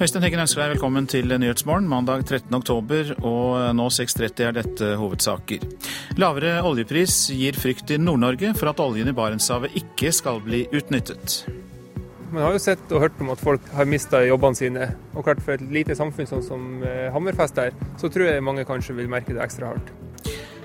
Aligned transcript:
Øystein 0.00 0.22
Heggen 0.24 0.40
deg 0.40 0.56
velkommen 0.56 1.04
til 1.04 1.28
Nyhetsmorgen 1.28 1.84
mandag 1.84 2.22
13. 2.22 2.54
oktober, 2.56 3.10
og 3.20 3.74
nå 3.76 3.88
6.30 3.92 4.46
er 4.46 4.54
dette 4.56 4.86
hovedsaker. 4.96 5.66
Lavere 6.16 6.54
oljepris 6.64 7.26
gir 7.36 7.58
frykt 7.60 7.92
i 7.92 7.98
Nord-Norge 8.00 8.54
for 8.56 8.72
at 8.72 8.80
oljen 8.80 9.10
i 9.12 9.14
Barentshavet 9.18 9.76
ikke 9.76 10.08
skal 10.16 10.40
bli 10.40 10.62
utnyttet. 10.72 11.42
Man 12.32 12.46
har 12.46 12.56
jo 12.56 12.62
sett 12.64 12.94
og 12.96 13.04
hørt 13.04 13.20
om 13.20 13.34
at 13.34 13.44
folk 13.44 13.68
har 13.76 13.92
mista 13.92 14.22
jobbene 14.24 14.56
sine. 14.56 14.88
Og 15.12 15.28
klart 15.28 15.44
for 15.44 15.58
et 15.58 15.68
lite 15.68 15.98
samfunn 15.98 16.32
sånn 16.32 16.48
som 16.48 16.64
eh, 16.80 17.10
Hammerfest 17.12 17.60
er, 17.60 17.76
så 18.00 18.08
tror 18.08 18.30
jeg 18.30 18.46
mange 18.46 18.64
kanskje 18.64 18.96
vil 19.02 19.12
merke 19.12 19.36
det 19.36 19.44
ekstra 19.44 19.74
hardt. 19.74 19.92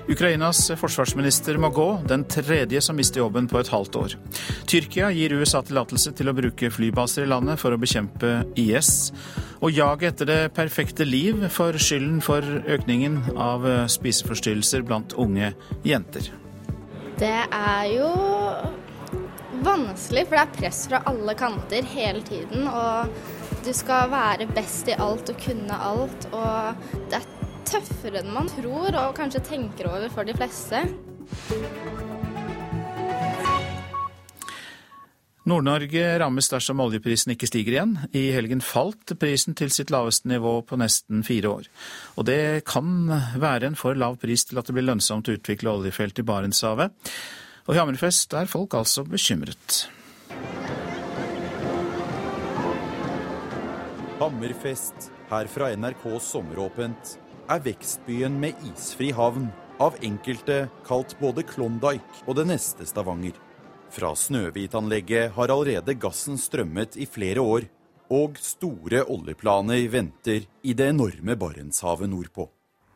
Ukrainas 0.06 0.60
forsvarsminister 0.78 1.58
må 1.58 1.72
gå, 1.74 1.86
den 2.06 2.22
tredje 2.30 2.80
som 2.84 2.96
mister 2.98 3.24
jobben 3.24 3.48
på 3.50 3.58
et 3.58 3.70
halvt 3.72 3.98
år. 3.98 4.14
Tyrkia 4.70 5.10
gir 5.10 5.34
USA 5.34 5.64
tillatelse 5.66 6.12
til 6.14 6.30
å 6.30 6.34
bruke 6.36 6.70
flybaser 6.70 7.26
i 7.26 7.30
landet 7.32 7.58
for 7.58 7.74
å 7.74 7.80
bekjempe 7.80 8.38
IS. 8.54 9.10
Og 9.58 9.74
jaget 9.74 10.14
etter 10.14 10.30
det 10.30 10.40
perfekte 10.54 11.06
liv 11.08 11.48
får 11.50 11.80
skylden 11.82 12.22
for 12.22 12.44
økningen 12.76 13.18
av 13.34 13.66
spiseforstyrrelser 13.90 14.86
blant 14.86 15.16
unge 15.18 15.50
jenter. 15.86 16.30
Det 17.18 17.38
er 17.48 17.86
jo 17.96 18.10
vanskelig, 19.66 20.26
for 20.26 20.36
det 20.36 20.44
er 20.44 20.56
press 20.60 20.82
fra 20.90 21.00
alle 21.10 21.34
kanter 21.38 21.86
hele 21.96 22.22
tiden. 22.26 22.68
Og 22.68 23.64
du 23.66 23.72
skal 23.74 24.10
være 24.12 24.46
best 24.54 24.90
i 24.92 24.98
alt 25.00 25.32
og 25.32 25.40
kunne 25.42 25.80
alt. 25.90 26.28
Og 26.30 26.92
det 27.10 27.18
er 27.18 27.26
tøffere 27.68 28.22
enn 28.22 28.32
man 28.34 28.48
tror 28.50 28.94
og 29.02 29.16
kanskje 29.18 29.44
tenker 29.50 29.90
over 29.90 30.12
for 30.12 30.28
de 30.28 30.34
fleste. 30.36 30.84
Nord-Norge 35.46 36.02
rammes 36.18 36.48
dersom 36.50 36.80
oljeprisen 36.82 37.30
ikke 37.36 37.46
stiger 37.46 37.76
igjen. 37.76 37.92
I 38.18 38.32
helgen 38.34 38.62
falt 38.64 39.12
prisen 39.20 39.54
til 39.54 39.70
sitt 39.70 39.92
laveste 39.94 40.26
nivå 40.26 40.56
på 40.66 40.78
nesten 40.80 41.22
fire 41.26 41.52
år. 41.52 41.68
Og 42.18 42.26
det 42.26 42.64
kan 42.66 43.12
være 43.38 43.70
en 43.70 43.78
for 43.78 43.94
lav 43.94 44.18
pris 44.22 44.42
til 44.48 44.58
at 44.58 44.66
det 44.66 44.74
blir 44.74 44.88
lønnsomt 44.88 45.30
å 45.30 45.36
utvikle 45.38 45.70
oljefelt 45.70 46.18
i 46.18 46.26
Barentshavet. 46.26 47.12
Og 47.66 47.74
i 47.76 47.78
Hammerfest 47.78 48.34
er 48.34 48.50
folk 48.50 48.74
altså 48.74 49.06
bekymret. 49.06 49.84
Hammerfest, 54.18 55.12
her 55.30 55.46
fra 55.52 55.70
NRKs 55.76 56.32
Sommeråpent, 56.32 57.14
er 57.50 57.62
vekstbyen 57.64 58.36
med 58.40 58.58
isfri 58.72 59.12
havn, 59.14 59.48
av 59.78 59.96
enkelte 60.04 60.66
kalt 60.86 61.12
både 61.20 61.44
Klondyke 61.44 62.24
og 62.24 62.38
det 62.38 62.46
neste 62.48 62.86
Stavanger. 62.88 63.36
Fra 63.92 64.14
Snøhvit-anlegget 64.16 65.34
har 65.36 65.52
allerede 65.52 65.94
gassen 66.00 66.40
strømmet 66.40 66.96
i 66.96 67.06
flere 67.06 67.44
år, 67.44 67.68
og 68.12 68.38
store 68.40 69.02
oljeplaner 69.10 69.86
venter 69.90 70.46
i 70.62 70.74
det 70.78 70.90
enorme 70.94 71.36
Barentshavet 71.38 72.10
nordpå. 72.10 72.48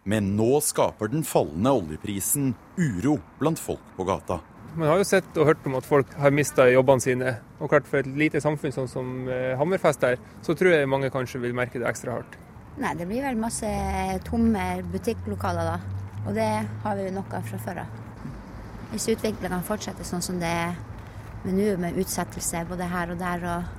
Men 0.08 0.32
nå 0.38 0.60
skaper 0.64 1.10
den 1.12 1.26
fallende 1.26 1.74
oljeprisen 1.82 2.54
uro 2.78 3.18
blant 3.38 3.60
folk 3.60 3.82
på 3.96 4.06
gata. 4.08 4.40
Man 4.78 4.88
har 4.88 5.00
jo 5.00 5.06
sett 5.08 5.36
og 5.36 5.48
hørt 5.50 5.66
om 5.66 5.74
at 5.76 5.86
folk 5.86 6.12
har 6.16 6.32
mista 6.32 6.68
jobbene 6.70 7.02
sine. 7.02 7.32
Og 7.58 7.72
klart 7.72 7.88
for 7.90 8.00
et 8.00 8.12
lite 8.16 8.40
samfunn 8.40 8.74
sånn 8.74 8.88
som 8.88 9.26
eh, 9.28 9.56
Hammerfest 9.58 10.04
der, 10.04 10.20
så 10.46 10.54
tror 10.54 10.76
jeg 10.76 10.88
mange 10.88 11.10
kanskje 11.12 11.42
vil 11.42 11.56
merke 11.58 11.82
det 11.82 11.90
ekstra 11.90 12.20
hardt. 12.20 12.38
Nei, 12.80 12.94
det 12.96 13.04
blir 13.04 13.20
vel 13.26 13.36
masse 13.36 13.68
tomme 14.24 14.62
butikklokaler 14.88 15.66
da. 15.68 15.80
Og 16.24 16.36
det 16.36 16.48
har 16.84 16.96
vi 16.96 17.08
jo 17.08 17.16
nok 17.18 17.34
av 17.36 17.44
fra 17.48 17.58
før 17.60 17.82
av. 17.82 17.98
Hvis 18.90 19.10
utviklinga 19.12 19.60
fortsetter 19.66 20.06
sånn 20.08 20.24
som 20.24 20.38
det 20.40 20.48
er 20.48 20.72
med 21.44 21.56
nå, 21.56 21.68
med 21.80 21.98
utsettelse 22.00 22.64
både 22.68 22.88
her 22.88 23.12
og 23.12 23.20
der 23.20 23.44
og 23.52 23.76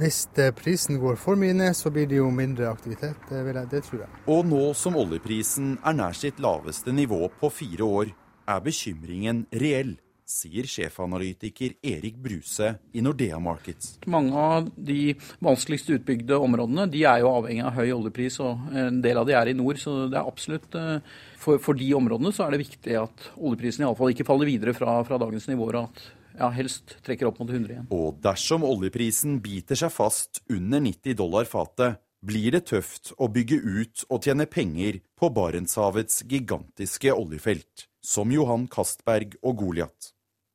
Hvis 0.00 0.24
prisen 0.56 0.96
går 1.00 1.18
for 1.20 1.36
mye 1.36 1.52
ned, 1.52 1.74
så 1.76 1.90
blir 1.92 2.06
det 2.08 2.16
jo 2.16 2.30
mindre 2.32 2.70
aktivitet. 2.70 3.16
Det, 3.28 3.42
jeg, 3.44 3.66
det 3.68 3.82
tror 3.84 4.04
jeg. 4.04 4.20
Og 4.26 4.46
nå 4.48 4.62
som 4.76 4.96
oljeprisen 4.96 5.74
er 5.84 5.96
nær 5.96 6.16
sitt 6.16 6.40
laveste 6.40 6.92
nivå 6.92 7.28
på 7.40 7.50
fire 7.52 7.84
år, 7.84 8.14
er 8.48 8.64
bekymringen 8.64 9.44
reell 9.52 9.96
sier 10.32 10.68
sjefanalytiker 10.68 11.76
Erik 11.92 12.16
Bruse 12.22 12.72
i 12.92 13.02
Nordea 13.04 13.38
Markets. 13.42 13.98
Mange 14.10 14.32
av 14.38 14.70
de 14.76 15.14
vanskeligst 15.44 15.92
utbygde 15.98 16.40
områdene 16.40 16.88
de 16.92 17.04
er 17.08 17.20
jo 17.22 17.34
avhengig 17.34 17.66
av 17.68 17.76
høy 17.76 17.92
oljepris, 17.98 18.40
og 18.44 18.72
en 18.72 19.02
del 19.04 19.20
av 19.20 19.28
de 19.28 19.36
er 19.38 19.52
i 19.52 19.56
nord. 19.58 19.80
Så 19.82 20.06
det 20.12 20.18
er 20.18 20.32
absolutt 20.32 20.78
eh, 20.78 21.12
for, 21.42 21.60
for 21.62 21.78
de 21.78 21.92
områdene 21.98 22.32
så 22.34 22.46
er 22.46 22.56
det 22.56 22.64
viktig 22.64 22.98
at 23.02 23.30
oljeprisen 23.36 23.86
iallfall 23.86 24.14
ikke 24.14 24.26
faller 24.28 24.48
videre 24.48 24.76
fra, 24.76 24.98
fra 25.06 25.20
dagens 25.20 25.50
nivåer. 25.52 25.82
at 25.84 26.04
ja, 26.38 26.48
helst 26.54 26.96
trekker 27.04 27.28
opp 27.28 27.42
mot 27.42 27.50
100 27.50 27.74
igjen. 27.74 27.90
Og 27.92 28.16
dersom 28.24 28.64
oljeprisen 28.64 29.36
biter 29.44 29.78
seg 29.78 29.92
fast 29.92 30.40
under 30.52 30.80
90 30.80 31.18
dollar 31.18 31.48
fatet, 31.48 32.00
blir 32.22 32.54
det 32.54 32.66
tøft 32.70 33.12
å 33.18 33.26
bygge 33.32 33.58
ut 33.58 34.04
og 34.08 34.22
tjene 34.22 34.46
penger 34.46 35.00
på 35.18 35.30
Barentshavets 35.34 36.22
gigantiske 36.30 37.10
oljefelt, 37.12 37.88
som 38.02 38.30
Johan 38.34 38.68
Castberg 38.70 39.34
og 39.42 39.58
Goliat. 39.64 40.12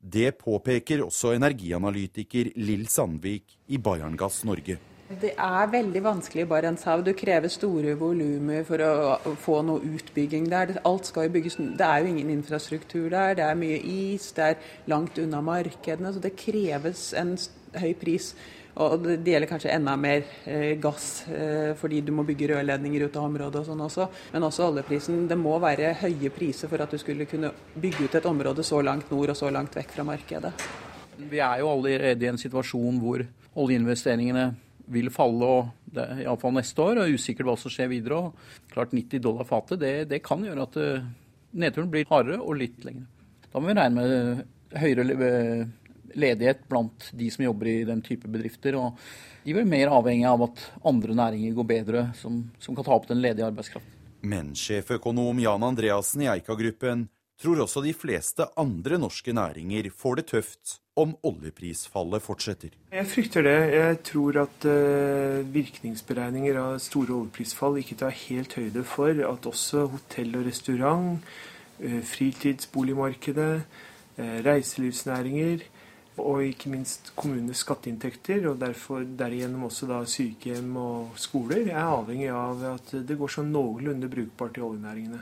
Det 0.07 0.37
påpeker 0.39 1.01
også 1.03 1.33
energianalytiker 1.35 2.53
Lill 2.55 2.85
Sandvik 2.87 3.57
i 3.67 3.79
Bayerngass 3.81 4.45
Norge. 4.47 4.77
Det 5.07 5.33
er 5.39 5.69
veldig 5.71 6.01
vanskelig 6.03 6.43
i 6.43 6.47
Barentshavet. 6.51 7.05
Du 7.07 7.15
krever 7.15 7.51
store 7.51 7.95
volumer 7.99 8.63
for 8.67 8.83
å 8.83 9.35
få 9.39 9.61
noe 9.67 9.83
utbygging 9.95 10.49
der. 10.51 10.77
Alt 10.87 11.09
skal 11.09 11.27
jo 11.27 11.33
bygges 11.35 11.55
Det 11.57 11.85
er 11.87 12.03
jo 12.03 12.11
ingen 12.11 12.31
infrastruktur 12.31 13.09
der. 13.09 13.35
Det 13.39 13.45
er 13.47 13.59
mye 13.59 13.79
is, 13.79 14.31
det 14.35 14.43
er 14.43 14.73
langt 14.91 15.19
unna 15.19 15.41
markedene. 15.41 16.13
Så 16.13 16.23
det 16.23 16.35
kreves 16.39 17.13
en 17.15 17.35
høy 17.75 17.93
pris 17.99 18.33
og 18.77 19.05
det 19.05 19.31
gjelder 19.31 19.49
kanskje 19.49 19.71
enda 19.73 19.95
mer 19.97 20.25
eh, 20.45 20.75
gass, 20.81 21.25
eh, 21.33 21.71
fordi 21.77 22.01
du 22.05 22.11
må 22.13 22.25
bygge 22.27 22.51
rørledninger 22.51 23.07
ut 23.07 23.15
av 23.17 23.25
området 23.25 23.63
og 23.63 23.69
sånn 23.71 23.81
også. 23.87 24.07
Men 24.33 24.45
også 24.45 24.67
oljeprisen. 24.67 25.23
Det 25.29 25.37
må 25.39 25.55
være 25.63 25.95
høye 26.03 26.29
priser 26.33 26.69
for 26.69 26.83
at 26.83 26.93
du 26.93 26.99
skulle 27.01 27.25
kunne 27.29 27.51
bygge 27.73 28.05
ut 28.05 28.19
et 28.19 28.29
område 28.29 28.65
så 28.67 28.83
langt 28.85 29.09
nord 29.13 29.33
og 29.33 29.39
så 29.39 29.49
langt 29.53 29.75
vekk 29.77 29.95
fra 29.95 30.05
markedet. 30.07 30.53
Vi 31.17 31.41
er 31.41 31.63
jo 31.63 31.71
allerede 31.71 32.27
i 32.27 32.29
en 32.29 32.37
situasjon 32.37 33.01
hvor 33.01 33.25
oljeinvesteringene 33.57 34.51
vil 34.93 35.09
falle, 35.11 35.47
og 35.47 35.93
det, 35.97 36.05
iallfall 36.23 36.53
neste 36.59 36.83
år. 36.83 37.01
og 37.01 37.17
Usikkert 37.17 37.49
hva 37.49 37.57
som 37.59 37.73
skjer 37.73 37.89
videre. 37.91 38.21
og 38.29 38.69
klart 38.73 38.93
90 38.93 39.23
dollar 39.23 39.47
fatet, 39.49 39.81
det, 39.81 39.95
det 40.11 40.21
kan 40.23 40.45
gjøre 40.45 40.67
at 40.69 40.77
uh, 40.77 41.09
nedturen 41.57 41.89
blir 41.91 42.07
hardere 42.11 42.39
og 42.39 42.61
litt 42.61 42.85
lengre. 42.85 43.09
Da 43.49 43.59
må 43.59 43.71
vi 43.71 43.77
regne 43.79 44.05
med 44.05 44.45
høyere 44.77 45.03
ledighet 46.17 46.63
blant 46.69 47.09
de 47.15 47.29
som 47.33 47.45
jobber 47.45 47.71
i 47.71 47.83
den 47.87 48.01
type 48.05 48.29
bedrifter. 48.31 48.75
og 48.75 48.97
De 49.45 49.55
blir 49.55 49.67
mer 49.69 49.93
avhengig 49.93 50.27
av 50.29 50.47
at 50.49 50.65
andre 50.85 51.15
næringer 51.17 51.53
går 51.57 51.69
bedre, 51.73 52.07
som, 52.19 52.41
som 52.59 52.75
kan 52.75 52.87
ta 52.87 52.95
opp 52.97 53.07
den 53.09 53.21
ledige 53.23 53.47
arbeidskraften. 53.47 53.93
Men 54.27 54.55
sjeføkonom 54.57 55.39
Jan 55.39 55.63
Andreassen 55.63 56.25
i 56.25 56.31
Eika-gruppen 56.31 57.05
tror 57.37 57.61
også 57.61 57.83
de 57.85 57.93
fleste 57.93 58.47
andre 58.57 58.97
norske 58.97 59.33
næringer 59.35 59.91
får 59.93 60.19
det 60.19 60.25
tøft 60.31 60.77
om 60.97 61.13
oljeprisfallet 61.29 62.23
fortsetter. 62.25 62.71
Jeg 62.91 63.09
frykter 63.11 63.45
det. 63.45 63.57
Jeg 63.75 63.99
tror 64.09 64.39
at 64.41 64.65
uh, 64.65 65.45
virkningsberegninger 65.53 66.57
av 66.57 66.79
store 66.81 67.13
oljeprisfall 67.19 67.77
ikke 67.83 67.99
tar 68.01 68.15
helt 68.25 68.57
høyde 68.57 68.83
for 68.89 69.21
at 69.29 69.45
også 69.45 69.85
hotell 69.93 70.33
og 70.39 70.47
restaurant, 70.49 71.21
uh, 71.83 72.01
fritidsboligmarkedet, 72.01 73.53
uh, 74.17 74.37
reiselivsnæringer 74.47 75.67
og 76.19 76.43
ikke 76.45 76.71
minst 76.73 77.11
kommunenes 77.17 77.63
skatteinntekter, 77.65 78.45
og 78.51 78.59
derfor 78.61 79.05
derigjennom 79.19 79.67
også 79.69 79.89
da 79.89 80.01
sykehjem 80.07 80.75
og 80.81 81.19
skoler, 81.19 81.67
er 81.69 81.81
avhengig 81.83 82.29
av 82.33 82.63
at 82.75 82.95
det 83.07 83.17
går 83.19 83.33
sånn 83.37 83.51
noenlunde 83.53 84.09
brukbart 84.11 84.57
i 84.59 84.65
oljenæringene. 84.65 85.21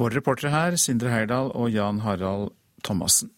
Våre 0.00 0.18
reportere 0.18 0.52
her, 0.54 0.78
Sindre 0.80 1.12
Heyerdahl 1.12 1.52
og 1.52 1.70
Jan 1.72 2.00
Harald 2.04 2.54
Thomassen. 2.84 3.30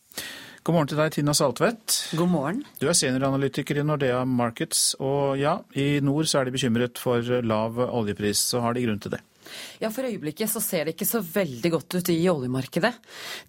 God 0.64 0.78
morgen 0.78 0.88
til 0.88 0.96
deg, 0.96 1.10
Tina 1.12 1.34
Saltvedt. 1.36 1.96
God 2.16 2.30
morgen. 2.32 2.60
Du 2.80 2.86
er 2.88 2.96
senioranalytiker 2.96 3.82
i 3.82 3.84
Nordea 3.84 4.22
Markets, 4.24 4.94
og 4.96 5.36
ja, 5.36 5.58
i 5.76 6.00
nord 6.00 6.30
så 6.30 6.40
er 6.40 6.48
de 6.48 6.54
bekymret 6.54 6.96
for 6.96 7.20
lav 7.44 7.76
oljepris. 7.84 8.40
Så 8.54 8.62
har 8.64 8.72
de 8.72 8.86
grunn 8.86 9.02
til 9.02 9.12
det? 9.12 9.20
Ja, 9.82 9.90
For 9.94 10.06
øyeblikket 10.06 10.50
så 10.50 10.62
ser 10.62 10.86
det 10.86 10.94
ikke 10.94 11.08
så 11.08 11.20
veldig 11.24 11.70
godt 11.74 11.98
ut 11.98 12.10
i 12.12 12.18
oljemarkedet. 12.30 12.92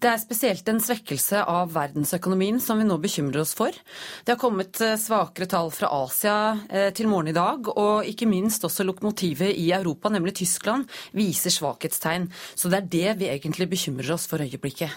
Det 0.02 0.10
er 0.10 0.20
spesielt 0.22 0.68
en 0.70 0.82
svekkelse 0.82 1.42
av 1.46 1.72
verdensøkonomien 1.74 2.60
som 2.62 2.80
vi 2.80 2.86
nå 2.88 2.98
bekymrer 3.02 3.42
oss 3.42 3.54
for. 3.56 3.74
Det 4.24 4.34
har 4.34 4.40
kommet 4.40 4.80
eh, 4.84 4.96
svakere 5.00 5.48
tall 5.50 5.70
fra 5.74 5.90
Asia 6.02 6.36
eh, 6.68 6.90
til 6.96 7.10
morgen 7.10 7.32
i 7.32 7.36
dag, 7.36 7.70
og 7.72 8.08
ikke 8.08 8.28
minst 8.30 8.64
også 8.66 8.86
lokomotivet 8.86 9.54
i 9.56 9.70
Europa, 9.76 10.12
nemlig 10.12 10.36
Tyskland, 10.42 10.86
viser 11.16 11.54
svakhetstegn. 11.54 12.28
Så 12.54 12.72
det 12.72 12.82
er 12.82 12.92
det 12.96 13.16
vi 13.22 13.32
egentlig 13.32 13.70
bekymrer 13.72 14.14
oss 14.16 14.28
for 14.30 14.42
øyeblikket. 14.44 14.92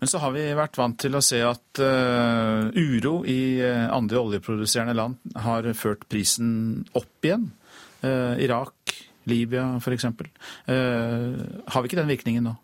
Men 0.00 0.08
så 0.08 0.22
har 0.22 0.32
vi 0.32 0.46
vært 0.56 0.78
vant 0.80 0.96
til 0.96 1.12
å 1.12 1.20
se 1.20 1.42
at 1.44 1.80
uh, 1.84 2.70
uro 2.72 3.18
i 3.28 3.60
andre 3.60 4.22
oljeproduserende 4.22 4.94
land 4.96 5.36
har 5.44 5.68
ført 5.76 6.06
prisen 6.08 6.86
opp 6.96 7.28
igjen. 7.28 7.50
Irak 8.00 8.94
Libya 9.28 9.76
f.eks. 9.76 10.06
Uh, 10.06 11.36
har 11.68 11.82
vi 11.82 11.90
ikke 11.90 11.98
den 11.98 12.08
virkningen 12.08 12.46
nå? 12.48 12.54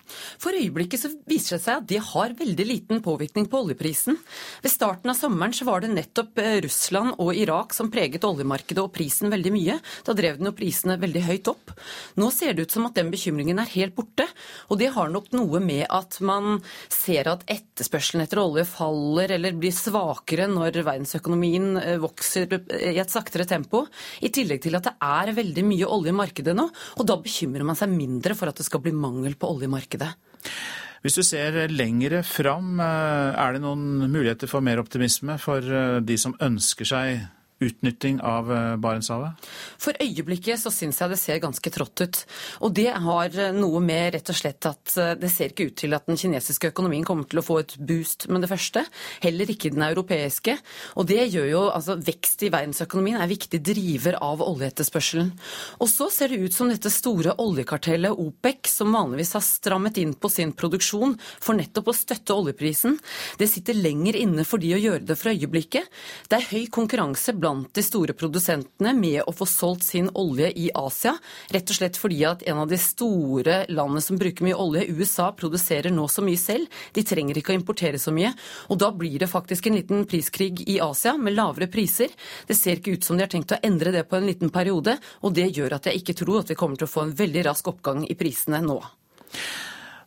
For 0.41 0.57
øyeblikket 0.57 1.03
så 1.03 1.11
viser 1.29 1.57
det 1.57 1.65
seg 1.67 1.83
at 1.83 1.89
det 1.91 2.01
har 2.13 2.35
veldig 2.39 2.67
liten 2.67 3.03
påvirkning 3.05 3.49
på 3.53 3.61
oljeprisen. 3.67 4.17
Ved 4.65 4.73
starten 4.73 5.13
av 5.13 5.19
sommeren 5.19 5.55
så 5.57 5.67
var 5.69 5.85
det 5.85 5.93
nettopp 5.93 6.41
eh, 6.41 6.59
Russland 6.65 7.17
og 7.23 7.37
Irak 7.37 7.75
som 7.77 7.91
preget 7.93 8.25
oljemarkedet 8.27 8.83
og 8.83 8.93
prisen 8.95 9.33
veldig 9.33 9.53
mye. 9.55 9.79
Da 10.07 10.15
drev 10.17 10.41
den 10.41 10.49
jo 10.49 10.55
prisene 10.57 10.99
veldig 11.03 11.25
høyt 11.27 11.51
opp. 11.53 11.75
Nå 12.17 12.31
ser 12.35 12.57
det 12.57 12.67
ut 12.67 12.77
som 12.77 12.89
at 12.89 12.97
den 12.97 13.13
bekymringen 13.13 13.61
er 13.61 13.73
helt 13.77 13.97
borte. 13.97 14.27
Og 14.71 14.81
det 14.81 14.93
har 14.97 15.13
nok 15.13 15.29
noe 15.37 15.61
med 15.63 15.85
at 15.93 16.19
man 16.25 16.61
ser 16.93 17.29
at 17.31 17.45
etterspørselen 17.53 18.25
etter 18.25 18.41
olje 18.41 18.67
faller 18.69 19.37
eller 19.37 19.57
blir 19.61 19.75
svakere 19.77 20.49
når 20.51 20.81
verdensøkonomien 20.81 21.69
eh, 21.83 22.01
vokser 22.03 22.49
i 22.57 22.97
et 22.97 23.13
saktere 23.13 23.49
tempo. 23.49 23.85
I 24.25 24.33
tillegg 24.33 24.65
til 24.65 24.79
at 24.79 24.89
det 24.89 24.97
er 25.05 25.37
veldig 25.37 25.67
mye 25.67 25.93
olje 25.93 26.13
i 26.13 26.17
markedet 26.17 26.46
nå, 26.55 26.69
og 26.71 27.09
da 27.09 27.17
bekymrer 27.19 27.67
man 27.67 27.79
seg 27.79 27.91
mindre 27.91 28.37
for 28.39 28.51
at 28.51 28.61
det 28.61 28.67
skal 28.69 28.83
bli 28.85 28.95
mangel 28.95 29.35
på 29.35 29.51
oljemarkedet. 29.57 30.13
Hvis 31.05 31.19
du 31.19 31.23
ser 31.27 31.59
lengre 31.71 32.23
fram, 32.27 32.81
eh, 32.81 33.35
er 33.39 33.55
det 33.55 33.63
noen 33.63 34.07
muligheter 34.11 34.51
for 34.51 34.65
mer 34.65 34.81
optimisme 34.83 35.37
for 35.43 35.63
eh, 35.63 35.99
de 36.03 36.17
som 36.19 36.35
ønsker 36.43 36.89
seg 36.89 37.27
utnytting 37.63 38.21
av 38.21 38.51
eh, 38.53 38.77
Barentshavet? 38.81 39.47
For 39.81 39.97
øyeblikket 40.03 40.61
så 40.61 40.73
syns 40.75 41.01
jeg 41.01 41.13
det 41.13 41.19
ser 41.21 41.41
ganske 41.43 41.73
trått 41.73 42.03
ut. 42.05 42.21
Og 42.67 42.75
det 42.77 42.91
har 42.91 43.33
eh, 43.33 43.55
noe 43.57 43.81
med 43.85 44.13
rett 44.17 44.33
og 44.33 44.39
slett 44.39 44.69
at 44.69 44.97
eh, 45.01 45.15
det 45.21 45.31
ser 45.33 45.53
ikke 45.53 45.71
ut 45.71 45.79
til 45.81 45.97
at 45.97 46.09
den 46.09 46.21
kinesiske 46.21 46.71
økonomien 46.73 47.07
kommer 47.07 47.29
til 47.29 47.41
å 47.41 47.47
få 47.47 47.61
et 47.63 47.77
boost 47.79 48.29
med 48.29 48.45
det 48.45 48.51
første. 48.53 48.85
Heller 49.25 49.53
ikke 49.53 49.73
den 49.75 49.87
europeiske. 49.87 50.59
Og 51.01 51.09
det 51.09 51.23
gjør 51.33 51.49
jo 51.51 51.63
altså 51.71 51.97
vekst 51.97 52.45
i 52.47 52.53
verdensøkonomien 52.53 53.21
er 53.23 53.33
viktig 53.33 53.63
driver 53.65 54.19
av 54.21 54.45
oljeetterspørselen. 54.45 55.33
Og 55.81 55.91
så 55.91 56.11
ser 56.13 56.33
det 56.33 56.43
ut 56.45 56.57
som 56.57 56.71
dette 56.71 56.93
store 56.93 57.37
oljekartellet 57.43 58.21
OPEC, 58.27 58.69
som 58.71 58.95
vanligvis 58.95 59.35
har 59.39 59.45
strammet 59.45 59.99
inn 60.03 60.15
på 60.19 60.31
sin 60.33 60.53
produksjon 60.57 61.17
for 61.41 61.57
nettopp 61.57 61.91
å 61.91 61.97
støtte 61.97 62.37
oljeprisen, 62.37 62.99
det 63.41 63.49
sitter 63.51 63.77
lenger 63.79 64.19
inne 64.19 64.45
for 64.47 64.63
de 64.63 64.73
å 64.77 64.81
gjøre 64.81 65.05
det 65.09 65.17
for 65.19 65.33
øyeblikket. 65.33 65.89
Det 66.31 66.39
er 66.39 66.49
høy 66.51 66.69
konkurranse 66.73 67.35
blant 67.37 67.46
blant 67.47 67.75
de 67.75 67.83
store 67.85 68.15
produsentene 68.19 68.91
med 68.97 69.21
å 69.23 69.33
få 69.35 69.47
solgt 69.47 69.85
sin 69.87 70.09
olje 70.19 70.49
i 70.59 70.67
Asia. 70.75 71.13
Rett 71.55 71.71
og 71.71 71.79
slett 71.79 71.99
fordi 72.01 72.25
at 72.27 72.43
en 72.43 72.59
av 72.65 72.71
de 72.71 72.79
store 72.81 73.61
landene 73.71 74.03
som 74.03 74.19
bruker 74.19 74.47
mye 74.47 74.57
olje, 74.59 74.83
USA, 74.91 75.29
produserer 75.37 75.95
nå 75.95 76.09
så 76.11 76.25
mye 76.27 76.41
selv. 76.41 76.67
De 76.93 77.05
trenger 77.07 77.39
ikke 77.39 77.55
å 77.55 77.59
importere 77.61 78.01
så 78.03 78.11
mye. 78.15 78.33
Og 78.75 78.81
da 78.83 78.91
blir 78.91 79.21
det 79.23 79.31
faktisk 79.31 79.69
en 79.71 79.79
liten 79.79 80.03
priskrig 80.11 80.65
i 80.67 80.81
Asia 80.83 81.15
med 81.21 81.37
lavere 81.37 81.71
priser. 81.71 82.11
Det 82.49 82.59
ser 82.59 82.81
ikke 82.81 82.97
ut 82.97 83.07
som 83.07 83.17
de 83.17 83.27
har 83.27 83.31
tenkt 83.31 83.55
å 83.55 83.63
endre 83.63 83.95
det 83.95 84.09
på 84.11 84.19
en 84.19 84.27
liten 84.27 84.51
periode, 84.51 84.97
og 85.23 85.39
det 85.39 85.47
gjør 85.55 85.79
at 85.79 85.87
jeg 85.87 86.03
ikke 86.03 86.19
tror 86.19 86.43
at 86.43 86.51
vi 86.51 86.59
kommer 86.59 86.81
til 86.81 86.91
å 86.91 86.95
få 86.97 87.07
en 87.07 87.17
veldig 87.23 87.47
rask 87.47 87.71
oppgang 87.71 88.03
i 88.11 88.19
prisene 88.19 88.65
nå. 88.65 88.81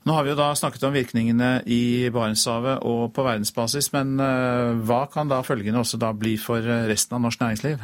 Nå 0.08 0.16
har 0.16 0.24
vi 0.24 0.32
jo 0.32 0.40
da 0.40 0.54
snakket 0.56 0.86
om 0.88 0.96
virkningene 0.96 1.50
i 1.68 2.08
Barentshavet 2.14 2.86
og 2.88 3.12
på 3.16 3.26
verdensbasis, 3.26 3.92
men 3.96 4.16
eh, 4.24 4.80
hva 4.88 5.04
kan 5.12 5.32
da 5.32 5.42
følgende 5.46 5.82
også 5.84 6.00
da 6.00 6.14
bli 6.16 6.38
for 6.40 6.64
eh, 6.64 6.88
resten 6.90 7.18
av 7.18 7.26
norsk 7.26 7.44
næringsliv? 7.44 7.84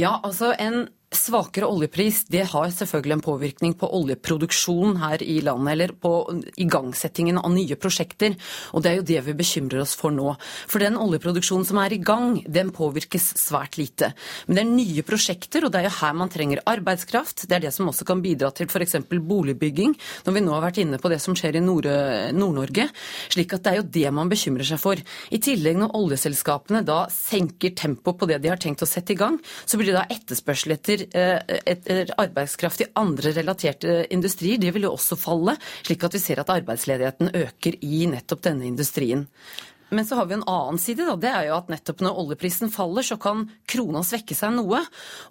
Ja, 0.00 0.16
altså 0.22 0.54
En 0.58 0.86
Svakere 1.10 1.66
oljepris 1.66 2.20
det 2.30 2.44
har 2.52 2.68
selvfølgelig 2.70 3.16
en 3.16 3.22
påvirkning 3.24 3.72
på 3.74 3.88
oljeproduksjon 3.98 4.92
her 5.00 5.22
i 5.24 5.40
landet, 5.42 5.72
eller 5.72 5.92
på 5.98 6.12
igangsettingen 6.62 7.40
av 7.40 7.50
nye 7.50 7.74
prosjekter. 7.74 8.36
Og 8.78 8.84
det 8.84 8.92
er 8.92 9.00
jo 9.00 9.06
det 9.08 9.24
vi 9.26 9.34
bekymrer 9.40 9.82
oss 9.82 9.96
for 9.98 10.14
nå. 10.14 10.36
For 10.70 10.78
den 10.78 10.94
oljeproduksjonen 10.94 11.66
som 11.66 11.80
er 11.82 11.96
i 11.96 11.98
gang, 11.98 12.36
den 12.46 12.70
påvirkes 12.70 13.26
svært 13.42 13.74
lite. 13.80 14.12
Men 14.46 14.60
det 14.60 14.62
er 14.62 14.70
nye 14.70 15.04
prosjekter, 15.08 15.66
og 15.66 15.72
det 15.74 15.80
er 15.80 15.88
jo 15.88 15.96
her 15.96 16.14
man 16.20 16.30
trenger 16.30 16.62
arbeidskraft. 16.70 17.42
Det 17.50 17.58
er 17.58 17.66
det 17.66 17.74
som 17.74 17.90
også 17.90 18.06
kan 18.06 18.22
bidra 18.22 18.52
til 18.54 18.70
f.eks. 18.70 18.94
boligbygging, 19.10 19.96
når 20.28 20.38
vi 20.38 20.44
nå 20.46 20.54
har 20.54 20.62
vært 20.68 20.78
inne 20.84 21.02
på 21.02 21.10
det 21.10 21.18
som 21.26 21.34
skjer 21.34 21.58
i 21.58 21.64
Nord-Norge. 21.66 22.86
Slik 23.34 23.56
at 23.58 23.66
det 23.66 23.74
er 23.74 23.80
jo 23.80 23.88
det 23.98 24.14
man 24.14 24.30
bekymrer 24.30 24.70
seg 24.70 24.78
for. 24.78 25.02
I 25.34 25.42
tillegg, 25.42 25.82
når 25.82 25.98
oljeselskapene 26.04 26.86
da 26.86 27.02
senker 27.10 27.74
tempoet 27.74 28.22
på 28.22 28.30
det 28.30 28.38
de 28.46 28.54
har 28.54 28.62
tenkt 28.62 28.86
å 28.86 28.90
sette 28.94 29.18
i 29.18 29.18
gang, 29.18 29.42
så 29.66 29.74
blir 29.74 29.90
det 29.90 29.98
da 29.98 30.06
etterspørsel 30.14 30.78
etter 30.78 30.99
eh, 31.16 31.58
etter 31.66 32.12
arbeidskraft 32.20 32.84
i 32.84 32.90
andre 33.00 33.34
relaterte 33.36 34.04
industrier, 34.14 34.60
det 34.60 34.74
vil 34.76 34.88
jo 34.88 34.94
også 34.96 35.18
falle, 35.20 35.56
slik 35.82 36.06
at 36.06 36.16
vi 36.16 36.22
ser 36.22 36.42
at 36.42 36.52
arbeidsledigheten 36.52 37.34
øker 37.42 37.80
i 37.80 38.06
nettopp 38.10 38.46
denne 38.48 38.68
industrien. 38.68 39.26
Men 39.90 40.06
så 40.06 40.14
har 40.14 40.26
vi 40.26 40.34
en 40.34 40.44
annen 40.46 40.78
side. 40.78 41.02
Da. 41.02 41.16
Det 41.18 41.30
er 41.34 41.48
jo 41.48 41.56
at 41.56 41.70
nettopp 41.72 42.02
når 42.04 42.18
oljeprisen 42.22 42.70
faller, 42.70 43.02
så 43.02 43.16
kan 43.20 43.48
krona 43.68 44.04
svekke 44.06 44.36
seg 44.38 44.54
noe. 44.54 44.84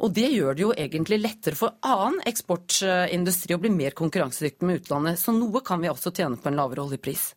Og 0.03 0.11
det 0.15 0.27
gjør 0.33 0.57
det 0.57 0.65
jo 0.65 0.73
egentlig 0.75 1.21
lettere 1.21 1.55
for 1.55 1.77
annen 1.87 2.19
eksportindustri 2.27 3.55
å 3.55 3.61
bli 3.63 3.71
mer 3.71 3.95
konkurransedyktig 3.95 4.67
med 4.67 4.81
utlandet. 4.81 5.21
Så 5.21 5.35
noe 5.35 5.63
kan 5.65 5.79
vi 5.79 5.91
også 5.91 6.11
tjene 6.11 6.39
på 6.39 6.51
en 6.51 6.59
lavere 6.59 6.83
oljepris. 6.83 7.29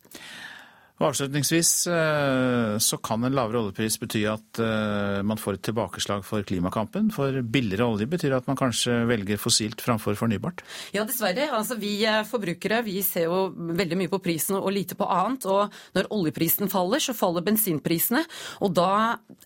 Og 1.03 1.09
avslutningsvis 1.09 1.69
eh, 1.91 2.77
så 2.79 2.97
kan 3.03 3.25
en 3.27 3.33
lavere 3.35 3.59
oljepris 3.59 3.97
bety 3.99 4.21
at 4.31 4.59
eh, 4.63 5.17
man 5.27 5.39
får 5.39 5.57
et 5.57 5.65
tilbakeslag 5.67 6.23
for 6.23 6.45
klimakampen. 6.47 7.09
For 7.11 7.41
billigere 7.43 7.89
olje 7.91 8.07
betyr 8.07 8.37
at 8.37 8.47
man 8.47 8.55
kanskje 8.55 9.01
velger 9.09 9.41
fossilt 9.41 9.83
framfor 9.83 10.15
fornybart? 10.15 10.63
Ja, 10.95 11.03
dessverre. 11.03 11.49
Altså, 11.57 11.75
vi 11.81 11.97
eh, 12.07 12.21
forbrukere 12.29 12.79
vi 12.87 13.01
ser 13.03 13.27
jo 13.27 13.41
veldig 13.51 13.99
mye 13.99 14.13
på 14.13 14.21
prisen 14.23 14.55
og 14.61 14.71
lite 14.71 14.95
på 14.95 15.09
annet. 15.11 15.43
Og 15.51 15.75
når 15.97 16.07
oljeprisen 16.15 16.71
faller, 16.71 17.03
så 17.03 17.17
faller 17.17 17.43
bensinprisene. 17.43 18.23
Og 18.63 18.71
da 18.79 18.93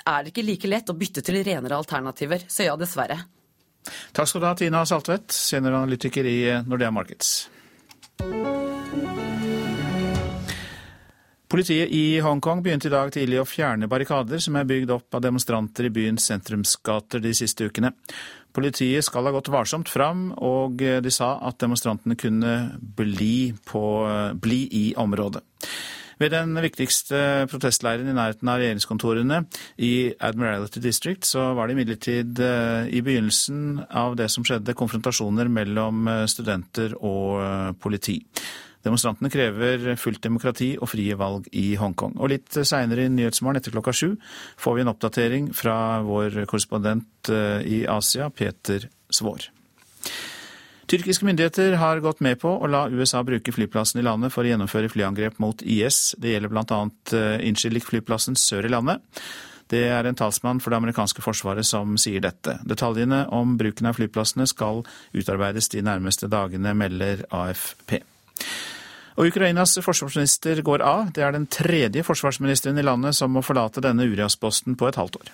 er 0.05 0.21
det 0.21 0.35
ikke 0.35 0.45
like 0.45 0.69
lett 0.69 0.93
å 0.93 0.97
bytte 0.99 1.25
til 1.25 1.41
renere 1.41 1.81
alternativer. 1.81 2.45
Så 2.45 2.69
ja, 2.69 2.77
dessverre. 2.77 3.23
Takk 4.13 4.29
skal 4.29 4.45
du 4.45 4.51
ha, 4.51 4.53
Tina 4.59 4.85
Saltvedt, 4.85 5.33
senioranalytiker 5.33 6.29
i 6.29 6.39
Nordea 6.69 6.93
Markets. 6.93 7.47
Politiet 11.47 11.93
i 11.95 12.19
Hongkong 12.19 12.59
begynte 12.63 12.89
i 12.89 12.91
dag 12.91 13.11
tidlig 13.15 13.37
å 13.39 13.47
fjerne 13.47 13.87
barrikader 13.87 14.41
som 14.43 14.57
er 14.59 14.67
bygd 14.67 14.91
opp 14.91 15.15
av 15.15 15.23
demonstranter 15.23 15.87
i 15.87 15.91
byens 15.95 16.27
sentrumsgater 16.27 17.23
de 17.23 17.31
siste 17.37 17.69
ukene. 17.69 17.93
Politiet 18.51 19.05
skal 19.07 19.29
ha 19.29 19.31
gått 19.31 19.51
varsomt 19.53 19.87
fram, 19.87 20.33
og 20.43 20.81
de 20.81 21.13
sa 21.13 21.37
at 21.47 21.59
demonstrantene 21.63 22.17
kunne 22.19 22.55
bli, 22.99 23.53
på, 23.63 23.83
bli 24.43 24.59
i 24.75 24.83
området. 24.99 25.45
Ved 26.17 26.33
den 26.33 26.57
viktigste 26.57 27.45
protestleiren 27.49 28.09
i 28.09 28.15
nærheten 28.17 28.49
av 28.49 28.57
regjeringskontorene 28.57 29.43
i 29.85 29.91
Admiralty 30.17 30.81
District 30.81 31.27
så 31.29 31.51
var 31.57 31.69
det 31.69 31.77
imidlertid 31.77 32.41
eh, 32.41 32.89
i 32.89 33.03
begynnelsen 33.05 33.83
av 33.85 34.17
det 34.17 34.31
som 34.33 34.45
skjedde, 34.45 34.75
konfrontasjoner 34.77 35.51
mellom 35.53 36.09
eh, 36.09 36.23
studenter 36.31 36.97
og 36.97 37.43
eh, 37.43 37.75
politi. 37.77 38.17
Demonstrantene 38.85 39.31
krever 39.33 39.95
fullt 39.99 40.21
demokrati 40.23 40.73
og 40.77 40.91
frie 40.91 41.17
valg 41.19 41.49
i 41.57 41.75
Hongkong. 41.79 42.15
Og 42.21 42.31
litt 42.31 42.59
seinere 42.61 43.07
i 43.07 43.11
Nyhetsmorgen 43.11 43.59
etter 43.59 43.73
klokka 43.75 43.93
sju 43.95 44.15
får 44.61 44.77
vi 44.77 44.85
en 44.85 44.93
oppdatering 44.93 45.51
fra 45.57 45.77
vår 46.05 46.43
korrespondent 46.49 47.31
eh, 47.33 47.61
i 47.65 47.79
Asia, 47.89 48.29
Peter 48.29 48.87
Svaar. 49.09 49.49
Tyrkiske 50.87 51.25
myndigheter 51.27 51.73
har 51.81 51.99
gått 51.99 52.21
med 52.23 52.39
på 52.39 52.47
å 52.47 52.67
la 52.71 52.85
USA 52.87 53.19
bruke 53.27 53.51
flyplassen 53.51 53.99
i 53.99 54.05
landet 54.07 54.31
for 54.31 54.47
å 54.47 54.51
gjennomføre 54.53 54.87
flyangrep 54.93 55.35
mot 55.43 55.59
IS. 55.65 56.15
Det 56.15 56.31
gjelder 56.31 56.53
bl.a. 56.53 56.79
Eh, 57.11 57.43
Incirlik-flyplassen 57.49 58.39
sør 58.39 58.69
i 58.69 58.71
landet. 58.71 59.03
Det 59.67 59.83
er 59.91 60.07
en 60.07 60.15
talsmann 60.15 60.61
for 60.63 60.71
det 60.71 60.79
amerikanske 60.79 61.19
forsvaret 61.19 61.67
som 61.67 61.97
sier 61.99 62.23
dette. 62.23 62.55
Detaljene 62.63 63.25
om 63.35 63.57
bruken 63.59 63.89
av 63.89 63.97
flyplassene 63.99 64.47
skal 64.47 64.85
utarbeides 65.11 65.67
de 65.73 65.83
nærmeste 65.83 66.29
dagene, 66.31 66.71
melder 66.71 67.25
AFP. 67.35 67.99
Og 69.17 69.31
Ukrainas 69.31 69.79
forsvarsminister 69.81 70.61
går 70.61 70.83
av. 70.85 71.11
Det 71.15 71.23
er 71.25 71.33
den 71.33 71.47
tredje 71.49 72.03
forsvarsministeren 72.05 72.77
i 72.77 72.85
landet 72.85 73.17
som 73.17 73.33
må 73.33 73.41
forlate 73.41 73.81
denne 73.81 74.05
Urias-posten 74.05 74.77
på 74.77 74.87
et 74.91 74.99
halvt 74.99 75.17
år. 75.21 75.31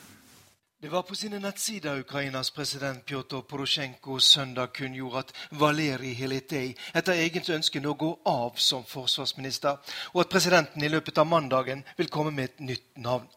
Det 0.84 0.92
var 0.92 1.04
på 1.08 1.16
sine 1.16 1.40
nettsider 1.40 2.00
Ukrainas 2.00 2.52
president 2.52 3.06
Pjotr 3.06 3.44
Porosjenko 3.48 4.20
søndag 4.20 4.74
kunngjorde 4.76 5.20
at 5.20 5.34
Valerij 5.52 6.16
Hiletej 6.16 6.74
etter 6.96 7.14
eget 7.14 7.50
ønske 7.50 7.80
nå 7.80 7.94
går 8.00 8.18
av 8.26 8.56
som 8.56 8.84
forsvarsminister, 8.88 9.80
og 10.14 10.26
at 10.26 10.32
presidenten 10.32 10.84
i 10.84 10.92
løpet 10.92 11.18
av 11.18 11.28
mandagen 11.28 11.84
vil 11.98 12.12
komme 12.12 12.32
med 12.32 12.44
et 12.44 12.60
nytt 12.60 12.88
navn. 12.98 13.28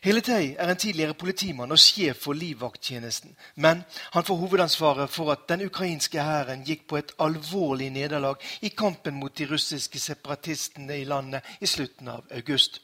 Heletei 0.00 0.54
er 0.58 0.70
en 0.72 0.78
tidligere 0.80 1.14
politimann 1.14 1.74
og 1.74 1.78
sjef 1.78 2.22
for 2.24 2.32
livvakttjenesten. 2.32 3.34
Men 3.56 3.82
han 4.14 4.24
får 4.24 4.36
hovedansvaret 4.36 5.10
for 5.12 5.32
at 5.32 5.42
den 5.48 5.66
ukrainske 5.66 6.22
hæren 6.24 6.64
gikk 6.64 6.86
på 6.88 6.96
et 6.96 7.12
alvorlig 7.20 7.90
nederlag 7.92 8.40
i 8.64 8.72
kampen 8.72 9.18
mot 9.20 9.36
de 9.38 9.48
russiske 9.50 10.00
separatistene 10.00 10.96
i 11.02 11.04
landet 11.04 11.44
i 11.60 11.68
slutten 11.68 12.08
av 12.08 12.24
august. 12.32 12.80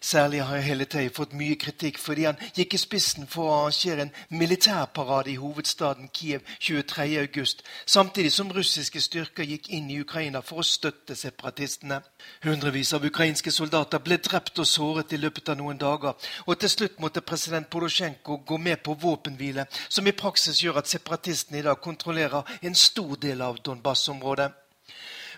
Særlig 0.00 0.40
har 0.48 0.62
Heletei 0.64 1.10
fått 1.12 1.34
mye 1.36 1.58
kritikk 1.60 1.98
fordi 2.00 2.24
han 2.24 2.38
gikk 2.56 2.72
i 2.72 2.78
spissen 2.80 3.26
for 3.28 3.50
å 3.50 3.56
arrangere 3.58 4.06
en 4.06 4.12
militærparade 4.32 5.28
i 5.28 5.36
hovedstaden 5.36 6.08
Kiev 6.16 6.46
23.8, 6.56 7.60
samtidig 7.84 8.30
som 8.32 8.52
russiske 8.56 9.02
styrker 9.04 9.44
gikk 9.44 9.68
inn 9.76 9.90
i 9.92 9.98
Ukraina 10.00 10.40
for 10.40 10.62
å 10.62 10.64
støtte 10.64 11.16
separatistene. 11.18 12.00
Hundrevis 12.46 12.94
av 12.96 13.04
ukrainske 13.04 13.52
soldater 13.52 14.00
ble 14.00 14.16
drept 14.24 14.62
og 14.64 14.70
såret 14.70 15.12
i 15.12 15.20
løpet 15.20 15.52
av 15.52 15.60
noen 15.60 15.76
dager, 15.76 16.16
og 16.48 16.56
til 16.56 16.72
slutt 16.72 16.96
måtte 17.04 17.20
president 17.20 17.68
Porosjenko 17.68 18.40
gå 18.46 18.56
med 18.56 18.80
på 18.80 18.96
våpenhvile, 19.04 19.68
som 19.88 20.08
i 20.08 20.16
praksis 20.16 20.64
gjør 20.64 20.80
at 20.80 20.88
separatistene 20.88 21.60
i 21.60 21.68
dag 21.68 21.76
kontrollerer 21.76 22.56
en 22.62 22.74
stor 22.88 23.20
del 23.20 23.44
av 23.44 23.60
Donbas-området. 23.60 24.48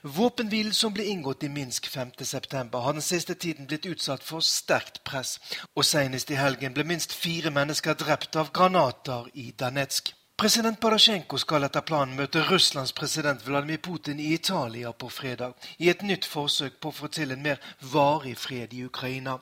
Våpenhvilen 0.03 0.75
som 0.75 0.91
ble 0.91 1.05
inngått 1.05 1.45
i 1.47 1.49
Minsk 1.49 1.87
5.9, 1.87 2.81
har 2.81 2.93
den 2.93 3.03
siste 3.03 3.35
tiden 3.35 3.69
blitt 3.71 3.87
utsatt 3.87 4.25
for 4.27 4.43
sterkt 4.43 5.05
press, 5.07 5.37
og 5.77 5.87
senest 5.87 6.31
i 6.35 6.39
helgen 6.41 6.75
ble 6.75 6.83
minst 6.83 7.15
fire 7.15 7.53
mennesker 7.55 7.95
drept 7.95 8.35
av 8.37 8.51
granater 8.51 9.29
i 9.39 9.53
Danetsk. 9.55 10.11
President 10.43 10.81
Parasjenko 10.83 11.39
skal 11.39 11.63
etter 11.69 11.85
planen 11.87 12.17
møte 12.19 12.43
Russlands 12.49 12.91
president 12.99 13.45
Vladimir 13.47 13.79
Putin 13.79 14.19
i 14.19 14.33
Italia 14.35 14.91
på 14.91 15.07
fredag, 15.07 15.55
i 15.79 15.87
et 15.93 16.03
nytt 16.03 16.27
forsøk 16.27 16.81
på 16.83 16.91
å 16.91 16.97
få 16.97 17.07
til 17.07 17.31
en 17.31 17.45
mer 17.45 17.63
varig 17.93 18.35
fred 18.43 18.75
i 18.75 18.83
Ukraina. 18.89 19.37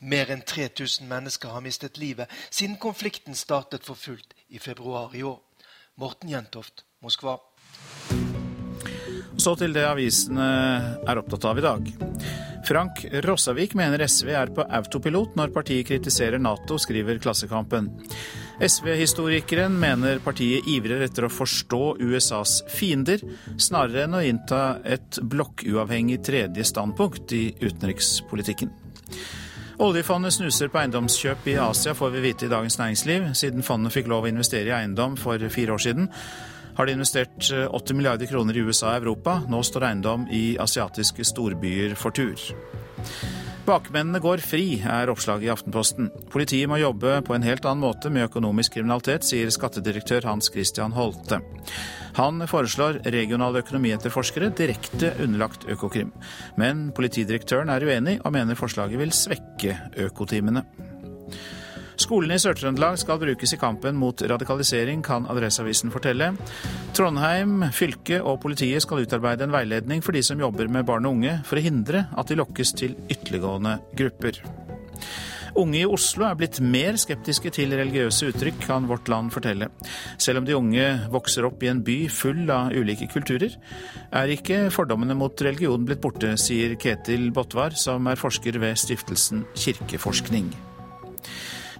Mer 0.00 0.32
enn 0.32 0.46
3000 0.48 1.04
mennesker 1.12 1.52
har 1.52 1.60
mistet 1.66 2.00
livet 2.00 2.32
siden 2.48 2.80
konflikten 2.80 3.36
startet 3.36 3.84
for 3.84 4.00
fullt 4.00 4.32
i 4.48 4.64
februar 4.64 5.12
i 5.12 5.26
år. 5.28 5.42
Morten 6.00 6.32
Jentoft, 6.32 6.86
Moskva. 7.04 7.36
Så 9.36 9.56
til 9.58 9.74
det 9.76 9.84
avisene 9.84 10.46
er 11.06 11.20
opptatt 11.20 11.44
av 11.50 11.58
i 11.58 11.64
dag. 11.64 11.90
Frank 12.66 13.04
Rossavik 13.22 13.76
mener 13.78 14.02
SV 14.02 14.32
er 14.34 14.50
på 14.50 14.64
autopilot 14.64 15.36
når 15.38 15.52
partiet 15.54 15.86
kritiserer 15.86 16.40
Nato, 16.42 16.78
skriver 16.82 17.20
Klassekampen. 17.22 17.92
SV-historikeren 18.58 19.76
mener 19.78 20.18
partiet 20.24 20.66
ivrer 20.72 21.04
etter 21.06 21.28
å 21.28 21.30
forstå 21.30 21.82
USAs 22.02 22.58
fiender, 22.72 23.22
snarere 23.60 24.06
enn 24.06 24.18
å 24.18 24.24
innta 24.24 24.62
et 24.82 25.20
blokkuavhengig 25.22 26.22
tredje 26.26 26.66
standpunkt 26.66 27.36
i 27.36 27.44
utenrikspolitikken. 27.60 28.72
Oljefondet 29.86 30.32
snuser 30.32 30.70
på 30.72 30.80
eiendomskjøp 30.80 31.50
i 31.52 31.58
Asia, 31.60 31.92
får 31.94 32.14
vi 32.14 32.24
vite 32.24 32.46
i 32.46 32.50
Dagens 32.50 32.78
Næringsliv. 32.80 33.28
Siden 33.36 33.62
fondet 33.62 33.92
fikk 33.92 34.08
lov 34.08 34.24
å 34.24 34.30
investere 34.32 34.72
i 34.72 34.76
eiendom 34.78 35.18
for 35.20 35.42
fire 35.52 35.76
år 35.76 35.82
siden, 35.84 36.08
har 36.76 36.86
de 36.86 36.96
investert 36.96 37.50
80 37.50 37.72
eh, 37.72 37.96
milliarder 37.96 38.28
kroner 38.30 38.56
i 38.56 38.64
USA 38.66 38.92
og 38.92 39.02
Europa. 39.02 39.40
Nå 39.48 39.62
står 39.64 39.88
eiendom 39.90 40.28
i 40.32 40.44
asiatiske 40.60 41.24
storbyer 41.24 41.96
for 41.98 42.14
tur. 42.16 42.40
Bakmennene 43.66 44.20
går 44.22 44.38
fri, 44.46 44.76
er 44.86 45.10
oppslaget 45.10 45.48
i 45.48 45.50
Aftenposten. 45.50 46.12
Politiet 46.30 46.70
må 46.70 46.78
jobbe 46.78 47.16
på 47.26 47.34
en 47.34 47.42
helt 47.42 47.64
annen 47.66 47.82
måte 47.82 48.12
med 48.14 48.28
økonomisk 48.28 48.76
kriminalitet, 48.76 49.26
sier 49.26 49.50
skattedirektør 49.50 50.28
Hans 50.28 50.52
Christian 50.54 50.94
Holte. 50.94 51.40
Han 52.16 52.46
foreslår 52.46 53.00
regionale 53.10 53.64
økonomietterforskere 53.64 54.52
direkte 54.54 55.10
underlagt 55.18 55.66
Økokrim. 55.68 56.14
Men 56.56 56.92
politidirektøren 56.94 57.72
er 57.74 57.82
uenig, 57.82 58.20
og 58.22 58.36
mener 58.38 58.56
forslaget 58.56 59.02
vil 59.02 59.12
svekke 59.12 59.74
økotimene. 60.06 60.62
Skolene 61.96 62.36
i 62.36 62.40
Sør-Trøndelag 62.42 62.98
skal 63.00 63.20
brukes 63.22 63.54
i 63.54 63.58
kampen 63.60 63.96
mot 63.96 64.20
radikalisering, 64.20 65.00
kan 65.04 65.24
Adresseavisen 65.32 65.92
fortelle. 65.94 66.34
Trondheim 66.96 67.64
fylke 67.72 68.20
og 68.20 68.42
politiet 68.42 68.84
skal 68.84 69.06
utarbeide 69.06 69.46
en 69.46 69.54
veiledning 69.54 70.04
for 70.04 70.16
de 70.16 70.22
som 70.26 70.40
jobber 70.40 70.68
med 70.68 70.84
barn 70.88 71.08
og 71.08 71.16
unge, 71.16 71.38
for 71.48 71.56
å 71.56 71.64
hindre 71.64 72.04
at 72.12 72.28
de 72.28 72.36
lokkes 72.36 72.74
til 72.76 72.98
ytterliggående 73.08 73.78
grupper. 73.96 74.42
Unge 75.56 75.78
i 75.80 75.88
Oslo 75.88 76.26
er 76.28 76.36
blitt 76.36 76.58
mer 76.60 76.98
skeptiske 77.00 77.48
til 77.56 77.72
religiøse 77.72 78.28
uttrykk, 78.28 78.58
kan 78.66 78.84
Vårt 78.90 79.08
Land 79.08 79.32
fortelle. 79.32 79.70
Selv 80.20 80.42
om 80.42 80.48
de 80.48 80.56
unge 80.58 80.84
vokser 81.12 81.48
opp 81.48 81.64
i 81.64 81.70
en 81.72 81.80
by 81.86 81.96
full 82.12 82.44
av 82.52 82.76
ulike 82.76 83.08
kulturer, 83.08 83.56
er 84.12 84.36
ikke 84.36 84.66
fordommene 84.74 85.16
mot 85.16 85.46
religion 85.48 85.88
blitt 85.88 86.04
borte, 86.04 86.34
sier 86.36 86.76
Ketil 86.76 87.30
Botvar, 87.32 87.72
som 87.72 88.04
er 88.12 88.20
forsker 88.20 88.60
ved 88.60 88.76
stiftelsen 88.84 89.46
Kirkeforskning. 89.56 90.52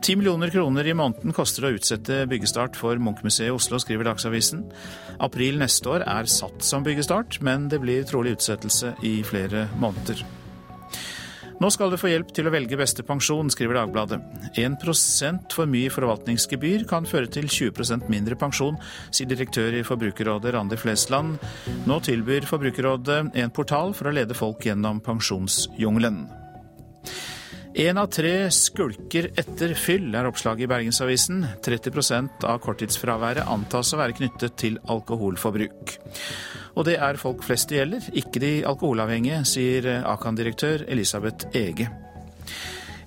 Ti 0.01 0.17
millioner 0.17 0.51
kroner 0.51 0.87
i 0.87 0.95
måneden 0.95 1.35
koster 1.37 1.67
å 1.67 1.73
utsette 1.77 2.25
byggestart 2.31 2.77
for 2.79 3.01
Munchmuseet 3.01 3.49
i 3.49 3.55
Oslo, 3.55 3.81
skriver 3.83 4.11
Dagsavisen. 4.11 4.65
April 5.25 5.61
neste 5.61 5.93
år 5.97 6.05
er 6.07 6.29
satt 6.31 6.65
som 6.65 6.85
byggestart, 6.87 7.41
men 7.45 7.71
det 7.73 7.81
blir 7.83 8.05
trolig 8.09 8.37
utsettelse 8.37 8.95
i 9.07 9.19
flere 9.27 9.67
måneder. 9.81 10.25
Nå 11.57 11.71
skal 11.73 11.89
du 11.89 11.97
få 11.97 12.11
hjelp 12.11 12.35
til 12.37 12.49
å 12.49 12.53
velge 12.53 12.77
beste 12.77 13.01
pensjon, 13.07 13.49
skriver 13.49 13.79
Dagbladet. 13.79 14.19
1% 14.61 15.55
for 15.57 15.71
mye 15.73 15.93
forvaltningsgebyr 15.93 16.85
kan 16.91 17.09
føre 17.09 17.31
til 17.33 17.49
20% 17.49 18.11
mindre 18.13 18.37
pensjon, 18.37 18.77
sier 19.09 19.31
direktør 19.31 19.79
i 19.79 19.85
Forbrukerrådet 19.87 20.53
Randi 20.53 20.77
Flesland. 20.77 21.41
Nå 21.89 21.97
tilbyr 22.05 22.45
Forbrukerrådet 22.51 23.23
en 23.41 23.55
portal 23.57 23.97
for 23.97 24.11
å 24.11 24.17
lede 24.19 24.37
folk 24.37 24.69
gjennom 24.69 25.01
pensjonsjungelen. 25.07 26.27
Én 27.77 27.99
av 28.01 28.07
tre 28.09 28.47
skulker 28.57 29.27
etter 29.37 29.75
fyll, 29.77 30.07
er 30.17 30.25
oppslaget 30.25 30.65
i 30.65 30.69
Bergensavisen. 30.71 31.43
30% 31.61 32.47
av 32.49 32.63
korttidsfraværet 32.65 33.45
antas 33.53 33.91
å 33.93 33.99
være 34.01 34.17
knyttet 34.17 34.55
til 34.63 34.79
alkoholforbruk. 34.89 35.93
Og 36.73 36.87
det 36.89 36.95
er 37.05 37.21
folk 37.21 37.45
flest 37.45 37.69
det 37.69 37.83
gjelder, 37.83 38.09
ikke 38.17 38.41
de 38.41 38.53
alkoholavhengige, 38.73 39.43
sier 39.53 39.91
Akan-direktør 40.09 40.87
Elisabeth 40.89 41.53
Ege. 41.53 41.91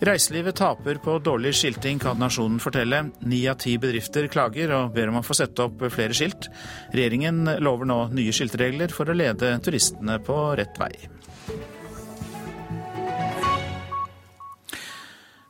Reiselivet 0.05 0.61
taper 0.61 1.01
på 1.01 1.17
dårlig 1.17 1.55
skilting, 1.57 1.97
kan 1.99 2.21
Nasjonen 2.21 2.61
fortelle. 2.61 3.07
Ni 3.25 3.41
av 3.49 3.57
ti 3.65 3.73
bedrifter 3.81 4.29
klager 4.29 4.75
og 4.77 4.93
ber 4.93 5.09
om 5.09 5.17
å 5.19 5.25
få 5.25 5.33
sette 5.35 5.65
opp 5.65 5.81
flere 5.89 6.13
skilt. 6.13 6.45
Regjeringen 6.93 7.57
lover 7.57 7.89
nå 7.89 8.03
nye 8.13 8.37
skiltregler 8.37 8.93
for 8.93 9.09
å 9.09 9.17
lede 9.17 9.57
turistene 9.65 10.21
på 10.21 10.37
rett 10.61 10.77
vei. 10.77 10.93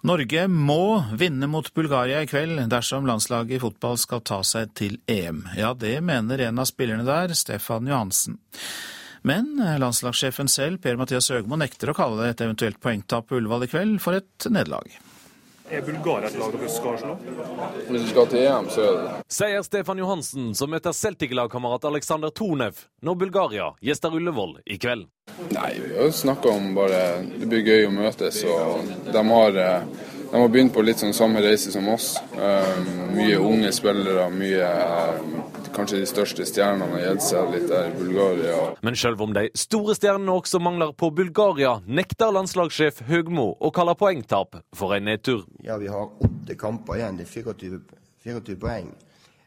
Norge 0.02 0.46
må 0.48 1.02
vinne 1.20 1.48
mot 1.52 1.66
Bulgaria 1.76 2.22
i 2.24 2.28
kveld 2.30 2.62
dersom 2.72 3.08
landslaget 3.10 3.58
i 3.58 3.60
fotball 3.60 3.98
skal 4.00 4.22
ta 4.24 4.40
seg 4.48 4.72
til 4.80 4.96
EM. 5.12 5.44
Ja, 5.60 5.74
det 5.76 5.98
mener 6.08 6.40
en 6.46 6.62
av 6.62 6.70
spillerne 6.70 7.04
der, 7.04 7.36
Stefan 7.36 7.90
Johansen. 7.90 8.40
Men 9.28 9.58
landslagssjefen 9.60 10.48
selv, 10.48 10.80
Per-Mathias 10.80 11.28
Høgmo, 11.34 11.60
nekter 11.60 11.92
å 11.92 11.98
kalle 11.98 12.22
det 12.22 12.30
et 12.32 12.46
eventuelt 12.48 12.80
poengtap 12.80 13.28
på 13.28 13.42
Ullevål 13.42 13.68
i 13.68 13.72
kveld 13.74 14.00
for 14.00 14.16
et 14.16 14.48
nederlag. 14.48 14.88
Er 15.70 15.82
Bulgaria 15.86 16.28
et 16.32 16.38
lag 16.40 16.50
dere 16.56 16.70
skal 16.74 16.96
slå? 16.98 17.16
Hvis 17.90 18.02
du 18.02 18.08
skal 18.10 18.28
til 18.32 18.40
EM, 18.42 18.70
så 18.74 18.82
er 18.88 18.96
det 18.98 19.12
Sier 19.30 19.62
Stefan 19.66 20.00
Johansen, 20.02 20.48
som 20.58 20.72
møter 20.74 20.96
Celtic-lagkamerat 20.98 21.86
Aleksander 21.86 22.34
Tonev 22.34 22.80
når 23.06 23.18
Bulgaria 23.22 23.68
gjester 23.86 24.16
Ullevål 24.18 24.56
i 24.66 24.80
kveld. 24.82 25.06
Nei, 25.54 25.70
vi 25.78 25.94
har 25.94 26.10
jo 26.10 26.16
snakka 26.18 26.50
om 26.50 26.72
bare 26.74 27.02
Det 27.36 27.46
blir 27.52 27.62
gøy 27.68 27.86
å 27.86 27.94
møtes. 27.94 28.42
og 28.50 28.90
De 29.14 29.24
har, 29.30 29.60
eh, 29.62 29.84
de 30.32 30.42
har 30.42 30.50
begynt 30.50 30.74
på 30.76 30.84
litt 30.86 31.02
sånn 31.02 31.16
samme 31.16 31.42
reise 31.42 31.72
som 31.74 31.88
oss. 31.90 32.12
Um, 32.38 32.90
mye 33.16 33.38
unge 33.42 33.72
spillere, 33.74 34.28
mye 34.34 34.68
um, 35.18 35.40
Kanskje 35.70 36.00
de 36.02 36.08
største 36.10 36.44
stjernene 36.50 36.90
har 36.92 37.04
gitt 37.14 37.24
seg 37.24 37.52
litt 37.54 37.68
der 37.70 37.92
i 37.92 37.94
Bulgaria. 37.96 38.56
Men 38.84 38.98
selv 39.00 39.22
om 39.24 39.32
de 39.36 39.46
store 39.58 39.94
stjernene 39.96 40.34
også 40.34 40.60
mangler 40.60 40.92
på 40.98 41.12
Bulgaria, 41.16 41.76
nekter 41.88 42.34
landslagssjef 42.36 43.04
Høgmo 43.08 43.52
å 43.56 43.72
kalle 43.72 43.94
poengtap 43.96 44.58
for 44.76 44.98
en 44.98 45.08
nedtur. 45.08 45.46
Ja, 45.64 45.78
vi 45.80 45.88
har 45.94 46.10
åtte 46.10 46.58
kamper 46.60 47.00
igjen. 47.00 47.22
Det 47.22 47.30
er 47.30 47.32
24, 47.54 47.80
24 48.26 48.60
poeng. 48.60 48.92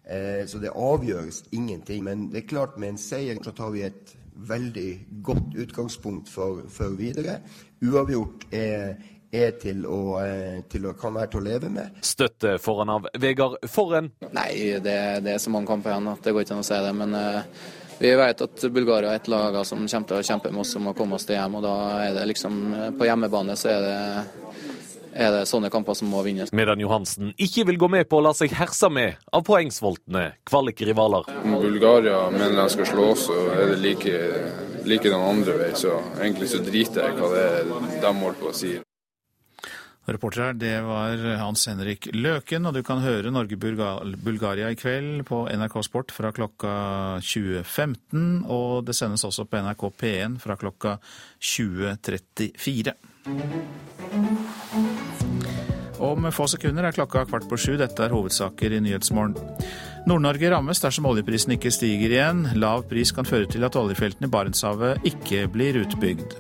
Eh, 0.07 0.47
så 0.49 0.62
det 0.62 0.73
avgjøres 0.73 1.43
ingenting. 1.53 2.07
Men 2.07 2.29
det 2.33 2.45
er 2.45 2.51
klart, 2.55 2.79
med 2.79 2.95
en 2.95 3.03
seier 3.03 3.43
så 3.43 3.53
tar 3.59 3.75
vi 3.75 3.85
et 3.91 4.17
veldig 4.49 4.91
godt 5.27 5.59
utgangspunkt 5.59 6.31
for, 6.33 6.62
for 6.73 6.97
videre. 6.99 7.41
Uavgjort 7.83 8.47
er, 8.55 8.95
er 9.33 9.55
til 9.61 9.87
å, 9.89 10.01
eh, 10.21 10.62
til 10.69 10.87
å, 10.87 10.95
kan 10.99 11.15
være 11.17 11.33
til 11.33 11.41
å 11.41 11.45
leve 11.47 11.71
med. 11.73 12.01
Støtte 12.05 12.59
foran 12.61 12.93
av 12.93 13.09
Vegard 13.19 13.62
Forren. 13.71 14.11
Nei, 14.29 14.51
det, 14.85 14.97
det, 15.25 15.37
er 15.37 15.41
så 15.41 15.53
mange 15.53 15.71
kamper 15.71 15.95
igjen 15.95 16.11
at 16.12 16.27
det 16.27 16.35
går 16.37 16.45
ikke 16.45 16.59
an 16.59 16.65
å 16.65 16.69
si 16.69 16.81
det. 16.85 16.93
Men 16.99 17.17
uh, 17.17 17.62
vi 18.03 18.12
vet 18.19 18.45
at 18.45 18.67
Bulgaria 18.75 19.15
er 19.15 19.23
et 19.23 19.31
lag 19.33 19.57
som 19.65 19.87
kommer 19.87 20.11
til 20.11 20.19
å 20.19 20.27
kjempe 20.27 20.53
med 20.53 20.65
oss 20.65 20.77
om 20.77 20.91
å 20.93 20.97
komme 20.99 21.17
oss 21.17 21.25
til 21.29 21.39
hjem. 21.39 21.57
Og 21.59 21.65
da 21.65 21.77
er 22.05 22.19
det 22.19 22.29
liksom 22.35 22.61
På 22.99 23.09
hjemmebane 23.09 23.57
så 23.57 23.73
er 23.73 23.87
det 23.87 23.99
er 25.12 25.29
det 25.35 25.41
sånne 25.45 25.69
kamper 25.73 25.97
som 25.97 26.09
må 26.09 26.23
vinnes. 26.25 26.53
Medan 26.57 26.81
Johansen 26.81 27.35
ikke 27.37 27.67
vil 27.69 27.81
gå 27.81 27.89
med 27.93 28.09
på 28.09 28.17
å 28.17 28.23
la 28.25 28.33
seg 28.37 28.55
herse 28.57 28.89
med 28.89 29.21
av 29.29 29.45
poengsvoltne 29.45 30.23
kvalikrivaler. 30.49 31.29
Om 31.43 31.59
Bulgaria 31.61 32.23
mener 32.33 32.57
de 32.62 32.69
skal 32.73 32.89
slå 32.89 33.11
oss, 33.12 33.27
så 33.29 33.37
er 33.53 33.75
det 33.75 33.83
like, 33.83 34.23
like 34.89 35.05
den 35.05 35.21
andre 35.21 35.59
vei. 35.61 35.75
Så 35.77 35.99
egentlig 36.17 36.49
så 36.55 36.62
driter 36.65 37.05
jeg 37.05 37.21
hva 37.21 37.29
det 37.35 37.45
er 37.51 37.69
de 37.69 38.15
holder 38.23 38.41
på 38.41 38.49
å 38.49 38.57
si. 38.57 38.73
Reporter 40.03 40.49
her, 40.49 40.57
det 40.59 40.81
var 40.83 41.21
Hans 41.39 41.69
Henrik 41.71 42.09
Løken, 42.11 42.67
og 42.67 42.75
du 42.75 42.83
kan 42.83 42.99
høre 43.05 43.31
Norge-Bulgaria 43.31 44.73
i 44.73 44.79
kveld 44.79 45.23
på 45.29 45.45
NRK 45.47 45.77
Sport 45.87 46.11
fra 46.11 46.33
klokka 46.35 46.73
20.15, 47.23 48.43
og 48.51 48.83
det 48.89 48.97
sendes 48.99 49.23
også 49.29 49.47
på 49.47 49.63
NRK 49.63 49.85
P1 50.03 50.41
fra 50.43 50.59
klokka 50.59 50.97
20.34. 51.39 52.97
Om 56.03 56.27
få 56.35 56.49
sekunder 56.51 56.89
er 56.89 56.97
klokka 56.97 57.23
kvart 57.31 57.47
på 57.47 57.57
sju. 57.61 57.77
Dette 57.79 58.03
er 58.03 58.11
hovedsaker 58.11 58.75
i 58.75 58.81
Nyhetsmorgen. 58.83 59.37
Nord-Norge 60.11 60.51
rammes 60.51 60.83
dersom 60.83 61.07
oljeprisen 61.07 61.55
ikke 61.55 61.71
stiger 61.71 62.11
igjen. 62.11 62.43
Lav 62.59 62.89
pris 62.91 63.15
kan 63.15 63.29
føre 63.29 63.47
til 63.47 63.63
at 63.63 63.79
oljefeltene 63.79 64.27
i 64.27 64.33
Barentshavet 64.35 65.07
ikke 65.07 65.47
blir 65.55 65.79
utbygd. 65.85 66.35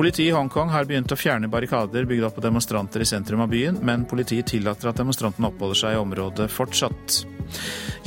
Politiet 0.00 0.30
i 0.30 0.32
Hongkong 0.32 0.70
har 0.72 0.86
begynt 0.88 1.12
å 1.12 1.16
fjerne 1.18 1.48
barrikader 1.52 2.06
bygd 2.08 2.24
opp 2.24 2.38
av 2.40 2.46
demonstranter 2.46 3.02
i 3.04 3.08
sentrum 3.08 3.42
av 3.44 3.50
byen, 3.52 3.82
men 3.84 4.06
politiet 4.08 4.48
tillater 4.48 4.88
at 4.88 4.96
demonstrantene 4.96 5.50
oppholder 5.50 5.76
seg 5.76 5.92
i 5.92 5.98
området 6.00 6.46
fortsatt. 6.48 7.18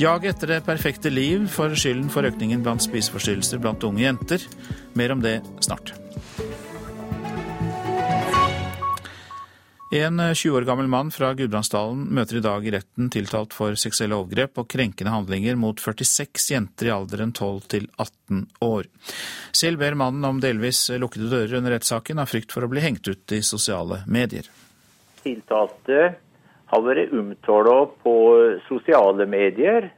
Jaget 0.02 0.32
etter 0.32 0.56
det 0.56 0.64
perfekte 0.66 1.12
liv 1.14 1.46
får 1.54 1.76
skylden 1.78 2.10
for 2.10 2.26
økningen 2.26 2.66
blant 2.66 2.82
spiseforstyrrelser 2.82 3.62
blant 3.62 3.86
unge 3.86 4.02
jenter. 4.02 4.42
Mer 4.98 5.14
om 5.14 5.22
det 5.22 5.36
snart. 5.62 5.94
En 9.90 10.34
20 10.34 10.50
år 10.56 10.64
gammel 10.64 10.86
mann 10.88 11.10
fra 11.12 11.34
Gudbrandsdalen 11.36 12.06
møter 12.16 12.38
i 12.38 12.42
dag 12.44 12.64
i 12.64 12.72
retten 12.72 13.10
tiltalt 13.12 13.52
for 13.54 13.76
seksuelle 13.78 14.16
overgrep 14.16 14.56
og 14.62 14.68
krenkende 14.72 15.12
handlinger 15.12 15.58
mot 15.60 15.80
46 15.80 16.46
jenter 16.54 16.88
i 16.88 16.94
alderen 16.94 17.34
12 17.36 17.60
til 17.74 17.88
18 18.00 18.46
år. 18.64 18.88
Selv 19.52 19.82
ber 19.84 19.98
mannen 20.00 20.24
om 20.24 20.40
delvis 20.40 20.86
lukkede 20.96 21.28
dører 21.28 21.58
under 21.60 21.76
rettssaken 21.76 22.22
av 22.22 22.32
frykt 22.32 22.54
for 22.56 22.64
å 22.64 22.70
bli 22.72 22.82
hengt 22.82 23.06
ut 23.06 23.36
i 23.36 23.42
sosiale 23.44 24.00
medier. 24.08 24.48
Tiltalte 25.20 26.14
har 26.72 26.82
vært 26.88 27.12
omtalt 27.12 27.94
på 28.02 28.16
sosiale 28.70 29.28
medier, 29.28 29.90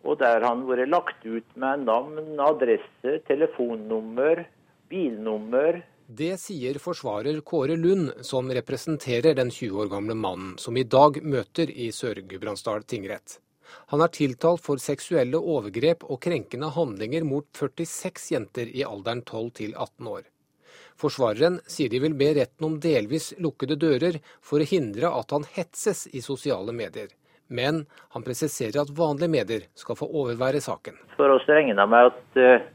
og 0.00 0.16
der 0.24 0.40
har 0.40 0.48
han 0.48 0.64
vært 0.64 0.88
lagt 0.88 1.26
ut 1.28 1.46
med 1.60 1.84
navn, 1.84 2.40
adresse, 2.40 3.20
telefonnummer, 3.28 4.46
bilnummer, 4.88 5.82
det 6.10 6.40
sier 6.42 6.74
forsvarer 6.82 7.36
Kåre 7.46 7.76
Lund, 7.76 8.10
som 8.26 8.50
representerer 8.50 9.34
den 9.34 9.50
20 9.50 9.76
år 9.84 9.90
gamle 9.92 10.14
mannen 10.18 10.56
som 10.58 10.76
i 10.76 10.82
dag 10.82 11.20
møter 11.22 11.70
i 11.70 11.92
Sør-Gudbrandsdal 11.94 12.82
tingrett. 12.82 13.36
Han 13.92 14.02
er 14.02 14.10
tiltalt 14.10 14.64
for 14.64 14.82
seksuelle 14.82 15.38
overgrep 15.38 16.02
og 16.02 16.18
krenkende 16.24 16.72
handlinger 16.74 17.22
mot 17.22 17.46
46 17.54 18.26
jenter 18.34 18.72
i 18.74 18.82
alderen 18.82 19.22
12 19.22 19.52
til 19.60 19.76
18 19.76 20.10
år. 20.10 20.26
Forsvareren 20.98 21.60
sier 21.70 21.92
de 21.92 22.02
vil 22.02 22.18
be 22.18 22.32
retten 22.40 22.66
om 22.66 22.80
delvis 22.82 23.30
lukkede 23.38 23.78
dører 23.78 24.18
for 24.42 24.58
å 24.58 24.66
hindre 24.66 25.14
at 25.14 25.30
han 25.30 25.46
hetses 25.54 26.08
i 26.10 26.24
sosiale 26.26 26.74
medier. 26.74 27.14
Men 27.46 27.84
han 28.10 28.26
presiserer 28.26 28.82
at 28.82 28.90
vanlige 28.98 29.30
medier 29.30 29.70
skal 29.78 29.98
få 29.98 30.10
overvære 30.10 30.58
saken. 30.62 30.98
For 31.14 31.30
oss 31.38 31.46
regner 31.50 31.86
med 31.86 32.10
at 32.10 32.42
eh, 32.42 32.68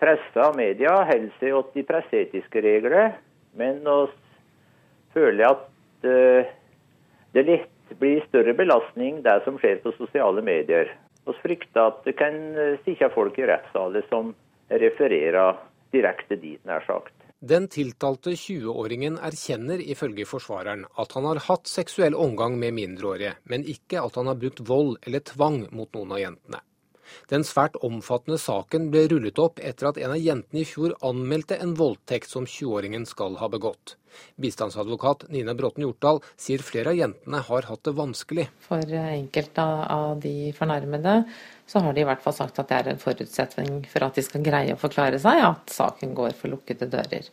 pressa 0.00 0.48
og 0.50 0.56
media 0.58 0.96
holder 1.06 1.30
seg 1.38 1.52
til 1.52 1.68
de 1.74 1.84
presseetiske 1.86 2.62
regler, 2.64 3.12
men 3.58 3.82
vi 3.84 5.14
føler 5.14 5.46
at 5.46 5.68
uh, 6.06 6.50
det 7.34 7.44
lett 7.46 7.94
blir 7.98 8.22
større 8.28 8.54
belastning 8.54 9.22
det 9.22 9.40
som 9.44 9.58
skjer 9.58 9.80
på 9.84 9.92
sosiale 9.98 10.42
medier. 10.46 10.92
Vi 11.26 11.34
frykter 11.42 11.90
at 11.90 12.04
det 12.06 12.16
kan 12.18 12.36
eh, 12.58 12.78
sitte 12.84 13.10
folk 13.14 13.38
i 13.38 13.46
rettssaler 13.50 14.06
som 14.08 14.32
refererer 14.70 15.58
direkte 15.94 16.38
dit, 16.38 16.60
nær 16.66 16.84
sagt. 16.86 17.12
Den 17.40 17.66
tiltalte 17.72 18.34
20-åringen 18.36 19.16
erkjenner 19.24 19.80
ifølge 19.80 20.26
forsvareren 20.28 20.84
at 21.00 21.14
han 21.16 21.24
har 21.24 21.40
hatt 21.46 21.70
seksuell 21.70 22.14
omgang 22.14 22.58
med 22.60 22.76
mindreårige, 22.76 23.38
men 23.48 23.64
ikke 23.64 24.02
at 24.02 24.18
han 24.20 24.28
har 24.28 24.38
brukt 24.40 24.60
vold 24.68 24.98
eller 25.06 25.24
tvang 25.24 25.62
mot 25.72 25.88
noen 25.96 26.12
av 26.16 26.20
jentene. 26.20 26.60
Den 27.30 27.44
svært 27.46 27.78
omfattende 27.86 28.38
saken 28.40 28.90
ble 28.92 29.06
rullet 29.12 29.38
opp 29.42 29.62
etter 29.62 29.90
at 29.90 30.00
en 30.00 30.14
av 30.14 30.20
jentene 30.20 30.62
i 30.62 30.68
fjor 30.68 30.96
anmeldte 31.06 31.58
en 31.60 31.76
voldtekt 31.78 32.30
som 32.30 32.46
20-åringen 32.48 33.06
skal 33.08 33.38
ha 33.40 33.48
begått. 33.52 33.96
Bistandsadvokat 34.40 35.28
Nina 35.30 35.54
Bråten 35.54 35.84
Hjortdal 35.84 36.20
sier 36.40 36.62
flere 36.66 36.92
av 36.92 36.98
jentene 36.98 37.42
har 37.46 37.68
hatt 37.68 37.84
det 37.86 37.94
vanskelig. 37.98 38.46
For 38.66 38.94
enkelte 39.00 39.66
av 39.94 40.20
de 40.24 40.50
fornærmede 40.56 41.16
så 41.70 41.82
har 41.84 41.94
de 41.94 42.02
i 42.02 42.08
hvert 42.08 42.22
fall 42.24 42.36
sagt 42.36 42.58
at 42.58 42.70
det 42.70 42.78
er 42.80 42.92
en 42.92 43.02
forutsetning 43.02 43.84
for 43.90 44.06
at 44.06 44.18
de 44.18 44.26
skal 44.26 44.44
greie 44.46 44.74
å 44.74 44.80
forklare 44.80 45.20
seg, 45.22 45.44
at 45.46 45.70
saken 45.70 46.16
går 46.18 46.34
for 46.38 46.52
lukkede 46.52 46.90
dører. 46.90 47.30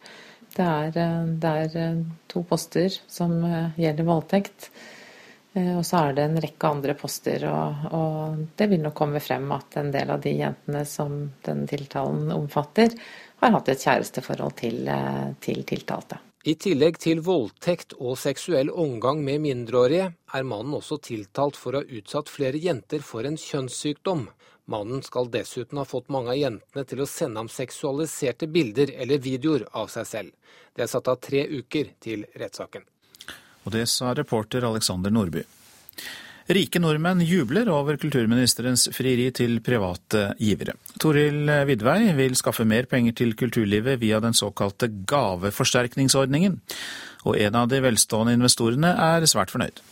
Det 0.57 0.65
er, 0.65 0.93
det 1.41 1.55
er 1.63 1.97
to 2.31 2.43
poster 2.47 2.93
som 3.11 3.33
gjelder 3.77 4.07
voldtekt. 4.07 4.69
Eh, 5.57 5.77
og 5.77 5.85
så 5.85 6.03
er 6.05 6.13
det 6.13 6.27
en 6.27 6.39
rekke 6.41 6.69
andre 6.69 6.93
poster, 6.97 7.47
og, 7.49 7.89
og, 7.95 8.45
det 8.59 8.69
vil 8.69 8.83
nok 8.83 8.95
komme 8.97 9.21
frem 9.23 9.49
at 9.55 9.79
en 9.81 9.91
del 9.93 10.13
av 10.13 10.21
de 10.21 10.35
jentene 10.37 10.83
som 10.85 11.17
den 11.47 11.65
tiltalen 11.69 12.31
omfatter, 12.35 12.93
har 13.41 13.53
hatt 13.53 13.69
et 13.69 13.83
kjæresteforhold 13.83 14.57
til, 14.61 14.87
eh, 14.91 15.27
til 15.41 15.63
tiltalte. 15.67 16.21
I 16.47 16.53
tillegg 16.55 16.99
til 17.03 17.19
voldtekt 17.25 17.97
og 17.97 18.15
seksuell 18.21 18.69
omgang 18.71 19.23
med 19.25 19.41
mindreårige, 19.43 20.11
er 20.33 20.47
mannen 20.47 20.77
også 20.77 20.99
tiltalt 21.03 21.57
for 21.59 21.75
å 21.75 21.81
ha 21.81 21.97
utsatt 21.99 22.29
flere 22.31 22.61
jenter 22.61 23.03
for 23.03 23.27
en 23.27 23.35
kjønnssykdom. 23.41 24.27
Mannen 24.67 25.01
skal 25.03 25.29
dessuten 25.31 25.79
ha 25.79 25.85
fått 25.87 26.11
mange 26.13 26.31
av 26.31 26.39
jentene 26.39 26.85
til 26.87 27.01
å 27.03 27.09
sende 27.09 27.41
ham 27.41 27.49
seksualiserte 27.51 28.47
bilder 28.51 28.93
eller 28.95 29.23
videoer 29.23 29.67
av 29.73 29.91
seg 29.91 30.07
selv. 30.07 30.31
Det 30.75 30.85
er 30.85 30.91
satt 30.91 31.11
av 31.11 31.19
tre 31.23 31.43
uker 31.47 31.93
til 32.03 32.25
rettssaken. 32.35 32.85
Og 33.67 33.73
det 33.75 33.87
sa 33.91 34.13
reporter 34.15 34.63
Alexander 34.63 35.11
Nordby. 35.11 35.43
Rike 36.47 36.79
nordmenn 36.79 37.19
jubler 37.27 37.67
over 37.67 37.97
kulturministerens 37.99 38.85
frieri 38.95 39.27
til 39.35 39.57
private 39.59 40.29
givere. 40.39 40.77
Toril 40.95 41.49
Vidvei 41.67 42.13
vil 42.15 42.37
skaffe 42.39 42.63
mer 42.63 42.87
penger 42.87 43.17
til 43.19 43.33
kulturlivet 43.35 43.99
via 43.99 44.21
den 44.23 44.37
såkalte 44.37 44.87
gaveforsterkningsordningen. 45.11 46.61
Og 47.27 47.35
en 47.43 47.57
av 47.59 47.67
de 47.67 47.81
velstående 47.83 48.37
investorene 48.37 48.93
er 48.95 49.27
svært 49.27 49.51
fornøyd. 49.51 49.83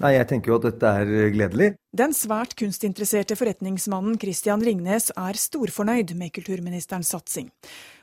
Nei, 0.00 0.14
Jeg 0.16 0.28
tenker 0.30 0.52
jo 0.52 0.56
at 0.56 0.66
dette 0.68 0.90
er 1.00 1.32
gledelig. 1.32 1.70
Den 1.92 2.14
svært 2.16 2.54
kunstinteresserte 2.56 3.36
forretningsmannen 3.36 4.16
Christian 4.20 4.62
Ringnes 4.64 5.10
er 5.12 5.36
storfornøyd 5.36 6.14
med 6.16 6.32
kulturministerens 6.36 7.12
satsing. 7.12 7.50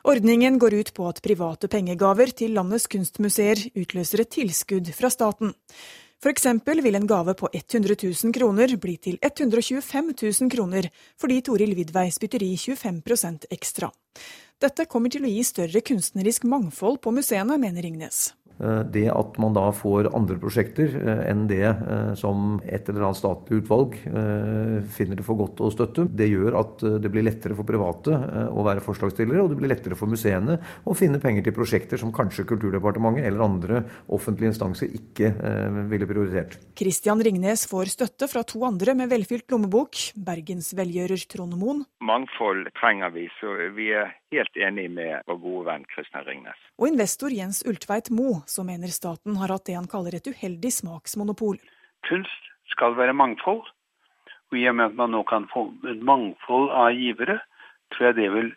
Ordningen 0.06 0.60
går 0.62 0.78
ut 0.78 0.92
på 0.94 1.08
at 1.10 1.24
private 1.26 1.70
pengegaver 1.74 2.34
til 2.38 2.54
landets 2.58 2.86
kunstmuseer 2.92 3.63
utløser 3.74 4.26
et 4.26 4.34
tilskudd 4.38 4.94
fra 4.94 5.10
staten. 5.13 5.56
F.eks. 6.18 6.46
vil 6.66 6.96
en 6.96 7.08
gave 7.08 7.34
på 7.38 7.50
100 7.54 7.96
000 8.24 8.34
kroner 8.34 8.72
bli 8.82 8.96
til 8.98 9.20
125 9.22 10.14
000 10.22 10.50
kroner, 10.50 10.90
fordi 11.22 11.42
Toril 11.46 11.76
Vidvei 11.78 12.08
spytter 12.10 12.42
i 12.42 12.56
25% 12.58 13.46
ekstra. 13.54 13.92
Dette 14.58 14.88
kommer 14.90 15.14
til 15.14 15.28
å 15.28 15.30
gi 15.30 15.44
større 15.46 15.84
kunstnerisk 15.86 16.48
mangfold 16.50 16.98
på 17.04 17.14
museene, 17.14 17.60
mener 17.62 17.86
Ringnes. 17.86 18.32
Eh, 18.60 18.80
det 18.89 19.06
at 19.13 19.38
man 19.41 19.54
da 19.54 19.67
får 19.76 20.10
andre 20.17 20.38
prosjekter 20.41 20.93
eh, 20.98 21.24
enn 21.30 21.46
det 21.50 21.65
eh, 21.67 22.13
som 22.17 22.58
et 22.65 22.89
eller 22.89 23.06
annet 23.06 23.20
statlig 23.20 23.62
utvalg 23.62 23.98
finner 24.93 25.17
det 25.20 25.26
for 25.26 25.38
godt 25.39 25.62
å 25.63 25.70
støtte, 25.74 26.08
det 26.17 26.28
gjør 26.30 26.56
at 26.60 26.82
det 27.02 27.10
blir 27.12 27.26
lettere 27.26 27.56
for 27.58 27.67
private 27.67 28.13
å 28.50 28.63
være 28.65 28.82
forslagsstillere, 28.84 29.41
og 29.43 29.52
det 29.52 29.58
blir 29.60 29.72
lettere 29.72 29.98
for 29.98 30.10
museene 30.10 30.58
å 30.88 30.96
finne 30.98 31.20
penger 31.22 31.46
til 31.46 31.56
prosjekter 31.56 32.00
som 32.02 32.13
kanskje 32.15 32.46
Kulturdepartementet 32.48 33.28
eller 33.28 33.43
andre 33.46 33.82
offentlige 34.13 34.54
instanser 34.54 34.91
ikke 34.96 35.32
ville 35.91 36.08
prioritert. 36.10 36.58
Kristian 36.78 37.22
Ringnes 37.24 37.65
får 37.70 37.91
støtte 37.93 38.30
fra 38.32 38.43
to 38.48 38.63
andre 38.67 38.96
med 38.98 39.12
velfylt 39.12 39.50
lommebok, 39.54 40.00
Bergens 40.15 40.72
velgjører 40.78 41.28
Trond 41.30 41.58
Moen. 41.60 41.84
Mangfold 42.08 42.72
trenger 42.80 43.13
vi, 43.15 43.28
så 43.39 43.58
vi 43.76 43.91
er 43.98 44.15
helt 44.32 44.58
enig 44.58 44.90
med 44.92 45.24
vår 45.28 45.40
gode 45.44 45.63
venn 45.70 45.86
Kristian 45.92 46.26
Ringnes. 46.28 46.60
Og 46.80 46.90
investor 46.92 47.34
Jens 47.34 47.63
Ultveit 47.68 48.12
Moe 48.13 48.42
som 48.50 48.68
mener 48.70 48.92
staten 48.94 49.38
har 49.42 49.54
hatt 49.54 49.68
det 49.70 49.78
han 49.78 49.90
kaller 49.92 50.18
et 50.18 50.28
uheldig 50.28 50.72
smaksmonopol. 50.82 51.60
Kunst 52.08 52.52
skal 52.74 52.98
være 53.00 53.16
mangfold, 53.16 53.63
og 54.52 54.60
i 54.60 54.68
og 54.70 54.78
med 54.80 54.92
at 54.92 55.00
man 55.00 55.13
nå 55.16 55.24
kan 55.28 55.48
få 55.52 55.68
et 55.92 56.04
mangfold 56.04 56.72
av 56.72 56.92
givere, 56.96 57.40
tror 57.96 58.10
jeg 58.10 58.20
det 58.20 58.30
vil 58.36 58.54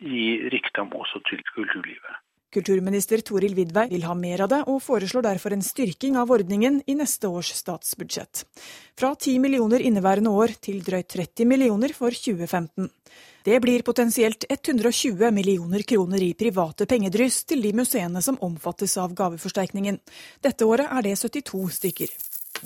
gi 0.00 0.26
rikdom 0.52 0.92
også 0.96 1.20
til 1.28 1.42
kulturlivet. 1.52 2.19
Kulturminister 2.50 3.20
Toril 3.22 3.54
Vidvei 3.54 3.86
vil 3.92 4.04
ha 4.08 4.14
mer 4.18 4.42
av 4.42 4.50
det, 4.50 4.60
og 4.66 4.80
foreslår 4.82 5.22
derfor 5.28 5.54
en 5.54 5.62
styrking 5.62 6.16
av 6.18 6.32
ordningen 6.34 6.80
i 6.90 6.96
neste 6.98 7.30
års 7.30 7.52
statsbudsjett. 7.54 8.42
Fra 8.98 9.12
10 9.14 9.38
millioner 9.38 9.84
inneværende 9.86 10.32
år 10.34 10.56
til 10.58 10.80
drøyt 10.82 11.12
30 11.14 11.46
millioner 11.46 11.94
for 11.94 12.10
2015. 12.10 12.90
Det 13.46 13.60
blir 13.62 13.86
potensielt 13.86 14.44
120 14.50 15.30
millioner 15.32 15.86
kroner 15.86 16.20
i 16.26 16.34
private 16.34 16.84
pengedryss 16.90 17.44
til 17.48 17.62
de 17.64 17.70
museene 17.72 18.20
som 18.22 18.36
omfattes 18.44 18.98
av 19.00 19.14
gaveforsterkningen. 19.16 19.96
Dette 20.42 20.66
året 20.66 20.90
er 20.90 21.06
det 21.06 21.16
72 21.22 21.62
stykker. 21.78 22.12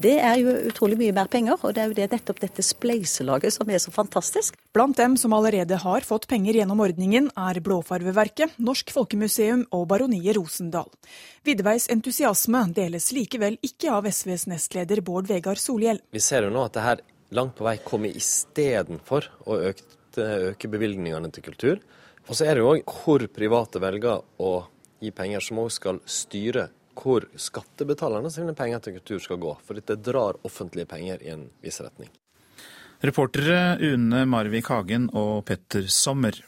Det 0.01 0.15
er 0.19 0.39
jo 0.41 0.53
utrolig 0.71 0.99
mye 0.99 1.15
mer 1.15 1.31
penger, 1.31 1.59
og 1.63 1.75
det 1.77 1.83
er 1.83 1.91
jo 1.91 1.97
det, 1.99 2.09
nettopp 2.13 2.43
dette 2.43 2.65
spleiselaget 2.67 3.55
som 3.55 3.71
er 3.71 3.83
så 3.83 3.95
fantastisk. 3.95 4.59
Blant 4.75 4.99
dem 4.99 5.17
som 5.21 5.35
allerede 5.37 5.79
har 5.85 6.07
fått 6.07 6.27
penger 6.31 6.59
gjennom 6.59 6.83
ordningen, 6.83 7.31
er 7.39 7.61
Blåfarveverket, 7.65 8.59
Norsk 8.59 8.91
Folkemuseum 8.95 9.67
og 9.71 9.87
Baroniet 9.93 10.35
Rosendal. 10.39 10.91
Vidveis 11.47 11.87
entusiasme 11.95 12.67
deles 12.75 13.13
likevel 13.15 13.59
ikke 13.63 13.93
av 13.95 14.11
SVs 14.11 14.49
nestleder 14.51 15.05
Bård 15.07 15.31
Vegar 15.31 15.61
Solhjell. 15.61 16.03
Vi 16.11 16.23
ser 16.23 16.49
jo 16.49 16.55
nå 16.55 16.67
at 16.67 16.75
det 16.75 16.87
her 16.89 17.05
langt 17.35 17.55
på 17.59 17.67
vei 17.67 17.79
kommer 17.83 18.15
istedenfor 18.15 19.31
å 19.47 19.61
øke 19.71 19.93
øke 20.23 20.69
bevilgningene 20.71 21.31
til 21.33 21.43
kultur. 21.43 21.81
Og 22.29 22.37
så 22.37 22.47
er 22.47 22.55
det 22.55 22.63
jo 22.63 22.73
òg 22.73 22.95
hvor 23.03 23.27
private 23.29 23.81
velger 23.83 24.23
å 24.41 24.53
gi 25.03 25.11
penger, 25.13 25.43
som 25.45 25.61
òg 25.65 25.73
skal 25.75 26.01
styre 26.07 26.69
hvor 26.97 27.27
skattebetalerne 27.37 28.31
sine 28.33 28.55
penger 28.57 28.83
til 28.83 28.99
kultur 28.99 29.23
skal 29.23 29.41
gå. 29.43 29.55
For 29.67 29.79
dette 29.79 29.99
drar 30.01 30.39
offentlige 30.47 30.89
penger 30.91 31.23
i 31.25 31.33
en 31.35 31.49
viss 31.65 31.81
retning. 31.85 32.11
Reportere 33.05 33.77
Une 33.85 34.25
Marvik 34.25 34.71
Hagen 34.73 35.11
og 35.13 35.45
Petter 35.49 35.89
Sommer. 35.93 36.39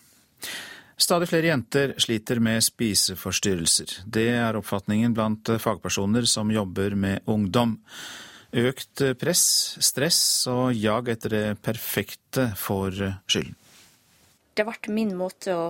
Stadig 0.97 1.29
flere 1.29 1.51
jenter 1.51 1.93
sliter 2.01 2.41
med 2.41 2.65
spiseforstyrrelser. 2.65 3.99
Det 4.09 4.31
er 4.33 4.57
oppfatningen 4.57 5.13
blant 5.17 5.51
fagpersoner 5.61 6.25
som 6.25 6.53
jobber 6.55 6.97
med 6.97 7.29
ungdom. 7.29 7.77
Økt 8.57 9.03
press, 9.21 9.45
stress 9.85 10.21
og 10.49 10.73
jag 10.73 11.11
etter 11.13 11.35
det 11.35 11.47
perfekte 11.61 12.53
får 12.57 13.03
skylden. 13.29 13.57
Det 14.57 14.65
ble 14.65 14.95
min 14.97 15.13
måte 15.19 15.53
å, 15.53 15.67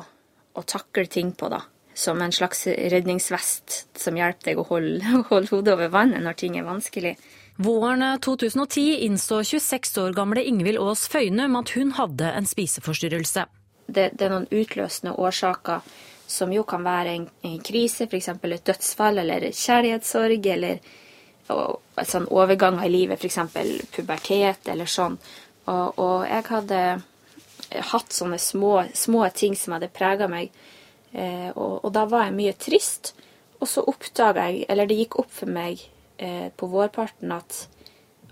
å 0.55 0.63
takle 0.63 1.09
ting 1.11 1.35
på, 1.35 1.51
da 1.51 1.65
som 1.97 2.21
en 2.23 2.33
slags 2.33 2.67
redningsvest 2.67 3.87
som 3.97 4.17
hjelper 4.19 4.51
deg 4.51 4.61
å 4.61 4.67
holde, 4.69 5.01
holde 5.31 5.53
hodet 5.53 5.75
over 5.75 5.93
vannet 5.95 6.25
når 6.25 6.37
ting 6.43 6.59
er 6.61 6.67
vanskelig. 6.69 7.15
Våren 7.57 8.05
2010 8.21 8.99
innså 9.07 9.41
26 9.49 9.97
år 10.03 10.13
gamle 10.17 10.43
Ingvild 10.45 10.81
Aas 10.83 11.07
Føynum 11.09 11.57
at 11.57 11.73
hun 11.73 11.95
hadde 11.97 12.29
en 12.37 12.49
spiseforstyrrelse. 12.49 13.47
Det, 13.87 14.11
det, 14.13 14.27
er 14.27 14.35
noen 14.35 14.51
utløsende 14.51 15.15
årsaker 15.17 15.89
som 16.29 16.53
jo 16.53 16.67
kan 16.69 16.85
være 16.85 17.15
en, 17.17 17.27
en 17.49 17.59
krise, 17.65 18.05
f.eks. 18.11 18.29
et 18.35 18.69
dødsfall 18.69 19.23
eller 19.23 19.49
kjærlighetssorg, 19.55 20.49
eller 20.53 20.85
og, 21.55 21.81
sånn 22.05 22.27
overganger 22.29 22.85
i 22.85 22.93
livet, 22.93 23.25
f.eks. 23.25 23.89
pubertet 23.95 24.69
eller 24.69 24.91
sånn. 24.91 25.17
Og, 25.71 25.97
og, 25.97 26.27
jeg 26.29 26.45
hadde 26.51 26.81
hatt 27.95 28.13
sånne 28.13 28.39
små, 28.43 28.83
små 28.93 29.25
ting 29.33 29.57
som 29.57 29.79
hadde 29.79 29.95
prega 29.95 30.29
meg 30.29 30.53
Eh, 31.17 31.49
og, 31.55 31.81
og, 31.81 31.91
da 31.97 32.05
var 32.11 32.29
jeg 32.29 32.37
mye 32.37 32.55
trist. 32.61 33.15
Og 33.61 33.71
så 33.71 33.85
oppdaga 33.89 34.51
jeg, 34.51 34.67
eller 34.69 34.89
det 34.89 34.99
gikk 35.01 35.19
opp 35.23 35.33
for 35.33 35.51
meg 35.51 35.81
eh, 36.21 36.53
på 36.53 36.69
vårparten 36.69 37.33
at, 37.33 37.63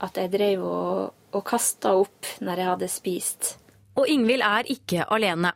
at 0.05 0.21
jeg 0.21 0.33
drev 0.35 0.65
og, 0.69 1.13
og 1.33 1.45
kasta 1.49 1.95
opp 1.97 2.35
når 2.45 2.61
jeg 2.61 2.73
hadde 2.75 2.91
spist. 2.93 3.55
Og 3.97 4.11
Ingvild 4.11 4.45
er 4.45 4.69
ikke 4.75 5.07
alene. 5.15 5.55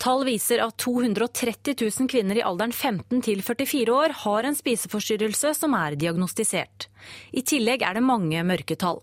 Tall 0.00 0.24
viser 0.26 0.62
at 0.64 0.76
230 0.80 1.76
000 1.76 2.08
kvinner 2.10 2.38
i 2.38 2.44
alderen 2.44 2.72
15 2.72 3.22
til 3.24 3.42
44 3.44 3.92
år 3.92 4.14
har 4.24 4.48
en 4.48 4.56
spiseforstyrrelse 4.56 5.52
som 5.58 5.76
er 5.76 5.98
diagnostisert. 6.00 6.88
I 7.36 7.44
tillegg 7.46 7.84
er 7.84 7.98
det 7.98 8.04
mange 8.06 8.42
mørketall. 8.46 9.02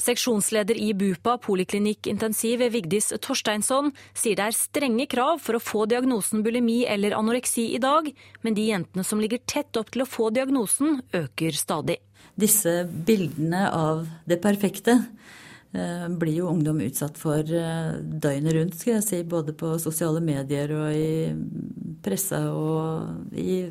Seksjonsleder 0.00 0.78
i 0.78 0.92
BUPA 0.96 1.36
poliklinikk 1.44 2.08
intensiv 2.10 2.62
Vigdis 2.74 3.12
Torsteinsson 3.24 3.92
sier 4.12 4.38
det 4.38 4.48
er 4.48 4.56
strenge 4.56 5.06
krav 5.10 5.42
for 5.44 5.58
å 5.58 5.62
få 5.62 5.84
diagnosen 5.90 6.44
bulimi 6.44 6.82
eller 6.88 7.16
anoreksi 7.16 7.70
i 7.74 7.82
dag, 7.82 8.10
men 8.42 8.56
de 8.56 8.68
jentene 8.70 9.04
som 9.06 9.22
ligger 9.22 9.42
tett 9.46 9.76
opp 9.80 9.92
til 9.94 10.04
å 10.04 10.08
få 10.08 10.30
diagnosen, 10.34 11.00
øker 11.14 11.56
stadig. 11.56 12.00
Disse 12.34 12.82
bildene 12.86 13.68
av 13.70 14.06
det 14.26 14.40
perfekte 14.42 14.96
eh, 15.74 16.06
blir 16.10 16.40
jo 16.40 16.50
ungdom 16.50 16.80
utsatt 16.82 17.18
for 17.20 17.38
eh, 17.46 17.94
døgnet 18.00 18.56
rundt, 18.56 18.78
skal 18.80 18.96
jeg 18.96 19.06
si. 19.06 19.22
Både 19.28 19.54
på 19.56 19.76
sosiale 19.82 20.22
medier 20.24 20.74
og 20.74 20.90
i 20.98 21.30
pressa 22.04 22.42
og 22.50 23.38
i 23.38 23.64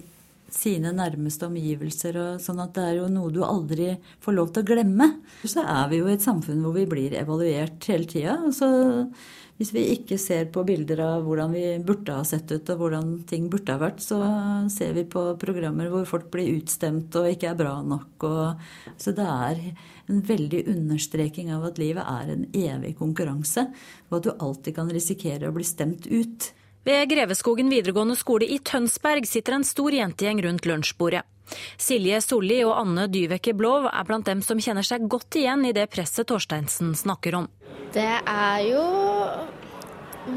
sine 0.54 0.94
nærmeste 0.96 1.48
omgivelser. 1.50 2.18
og 2.22 2.42
sånn 2.42 2.62
at 2.64 2.74
det 2.78 2.88
er 2.88 2.98
jo 3.02 3.12
noe 3.12 3.34
du 3.34 3.42
aldri 3.46 3.94
får 4.24 4.38
lov 4.38 4.52
til 4.54 4.64
å 4.64 4.70
glemme. 4.74 5.10
Så 5.44 5.64
er 5.64 5.88
vi 5.92 6.02
jo 6.02 6.10
i 6.10 6.18
et 6.18 6.26
samfunn 6.26 6.62
hvor 6.64 6.76
vi 6.78 6.86
blir 6.90 7.16
evaluert 7.20 7.90
hele 7.90 8.10
tida. 8.10 8.38
Så 8.54 8.70
hvis 9.60 9.70
vi 9.76 9.84
ikke 9.94 10.18
ser 10.18 10.48
på 10.54 10.64
bilder 10.66 11.00
av 11.06 11.28
hvordan 11.28 11.54
vi 11.54 11.66
burde 11.86 12.16
ha 12.18 12.24
sett 12.26 12.50
ut 12.52 12.72
og 12.74 12.80
hvordan 12.82 13.12
ting 13.30 13.46
burde 13.54 13.76
ha 13.76 13.82
vært, 13.82 14.02
så 14.02 14.18
ser 14.74 14.96
vi 14.98 15.06
på 15.06 15.26
programmer 15.42 15.92
hvor 15.94 16.08
folk 16.10 16.32
blir 16.34 16.56
utstemt 16.56 17.14
og 17.20 17.30
ikke 17.30 17.52
er 17.52 17.60
bra 17.60 17.76
nok. 17.86 18.26
Og, 18.30 18.66
så 18.98 19.14
det 19.16 19.28
er 19.30 19.62
en 20.10 20.24
veldig 20.26 20.66
understreking 20.74 21.54
av 21.54 21.70
at 21.70 21.80
livet 21.82 22.04
er 22.04 22.34
en 22.34 22.48
evig 22.50 22.96
konkurranse, 23.00 23.68
og 24.10 24.20
at 24.20 24.28
du 24.28 24.34
alltid 24.34 24.78
kan 24.80 24.92
risikere 24.92 25.50
å 25.50 25.56
bli 25.56 25.68
stemt 25.68 26.10
ut. 26.10 26.50
Ved 26.84 27.08
Greveskogen 27.08 27.70
videregående 27.72 28.16
skole 28.20 28.44
i 28.52 28.58
Tønsberg 28.60 29.24
sitter 29.24 29.56
en 29.56 29.64
stor 29.64 29.96
jentegjeng 29.96 30.42
rundt 30.44 30.66
lunsjbordet. 30.68 31.22
Silje 31.80 32.18
Solli 32.24 32.58
og 32.66 32.74
Anne 32.76 33.06
Dyveke 33.12 33.54
Blov 33.56 33.88
er 33.88 34.04
blant 34.08 34.28
dem 34.28 34.42
som 34.44 34.60
kjenner 34.60 34.84
seg 34.84 35.06
godt 35.12 35.38
igjen 35.40 35.64
i 35.64 35.72
det 35.76 35.86
presset 35.94 36.28
Torsteinsen 36.28 36.92
snakker 37.00 37.38
om. 37.40 37.48
Det 37.96 38.10
er 38.20 38.66
jo 38.68 38.84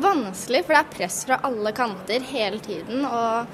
vanskelig, 0.05 0.63
for 0.69 0.77
det 0.77 0.85
er 0.85 0.95
press 0.95 1.19
fra 1.27 1.41
alle 1.51 1.75
kanter 1.75 2.31
hele 2.31 2.63
tiden. 2.63 3.03
Og 3.11 3.51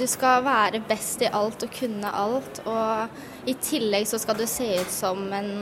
du 0.00 0.04
skal 0.10 0.42
være 0.42 0.82
best 0.90 1.22
i 1.22 1.30
alt 1.30 1.62
og 1.62 1.78
kunne 1.78 2.10
alt. 2.24 2.62
Og 2.66 3.46
i 3.46 3.54
tillegg 3.54 4.10
så 4.10 4.18
skal 4.18 4.42
du 4.42 4.48
se 4.50 4.66
ut 4.82 4.90
som 4.90 5.28
en 5.30 5.52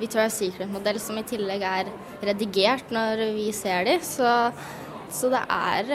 Victoria's 0.00 0.40
Secret-modell 0.40 1.00
som 1.02 1.20
i 1.20 1.28
tillegg 1.28 1.68
er 1.68 1.92
redigert 2.24 2.92
når 2.94 3.28
vi 3.36 3.50
ser. 3.52 3.92
Så 4.00 4.32
så 5.14 5.30
det 5.32 5.42
er, 5.48 5.90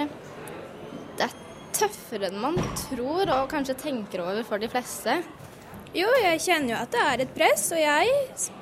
det 1.18 1.28
er 1.28 1.38
tøffere 1.74 2.30
enn 2.30 2.42
man 2.42 2.60
tror 2.88 3.30
og 3.38 3.50
kanskje 3.52 3.78
tenker 3.80 4.24
over 4.26 4.46
for 4.48 4.62
de 4.62 4.70
fleste. 4.72 5.22
Jo, 5.94 6.08
jeg 6.24 6.40
kjenner 6.42 6.72
jo 6.72 6.78
at 6.80 6.94
det 6.94 7.02
er 7.06 7.22
et 7.22 7.34
press, 7.36 7.68
og 7.76 7.78
jeg 7.78 8.14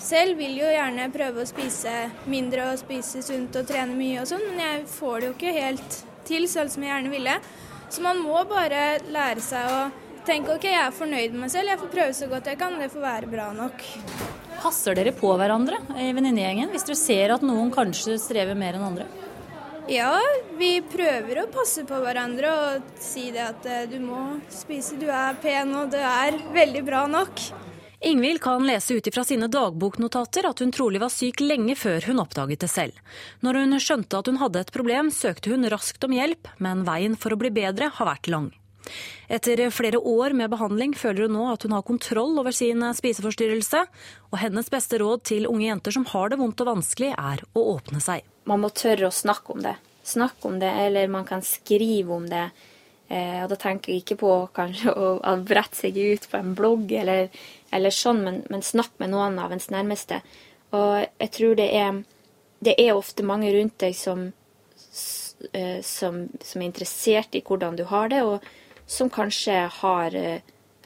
selv 0.04 0.36
vil 0.36 0.58
jo 0.60 0.68
gjerne 0.68 1.06
prøve 1.14 1.46
å 1.46 1.48
spise 1.48 1.94
mindre 2.28 2.74
og 2.74 2.82
spise 2.82 3.22
sunt 3.24 3.56
og 3.56 3.70
trene 3.70 3.96
mye 3.96 4.20
og 4.20 4.28
sånn, 4.28 4.44
men 4.50 4.60
jeg 4.60 4.82
får 4.92 5.16
det 5.16 5.30
jo 5.30 5.36
ikke 5.38 5.54
helt 5.56 6.00
til 6.28 6.48
sånn 6.52 6.72
som 6.74 6.84
jeg 6.84 6.92
gjerne 6.92 7.14
ville. 7.14 7.38
Så 7.88 8.04
man 8.04 8.20
må 8.20 8.44
bare 8.50 9.00
lære 9.08 9.44
seg 9.44 9.72
å 9.72 9.80
tenke 10.28 10.58
OK, 10.58 10.68
jeg 10.68 10.82
er 10.84 10.92
fornøyd 10.96 11.32
med 11.32 11.46
meg 11.46 11.56
selv, 11.56 11.72
jeg 11.72 11.80
får 11.80 11.96
prøve 11.96 12.20
så 12.20 12.28
godt 12.32 12.52
jeg 12.52 12.60
kan, 12.60 12.76
det 12.84 12.92
får 12.92 13.08
være 13.08 13.32
bra 13.32 13.48
nok. 13.56 13.88
Passer 14.62 15.00
dere 15.00 15.16
på 15.16 15.32
hverandre 15.40 15.80
i 16.04 16.12
venninnegjengen 16.12 16.76
hvis 16.76 16.86
dere 16.90 17.00
ser 17.00 17.36
at 17.38 17.48
noen 17.48 17.72
kanskje 17.74 18.20
strever 18.20 18.60
mer 18.60 18.76
enn 18.76 18.90
andre? 18.92 19.08
Ja, 19.90 20.14
vi 20.60 20.76
prøver 20.86 21.42
å 21.42 21.50
passe 21.52 21.84
på 21.90 21.98
hverandre 22.04 22.52
og 22.54 22.92
si 23.02 23.32
det 23.34 23.42
at 23.44 23.66
eh, 23.66 23.88
du 23.90 23.98
må 24.04 24.38
spise, 24.54 25.00
du 25.02 25.08
er 25.10 25.40
pen 25.42 25.74
og 25.78 25.90
du 25.94 25.98
er 25.98 26.38
veldig 26.54 26.84
bra 26.86 27.08
nok. 27.10 27.42
Ingvild 28.02 28.42
kan 28.42 28.64
lese 28.66 28.98
ut 28.98 29.08
ifra 29.10 29.24
sine 29.26 29.50
dagboknotater 29.52 30.48
at 30.50 30.62
hun 30.62 30.72
trolig 30.74 31.02
var 31.02 31.12
syk 31.14 31.42
lenge 31.44 31.76
før 31.78 32.08
hun 32.10 32.22
oppdaget 32.24 32.64
det 32.64 32.70
selv. 32.72 32.98
Når 33.46 33.60
hun 33.62 33.78
skjønte 33.82 34.22
at 34.22 34.30
hun 34.30 34.40
hadde 34.42 34.64
et 34.64 34.74
problem, 34.74 35.12
søkte 35.14 35.54
hun 35.54 35.70
raskt 35.70 36.08
om 36.08 36.16
hjelp, 36.18 36.50
men 36.58 36.82
veien 36.88 37.18
for 37.18 37.34
å 37.34 37.42
bli 37.42 37.54
bedre 37.54 37.92
har 37.94 38.10
vært 38.10 38.32
lang. 38.34 38.50
Etter 39.30 39.62
flere 39.70 40.02
år 40.02 40.34
med 40.34 40.50
behandling 40.50 40.96
føler 40.98 41.28
hun 41.28 41.38
nå 41.38 41.46
at 41.52 41.66
hun 41.66 41.78
har 41.78 41.86
kontroll 41.86 42.34
over 42.42 42.56
sin 42.56 42.82
spiseforstyrrelse, 42.98 43.86
og 44.32 44.42
hennes 44.42 44.74
beste 44.74 44.98
råd 45.02 45.26
til 45.30 45.50
unge 45.50 45.68
jenter 45.68 45.94
som 45.94 46.10
har 46.10 46.34
det 46.34 46.42
vondt 46.42 46.66
og 46.66 46.74
vanskelig, 46.74 47.14
er 47.14 47.46
å 47.54 47.70
åpne 47.78 48.02
seg. 48.02 48.26
Man 48.50 48.64
må 48.64 48.72
tørre 48.74 49.10
å 49.10 49.16
snakke 49.16 49.54
om 49.54 49.64
det. 49.64 49.76
Snakke 50.04 50.48
om 50.48 50.60
det, 50.60 50.70
eller 50.86 51.12
man 51.12 51.26
kan 51.26 51.44
skrive 51.46 52.14
om 52.14 52.28
det. 52.30 52.48
Eh, 53.12 53.42
og 53.44 53.50
da 53.52 53.58
tenker 53.60 53.92
jeg 53.92 54.06
ikke 54.06 54.20
på 54.22 54.36
kanskje 54.56 54.94
å, 54.96 55.34
brette 55.44 55.82
seg 55.82 55.98
ut 56.00 56.30
på 56.32 56.40
en 56.40 56.54
blogg 56.56 56.94
eller, 56.96 57.28
eller 57.76 57.92
sånn, 57.92 58.22
men, 58.24 58.40
men 58.54 58.64
snakk 58.64 58.94
med 59.04 59.12
noen 59.12 59.40
av 59.42 59.52
ens 59.52 59.68
nærmeste. 59.74 60.22
Og 60.72 61.02
jeg 61.04 61.32
tror 61.36 61.58
det 61.60 61.68
er, 61.76 62.00
det 62.64 62.78
er 62.80 62.94
ofte 62.96 63.26
mange 63.28 63.52
rundt 63.52 63.76
deg 63.84 63.98
som, 64.00 64.30
eh, 65.52 65.82
som, 65.84 66.24
som, 66.40 66.62
er 66.62 66.70
interessert 66.70 67.36
i 67.36 67.44
hvordan 67.44 67.76
du 67.80 67.84
har 67.92 68.14
det, 68.14 68.24
og 68.24 68.48
som 68.88 69.12
kanskje 69.12 69.58
har, 69.82 70.16
eh, 70.16 70.40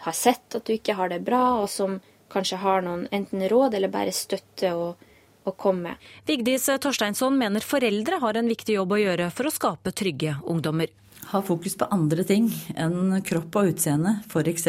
har, 0.08 0.18
sett 0.18 0.58
at 0.58 0.66
du 0.66 0.74
ikke 0.74 0.98
har 0.98 1.14
det 1.14 1.22
bra, 1.28 1.60
og 1.62 1.70
som 1.70 2.00
kanskje 2.34 2.64
har 2.66 2.82
noen 2.82 3.06
enten 3.14 3.46
råd 3.52 3.78
eller 3.78 3.94
bare 3.94 4.16
støtte 4.16 4.74
å, 4.74 4.96
å 5.46 5.54
komme. 5.58 5.96
Vigdis 6.28 6.68
Torsteinsson 6.82 7.38
mener 7.40 7.66
foreldre 7.66 8.20
har 8.22 8.40
en 8.40 8.52
viktig 8.52 8.78
jobb 8.78 8.96
å 8.96 9.02
gjøre 9.02 9.32
for 9.34 9.50
å 9.50 9.54
skape 9.54 9.94
trygge 9.96 10.38
ungdommer. 10.44 10.92
Ha 11.32 11.42
fokus 11.46 11.78
på 11.80 11.88
andre 11.94 12.26
ting 12.28 12.52
enn 12.78 13.20
kropp 13.26 13.56
og 13.62 13.72
utseende, 13.74 14.20
f.eks. 14.30 14.68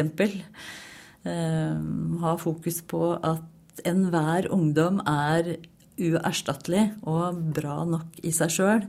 Eh, 1.27 1.77
ha 2.23 2.37
fokus 2.41 2.81
på 2.89 3.03
at 3.19 3.83
enhver 3.87 4.49
ungdom 4.55 5.03
er 5.05 5.57
uerstattelig 5.97 6.91
og 7.09 7.41
bra 7.57 7.81
nok 7.89 8.21
i 8.25 8.33
seg 8.37 8.53
sjøl. 8.53 8.87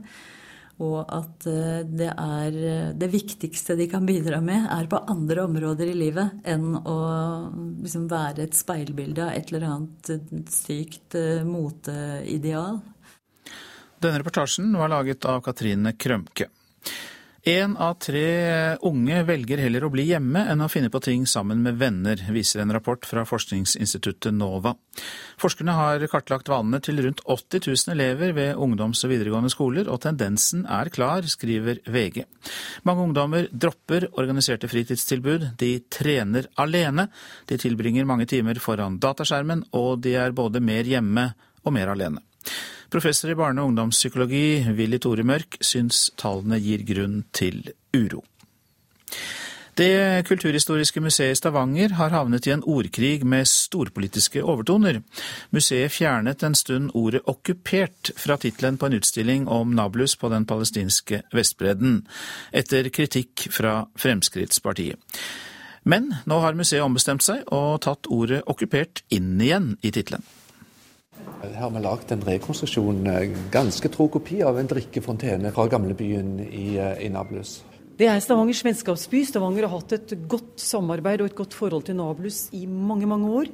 Og 0.78 0.98
at 1.02 1.46
eh, 1.50 1.80
det 1.86 2.10
er 2.12 2.58
det 2.98 3.08
viktigste 3.10 3.74
de 3.78 3.88
kan 3.90 4.06
bidra 4.06 4.38
med, 4.44 4.68
er 4.70 4.90
på 4.90 5.00
andre 5.10 5.46
områder 5.48 5.90
i 5.90 5.96
livet 5.98 6.44
enn 6.46 6.76
å 6.78 6.98
liksom 7.82 8.06
være 8.10 8.46
et 8.46 8.58
speilbilde 8.58 9.26
av 9.26 9.34
et 9.34 9.50
eller 9.50 9.66
annet 9.72 10.52
sykt 10.54 11.18
eh, 11.18 11.42
moteideal. 11.46 12.78
Denne 13.98 14.22
reportasjen 14.22 14.70
var 14.78 14.92
laget 14.92 15.26
av 15.26 15.42
Katrine 15.42 15.96
Krømke. 15.98 16.46
Én 17.48 17.76
av 17.80 17.94
tre 18.02 18.76
unge 18.84 19.22
velger 19.24 19.60
heller 19.62 19.86
å 19.86 19.88
bli 19.88 20.02
hjemme 20.10 20.42
enn 20.52 20.60
å 20.60 20.66
finne 20.68 20.90
på 20.92 21.00
ting 21.00 21.22
sammen 21.24 21.62
med 21.64 21.78
venner, 21.80 22.20
viser 22.34 22.60
en 22.60 22.74
rapport 22.74 23.06
fra 23.08 23.22
forskningsinstituttet 23.24 24.36
NOVA. 24.36 24.74
Forskerne 25.40 25.76
har 25.78 26.04
kartlagt 26.12 26.50
vanene 26.52 26.82
til 26.84 27.00
rundt 27.06 27.22
80 27.24 27.64
000 27.70 27.94
elever 27.94 28.34
ved 28.36 28.60
ungdoms- 28.60 29.00
og 29.06 29.14
videregående 29.14 29.52
skoler, 29.54 29.88
og 29.88 30.02
tendensen 30.04 30.66
er 30.68 30.92
klar, 30.92 31.24
skriver 31.24 31.80
VG. 31.88 32.26
Mange 32.84 33.08
ungdommer 33.08 33.48
dropper 33.48 34.10
organiserte 34.20 34.68
fritidstilbud, 34.68 35.54
de 35.56 35.72
trener 35.88 36.50
alene, 36.60 37.08
de 37.48 37.56
tilbringer 37.64 38.04
mange 38.04 38.28
timer 38.28 38.60
foran 38.60 39.00
dataskjermen, 39.00 39.70
og 39.72 40.02
de 40.04 40.18
er 40.20 40.36
både 40.36 40.60
mer 40.60 40.84
hjemme 40.84 41.30
og 41.64 41.80
mer 41.80 41.96
alene. 41.96 42.20
Professor 42.88 43.30
i 43.30 43.36
barne- 43.36 43.60
og 43.60 43.72
ungdomspsykologi 43.72 44.64
Willy 44.72 44.98
Tore 44.98 45.24
Mørk 45.26 45.58
syns 45.60 46.08
tallene 46.16 46.60
gir 46.62 46.84
grunn 46.88 47.22
til 47.36 47.60
uro. 47.92 48.24
Det 49.78 50.24
kulturhistoriske 50.26 51.00
museet 51.00 51.36
i 51.36 51.38
Stavanger 51.38 51.92
har 51.94 52.10
havnet 52.10 52.48
i 52.48 52.50
en 52.50 52.64
ordkrig 52.66 53.22
med 53.22 53.46
storpolitiske 53.46 54.42
overtoner. 54.42 55.02
Museet 55.54 55.92
fjernet 55.94 56.42
en 56.42 56.54
stund 56.54 56.90
ordet 56.94 57.22
'okkupert' 57.22 58.10
fra 58.16 58.36
tittelen 58.36 58.78
på 58.78 58.86
en 58.86 58.98
utstilling 58.98 59.48
om 59.48 59.70
Nablus 59.70 60.16
på 60.16 60.28
den 60.28 60.46
palestinske 60.46 61.22
Vestbredden, 61.32 62.08
etter 62.52 62.88
kritikk 62.88 63.52
fra 63.52 63.86
Fremskrittspartiet. 63.96 64.98
Men 65.84 66.14
nå 66.26 66.40
har 66.40 66.58
museet 66.58 66.82
ombestemt 66.82 67.22
seg 67.22 67.44
og 67.46 67.80
tatt 67.80 68.06
ordet 68.10 68.42
'okkupert' 68.46 69.02
inn 69.10 69.40
igjen 69.40 69.76
i 69.82 69.90
tittelen. 69.90 70.24
Her 71.38 71.54
har 71.54 71.70
vi 71.70 71.80
lagd 71.84 72.12
en 72.12 72.22
rekonstruksjon, 72.26 73.06
eh, 73.06 73.30
ganske 73.50 73.88
tro 73.94 74.08
kopi 74.10 74.40
av 74.42 74.58
en 74.58 74.66
drikkefontene 74.66 75.52
fra 75.54 75.68
gamlebyen 75.70 76.40
i, 76.40 76.76
eh, 76.76 77.06
i 77.06 77.08
Nablus. 77.08 77.62
Det 77.96 78.06
er 78.06 78.20
Stavangers 78.20 78.62
vennskapsby. 78.64 79.24
Stavanger 79.24 79.66
har 79.66 79.78
hatt 79.78 79.92
et 79.92 80.28
godt 80.28 80.58
samarbeid 80.58 81.20
og 81.20 81.26
et 81.26 81.36
godt 81.36 81.54
forhold 81.54 81.84
til 81.84 81.96
Nablus 81.96 82.48
i 82.52 82.66
mange, 82.66 83.06
mange 83.06 83.30
år. 83.30 83.46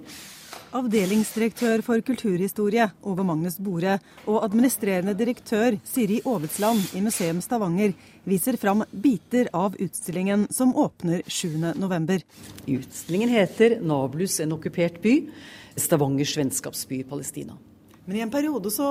Avdelingsdirektør 0.73 1.83
for 1.83 2.01
kulturhistorie 2.01 2.91
Ove 3.05 3.25
Magnus 3.25 3.59
Bore 3.59 3.99
og 4.27 4.45
administrerende 4.45 5.15
direktør 5.15 5.79
Siri 5.85 6.21
Aavitsland 6.27 6.95
i 6.95 7.01
Museum 7.01 7.41
Stavanger 7.41 7.95
viser 8.25 8.57
fram 8.57 8.83
biter 8.91 9.49
av 9.55 9.77
utstillingen 9.79 10.49
som 10.51 10.75
åpner 10.75 11.23
7.11. 11.29 12.25
Utstillingen 12.67 13.29
heter 13.29 13.81
'Nablus 13.81 14.41
en 14.41 14.53
okkupert 14.53 15.01
by'. 15.01 15.31
Stavangers 15.77 16.37
vennskapsby 16.37 17.05
Palestina. 17.05 17.57
Men 18.05 18.17
i 18.19 18.25
en 18.25 18.33
periode 18.33 18.73
så 18.73 18.89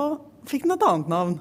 fikk 0.48 0.66
den 0.66 0.76
et 0.76 0.86
annet 0.86 1.10
navn? 1.12 1.36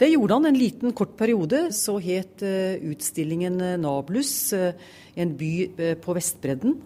Det 0.00 0.10
gjorde 0.12 0.38
han 0.38 0.50
en 0.50 0.58
liten 0.58 0.94
kort 0.96 1.16
periode. 1.16 1.68
Så 1.76 1.98
het 2.02 2.42
utstillingen 2.42 3.60
Nablus, 3.80 4.52
en 4.52 5.36
by 5.38 5.52
på 6.02 6.16
Vestbredden. 6.18 6.80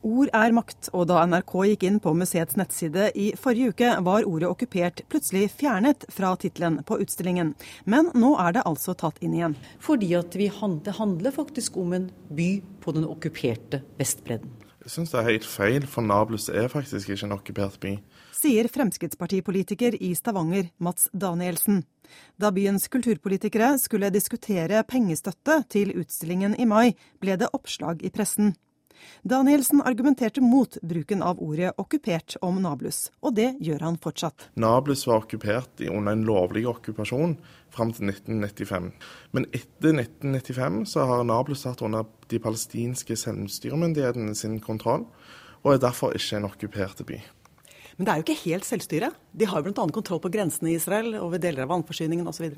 Ord 0.00 0.30
er 0.32 0.54
makt, 0.56 0.88
og 0.96 1.10
da 1.10 1.26
NRK 1.28 1.54
gikk 1.68 1.82
inn 1.84 1.98
på 2.00 2.14
museets 2.16 2.56
nettside 2.56 3.10
i 3.20 3.26
forrige 3.36 3.74
uke, 3.74 3.90
var 4.06 4.24
ordet 4.24 4.48
okkupert 4.48 5.02
plutselig 5.12 5.50
fjernet 5.60 6.06
fra 6.08 6.30
tittelen 6.40 6.78
på 6.88 6.96
utstillingen. 7.04 7.52
Men 7.84 8.08
nå 8.16 8.30
er 8.40 8.56
det 8.56 8.64
altså 8.68 8.94
tatt 8.96 9.20
inn 9.20 9.36
igjen. 9.36 9.58
Fordi 9.84 10.14
at 10.16 10.38
vi, 10.40 10.48
det 10.86 10.96
handler 10.96 11.36
faktisk 11.36 11.76
om 11.82 11.92
en 11.98 12.08
by 12.32 12.48
på 12.80 12.96
den 12.96 13.04
okkuperte 13.04 13.82
Vestbredden. 14.00 14.48
Jeg 14.80 14.94
syns 14.94 15.12
det 15.12 15.20
er 15.20 15.28
helt 15.34 15.44
feil, 15.44 15.84
for 15.84 16.00
Nablus 16.00 16.48
er 16.48 16.72
faktisk 16.72 17.12
ikke 17.12 17.26
en 17.28 17.36
okkupert 17.36 17.76
by. 17.82 17.98
Sier 18.40 18.68
Fremskrittspartipolitiker 18.68 20.02
i 20.02 20.14
Stavanger, 20.14 20.68
Mats 20.76 21.10
Danielsen. 21.12 21.82
Da 22.40 22.48
byens 22.50 22.86
kulturpolitikere 22.88 23.74
skulle 23.78 24.08
diskutere 24.08 24.80
pengestøtte 24.88 25.58
til 25.68 25.90
utstillingen 26.00 26.54
i 26.56 26.64
mai, 26.64 26.94
ble 27.20 27.34
det 27.36 27.50
oppslag 27.52 28.00
i 28.00 28.08
pressen. 28.08 28.54
Danielsen 29.28 29.82
argumenterte 29.84 30.40
mot 30.40 30.78
bruken 30.80 31.20
av 31.22 31.36
ordet 31.36 31.74
'okkupert' 31.76 32.38
om 32.40 32.62
Nablus, 32.62 33.10
og 33.20 33.34
det 33.36 33.58
gjør 33.60 33.84
han 33.84 33.98
fortsatt. 33.98 34.48
Nablus 34.56 35.04
var 35.06 35.20
okkupert 35.20 35.82
under 35.90 36.12
en 36.12 36.24
lovlig 36.24 36.64
okkupasjon 36.64 37.36
fram 37.68 37.92
til 37.92 38.08
1995. 38.08 38.92
Men 39.32 39.44
etter 39.52 39.92
1995 39.92 40.86
så 40.94 41.04
har 41.04 41.28
Nablus 41.28 41.66
satt 41.68 41.82
under 41.82 42.08
de 42.28 42.38
palestinske 42.38 43.16
selvstyremyndighetene 43.16 44.34
sin 44.34 44.60
kontroll, 44.60 45.04
og 45.62 45.74
er 45.74 45.84
derfor 45.84 46.16
ikke 46.16 46.36
en 46.36 46.48
okkupert 46.48 47.04
by. 47.04 47.20
Men 48.00 48.06
det 48.06 48.12
er 48.12 48.20
jo 48.22 48.24
ikke 48.24 48.42
helt 48.46 48.64
selvstyre. 48.64 49.10
De 49.36 49.44
har 49.44 49.60
bl.a. 49.60 49.84
kontroll 49.92 50.22
på 50.24 50.30
grensene 50.32 50.70
i 50.70 50.78
Israel, 50.78 51.12
over 51.20 51.36
deler 51.36 51.66
av 51.66 51.68
vannforsyningen 51.74 52.24
osv. 52.30 52.54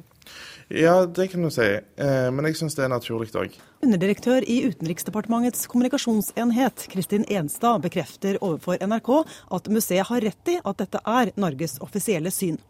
Ja, 0.70 1.00
det 1.02 1.32
kan 1.32 1.42
du 1.42 1.50
si, 1.50 1.66
men 1.98 2.46
jeg 2.46 2.60
syns 2.60 2.78
det 2.78 2.84
er 2.86 2.92
naturlig 2.92 3.34
òg. 3.34 3.56
Underdirektør 3.82 4.46
i 4.46 4.60
Utenriksdepartementets 4.70 5.66
kommunikasjonsenhet, 5.66 6.86
Kristin 6.94 7.26
Enstad, 7.26 7.82
bekrefter 7.82 8.38
overfor 8.38 8.78
NRK 8.86 9.10
at 9.58 9.70
museet 9.74 10.06
har 10.12 10.22
rett 10.28 10.54
i 10.54 10.60
at 10.62 10.78
dette 10.78 11.02
er 11.02 11.34
Norges 11.34 11.80
offisielle 11.82 12.30
syn. 12.30 12.62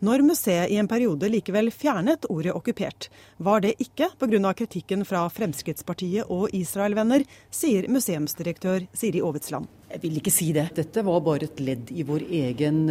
Når 0.00 0.24
museet 0.24 0.72
i 0.72 0.80
en 0.80 0.88
periode 0.88 1.28
likevel 1.28 1.68
fjernet 1.68 2.24
ordet 2.32 2.54
'okkupert', 2.56 3.10
var 3.36 3.60
det 3.60 3.76
ikke 3.84 4.08
pga. 4.16 4.54
kritikken 4.54 5.04
fra 5.04 5.28
Fremskrittspartiet 5.28 6.24
og 6.30 6.48
Israel-venner, 6.56 7.28
sier 7.50 7.84
museumsdirektør 7.92 8.88
Siri 8.94 9.20
Aavitsland. 9.20 9.68
Jeg 9.88 10.02
vil 10.02 10.18
ikke 10.20 10.32
si 10.34 10.50
det. 10.52 10.66
Dette 10.76 11.02
var 11.06 11.22
bare 11.24 11.48
et 11.48 11.60
ledd 11.64 11.90
i 11.96 12.04
vår 12.04 12.26
egen 12.28 12.82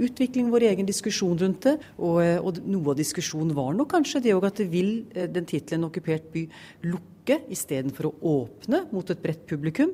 utvikling, 0.00 0.48
vår 0.48 0.64
egen 0.70 0.88
diskusjon 0.88 1.36
rundt 1.36 1.66
det. 1.66 1.74
Og, 2.00 2.22
og 2.40 2.60
noe 2.64 2.94
av 2.94 2.96
diskusjonen 2.96 3.52
var 3.56 3.76
nok 3.76 3.90
kanskje 3.92 4.22
det 4.24 4.32
òg 4.32 4.48
at 4.48 4.62
det 4.62 4.70
vil 4.72 4.92
den 5.12 5.48
tittelen 5.48 5.84
'okkupert 5.84 6.30
by' 6.32 6.48
lukke 6.88 7.42
istedenfor 7.52 8.08
å 8.08 8.14
åpne 8.32 8.86
mot 8.92 9.10
et 9.12 9.20
bredt 9.20 9.44
publikum. 9.50 9.92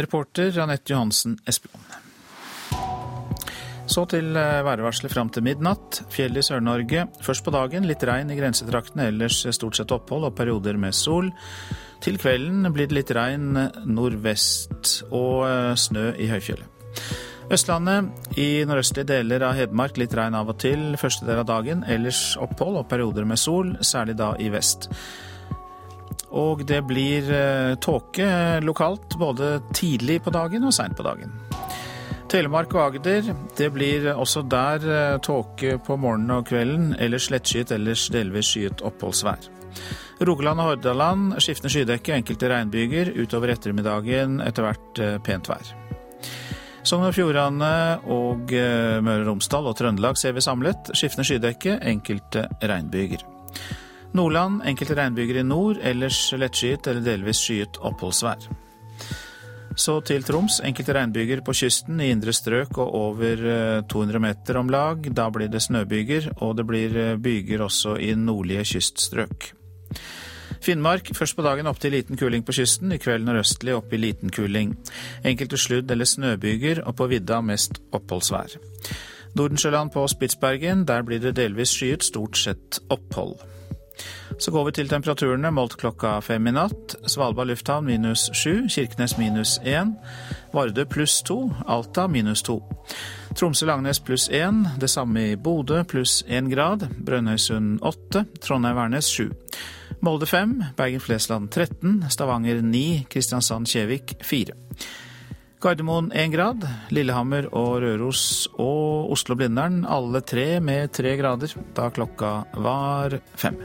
Reporter 0.00 0.56
Anette 0.62 0.94
Johansen 0.94 1.36
Espeland. 1.46 1.84
Så 3.90 4.04
til 4.06 4.36
værvarselet 4.38 5.10
fram 5.10 5.30
til 5.34 5.42
midnatt. 5.42 6.04
Fjell 6.14 6.38
i 6.38 6.44
Sør-Norge. 6.46 7.08
Først 7.26 7.42
på 7.42 7.50
dagen 7.50 7.88
litt 7.90 8.04
regn 8.06 8.30
i 8.30 8.36
grensetraktene, 8.38 9.08
ellers 9.10 9.40
stort 9.50 9.80
sett 9.80 9.90
opphold 9.90 10.28
og 10.28 10.36
perioder 10.38 10.78
med 10.78 10.94
sol. 10.94 11.32
Til 12.00 12.16
kvelden 12.16 12.64
blir 12.72 12.88
det 12.88 12.96
litt 12.96 13.10
regn 13.12 13.58
nordvest 13.84 15.02
og 15.12 15.76
snø 15.76 16.10
i 16.16 16.30
høyfjellet. 16.30 16.68
Østlandet. 17.50 18.06
I 18.38 18.62
nordøstlige 18.64 19.08
deler 19.10 19.42
av 19.42 19.56
Hedmark 19.58 19.98
litt 19.98 20.14
regn 20.14 20.36
av 20.38 20.52
og 20.52 20.60
til 20.62 20.94
første 21.00 21.26
del 21.26 21.42
av 21.42 21.48
dagen. 21.48 21.82
Ellers 21.82 22.36
opphold 22.40 22.78
og 22.78 22.88
perioder 22.88 23.26
med 23.26 23.40
sol, 23.42 23.74
særlig 23.82 24.14
da 24.20 24.32
i 24.38 24.48
vest. 24.54 24.86
Og 26.30 26.62
det 26.62 26.78
blir 26.86 27.26
tåke 27.82 28.60
lokalt 28.62 29.18
både 29.18 29.56
tidlig 29.74 30.20
på 30.22 30.30
dagen 30.30 30.64
og 30.68 30.74
seint 30.76 30.94
på 30.96 31.04
dagen. 31.04 31.34
Telemark 32.30 32.70
og 32.76 32.84
Agder. 32.84 33.32
Det 33.58 33.72
blir 33.74 34.12
også 34.14 34.44
der 34.46 35.18
tåke 35.26 35.80
på 35.82 35.96
morgenen 35.98 36.36
og 36.38 36.46
kvelden. 36.46 36.94
Ellers 37.02 37.26
lettskyet, 37.34 37.74
ellers 37.74 38.06
delvis 38.14 38.54
skyet 38.54 38.86
oppholdsvær. 38.86 39.50
Rogaland 40.20 40.60
og 40.60 40.66
Hordaland 40.68 41.36
skiftende 41.40 41.72
skydekke, 41.72 42.12
enkelte 42.12 42.50
regnbyger. 42.52 43.14
Utover 43.22 43.54
ettermiddagen 43.54 44.40
etter 44.44 44.66
hvert 44.66 45.00
pent 45.24 45.48
vær. 45.48 45.70
Sogn 46.84 47.06
og 47.08 47.14
Fjordane 47.16 48.00
og 48.08 48.52
Møre 48.52 49.22
og 49.22 49.30
Romsdal 49.30 49.68
og 49.68 49.76
Trøndelag 49.78 50.18
ser 50.20 50.34
vi 50.36 50.44
samlet. 50.44 50.92
Skiftende 50.96 51.24
skydekke, 51.28 51.78
enkelte 51.88 52.46
regnbyger. 52.60 53.24
Nordland 54.16 54.64
enkelte 54.66 54.96
regnbyger 54.98 55.40
i 55.40 55.46
nord, 55.46 55.78
ellers 55.86 56.18
lettskyet 56.36 56.88
eller 56.90 57.04
delvis 57.04 57.40
skyet 57.44 57.78
oppholdsvær. 57.80 58.48
Så 59.80 60.00
til 60.04 60.24
Troms. 60.26 60.58
Enkelte 60.66 60.96
regnbyger 60.96 61.44
på 61.46 61.54
kysten 61.56 62.00
i 62.02 62.10
indre 62.12 62.34
strøk 62.36 62.76
og 62.82 62.90
over 62.98 63.46
200 63.88 64.20
meter 64.20 64.58
om 64.60 64.68
lag. 64.72 65.06
Da 65.14 65.30
blir 65.32 65.48
det 65.48 65.62
snøbyger, 65.64 66.32
og 66.42 66.58
det 66.58 66.66
blir 66.68 67.00
byger 67.22 67.64
også 67.68 67.96
i 68.02 68.12
nordlige 68.18 68.66
kyststrøk. 68.74 69.54
Finnmark 70.60 71.08
først 71.16 71.36
på 71.36 71.44
dagen 71.44 71.66
opp 71.70 71.78
til 71.80 71.94
liten 71.94 72.18
kuling 72.20 72.44
på 72.44 72.52
kysten, 72.52 72.92
i 72.92 72.98
kveld 73.00 73.24
nordøstlig 73.24 73.74
opp 73.74 73.92
i 73.92 74.00
liten 74.00 74.30
kuling. 74.30 74.74
Enkelte 75.24 75.56
sludd- 75.56 75.90
eller 75.90 76.04
snøbyger, 76.04 76.82
og 76.84 76.96
på 76.96 77.08
vidda 77.08 77.40
mest 77.40 77.80
oppholdsvær. 77.96 78.58
Nordensjøland 79.38 79.92
på 79.94 80.06
Spitsbergen, 80.10 80.84
der 80.84 81.02
blir 81.02 81.22
det 81.22 81.36
delvis 81.36 81.72
skyet, 81.72 82.04
stort 82.04 82.36
sett 82.36 82.80
opphold. 82.90 83.38
Så 84.40 84.50
går 84.50 84.64
vi 84.64 84.72
til 84.72 84.88
temperaturene. 84.88 85.50
Målt 85.52 85.74
klokka 85.76 86.14
fem 86.24 86.46
i 86.48 86.52
natt. 86.56 86.94
Svalbard 87.04 87.50
lufthavn 87.50 87.84
minus 87.84 88.30
sju, 88.32 88.64
Kirkenes 88.72 89.18
minus 89.18 89.58
én, 89.68 89.92
Vardø 90.54 90.86
pluss 90.88 91.18
to, 91.28 91.50
Alta 91.68 92.06
minus 92.08 92.40
to. 92.46 92.56
Tromsø-Langnes 93.36 94.00
pluss 94.00 94.30
én, 94.32 94.62
det 94.80 94.88
samme 94.88 95.26
i 95.32 95.36
Bodø 95.36 95.82
pluss 95.84 96.22
én 96.24 96.48
grad, 96.48 96.86
Brønnøysund 97.04 97.82
åtte, 97.84 98.24
Trondheim-Værnes 98.40 99.10
sju. 99.12 99.28
Molde 100.00 100.26
fem, 100.26 100.54
Bergen-Flesland 100.78 101.50
13, 101.52 102.06
Stavanger 102.08 102.62
ni, 102.64 103.04
Kristiansand-Kjevik 103.12 104.16
fire. 104.24 104.56
Gardermoen 105.60 106.08
én 106.16 106.32
grad, 106.32 106.64
Lillehammer 106.88 107.50
og 107.52 107.82
Røros 107.84 108.48
og 108.56 109.12
Oslo-Blindern 109.12 109.82
alle 109.84 110.24
tre 110.24 110.48
med 110.64 110.96
tre 110.96 111.12
grader 111.20 111.52
da 111.76 111.90
klokka 111.92 112.32
var 112.56 113.18
fem. 113.36 113.60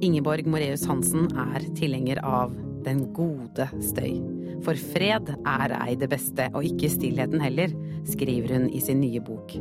Ingeborg 0.00 0.46
Moreus 0.46 0.84
Hansen 0.86 1.26
er 1.34 1.64
tilhenger 1.78 2.20
av 2.22 2.54
den 2.86 3.08
gode 3.16 3.66
støy. 3.82 4.20
For 4.62 4.78
fred 4.78 5.32
er 5.36 5.74
ei 5.80 5.96
det 5.98 6.08
beste, 6.12 6.48
og 6.54 6.66
ikke 6.66 6.90
stillheten 6.92 7.42
heller, 7.42 7.74
skriver 8.08 8.54
hun 8.54 8.68
i 8.70 8.82
sin 8.82 9.02
nye 9.02 9.22
bok. 9.24 9.56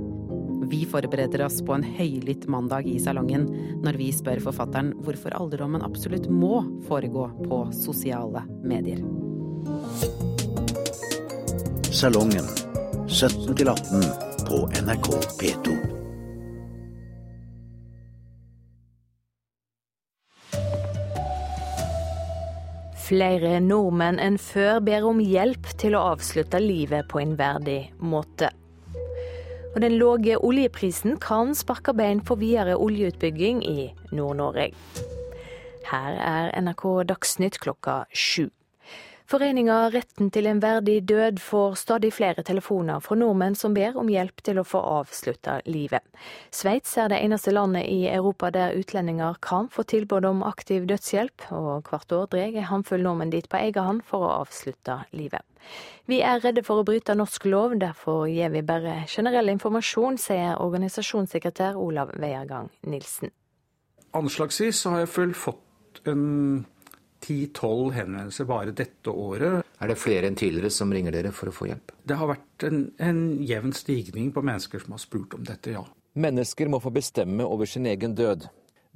Vi 0.67 0.83
forbereder 0.89 1.45
oss 1.45 1.59
på 1.65 1.73
en 1.77 1.85
høylytt 1.85 2.47
mandag 2.51 2.87
i 2.89 2.97
salongen 3.01 3.47
når 3.85 3.99
vi 4.01 4.11
spør 4.13 4.41
forfatteren 4.49 4.93
hvorfor 5.05 5.35
alderdommen 5.37 5.85
absolutt 5.85 6.27
må 6.29 6.61
foregå 6.89 7.29
på 7.45 7.61
sosiale 7.77 8.43
medier. 8.61 9.01
Salongen 11.93 12.45
17 13.07 13.55
18 13.57 14.09
på 14.47 14.65
NRK 14.83 15.13
P2. 15.39 15.96
Flere 23.07 23.61
nordmenn 23.63 24.17
enn 24.19 24.35
før 24.35 24.81
ber 24.83 25.05
om 25.07 25.21
hjelp 25.23 25.69
til 25.79 25.93
å 25.95 26.01
avslutte 26.09 26.59
livet 26.59 27.07
på 27.07 27.21
en 27.21 27.37
verdig 27.39 27.93
måte. 28.03 28.49
Og 29.69 29.77
den 29.79 29.95
lave 29.95 30.35
oljeprisen 30.43 31.15
kan 31.23 31.53
sparke 31.55 31.93
bein 31.95 32.19
for 32.27 32.41
videre 32.41 32.75
oljeutbygging 32.75 33.61
i 33.63 33.87
Nord-Norge. 34.11 34.73
Her 35.87 36.19
er 36.19 36.51
NRK 36.59 36.83
Dagsnytt 37.07 37.61
klokka 37.63 38.01
sju. 38.11 38.49
Foreninga 39.27 39.89
Retten 39.91 40.29
til 40.31 40.45
en 40.47 40.61
verdig 40.63 41.01
død 41.03 41.41
får 41.43 41.73
stadig 41.81 42.13
flere 42.15 42.45
telefoner 42.47 43.01
fra 43.03 43.15
nordmenn 43.19 43.57
som 43.59 43.73
ber 43.75 43.97
om 43.99 44.07
hjelp 44.07 44.39
til 44.47 44.61
å 44.61 44.63
få 44.63 44.79
avslutta 44.79 45.57
livet. 45.67 46.05
Sveits 46.55 46.93
er 46.95 47.09
det 47.11 47.17
eneste 47.25 47.51
landet 47.51 47.89
i 47.91 48.05
Europa 48.07 48.47
der 48.55 48.77
utlendinger 48.79 49.35
kan 49.43 49.67
få 49.73 49.83
tilbud 49.83 50.23
om 50.29 50.45
aktiv 50.47 50.85
dødshjelp, 50.87 51.49
og 51.51 51.91
hvert 51.91 52.15
år 52.15 52.29
drar 52.31 52.55
en 52.61 52.69
håndfull 52.69 53.03
nordmenn 53.03 53.35
dit 53.35 53.49
på 53.51 53.59
egen 53.59 53.89
hånd 53.89 54.05
for 54.07 54.23
å 54.23 54.31
avslutte 54.45 54.95
livet. 55.11 55.43
Vi 56.07 56.21
er 56.23 56.39
redde 56.45 56.63
for 56.63 56.79
å 56.79 56.87
bryte 56.87 57.17
norsk 57.19 57.49
lov, 57.51 57.75
derfor 57.83 58.29
gir 58.31 58.55
vi 58.55 58.63
bare 58.63 59.01
generell 59.11 59.51
informasjon, 59.57 60.15
sier 60.23 60.55
organisasjonssekretær 60.63 61.75
Olav 61.75 62.15
Veiergang 62.15 62.71
Nilsen. 62.87 63.35
Anslagsvis 64.15 64.85
har 64.87 65.03
jeg 65.03 65.13
vel 65.19 65.35
fått 65.35 66.07
en 66.07 66.63
ti-tolv 67.23 67.93
henvendelser 67.95 68.47
bare 68.49 68.75
dette 68.75 69.11
året. 69.11 69.65
Er 69.81 69.91
det 69.91 69.97
flere 70.01 70.29
enn 70.29 70.37
tidligere 70.37 70.71
som 70.73 70.93
ringer 70.93 71.15
dere 71.15 71.33
for 71.35 71.51
å 71.51 71.55
få 71.55 71.69
hjelp? 71.69 71.93
Det 72.07 72.17
har 72.19 72.31
vært 72.31 72.67
en, 72.69 72.83
en 73.03 73.21
jevn 73.45 73.73
stigning 73.77 74.31
på 74.35 74.43
mennesker 74.45 74.83
som 74.83 74.95
har 74.95 75.03
spurt 75.03 75.37
om 75.37 75.43
dette, 75.47 75.75
ja. 75.75 75.83
Mennesker 76.17 76.69
må 76.71 76.79
få 76.81 76.89
bestemme 76.93 77.45
over 77.45 77.69
sin 77.69 77.85
egen 77.85 78.15
død. 78.17 78.47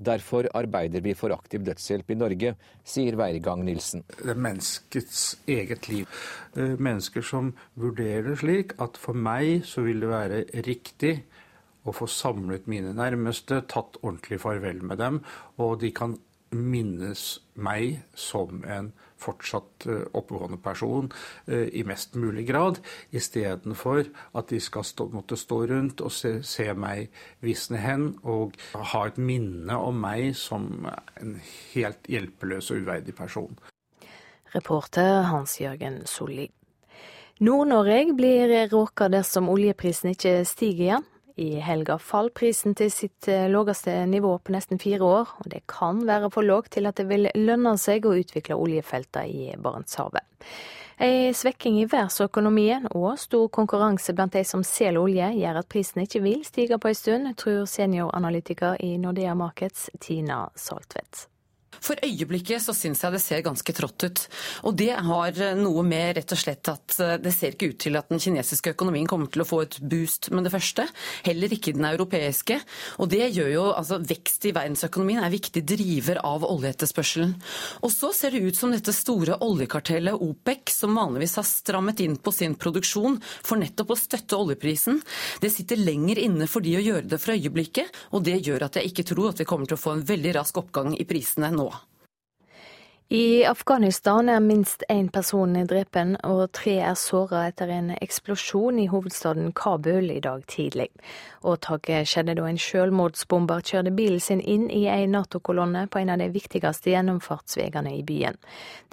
Derfor 0.02 0.48
arbeider 0.58 1.04
vi 1.06 1.14
for 1.14 1.34
aktiv 1.36 1.62
dødshjelp 1.68 2.10
i 2.10 2.18
Norge, 2.18 2.54
sier 2.88 3.18
Veirgang 3.20 3.62
Nilsen. 3.68 4.02
Det 4.18 4.32
er 4.34 4.40
menneskets 4.48 5.20
eget 5.46 5.86
liv. 5.92 6.10
Mennesker 6.58 7.26
som 7.26 7.52
vurderer 7.78 8.32
det 8.32 8.40
slik 8.42 8.74
at 8.82 8.98
for 8.98 9.14
meg 9.14 9.68
så 9.70 9.86
vil 9.86 10.02
det 10.02 10.10
være 10.10 10.42
riktig 10.66 11.14
å 11.86 11.94
få 11.94 12.08
samlet 12.10 12.66
mine 12.70 12.96
nærmeste, 12.98 13.62
tatt 13.70 14.02
ordentlig 14.02 14.42
farvel 14.42 14.82
med 14.86 15.02
dem, 15.02 15.22
og 15.62 15.80
de 15.82 15.94
kan 15.94 16.18
minnes 16.52 17.40
meg 17.54 18.02
som 18.18 18.64
en 18.68 18.92
fortsatt 19.22 19.86
oppegående 20.18 20.58
person 20.62 21.12
i 21.48 21.84
mest 21.86 22.16
mulig 22.18 22.48
grad, 22.48 22.80
istedenfor 23.14 24.08
at 24.36 24.50
de 24.50 24.60
skal 24.60 24.86
stå, 24.88 25.08
måtte 25.14 25.38
stå 25.38 25.60
rundt 25.70 26.02
og 26.02 26.12
se, 26.16 26.40
se, 26.44 26.72
meg 26.74 27.12
visne 27.46 27.82
hen 27.82 28.08
og 28.24 28.58
ha 28.74 29.04
et 29.08 29.20
minne 29.22 29.78
om 29.78 30.02
meg 30.02 30.34
som 30.40 30.88
en 31.22 31.38
helt 31.76 32.10
hjelpeløs 32.10 32.72
og 32.74 32.82
uverdig 32.82 33.16
person. 33.16 33.54
Reporter 34.56 35.30
Hans-Jørgen 35.30 36.02
Solli. 36.10 36.50
Nord-Norge 37.42 38.14
blir 38.18 38.52
råka 38.70 39.08
dersom 39.10 39.48
oljeprisen 39.50 40.12
ikke 40.12 40.42
stiger 40.46 40.84
igjen. 40.86 41.11
I 41.40 41.62
helga 41.64 41.98
falt 42.02 42.34
prisen 42.38 42.76
til 42.76 42.92
sitt 42.92 43.28
laveste 43.28 43.94
nivå 44.10 44.36
på 44.44 44.54
nesten 44.56 44.82
fire 44.82 45.06
år, 45.06 45.32
og 45.40 45.50
det 45.54 45.64
kan 45.72 46.04
være 46.08 46.32
for 46.34 46.48
lågt 46.48 46.76
til 46.76 46.90
at 46.90 47.00
det 47.00 47.08
vil 47.10 47.30
lønne 47.38 47.78
seg 47.80 48.06
å 48.06 48.18
utvikle 48.20 48.60
oljefelter 48.60 49.30
i 49.30 49.52
Barentshavet. 49.62 50.26
Ei 51.02 51.32
svekking 51.34 51.80
i 51.82 51.88
verdensøkonomien 51.90 52.86
og 52.92 53.16
stor 53.18 53.48
konkurranse 53.50 54.14
blant 54.14 54.36
de 54.38 54.44
som 54.46 54.62
selger 54.62 55.02
olje, 55.02 55.32
gjør 55.40 55.64
at 55.64 55.70
prisen 55.72 56.04
ikke 56.04 56.22
vil 56.22 56.46
stige 56.46 56.78
på 56.78 56.92
en 56.92 57.00
stund, 57.00 57.34
tror 57.42 57.66
senioranalytiker 57.66 58.78
i 58.86 58.94
Nordea 59.02 59.34
Markets 59.34 59.90
Tina 59.98 60.44
Saltvedt. 60.54 61.31
For 61.80 61.98
øyeblikket 62.04 62.62
så 62.62 62.76
syns 62.76 63.02
jeg 63.02 63.16
det 63.16 63.22
ser 63.24 63.44
ganske 63.46 63.74
trått 63.74 64.06
ut. 64.06 64.20
Og 64.68 64.76
det 64.78 64.92
har 64.92 65.38
noe 65.58 65.84
med 65.88 66.18
rett 66.18 66.34
og 66.36 66.40
slett 66.40 66.70
at 66.72 66.98
det 67.24 67.34
ser 67.34 67.56
ikke 67.56 67.72
ut 67.72 67.80
til 67.82 67.98
at 67.98 68.12
den 68.12 68.22
kinesiske 68.22 68.74
økonomien 68.76 69.08
kommer 69.10 69.32
til 69.32 69.44
å 69.44 69.48
få 69.48 69.62
et 69.66 69.78
boost 69.82 70.30
med 70.36 70.46
det 70.46 70.54
første. 70.54 70.86
Heller 71.26 71.54
ikke 71.56 71.74
den 71.78 71.88
europeiske. 71.88 72.60
Og 73.02 73.10
det 73.12 73.32
gjør 73.34 73.50
jo 73.54 73.66
altså 73.72 74.02
vekst 74.04 74.46
i 74.50 74.54
verdensøkonomien 74.56 75.24
er 75.24 75.34
viktig 75.34 75.64
driver 75.68 76.22
av 76.28 76.46
oljeetterspørselen. 76.48 77.34
Og 77.82 77.94
så 77.94 78.12
ser 78.16 78.36
det 78.36 78.44
ut 78.46 78.60
som 78.60 78.74
dette 78.74 78.94
store 78.96 79.40
oljekartellet 79.42 80.22
OPEC, 80.22 80.74
som 80.76 80.98
vanligvis 81.00 81.38
har 81.40 81.48
strammet 81.48 82.04
inn 82.04 82.18
på 82.22 82.34
sin 82.36 82.58
produksjon 82.60 83.18
for 83.42 83.62
nettopp 83.62 83.96
å 83.96 84.00
støtte 84.00 84.38
oljeprisen, 84.38 85.02
det 85.42 85.52
sitter 85.54 85.80
lenger 85.80 86.20
inne 86.22 86.48
for 86.52 86.64
de 86.64 86.76
å 86.78 86.84
gjøre 86.84 87.08
det 87.12 87.22
for 87.22 87.36
øyeblikket. 87.36 88.02
Og 88.16 88.26
det 88.28 88.40
gjør 88.46 88.68
at 88.68 88.78
jeg 88.78 88.92
ikke 88.92 89.08
tror 89.12 89.32
at 89.32 89.42
vi 89.42 89.50
kommer 89.50 89.70
til 89.70 89.80
å 89.80 89.82
få 89.82 89.96
en 89.96 90.06
veldig 90.08 90.36
rask 90.38 90.62
oppgang 90.62 90.96
i 90.98 91.08
prisene 91.10 91.52
nå. 91.56 91.61
I 93.12 93.44
Afghanistan 93.44 94.30
er 94.32 94.40
minst 94.40 94.86
én 94.88 95.10
person 95.12 95.58
drepen 95.68 96.14
og 96.24 96.46
tre 96.56 96.78
er 96.80 96.94
såra 96.96 97.42
etter 97.50 97.68
en 97.68 97.90
eksplosjon 97.98 98.78
i 98.80 98.86
hovedstaden 98.88 99.50
Kabul 99.52 100.08
i 100.14 100.22
dag 100.24 100.46
tidlig. 100.48 100.88
Åtaket 101.44 102.08
skjedde 102.08 102.38
da 102.40 102.46
en 102.48 102.62
selvmordsbomber 102.66 103.66
kjørte 103.68 103.92
bilen 103.98 104.24
sin 104.24 104.40
inn 104.40 104.70
i 104.72 104.86
en 104.88 105.12
Nato-kolonne 105.12 105.90
på 105.92 106.00
en 106.00 106.14
av 106.16 106.24
de 106.24 106.30
viktigste 106.32 106.94
gjennomfartsveiene 106.94 107.98
i 107.98 108.00
byen. 108.08 108.40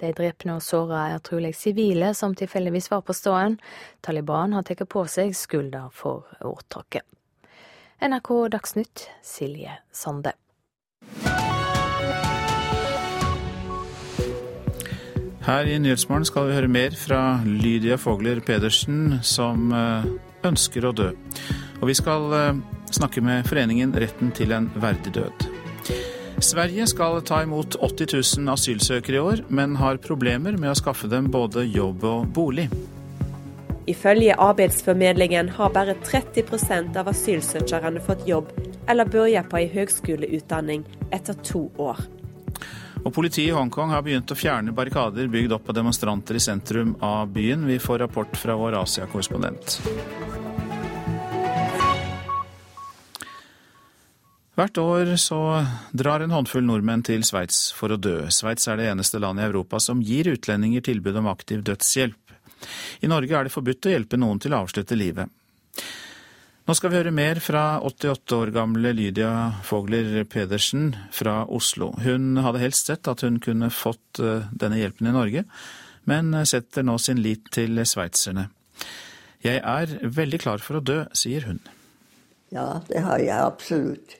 De 0.03 0.11
drepne 0.11 0.57
og 0.57 0.67
såra 0.67 1.05
er 1.13 1.23
trolig 1.23 1.53
sivile 1.55 2.11
som 2.11 2.35
tilfeldigvis 2.35 2.91
var 2.91 3.07
på 3.07 3.15
stedet. 3.15 3.55
Taliban 4.03 4.59
har 4.59 4.67
tatt 4.67 4.83
på 4.83 5.07
seg 5.07 5.31
skylda 5.31 5.87
for 5.95 6.27
åtaket. 6.43 7.07
NRK 8.03 8.35
Dagsnytt, 8.51 9.07
Silje 9.23 9.79
Sande. 9.95 10.35
Her 15.49 15.65
i 15.65 15.79
Nyhetsmorgen 15.81 16.27
skal 16.29 16.45
vi 16.45 16.53
høre 16.53 16.67
mer 16.69 16.93
fra 16.93 17.19
Lydia 17.41 17.95
Fogler 17.97 18.37
Pedersen, 18.45 19.15
som 19.25 19.71
ønsker 20.45 20.85
å 20.85 20.91
dø. 20.93 21.07
Og 21.79 21.87
vi 21.89 21.95
skal 21.97 22.27
snakke 22.93 23.23
med 23.25 23.47
foreningen 23.49 23.95
Retten 23.97 24.29
til 24.37 24.53
en 24.53 24.67
verdig 24.77 25.15
død. 25.15 25.47
Sverige 26.45 26.85
skal 26.91 27.17
ta 27.25 27.41
imot 27.47 27.79
80 27.81 28.13
000 28.43 28.53
asylsøkere 28.53 29.17
i 29.17 29.23
år, 29.31 29.41
men 29.49 29.73
har 29.81 29.97
problemer 30.05 30.53
med 30.53 30.69
å 30.69 30.77
skaffe 30.77 31.09
dem 31.09 31.31
både 31.33 31.65
jobb 31.65 32.05
og 32.05 32.29
bolig. 32.37 32.67
Ifølge 33.89 34.37
Arbeidsformidlingen 34.37 35.49
har 35.57 35.73
bare 35.73 35.97
30% 36.05 37.01
av 37.01 37.09
asylsøkerne 37.09 38.05
fått 38.05 38.29
jobb 38.29 38.53
eller 38.85 39.09
begynt 39.09 39.49
på 39.49 39.63
en 39.63 39.75
høgskoleutdanning 39.79 40.85
etter 41.09 41.41
to 41.41 41.71
år. 41.81 42.05
Og 42.99 43.13
Politiet 43.15 43.47
i 43.47 43.55
Hongkong 43.55 43.93
har 43.93 44.03
begynt 44.03 44.31
å 44.31 44.37
fjerne 44.37 44.73
barrikader 44.75 45.29
bygd 45.31 45.55
opp 45.55 45.69
av 45.71 45.77
demonstranter 45.79 46.35
i 46.35 46.43
sentrum 46.43 46.97
av 47.05 47.31
byen. 47.31 47.63
Vi 47.69 47.79
får 47.79 48.03
rapport 48.03 48.35
fra 48.37 48.57
vår 48.59 48.75
Asia-korrespondent. 48.81 49.79
Hvert 54.59 54.77
år 54.77 55.13
så 55.15 55.39
drar 55.95 56.19
en 56.19 56.33
håndfull 56.35 56.65
nordmenn 56.67 57.05
til 57.07 57.23
Sveits 57.23 57.69
for 57.71 57.95
å 57.95 57.99
dø. 58.01 58.25
Sveits 58.27 58.67
er 58.67 58.75
det 58.75 58.89
eneste 58.91 59.21
landet 59.23 59.45
i 59.45 59.47
Europa 59.47 59.79
som 59.79 60.01
gir 60.03 60.27
utlendinger 60.33 60.83
tilbud 60.83 61.15
om 61.21 61.29
aktiv 61.31 61.63
dødshjelp. 61.63 62.33
I 62.99 63.07
Norge 63.07 63.37
er 63.37 63.47
det 63.47 63.53
forbudt 63.55 63.87
å 63.87 63.93
hjelpe 63.93 64.19
noen 64.19 64.41
til 64.43 64.51
å 64.51 64.65
avslutte 64.65 64.99
livet. 64.99 65.31
Nå 66.69 66.75
skal 66.77 66.91
vi 66.93 66.99
høre 66.99 67.09
mer 67.09 67.39
fra 67.41 67.79
88 67.81 68.35
år 68.35 68.49
gamle 68.53 68.91
Lydia 68.93 69.29
Fogler 69.65 70.19
Pedersen 70.29 70.91
fra 71.09 71.39
Oslo. 71.49 71.87
Hun 72.03 72.37
hadde 72.45 72.59
helst 72.61 72.91
sett 72.91 73.09
at 73.09 73.23
hun 73.25 73.39
kunne 73.41 73.71
fått 73.73 74.19
denne 74.21 74.77
hjelpen 74.77 75.09
i 75.09 75.13
Norge, 75.15 75.41
men 76.05 76.29
setter 76.45 76.85
nå 76.85 76.99
sin 77.01 77.23
lit 77.25 77.49
til 77.55 77.81
sveitserne. 77.81 78.43
Jeg 79.41 79.63
er 79.65 79.95
veldig 80.13 80.41
klar 80.43 80.61
for 80.61 80.77
å 80.77 80.83
dø, 80.85 80.99
sier 81.09 81.47
hun. 81.49 81.57
Ja, 82.53 82.83
det 82.85 83.01
har 83.01 83.17
jeg 83.17 83.33
absolutt. 83.33 84.13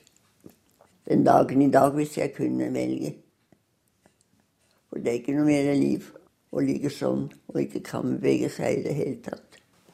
Den 1.06 1.22
dagen 1.28 1.62
i 1.62 1.70
dag 1.70 1.94
hvis 1.94 2.18
jeg 2.18 2.34
kunne 2.34 2.72
velge. 2.74 3.12
For 4.90 4.98
det 4.98 5.12
er 5.12 5.22
ikke 5.22 5.38
noe 5.38 5.52
mer 5.52 5.70
liv 5.78 6.10
å 6.50 6.66
ligge 6.66 6.90
sånn 6.90 7.28
og 7.30 7.62
ikke 7.62 7.86
kan 7.92 8.16
bevege 8.16 8.50
seg 8.50 8.80
i 8.80 8.84
det 8.90 8.98
hele 8.98 9.22
tatt. 9.30 9.49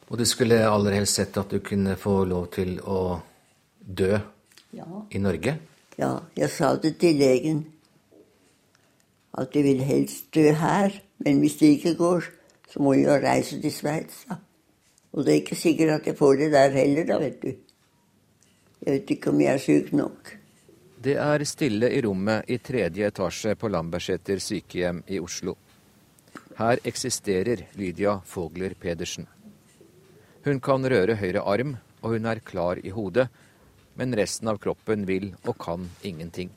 Og 0.07 0.19
du 0.19 0.25
skulle 0.29 0.59
aller 0.63 1.01
helst 1.01 1.19
sett 1.19 1.37
at 1.41 1.51
du 1.51 1.59
kunne 1.65 1.97
få 1.99 2.21
lov 2.31 2.51
til 2.55 2.79
å 2.81 3.19
dø 3.81 4.13
ja. 4.77 4.87
i 5.11 5.19
Norge? 5.23 5.57
Ja, 5.99 6.13
jeg 6.37 6.53
sa 6.53 6.75
det 6.79 6.97
til 7.03 7.19
legen. 7.19 7.65
At 9.37 9.55
jeg 9.57 9.67
vil 9.67 9.83
helst 9.85 10.31
dø 10.35 10.51
her. 10.57 10.95
Men 11.25 11.41
hvis 11.41 11.59
det 11.59 11.73
ikke 11.79 11.95
går, 11.99 12.31
så 12.71 12.83
må 12.85 12.95
jeg 12.95 13.23
reise 13.25 13.61
til 13.61 13.73
Sveits. 13.73 14.27
Og 15.17 15.25
det 15.25 15.33
er 15.33 15.43
ikke 15.43 15.59
sikkert 15.59 15.95
at 16.01 16.11
jeg 16.11 16.19
får 16.19 16.35
det 16.43 16.51
der 16.53 16.75
heller, 16.77 17.07
da, 17.09 17.21
vet 17.23 17.39
du. 17.43 17.53
Jeg 18.87 18.99
vet 18.99 19.15
ikke 19.17 19.33
om 19.33 19.41
jeg 19.41 19.55
er 19.55 19.63
syk 19.63 19.95
nok. 19.97 20.35
Det 21.07 21.15
er 21.23 21.45
stille 21.49 21.89
i 21.93 22.01
rommet 22.05 22.51
i 22.53 22.59
tredje 22.59 23.09
etasje 23.09 23.55
på 23.59 23.71
Lambertseter 23.73 24.43
sykehjem 24.43 25.03
i 25.09 25.21
Oslo. 25.23 25.57
Her 26.57 26.81
eksisterer 26.85 27.67
Lydia 27.77 28.19
Fogler 28.25 28.75
Pedersen. 28.81 29.27
Hun 30.47 30.61
kan 30.63 30.85
røre 30.87 31.17
høyre 31.19 31.41
arm, 31.43 31.73
og 32.07 32.13
hun 32.15 32.27
er 32.31 32.39
klar 32.39 32.79
i 32.79 32.93
hodet, 32.95 33.25
men 33.99 34.15
resten 34.15 34.47
av 34.47 34.61
kroppen 34.63 35.03
vil 35.09 35.33
og 35.43 35.57
kan 35.59 35.89
ingenting. 36.07 36.53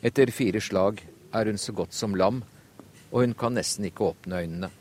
Etter 0.00 0.32
fire 0.32 0.62
slag 0.64 1.02
er 1.36 1.50
hun 1.50 1.60
så 1.60 1.74
godt 1.76 1.92
som 1.92 2.16
lam, 2.16 2.40
og 3.12 3.20
hun 3.20 3.36
kan 3.36 3.52
nesten 3.58 3.84
ikke 3.90 4.08
åpne 4.08 4.40
øynene. 4.46 4.72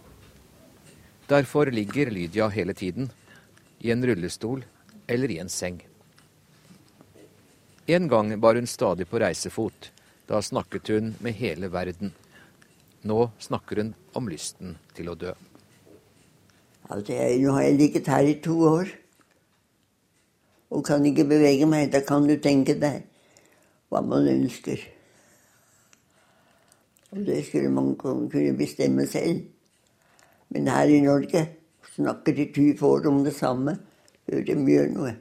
Derfor 1.27 1.73
ligger 1.75 2.11
Lydia 2.11 2.47
hele 2.55 2.73
tiden, 2.73 3.11
i 3.83 3.91
en 3.91 4.07
rullestol 4.07 4.63
eller 5.07 5.35
i 5.35 5.41
en 5.43 5.51
seng. 5.51 5.81
En 7.87 8.07
gang 8.07 8.31
var 8.39 8.55
hun 8.55 8.67
stadig 8.67 9.09
på 9.11 9.19
reisefot. 9.19 9.91
Da 10.27 10.39
snakket 10.39 10.87
hun 10.87 11.17
med 11.19 11.35
hele 11.35 11.67
verden. 11.67 12.13
Nå 13.03 13.25
snakker 13.43 13.83
hun 13.83 13.91
om 14.15 14.31
lysten 14.31 14.77
til 14.95 15.11
å 15.11 15.19
dø. 15.19 15.33
Altså, 16.89 17.13
jeg, 17.13 17.39
nå 17.39 17.51
har 17.51 17.61
jeg 17.61 17.75
ligget 17.79 18.07
her 18.07 18.27
i 18.27 18.39
to 18.43 18.59
år 18.59 18.91
og 20.73 20.83
kan 20.85 21.05
ikke 21.05 21.25
bevege 21.29 21.65
meg. 21.69 21.91
Da 21.93 22.01
kan 22.03 22.27
du 22.27 22.35
tenke 22.41 22.75
deg 22.79 23.03
hva 23.93 24.01
man 24.01 24.27
ønsker. 24.27 24.81
Og 27.13 27.25
det 27.27 27.43
skulle 27.45 27.69
man 27.69 27.93
kunne 27.95 28.57
bestemme 28.57 29.07
selv. 29.07 29.43
Men 30.49 30.67
her 30.67 30.89
i 30.89 31.01
Norge 31.01 31.47
snakker 31.95 32.33
de 32.33 32.49
20 32.53 32.85
år 32.87 33.07
om 33.07 33.23
det 33.23 33.35
samme 33.35 33.77
før 34.25 34.41
de 34.47 34.55
gjør 34.65 34.89
noe. 34.93 35.15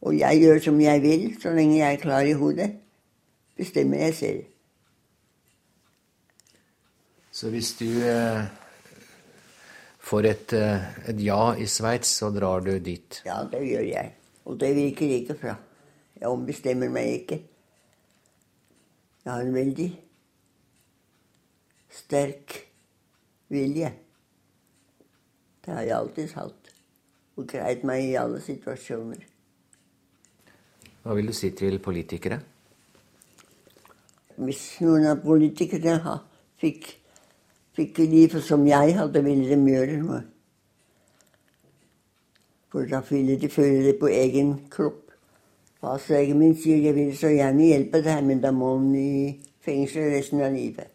Og 0.00 0.18
jeg 0.18 0.40
gjør 0.40 0.60
som 0.62 0.80
jeg 0.80 1.02
vil, 1.02 1.24
så 1.42 1.50
lenge 1.52 1.76
jeg 1.78 1.92
er 1.92 2.00
klar 2.00 2.20
i 2.20 2.32
hodet. 2.32 2.70
Bestemmer 3.56 3.98
jeg 3.98 4.14
selv. 4.14 4.42
Så 7.32 7.50
hvis 7.50 7.72
du 7.78 7.84
eh, 7.84 8.46
får 10.08 10.26
et, 10.26 10.52
eh, 10.56 10.88
et, 11.10 11.20
ja 11.20 11.54
i 11.56 11.66
Sveits, 11.68 12.16
så 12.20 12.30
drar 12.32 12.64
du 12.64 12.72
dit? 12.78 13.20
Ja, 13.26 13.42
det 13.44 13.60
gjør 13.66 13.84
jeg. 13.84 14.14
Og 14.48 14.58
det 14.60 14.74
virker 14.76 15.14
ikke 15.18 15.36
fra. 15.36 15.56
Jeg 16.18 16.28
ombestemmer 16.28 16.90
meg 16.92 17.12
ikke. 17.20 17.40
Jeg 19.24 19.32
har 19.32 19.44
en 19.44 19.54
veldig 19.54 19.88
sterk 21.92 22.56
vilje. 23.52 23.92
Det 25.64 25.74
har 25.74 25.82
jeg 25.84 25.96
alltid 25.98 26.32
hatt. 26.38 26.70
Og 27.36 27.46
greid 27.46 27.84
meg 27.86 28.06
i 28.08 28.14
alle 28.18 28.40
situasjoner. 28.42 29.26
Hva 31.02 31.16
vil 31.16 31.28
du 31.28 31.36
si 31.36 31.50
til 31.56 31.78
politikere? 31.84 32.40
Hvis 34.38 34.64
noen 34.80 35.06
av 35.10 35.20
politikerne 35.22 36.16
fikk, 36.60 36.88
fikk 37.78 38.02
livet 38.04 38.44
som 38.44 38.66
jeg 38.66 38.96
hadde, 38.98 39.22
ville 39.24 39.46
de 39.48 39.72
gjøre 39.72 40.00
noe. 40.02 40.20
For 42.68 42.88
da 42.90 43.00
ville 43.08 43.38
de 43.40 43.48
føle 43.48 43.86
det 43.86 43.96
på 44.00 44.10
egen 44.12 44.54
kropp. 44.72 45.06
Fastlegen 45.78 46.40
min 46.40 46.56
sier 46.58 46.82
jeg 46.82 46.96
vil 46.96 47.12
så 47.16 47.30
gjerne 47.30 47.70
hjelpe 47.70 48.02
deg, 48.04 48.22
men 48.26 48.42
da 48.42 48.50
må 48.52 48.74
han 48.74 48.90
i 48.98 49.38
fengsel 49.64 50.10
resten 50.12 50.42
av 50.42 50.52
livet. 50.52 50.90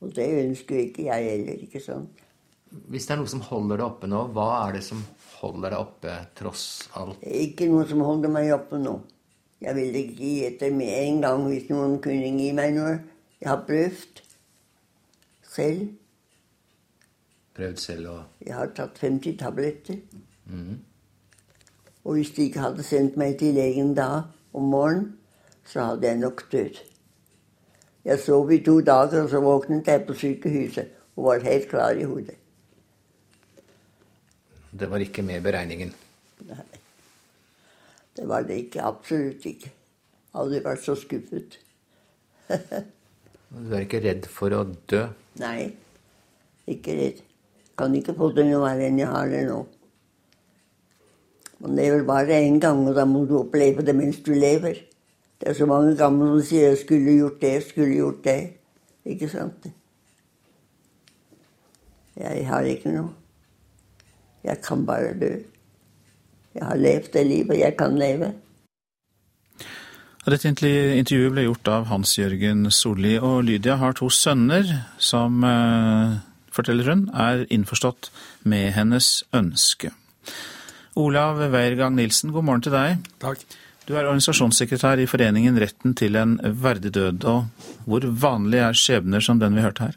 Og 0.00 0.14
det 0.16 0.28
ønsker 0.46 0.84
ikke 0.86 1.08
jeg 1.10 1.26
heller, 1.32 1.64
ikke 1.66 1.82
sant. 1.84 2.22
Hvis 2.70 3.08
det 3.08 3.16
er 3.16 3.20
noe 3.20 3.30
som 3.30 3.42
holder 3.42 3.80
deg 3.80 3.88
oppe 3.88 4.08
nå, 4.08 4.22
hva 4.32 4.46
er 4.62 4.78
det 4.78 4.84
som 4.86 5.02
holder 5.40 5.74
deg 5.74 5.80
oppe 5.82 6.16
tross 6.38 6.64
alt? 6.96 7.18
Ikke 7.26 7.66
noe 7.68 7.84
som 7.90 8.04
holder 8.06 8.32
meg 8.32 8.52
oppe 8.54 8.78
nå. 8.80 9.00
Jeg 9.60 9.76
vil 9.76 9.98
ikke 9.98 10.16
gi 10.22 10.34
etter 10.46 10.72
med 10.72 10.94
en 10.94 11.20
gang 11.26 11.42
hvis 11.50 11.66
noen 11.68 11.98
kunne 12.00 12.30
gi 12.38 12.52
meg 12.56 12.72
noe. 12.78 12.94
Jeg 13.42 13.50
har 13.50 13.64
prøvd 13.66 14.22
selv. 15.50 15.88
Prøvd 17.56 17.82
selv 17.82 18.10
å 18.12 18.18
Jeg 18.46 18.54
har 18.54 18.70
tatt 18.76 18.98
50 19.02 19.36
tabletter. 19.40 19.98
Mm. 20.46 20.78
Og 22.04 22.16
hvis 22.16 22.30
de 22.36 22.46
ikke 22.48 22.64
hadde 22.64 22.86
sendt 22.86 23.18
meg 23.20 23.36
til 23.38 23.54
legen 23.58 23.92
da 23.96 24.24
om 24.56 24.70
morgenen, 24.72 25.16
så 25.66 25.90
hadde 25.90 26.08
jeg 26.08 26.18
nok 26.22 26.46
dødd. 26.52 26.78
Jeg 28.04 28.18
sov 28.18 28.50
i 28.50 28.62
to 28.64 28.80
dager, 28.80 29.22
og 29.22 29.30
så 29.30 29.40
våknet 29.44 29.86
jeg 29.86 30.06
på 30.06 30.16
sykehuset 30.16 30.96
og 31.16 31.26
var 31.26 31.44
helt 31.44 31.68
klar 31.68 31.98
i 31.98 32.06
hodet. 32.08 32.36
Det 34.72 34.88
var 34.90 35.02
ikke 35.04 35.22
med 35.26 35.42
beregningen? 35.44 35.92
Nei. 36.48 36.64
Det 38.16 38.28
var 38.28 38.46
det 38.48 38.56
ikke. 38.64 38.82
Absolutt 38.86 39.44
ikke. 39.46 39.72
Aldri 40.40 40.62
vært 40.64 40.84
så 40.84 40.94
skuffet. 40.98 41.58
du 42.50 43.74
er 43.74 43.84
ikke 43.84 44.00
redd 44.04 44.28
for 44.30 44.54
å 44.56 44.64
dø? 44.90 45.04
Nei, 45.38 45.70
ikke 46.66 46.96
litt. 46.96 47.22
Kan 47.78 47.94
ikke 47.94 48.16
få 48.16 48.32
det 48.34 48.48
noe 48.48 48.64
verre 48.64 48.88
enn 48.90 48.98
jeg 48.98 49.08
har 49.08 49.30
det 49.30 49.44
nå. 49.48 49.60
Man 51.60 51.76
lever 51.76 52.04
bare 52.08 52.40
én 52.40 52.58
gang, 52.60 52.86
og 52.88 52.94
da 52.96 53.04
må 53.04 53.24
du 53.28 53.36
oppleve 53.38 53.84
det 53.84 53.94
mens 53.96 54.20
du 54.24 54.32
lever. 54.32 54.80
Det 55.40 55.48
er 55.48 55.56
så 55.56 55.66
mange 55.66 55.96
gamle 55.96 56.26
som 56.28 56.42
sier 56.48 56.68
'jeg 56.68 56.78
skulle 56.78 57.16
gjort 57.16 57.40
det, 57.40 57.52
jeg 57.52 57.62
skulle 57.62 57.94
gjort 57.94 58.24
det'. 58.24 58.50
Ikke 59.04 59.28
sant? 59.28 59.66
Jeg 62.16 62.46
har 62.48 62.60
ikke 62.60 62.92
noe. 62.92 63.10
Jeg 64.44 64.60
kan 64.62 64.86
bare 64.86 65.18
dø. 65.20 65.32
Jeg 66.54 66.66
har 66.66 66.76
levd 66.76 67.12
det 67.12 67.26
livet 67.26 67.58
jeg 67.58 67.76
kan 67.76 67.98
leve. 67.98 68.34
Dette 70.20 70.50
intervjuet 70.52 71.32
ble 71.32 71.46
gjort 71.46 71.68
av 71.72 71.86
Hans-Jørgen 71.88 72.66
Solli, 72.68 73.14
og 73.16 73.46
Lydia 73.48 73.78
har 73.80 73.94
to 73.96 74.10
sønner 74.12 74.68
som, 75.00 75.42
eh, 75.42 76.18
forteller 76.52 76.84
hun, 76.90 77.08
er 77.14 77.46
innforstått 77.48 78.10
med 78.44 78.74
hennes 78.74 79.24
ønske. 79.32 79.90
Olav 80.94 81.38
Weiergang 81.38 81.96
Nilsen, 81.96 82.32
god 82.32 82.44
morgen 82.44 82.60
til 82.60 82.72
deg. 82.72 82.98
Takk. 83.18 83.38
Du 83.86 83.94
er 83.94 84.04
organisasjonssekretær 84.04 85.00
i 85.00 85.06
foreningen 85.06 85.58
Retten 85.58 85.94
til 85.94 86.14
en 86.16 86.36
verdig 86.36 86.92
død. 86.92 87.24
og 87.24 87.46
Hvor 87.86 88.00
vanlig 88.00 88.60
er 88.60 88.72
skjebner 88.72 89.22
som 89.22 89.38
den 89.38 89.54
vi 89.54 89.62
hørte 89.62 89.80
her? 89.80 89.96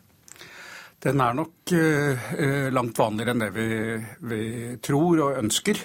Den 1.01 1.19
er 1.19 1.33
nok 1.33 1.71
eh, 1.73 2.71
langt 2.71 2.97
vanligere 2.97 3.31
enn 3.31 3.39
det 3.39 3.53
vi, 3.53 4.05
vi, 4.21 4.77
tror 4.81 5.19
og 5.19 5.43
ønsker. 5.43 5.75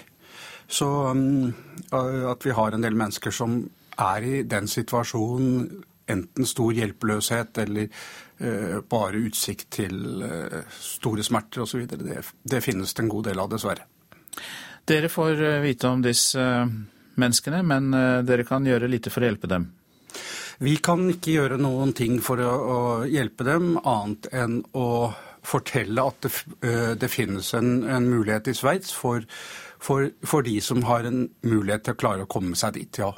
Så 0.68 0.86
um, 1.10 1.52
at 1.90 2.44
vi 2.44 2.50
har 2.50 2.70
en 2.72 2.82
del 2.82 2.94
mennesker 2.94 3.30
som 3.30 3.68
er 3.98 4.26
i 4.26 4.42
den 4.48 4.68
situasjonen, 4.70 5.68
enten 6.08 6.48
stor 6.48 6.72
hjelpeløshet 6.72 7.60
eller 7.64 7.88
uh, 7.90 8.78
bare 8.88 9.24
utsikt 9.28 9.68
til 9.80 10.22
uh, 10.24 10.60
store 10.80 11.24
smerter 11.26 11.64
osv., 11.66 11.84
det, 11.90 12.22
det 12.42 12.62
finnes 12.64 12.94
det 12.94 13.04
en 13.04 13.12
god 13.12 13.28
del 13.30 13.42
av, 13.42 13.50
dessverre. 13.52 13.84
Dere 14.88 15.10
får 15.12 15.42
vite 15.60 15.88
om 15.90 16.00
disse 16.00 16.40
menneskene, 17.18 17.60
men 17.66 17.90
dere 18.24 18.46
kan 18.48 18.64
gjøre 18.64 18.88
lite 18.88 19.10
for 19.12 19.20
å 19.20 19.28
hjelpe 19.28 19.50
dem. 19.50 19.66
Vi 20.64 20.78
kan 20.82 21.04
ikke 21.12 21.34
gjøre 21.34 21.58
noen 21.60 21.92
ting 21.94 22.18
for 22.24 22.40
å, 22.42 22.50
å 22.50 22.78
hjelpe 23.06 23.44
dem, 23.46 23.76
annet 23.86 24.30
enn 24.32 24.62
å 24.74 24.88
fortelle 25.46 26.02
at 26.02 26.24
det, 26.24 26.32
det 26.98 27.10
finnes 27.12 27.52
en, 27.54 27.82
en, 27.86 28.08
mulighet 28.10 28.50
i 28.50 28.56
Sveits 28.58 28.90
for, 28.94 29.22
for, 29.78 30.08
for, 30.26 30.42
de 30.42 30.58
som 30.64 30.82
har 30.88 31.06
en 31.08 31.28
mulighet 31.46 31.86
til 31.86 31.94
å 31.94 32.00
klare 32.00 32.26
å 32.26 32.30
komme 32.30 32.58
seg 32.58 32.74
dit, 32.78 33.00
ja. 33.00 33.12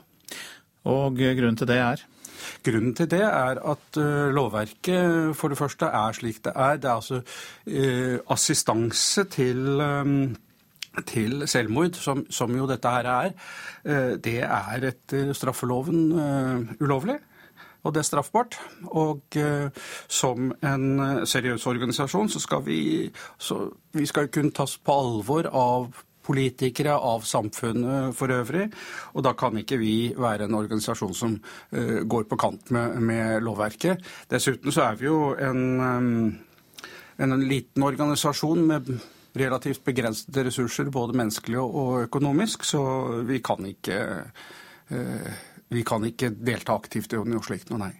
Og 0.89 1.19
grunnen 1.19 1.59
til 1.61 1.69
det 1.69 1.79
er? 1.83 2.05
Grunnen 2.65 2.95
til 2.97 3.09
det 3.11 3.23
er 3.23 3.61
at 3.73 3.99
uh, 4.01 4.29
lovverket 4.33 5.37
for 5.37 5.53
det 5.53 5.59
første 5.59 5.87
er 5.87 6.17
slik 6.17 6.43
det 6.45 6.53
er. 6.55 6.77
Det 6.81 6.89
er 6.89 6.95
altså 6.95 7.21
eh, 7.67 8.19
assistanse 8.31 9.25
til 9.25 9.81
um, 9.81 10.37
til 11.07 11.45
selvmord, 11.47 11.95
som, 11.95 12.25
som, 12.31 12.51
jo 12.57 12.65
dette 12.67 12.91
her 12.91 13.07
er, 13.07 13.29
det 14.19 14.41
er 14.43 14.87
etter 14.89 15.29
straffeloven 15.39 16.11
ulovlig 16.83 17.15
og 17.83 17.95
det 17.95 18.03
er 18.03 18.09
straffbart. 18.09 18.59
Og 18.85 19.23
som 20.09 20.51
en 20.63 21.01
eh, 21.01 21.27
seriøs 21.27 21.67
organisasjon 21.67 22.29
så 22.29 22.41
skal 22.41 22.65
vi, 22.67 23.11
så 23.39 23.71
vi 23.93 24.07
skal 24.07 24.29
kunne 24.29 24.53
tas 24.53 24.77
på 24.79 24.99
alvor 25.01 25.49
av 25.53 26.05
politikere, 26.31 26.95
av 26.95 27.27
samfunnet 27.29 28.17
for 28.17 28.33
øvrig. 28.35 28.69
Og 29.15 29.27
da 29.27 29.35
kan 29.39 29.59
ikke 29.61 29.81
vi 29.81 29.95
være 30.17 30.47
en 30.49 30.59
organisasjon 30.59 31.17
som 31.17 31.37
uh, 31.37 32.01
går 32.07 32.29
på 32.31 32.39
kant 32.41 32.73
med, 32.75 32.99
med, 33.03 33.41
lovverket. 33.45 34.05
Dessuten 34.31 34.75
så 34.75 34.89
er 34.89 35.01
vi 35.01 35.09
jo 35.11 35.33
en, 35.35 35.65
um, 35.81 36.11
en, 37.19 37.37
en 37.37 37.47
liten 37.47 37.87
organisasjon 37.87 38.63
med 38.71 38.95
relativt 39.37 39.85
begrensede 39.87 40.49
ressurser, 40.49 40.91
både 40.91 41.19
menneskelig 41.19 41.61
og 41.63 42.07
økonomisk, 42.09 42.65
så 42.67 42.83
vi 43.29 43.39
kan 43.45 43.63
ikke 43.69 44.01
vi 45.71 45.85
kan 45.87 46.03
ikke 46.03 46.33
delta 46.35 46.75
aktivt 46.75 47.13
i 47.15 47.21
noe 47.23 47.45
slikt 47.47 47.71
noe, 47.71 47.79
nei. 47.79 47.93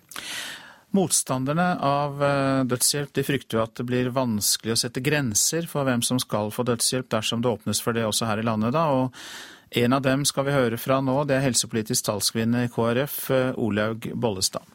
Motstanderne 0.97 1.69
av 1.87 2.19
dødshjelp 2.67 3.13
de 3.15 3.23
frykter 3.23 3.59
jo 3.59 3.63
at 3.63 3.77
det 3.79 3.87
blir 3.87 4.11
vanskelig 4.11 4.75
å 4.75 4.81
sette 4.81 5.03
grenser 5.05 5.69
for 5.71 5.87
hvem 5.87 6.03
som 6.03 6.19
skal 6.19 6.51
få 6.51 6.65
dødshjelp, 6.67 7.07
dersom 7.15 7.45
det 7.45 7.53
åpnes 7.53 7.83
for 7.85 7.95
det 7.95 8.03
også 8.09 8.27
her 8.27 8.43
i 8.43 8.47
landet. 8.47 8.75
da, 8.75 8.89
og 8.91 9.15
En 9.71 9.93
av 9.93 10.03
dem 10.03 10.25
skal 10.27 10.49
vi 10.49 10.51
høre 10.51 10.79
fra 10.83 10.99
nå. 10.99 11.15
Det 11.31 11.37
er 11.37 11.45
helsepolitisk 11.45 12.09
talskvinne 12.09 12.65
i 12.67 12.71
KrF, 12.75 13.31
Olaug 13.55 14.09
Bollestad. 14.19 14.67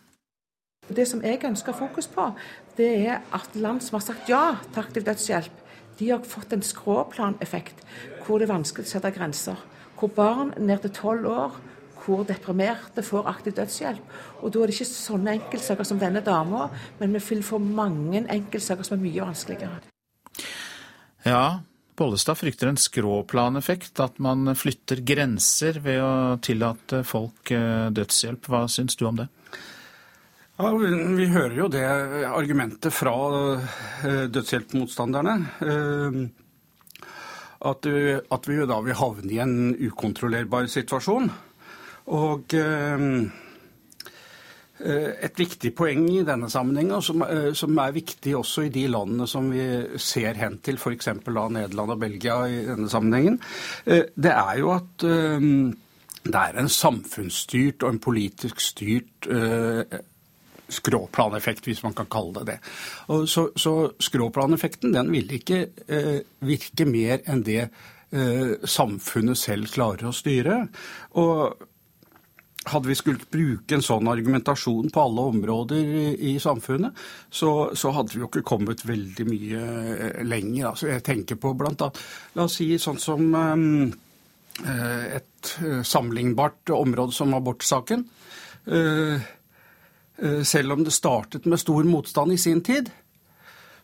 Det 0.88 1.04
som 1.10 1.20
jeg 1.26 1.42
ønsker 1.44 1.76
fokus 1.76 2.08
på, 2.08 2.30
det 2.78 2.92
er 3.10 3.22
at 3.34 3.56
land 3.60 3.82
som 3.84 3.98
har 3.98 4.06
sagt 4.06 4.30
ja 4.30 4.44
til 4.72 4.84
aktiv 4.84 5.04
dødshjelp, 5.04 5.64
de 6.00 6.10
har 6.12 6.24
fått 6.28 6.54
en 6.54 6.64
skråplaneffekt 6.64 7.84
hvor 8.26 8.40
det 8.40 8.48
er 8.48 8.54
vanskelig 8.54 8.88
å 8.88 8.92
sette 8.94 9.12
grenser. 9.16 9.60
Hvor 10.00 10.12
barn 10.16 10.54
ned 10.60 10.84
til 10.84 10.94
tolv 10.96 11.28
år, 11.32 11.58
hvor 12.06 12.26
deprimerte 12.28 13.04
får 13.06 13.30
aktiv 13.30 13.56
dødshjelp. 13.58 14.18
Og 14.42 14.54
da 14.54 14.62
er 14.62 14.72
det 14.72 14.78
ikke 14.78 14.90
sånne 14.90 15.36
enkeltsaker 15.40 15.88
som 15.88 16.02
denne 16.02 16.22
dama, 16.26 16.70
men 17.00 17.16
vi 17.16 17.24
vil 17.30 17.46
få 17.46 17.60
mange 17.62 18.24
enkeltsaker 18.24 18.86
som 18.86 18.98
er 18.98 19.06
mye 19.06 19.26
vanskeligere. 19.26 19.82
Ja, 21.26 21.46
Bollestad 21.96 22.38
frykter 22.38 22.68
en 22.70 22.78
skråplaneffekt, 22.78 24.00
at 24.04 24.20
man 24.20 24.52
flytter 24.60 25.00
grenser 25.08 25.80
ved 25.80 26.02
å 26.04 26.14
tillate 26.44 27.06
folk 27.08 27.52
eh, 27.56 27.88
dødshjelp. 27.96 28.50
Hva 28.52 28.66
syns 28.72 29.00
du 29.00 29.06
om 29.08 29.22
det? 29.22 29.30
Ja, 30.60 30.72
Vi 30.76 31.28
hører 31.32 31.56
jo 31.56 31.70
det 31.72 31.86
argumentet 32.28 32.94
fra 32.94 33.16
eh, 33.56 34.26
dødshjelpmotstanderne. 34.28 35.38
At 35.66 36.36
at, 37.66 37.88
at 38.30 38.48
vi 38.50 38.60
da 38.68 38.78
vil 38.86 38.98
havne 39.00 39.32
i 39.32 39.40
en 39.42 39.74
ukontrollerbar 39.74 40.68
situasjon. 40.70 41.32
Og 42.14 42.54
eh, 42.60 43.04
et 45.26 45.40
viktig 45.40 45.72
poeng 45.78 46.04
i 46.12 46.26
denne 46.28 46.50
sammenhengen, 46.52 47.02
som, 47.02 47.24
som, 47.56 47.78
er 47.80 47.96
viktig 47.96 48.36
også 48.38 48.66
i 48.68 48.74
de 48.74 48.84
landene 48.92 49.28
som 49.30 49.48
vi 49.50 49.64
ser 50.02 50.36
hen 50.38 50.60
til, 50.62 50.76
f.eks. 50.76 51.14
Nederland 51.24 51.96
og 51.96 52.02
Belgia 52.02 52.42
i 52.52 52.60
denne 52.68 52.90
sammenhengen, 52.92 53.40
det 53.88 54.34
er 54.34 54.60
jo 54.60 54.74
at 54.76 55.06
det 55.06 56.42
er 56.42 56.60
en 56.60 56.70
samfunnsstyrt 56.70 57.88
og 57.88 57.96
en 57.96 58.04
politisk 58.04 58.60
styrt 58.60 59.32
skråplaneffekt, 60.70 61.66
hvis 61.66 61.84
man 61.84 61.94
kan 61.94 62.10
kalle 62.12 62.40
det 62.40 62.46
det. 62.54 62.58
Så, 63.30 63.50
så 63.56 63.76
skråplaneffekten 64.02 64.96
den 64.96 65.12
vil 65.14 65.38
ikke 65.38 65.62
eh, 65.88 66.20
virke 66.46 66.88
mer 66.90 67.22
enn 67.30 67.44
det 67.46 67.62
eh, 67.66 68.56
samfunnet 68.64 69.40
selv 69.40 69.72
klarer 69.74 70.10
å 70.10 70.16
styre. 70.16 70.64
Og 71.22 71.66
hadde 72.72 72.90
vi 72.90 72.98
skulle 72.98 73.30
bruke 73.32 73.78
en 73.78 73.86
sånn 73.86 74.10
argumentasjon 74.10 74.90
på 74.94 75.04
alle 75.04 75.28
områder 75.32 75.94
i, 76.16 76.36
samfunnet, 76.42 76.98
så, 77.30 77.52
så, 77.78 77.92
hadde 77.96 78.16
vi 78.16 78.24
jo 78.24 78.30
ikke 78.30 78.46
kommet 78.48 78.84
veldig 78.88 79.28
mye 79.30 79.62
eh, 79.62 80.20
lenger. 80.26 80.72
Altså, 80.72 80.90
jeg 80.92 81.06
tenker 81.06 81.40
på 81.42 81.54
blant 81.58 81.86
annet, 81.86 82.02
La 82.36 82.50
oss 82.50 82.58
si 82.60 82.72
sånn 82.82 83.00
som 83.02 83.30
eh, 83.36 85.08
et 85.20 85.56
sammenlignbart 85.86 86.74
område 86.76 87.16
som 87.16 87.34
abortsaken. 87.38 88.06
Eh, 88.66 89.32
selv 90.48 90.78
om 90.78 90.86
det 90.86 90.96
startet 90.96 91.46
med 91.46 91.60
stor 91.60 91.84
motstand 91.84 92.32
i 92.32 92.40
sin 92.40 92.64
tid, 92.64 92.88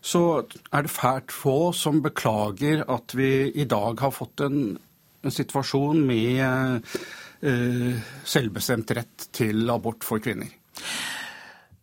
så 0.02 0.42
er 0.74 0.82
det 0.82 0.90
fælt 0.90 1.32
få 1.32 1.72
som 1.76 2.00
beklager 2.02 2.82
at 2.90 3.14
vi 3.14 3.52
i 3.54 3.66
dag 3.70 4.00
har 4.02 4.10
fått 4.14 4.42
en, 4.42 4.74
en 5.22 5.34
situasjon 5.34 6.00
med 6.06 6.40
eh, 6.42 6.96
selvbestemt 7.42 8.92
rett 8.94 9.24
til 9.34 9.70
abort 9.72 10.04
for 10.06 10.22
kvinner. 10.22 10.50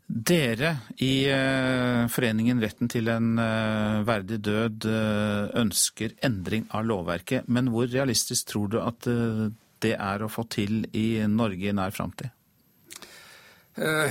Dere 0.10 0.72
i 1.06 1.28
eh, 1.30 2.08
foreningen 2.10 2.58
Retten 2.64 2.90
til 2.90 3.12
en 3.14 3.36
eh, 3.38 4.00
verdig 4.08 4.40
død 4.42 4.88
eh, 4.90 5.52
ønsker 5.62 6.16
endring 6.26 6.66
av 6.74 6.88
lovverket. 6.90 7.46
Men 7.46 7.70
hvor 7.70 7.86
realistisk 7.86 8.50
tror 8.50 8.72
du 8.74 8.80
at 8.82 9.06
eh, 9.06 9.44
det 9.86 9.94
er 9.94 10.26
å 10.26 10.32
få 10.34 10.48
til 10.50 10.82
i 10.98 11.22
Norge 11.30 11.70
i 11.70 11.76
nær 11.78 11.94
framtid? 11.94 12.34
Uh, 13.78 14.10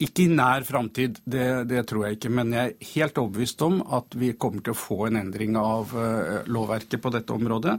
ikke 0.00 0.24
i 0.24 0.32
nær 0.32 0.64
framtid, 0.64 1.18
det, 1.28 1.46
det, 1.68 1.82
tror 1.88 2.06
jeg 2.06 2.16
ikke. 2.16 2.32
Men 2.32 2.54
jeg 2.56 2.72
er 2.72 2.90
helt 2.94 3.18
overbevist 3.20 3.64
om 3.66 3.80
at 3.98 4.16
vi 4.16 4.32
kommer 4.40 4.64
til 4.64 4.72
å 4.72 4.80
få 4.80 4.98
en 5.10 5.18
endring 5.20 5.58
av 5.60 5.92
uh, 5.92 6.46
lovverket 6.48 7.02
på 7.04 7.12
dette 7.12 7.34
området. 7.34 7.76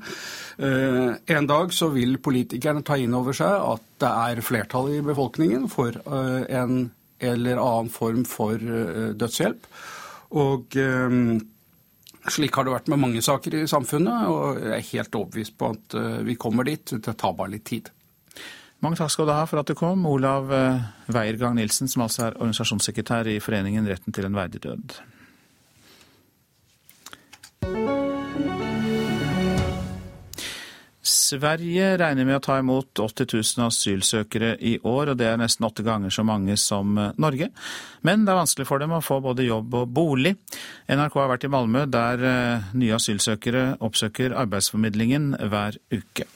Uh, 0.61 1.17
en 1.33 1.49
dag 1.49 1.73
så 1.73 1.89
vil 1.95 2.19
politikerne 2.21 2.85
ta 2.85 2.99
inn 3.01 3.15
over 3.17 3.37
seg 3.37 3.49
at 3.49 3.87
det 4.01 4.11
er 4.11 4.43
flertall 4.45 4.91
i 4.93 5.05
befolkningen 5.05 5.65
for 5.71 5.97
uh, 6.05 6.43
en 6.45 6.91
eller 7.21 7.61
annen 7.61 7.89
form 7.93 8.21
for 8.25 8.57
dødshjelp. 8.57 9.65
Og 10.41 10.73
slik 12.33 12.55
har 12.57 12.65
det 12.65 12.73
vært 12.73 12.89
med 12.89 13.01
mange 13.03 13.21
saker 13.21 13.59
i 13.59 13.67
samfunnet, 13.69 14.23
og 14.31 14.57
jeg 14.57 14.73
er 14.73 14.87
helt 14.87 15.17
overbevist 15.19 15.53
på 15.59 15.69
at 15.75 15.97
vi 16.25 16.33
kommer 16.41 16.65
dit. 16.65 16.95
Det 16.97 17.13
tar 17.13 17.35
bare 17.37 17.53
litt 17.53 17.67
tid. 17.69 17.91
Mange 18.81 18.97
takk 18.97 19.11
skal 19.13 19.27
du 19.29 19.35
ha 19.35 19.45
for 19.45 19.61
at 19.61 19.69
du 19.69 19.77
kom, 19.77 20.07
Olav 20.09 20.49
eh, 20.57 20.85
Weiergang 21.13 21.53
Nilsen, 21.59 21.89
som 21.91 22.01
altså 22.07 22.25
er 22.27 22.37
organisasjonssekretær 22.39 23.29
i 23.29 23.37
Foreningen 23.43 23.85
Retten 23.85 24.15
til 24.15 24.25
en 24.25 24.37
verdig 24.37 24.63
død. 24.63 24.95
Sverige 31.11 31.93
regner 32.01 32.25
med 32.27 32.39
å 32.39 32.41
ta 32.43 32.57
imot 32.59 32.97
80 32.99 33.29
000 33.37 33.67
asylsøkere 33.67 34.55
i 34.57 34.73
år, 34.81 35.13
og 35.13 35.21
det 35.21 35.29
er 35.29 35.39
nesten 35.39 35.69
åtte 35.69 35.85
ganger 35.85 36.11
så 36.11 36.25
mange 36.25 36.57
som 36.57 36.97
eh, 36.97 37.13
Norge. 37.21 37.53
Men 38.01 38.25
det 38.25 38.33
er 38.33 38.41
vanskelig 38.41 38.65
for 38.65 38.81
dem 38.81 38.97
å 38.97 39.05
få 39.05 39.21
både 39.21 39.45
jobb 39.45 39.77
og 39.77 39.93
bolig. 39.93 40.33
NRK 40.89 41.21
har 41.21 41.33
vært 41.35 41.45
i 41.45 41.53
Malmö, 41.53 41.85
der 41.85 42.29
eh, 42.33 42.69
nye 42.73 42.97
asylsøkere 42.97 43.75
oppsøker 43.77 44.33
arbeidsformidlingen 44.41 45.35
hver 45.53 45.77
uke. 45.93 46.31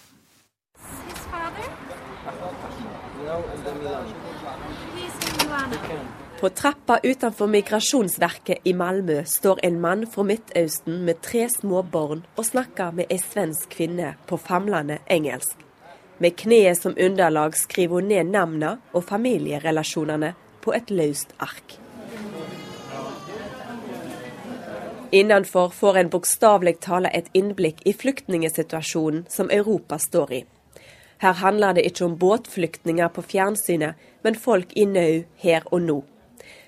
På 6.40 6.50
trappa 6.50 7.00
utenfor 7.04 7.48
Migrasjonsverket 7.48 8.58
i 8.64 8.74
Malmö 8.74 9.24
står 9.26 9.60
en 9.64 9.82
mann 9.82 10.08
fra 10.08 10.24
Midtøsten 10.24 11.06
med 11.06 11.22
tre 11.22 11.46
små 11.50 11.82
barn 11.82 12.26
og 12.36 12.46
snakker 12.46 12.92
med 12.92 13.08
ei 13.10 13.22
svensk 13.24 13.70
kvinne 13.72 14.10
på 14.28 14.36
famlende 14.38 14.98
engelsk. 15.08 15.56
Med 16.18 16.36
kneet 16.36 16.82
som 16.82 16.98
underlag 17.00 17.56
skriver 17.56 18.02
hun 18.02 18.12
ned 18.12 18.34
navnene 18.34 18.74
og 18.92 19.06
familierelasjonene 19.08 20.34
på 20.62 20.74
et 20.76 20.92
løst 20.92 21.32
ark. 21.40 21.78
Innenfor 25.12 25.70
får 25.72 25.98
en 25.98 26.12
bokstavelig 26.12 26.74
tale 26.84 27.14
et 27.16 27.30
innblikk 27.34 27.80
i 27.88 27.94
flyktningsituasjonen 27.94 29.24
som 29.30 29.52
Europa 29.52 30.00
står 30.04 30.34
i. 30.34 30.42
Her 31.24 31.40
handler 31.40 31.78
det 31.78 31.86
ikke 31.88 32.06
om 32.10 32.18
båtflyktninger 32.20 33.08
på 33.08 33.24
fjernsynet, 33.24 33.96
men 34.24 34.36
folk 34.36 34.76
i 34.76 34.84
nød 34.86 35.24
her 35.40 35.64
og 35.72 35.82
nå. 35.82 36.02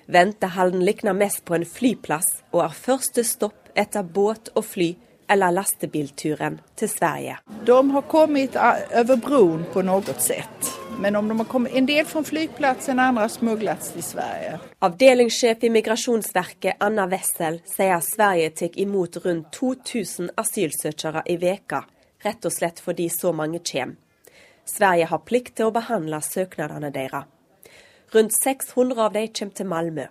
Ventehallen 0.07 0.85
likner 0.85 1.13
mest 1.13 1.45
på 1.45 1.55
en 1.55 1.65
flyplass, 1.67 2.29
og 2.55 2.63
er 2.63 2.75
første 2.75 3.23
stopp 3.27 3.73
etter 3.75 4.07
båt 4.07 4.53
og 4.55 4.63
fly 4.65 4.93
eller 5.27 5.51
lastebilturen 5.51 6.61
til 6.79 6.89
Sverige. 6.89 7.37
De 7.65 7.91
har 7.91 8.05
kommet 8.07 8.55
over 8.55 9.19
broen 9.19 9.65
på 9.73 9.83
noe 9.83 10.15
sett. 10.23 10.71
Men 10.99 11.15
om 11.15 11.27
de 11.27 11.37
har 11.37 11.45
kommet 11.45 11.75
en 11.75 11.85
del 11.85 12.05
fra 12.09 12.23
flyplassen, 12.23 12.99
andre 12.99 13.27
har 13.27 13.29
smuglet 13.35 13.91
til 13.93 14.03
Sverige. 14.03 14.57
Avdelingssjef 14.81 15.67
i 15.67 15.69
Migrasjonsverket 15.69 16.81
Anna 16.81 17.05
Wessel 17.11 17.59
sier 17.69 17.99
Sverige 18.01 18.55
tar 18.63 18.79
imot 18.79 19.19
rundt 19.25 19.51
2000 19.53 20.31
asylsøkere 20.39 21.27
i 21.29 21.37
veka, 21.43 21.83
rett 22.25 22.47
og 22.47 22.55
slett 22.55 22.81
fordi 22.81 23.11
så 23.13 23.35
mange 23.35 23.59
kommer. 23.59 23.99
Sverige 24.67 25.05
har 25.11 25.23
plikt 25.23 25.59
til 25.59 25.69
å 25.69 25.75
behandle 25.75 26.17
søknadene 26.23 26.89
deres. 26.91 27.27
Rundt 28.11 28.33
600 28.43 29.05
av 29.05 29.13
dem 29.13 29.27
kommer 29.27 29.53
til 29.53 29.65
Malmö. 29.67 30.05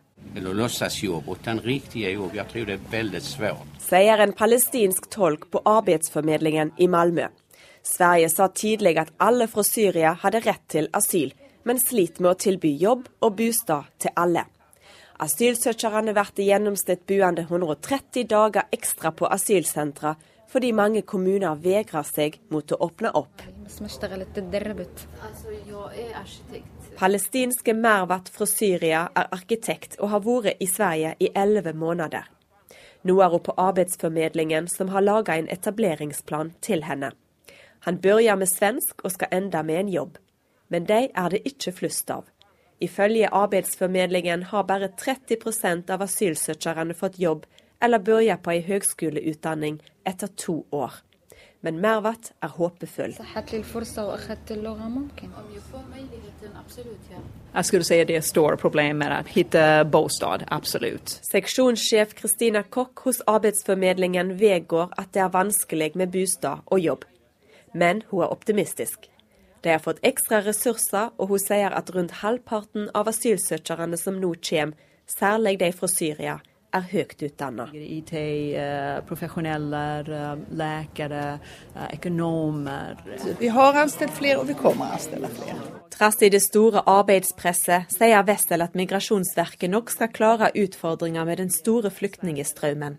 Sier 3.87 4.19
en 4.21 4.35
palestinsk 4.37 5.09
tolk 5.11 5.47
på 5.51 5.63
arbeidsformidlingen 5.65 6.73
i 6.77 6.89
Malmö. 6.93 7.29
Sverige 7.83 8.29
sa 8.29 8.49
tidlig 8.49 8.99
at 8.99 9.15
alle 9.17 9.47
fra 9.49 9.65
Syria 9.65 10.13
hadde 10.21 10.43
rett 10.45 10.67
til 10.69 10.91
asyl, 10.93 11.33
men 11.65 11.81
sliter 11.81 12.23
med 12.23 12.35
å 12.35 12.41
tilby 12.45 12.75
jobb 12.77 13.09
og 13.25 13.37
bostad 13.39 13.89
til 14.03 14.13
alle. 14.17 14.45
Asylsøkerne 15.17 16.13
blir 16.13 16.45
i 16.45 16.51
gjennomsnitt 16.51 17.07
boende 17.09 17.47
130 17.49 18.29
dager 18.29 18.69
ekstra 18.77 19.15
på 19.17 19.25
asylsentre, 19.33 20.17
fordi 20.53 20.73
mange 20.77 21.03
kommuner 21.03 21.57
vegrer 21.57 22.05
seg 22.05 22.41
mot 22.53 22.73
å 22.73 22.77
åpne 22.91 23.11
opp. 23.17 23.41
Altså, 23.65 23.89
jeg 25.57 26.05
er 26.05 26.13
arkitekt. 26.21 26.76
Palestinske 26.97 27.75
Mervat 27.75 28.29
fra 28.33 28.47
Syria 28.49 29.03
er 29.13 29.27
arkitekt 29.37 29.99
og 30.01 30.09
har 30.15 30.23
vært 30.25 30.63
i 30.65 30.69
Sverige 30.71 31.11
i 31.21 31.29
elleve 31.37 31.75
måneder. 31.77 32.25
Nå 33.05 33.19
er 33.21 33.35
hun 33.35 33.43
på 33.45 33.55
arbeidsformidlingen, 33.61 34.69
som 34.69 34.89
har 34.89 35.05
laga 35.05 35.37
en 35.37 35.51
etableringsplan 35.53 36.55
til 36.65 36.87
henne. 36.89 37.11
Han 37.85 38.01
begynner 38.01 38.41
med 38.41 38.49
svensk 38.49 39.05
og 39.05 39.13
skal 39.13 39.29
ende 39.31 39.63
med 39.63 39.81
en 39.81 39.93
jobb. 39.93 40.17
Men 40.69 40.89
de 40.89 41.03
er 41.13 41.29
det 41.29 41.43
ikke 41.45 41.75
flust 41.83 42.11
av. 42.11 42.25
Ifølge 42.81 43.29
arbeidsformedlingen 43.29 44.49
har 44.49 44.65
bare 44.65 44.89
30% 44.89 45.93
av 45.93 46.03
asylsøkerne 46.03 46.97
fått 46.97 47.21
jobb 47.21 47.45
eller 47.83 48.01
begynt 48.01 48.43
på 48.43 48.57
ei 48.57 48.65
høgskoleutdanning 48.65 49.83
etter 50.09 50.33
to 50.33 50.63
år. 50.73 50.97
Men 51.61 51.81
Mervat 51.81 52.33
er 52.43 52.49
håpefull. 52.49 53.15
Jeg 57.55 57.65
skulle 57.65 57.85
si 57.89 57.99
det 58.05 58.17
er 58.17 58.21
store 58.27 58.57
problemer 58.61 58.99
med 59.01 59.15
å 59.17 59.25
finne 59.33 59.65
bosted, 59.91 60.45
absolutt. 60.53 61.17
Seksjonssjef 61.31 62.15
Kristina 62.19 62.63
Kokk 62.63 63.07
hos 63.09 63.23
Arbeidsformedlingen 63.27 64.37
vedgår 64.41 64.95
at 65.01 65.13
det 65.17 65.25
er 65.25 65.35
vanskelig 65.35 65.93
med 65.97 66.13
bostad 66.15 66.65
og 66.67 66.81
jobb. 66.81 67.05
Men 67.73 68.03
hun 68.11 68.25
er 68.25 68.33
optimistisk. 68.33 69.09
De 69.65 69.73
har 69.73 69.83
fått 69.83 70.05
ekstra 70.07 70.43
ressurser, 70.47 71.11
og 71.19 71.33
hun 71.33 71.41
sier 71.43 71.73
at 71.75 71.91
rundt 71.95 72.21
halvparten 72.21 72.91
av 72.95 73.09
asylsøkerne 73.11 73.99
som 73.99 74.21
nå 74.23 74.35
kommer, 74.45 74.77
særlig 75.11 75.59
de 75.61 75.73
fra 75.75 75.89
Syria, 75.91 76.37
er 76.77 76.87
høyt 76.91 77.23
utdanna. 77.27 77.67
IT, 77.75 78.13
eh, 78.57 79.01
profesjoneller, 79.09 80.11
eh, 80.13 80.37
lekere, 80.51 81.39
økonomer. 81.93 82.97
Eh, 83.07 83.35
vi 83.39 83.49
har 83.49 83.73
anstilt 83.73 84.13
flere, 84.13 84.39
og 84.39 84.47
vi 84.47 84.55
kommer 84.55 84.87
å 84.87 84.93
anstille 84.93 85.29
flere. 85.29 85.61
Trass 85.91 86.23
i 86.23 86.29
det 86.29 86.43
store 86.43 86.83
arbeidspresset, 86.87 87.91
sier 87.91 88.23
Wessel 88.27 88.63
at 88.63 88.75
Migrasjonsverket 88.75 89.71
nok 89.71 89.91
skal 89.91 90.09
klare 90.09 90.53
utfordringer 90.55 91.25
med 91.25 91.39
den 91.39 91.51
store 91.51 91.91
flyktningstrømmen. 91.91 92.99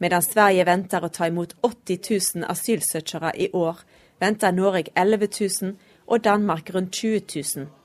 Medan 0.00 0.22
Sverige 0.22 0.64
venter 0.64 1.00
å 1.00 1.10
ta 1.10 1.26
imot 1.26 1.54
80 1.62 1.98
000 2.34 2.44
asylsøkere 2.48 3.32
i 3.36 3.48
år, 3.52 3.82
venter 4.20 4.52
Norge 4.52 4.90
11 4.94 5.28
000 5.62 5.76
og 6.06 6.24
Danmark 6.24 6.70
rundt 6.74 6.92
20 6.92 7.20
000. 7.56 7.77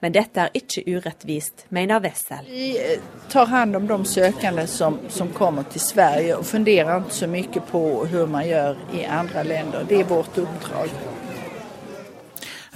Men 0.00 0.14
dette 0.14 0.44
er 0.44 0.54
ikke 0.54 0.84
urettvist, 0.86 1.64
mener 1.74 2.02
Wessel. 2.02 2.46
Vi 2.46 2.68
eh, 2.78 3.00
tar 3.30 3.48
hånd 3.50 3.76
om 3.76 3.88
de 3.88 3.98
søkende 4.06 4.66
som, 4.70 5.00
som, 5.10 5.32
kommer 5.34 5.66
til 5.72 5.82
Sverige, 5.82 6.36
og 6.36 6.46
funderer 6.46 7.00
ikke 7.00 7.16
så 7.16 7.30
mye 7.30 7.64
på 7.70 7.80
hvordan 8.04 8.30
man 8.30 8.46
gjør 8.46 8.84
i 8.94 9.02
andre 9.04 9.44
land. 9.44 9.74
Det 9.90 10.00
er 10.00 10.06
vårt 10.06 10.38
oppdrag. 10.38 10.94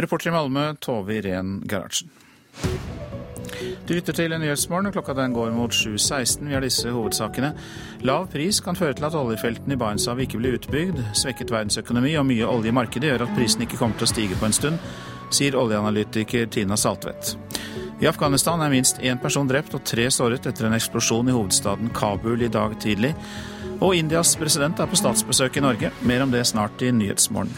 Reporter 0.03 0.32
i 0.32 0.34
Malmö, 0.34 0.72
Tove 0.80 1.20
Irén 1.20 1.61
Gerhardsen. 1.68 2.11
Du 3.88 3.94
lytter 3.94 4.12
til 4.12 4.32
Nyhetsmorgen, 4.38 4.86
og 4.86 4.94
klokka 4.96 5.14
den 5.14 5.34
går 5.34 5.50
mot 5.55 5.70
7.16. 5.74 6.48
Vi 6.48 6.55
har 6.55 6.64
disse 6.64 6.90
hovedsakene. 6.90 7.53
Lav 8.03 8.26
pris 8.32 8.59
kan 8.61 8.78
føre 8.78 8.94
til 8.98 9.07
at 9.07 9.14
oljefeltene 9.14 9.76
i 9.76 9.78
Barentshavet 9.78 10.26
ikke 10.26 10.40
blir 10.42 10.59
utbygd. 10.59 10.98
Svekket 11.18 11.53
verdensøkonomi 11.53 12.16
og 12.18 12.26
mye 12.26 12.48
olje 12.48 12.72
i 12.72 12.74
markedet 12.74 13.11
gjør 13.11 13.26
at 13.26 13.34
prisen 13.36 13.62
ikke 13.62 13.78
kommer 13.78 13.98
til 13.98 14.09
å 14.09 14.12
stige 14.14 14.38
på 14.40 14.48
en 14.48 14.57
stund 14.57 14.82
sier 15.37 15.57
oljeanalytiker 15.59 16.47
Tina 16.53 16.76
Saltvedt. 16.76 17.37
I 18.03 18.09
Afghanistan 18.11 18.61
er 18.64 18.72
minst 18.72 18.99
én 18.99 19.20
person 19.22 19.47
drept 19.47 19.76
og 19.78 19.85
tre 19.87 20.09
såret 20.11 20.47
etter 20.49 20.66
en 20.66 20.74
eksplosjon 20.74 21.28
i 21.30 21.35
hovedstaden 21.37 21.93
Kabul 21.95 22.43
i 22.43 22.51
dag 22.51 22.74
tidlig. 22.83 23.12
Og 23.78 23.95
Indias 23.95 24.35
president 24.39 24.80
er 24.83 24.91
på 24.91 24.99
statsbesøk 24.99 25.59
i 25.59 25.62
Norge. 25.62 25.93
Mer 26.03 26.24
om 26.24 26.35
det 26.35 26.43
snart 26.51 26.83
i 26.83 26.91
Nyhetsmorgen. 26.95 27.53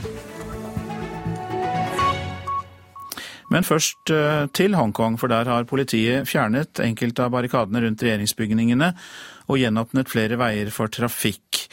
Men 3.52 3.64
først 3.64 4.10
eh, 4.10 4.46
til 4.56 4.74
Hongkong, 4.74 5.18
for 5.20 5.30
der 5.30 5.48
har 5.48 5.66
politiet 5.68 6.28
fjernet 6.28 6.80
enkelte 6.82 7.26
av 7.26 7.32
barrikadene 7.36 7.84
rundt 7.84 8.02
regjeringsbygningene 8.02 8.90
og 9.48 9.60
gjenåpnet 9.60 10.10
flere 10.10 10.38
veier 10.40 10.70
for 10.74 10.92
trafikk. 10.92 11.64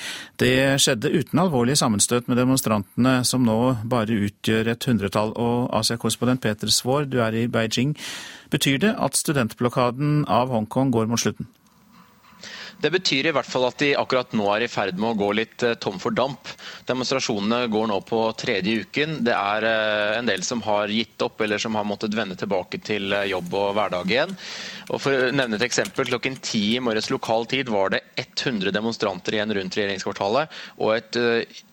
Det 0.42 0.82
skjedde 0.82 1.12
uten 1.14 1.42
alvorlige 1.44 1.80
sammenstøt 1.82 2.28
med 2.28 2.40
demonstrantene, 2.42 3.22
som 3.28 3.46
nå 3.46 3.60
bare 3.92 4.20
utgjør 4.28 4.74
et 4.74 4.90
hundretall. 4.90 5.34
Og 5.38 5.72
Asia-korrespondent 5.80 6.44
Peter 6.44 6.72
Svaar, 6.74 7.08
du 7.08 7.22
er 7.24 7.38
i 7.38 7.48
Beijing. 7.52 7.96
Betyr 8.52 8.82
det 8.84 8.96
at 9.00 9.20
studentblokaden 9.20 10.26
av 10.28 10.52
Hongkong 10.52 10.92
går 10.92 11.12
mot 11.12 11.22
slutten? 11.22 11.50
Det 12.82 12.90
betyr 12.90 13.28
i 13.30 13.34
hvert 13.36 13.50
fall 13.50 13.68
at 13.68 13.78
de 13.82 13.92
akkurat 13.98 14.32
nå 14.34 14.48
er 14.56 14.66
i 14.66 14.70
ferd 14.72 14.98
med 14.98 15.12
å 15.12 15.18
gå 15.20 15.28
litt 15.38 15.66
eh, 15.66 15.76
tom 15.82 16.00
for 16.02 16.16
damp. 16.18 16.50
Demonstrasjonene 16.90 17.68
går 17.70 17.90
nå 17.92 18.00
på 18.08 18.24
tredje 18.42 18.82
uken. 18.82 19.20
Det 19.28 19.36
er 19.38 19.68
eh, 19.70 20.14
en 20.18 20.30
del 20.30 20.42
som 20.46 20.64
har 20.66 20.90
gitt 20.90 21.22
opp 21.22 21.44
eller 21.46 21.62
som 21.62 21.78
har 21.78 21.86
måttet 21.86 22.18
vende 22.18 22.38
tilbake 22.40 22.82
til 22.82 23.14
eh, 23.14 23.28
jobb 23.30 23.54
og 23.54 23.76
hverdag 23.78 24.16
igjen. 24.16 24.34
Og 24.92 25.02
for 25.02 25.16
å 25.16 25.32
nevne 25.32 25.58
et 25.58 25.66
eksempel, 25.66 26.10
Klokken 26.12 26.38
ti 26.44 26.76
i 26.76 26.82
morges 26.84 27.10
lokal 27.12 27.46
tid 27.50 27.70
var 27.72 27.94
det 27.94 28.02
100 28.20 28.74
demonstranter 28.76 29.38
igjen 29.38 29.54
rundt 29.56 29.78
regjeringskvartalet, 29.78 30.52
og 30.84 30.96
et 30.96 31.20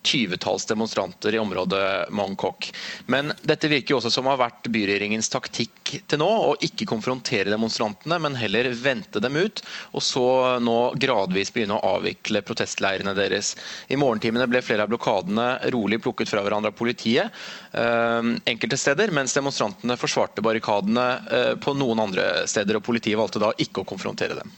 tyvetalls 0.05 0.65
demonstranter 0.69 1.35
i 1.35 1.39
området 1.41 2.09
Mongkok. 2.15 2.69
Men 3.11 3.33
dette 3.41 3.67
virker 3.67 3.93
jo 3.93 3.99
også 3.99 4.11
som 4.13 4.29
har 4.29 4.39
vært 4.39 4.69
byregjeringens 4.71 5.29
taktikk 5.33 5.93
til 6.07 6.21
nå, 6.21 6.29
å 6.29 6.55
ikke 6.63 6.87
konfrontere 6.89 7.51
demonstrantene, 7.51 8.19
men 8.21 8.37
heller 8.39 8.71
vente 8.79 9.21
dem 9.21 9.35
ut. 9.35 9.61
og 9.91 10.03
så 10.03 10.25
nå 10.61 10.77
gradvis 10.99 11.51
begynne 11.53 11.77
å 11.77 11.95
avvikle 11.97 12.41
protestleirene 12.45 13.13
deres. 13.17 13.55
I 13.89 13.97
morgentimene 13.99 14.47
ble 14.49 14.61
flere 14.65 14.85
av 14.85 14.91
blokadene 14.91 15.71
rolig 15.73 15.99
plukket 16.01 16.29
fra 16.29 16.43
hverandre 16.45 16.71
av 16.71 16.77
politiet 16.77 17.33
uh, 17.73 18.21
enkelte 18.45 18.77
steder, 18.79 19.13
mens 19.15 19.35
demonstrantene 19.37 19.97
forsvarte 19.99 20.43
barrikadene 20.45 21.07
uh, 21.25 21.53
på 21.61 21.75
noen 21.77 22.05
andre 22.05 22.29
steder. 22.49 22.79
og 22.79 22.85
Politiet 22.85 23.08
valgte 23.17 23.41
da 23.41 23.53
ikke 23.57 23.83
å 23.83 23.87
konfrontere 23.89 24.37
dem. 24.41 24.51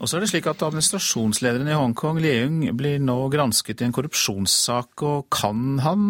Og 0.00 0.08
så 0.08 0.16
er 0.16 0.24
det 0.24 0.30
slik 0.30 0.46
at 0.48 0.62
Administrasjonslederen 0.64 1.68
i 1.68 1.76
Hongkong, 1.76 2.22
Leung, 2.24 2.62
blir 2.76 3.02
nå 3.04 3.18
gransket 3.32 3.82
i 3.82 3.88
en 3.88 3.92
korrupsjonssak. 3.92 5.02
og 5.04 5.26
Kan 5.28 5.80
han 5.84 6.06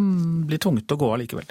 bli 0.47 0.61
tvunget 0.63 0.87
til 0.87 0.99
å 0.99 1.03
gå 1.03 1.09
allikevel? 1.17 1.49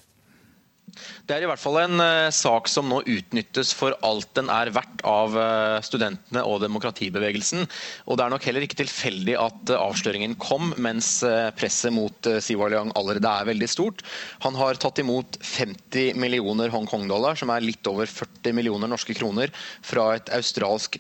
Det 1.29 1.35
er 1.35 1.45
i 1.45 1.49
hvert 1.49 1.61
fall 1.61 1.77
en 1.83 2.01
uh, 2.01 2.31
sak 2.33 2.65
som 2.71 2.87
nå 2.89 3.03
utnyttes 3.05 3.71
for 3.77 3.93
alt 4.05 4.31
den 4.37 4.49
er 4.49 4.71
verdt 4.73 5.03
av 5.07 5.35
uh, 5.37 5.77
studentene 5.85 6.41
og 6.41 6.63
demokratibevegelsen. 6.63 7.67
Og 8.09 8.17
Det 8.17 8.25
er 8.25 8.33
nok 8.33 8.47
heller 8.49 8.65
ikke 8.65 8.79
tilfeldig 8.81 9.35
at 9.37 9.73
uh, 9.73 9.77
avsløringen 9.83 10.33
kom 10.41 10.73
mens 10.81 11.11
presset 11.59 11.93
mot 11.93 12.27
Siwa 12.43 12.69
Liang 12.71 12.91
allerede 12.97 13.29
er 13.29 13.47
veldig 13.49 13.69
stort. 13.69 14.01
Han 14.45 14.57
har 14.57 14.79
tatt 14.81 15.01
imot 15.03 15.37
50 15.45 16.17
millioner 16.19 16.73
Hongkong-dollar, 16.73 17.37
som 17.39 17.51
er 17.53 17.65
litt 17.65 17.85
over 17.89 18.09
40 18.09 18.55
millioner 18.57 18.89
norske 18.89 19.13
kroner, 19.17 19.53
fra 19.85 20.05
et 20.15 20.29
australsk 20.33 20.97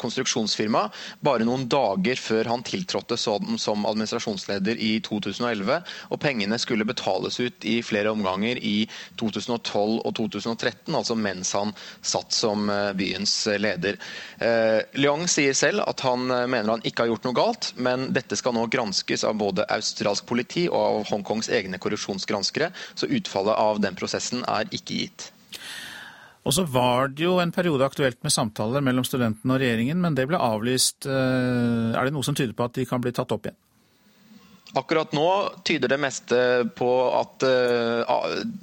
konstruksjonsfirma 0.00 0.86
bare 1.24 1.46
noen 1.46 1.66
dager 1.70 2.18
før 2.20 2.50
han 2.52 2.64
tiltrådte 2.66 3.18
sånn 3.20 3.58
som 3.60 3.86
administrasjonsleder 3.88 4.80
i 4.82 4.94
2011. 5.06 5.80
Og 6.12 6.22
pengene 6.22 6.58
skulle 6.60 6.86
betales 6.88 7.38
ut 7.40 7.68
i 7.68 7.78
flere 7.86 8.12
omganger 8.14 8.60
i 8.62 8.76
2012 9.20 9.37
2012 9.46 10.00
og 10.02 10.14
2013, 10.18 10.94
altså 10.94 11.16
mens 11.18 11.52
han 11.56 11.72
satt 12.02 12.34
som 12.34 12.68
eh, 12.72 12.90
byens 12.98 13.34
leder. 13.60 13.98
Eh, 14.42 14.80
Leong 14.98 15.26
sier 15.30 15.56
selv 15.56 15.84
at 15.86 16.02
han 16.06 16.28
eh, 16.34 16.46
mener 16.50 16.74
han 16.74 16.84
ikke 16.86 17.04
har 17.04 17.12
gjort 17.12 17.28
noe 17.28 17.38
galt, 17.38 17.70
men 17.76 18.08
dette 18.16 18.38
skal 18.38 18.56
nå 18.56 18.66
granskes 18.72 19.24
av 19.28 19.38
både 19.40 19.66
australsk 19.74 20.26
politi 20.28 20.66
og 20.68 20.78
av 20.78 21.10
Hongkongs 21.12 21.50
egne 21.54 21.80
korrupsjonsgranskere, 21.82 22.72
så 22.94 23.10
utfallet 23.10 23.58
av 23.58 23.82
den 23.84 23.98
prosessen 23.98 24.44
er 24.48 24.68
ikke 24.70 25.02
gitt. 25.04 25.30
Og 26.48 26.54
så 26.56 26.64
var 26.64 27.10
det 27.12 27.26
jo 27.26 27.36
en 27.42 27.52
periode 27.52 27.84
aktuelt 27.84 28.22
med 28.24 28.32
samtaler 28.32 28.84
mellom 28.84 29.04
studentene 29.04 29.52
og 29.52 29.60
regjeringen, 29.60 30.00
men 30.00 30.14
det 30.16 30.24
ble 30.30 30.38
avlyst. 30.40 31.04
Er 31.04 31.98
det 31.98 32.14
noe 32.14 32.24
som 32.24 32.36
tyder 32.38 32.54
på 32.56 32.64
at 32.64 32.78
de 32.78 32.86
kan 32.88 33.02
bli 33.04 33.12
tatt 33.12 33.34
opp 33.34 33.50
igjen? 33.50 33.58
Akkurat 34.76 35.12
nå 35.12 35.54
tyder 35.64 35.88
det 35.88 35.96
meste 36.00 36.38
på 36.76 36.88
at 37.16 37.44
uh, 37.46 38.18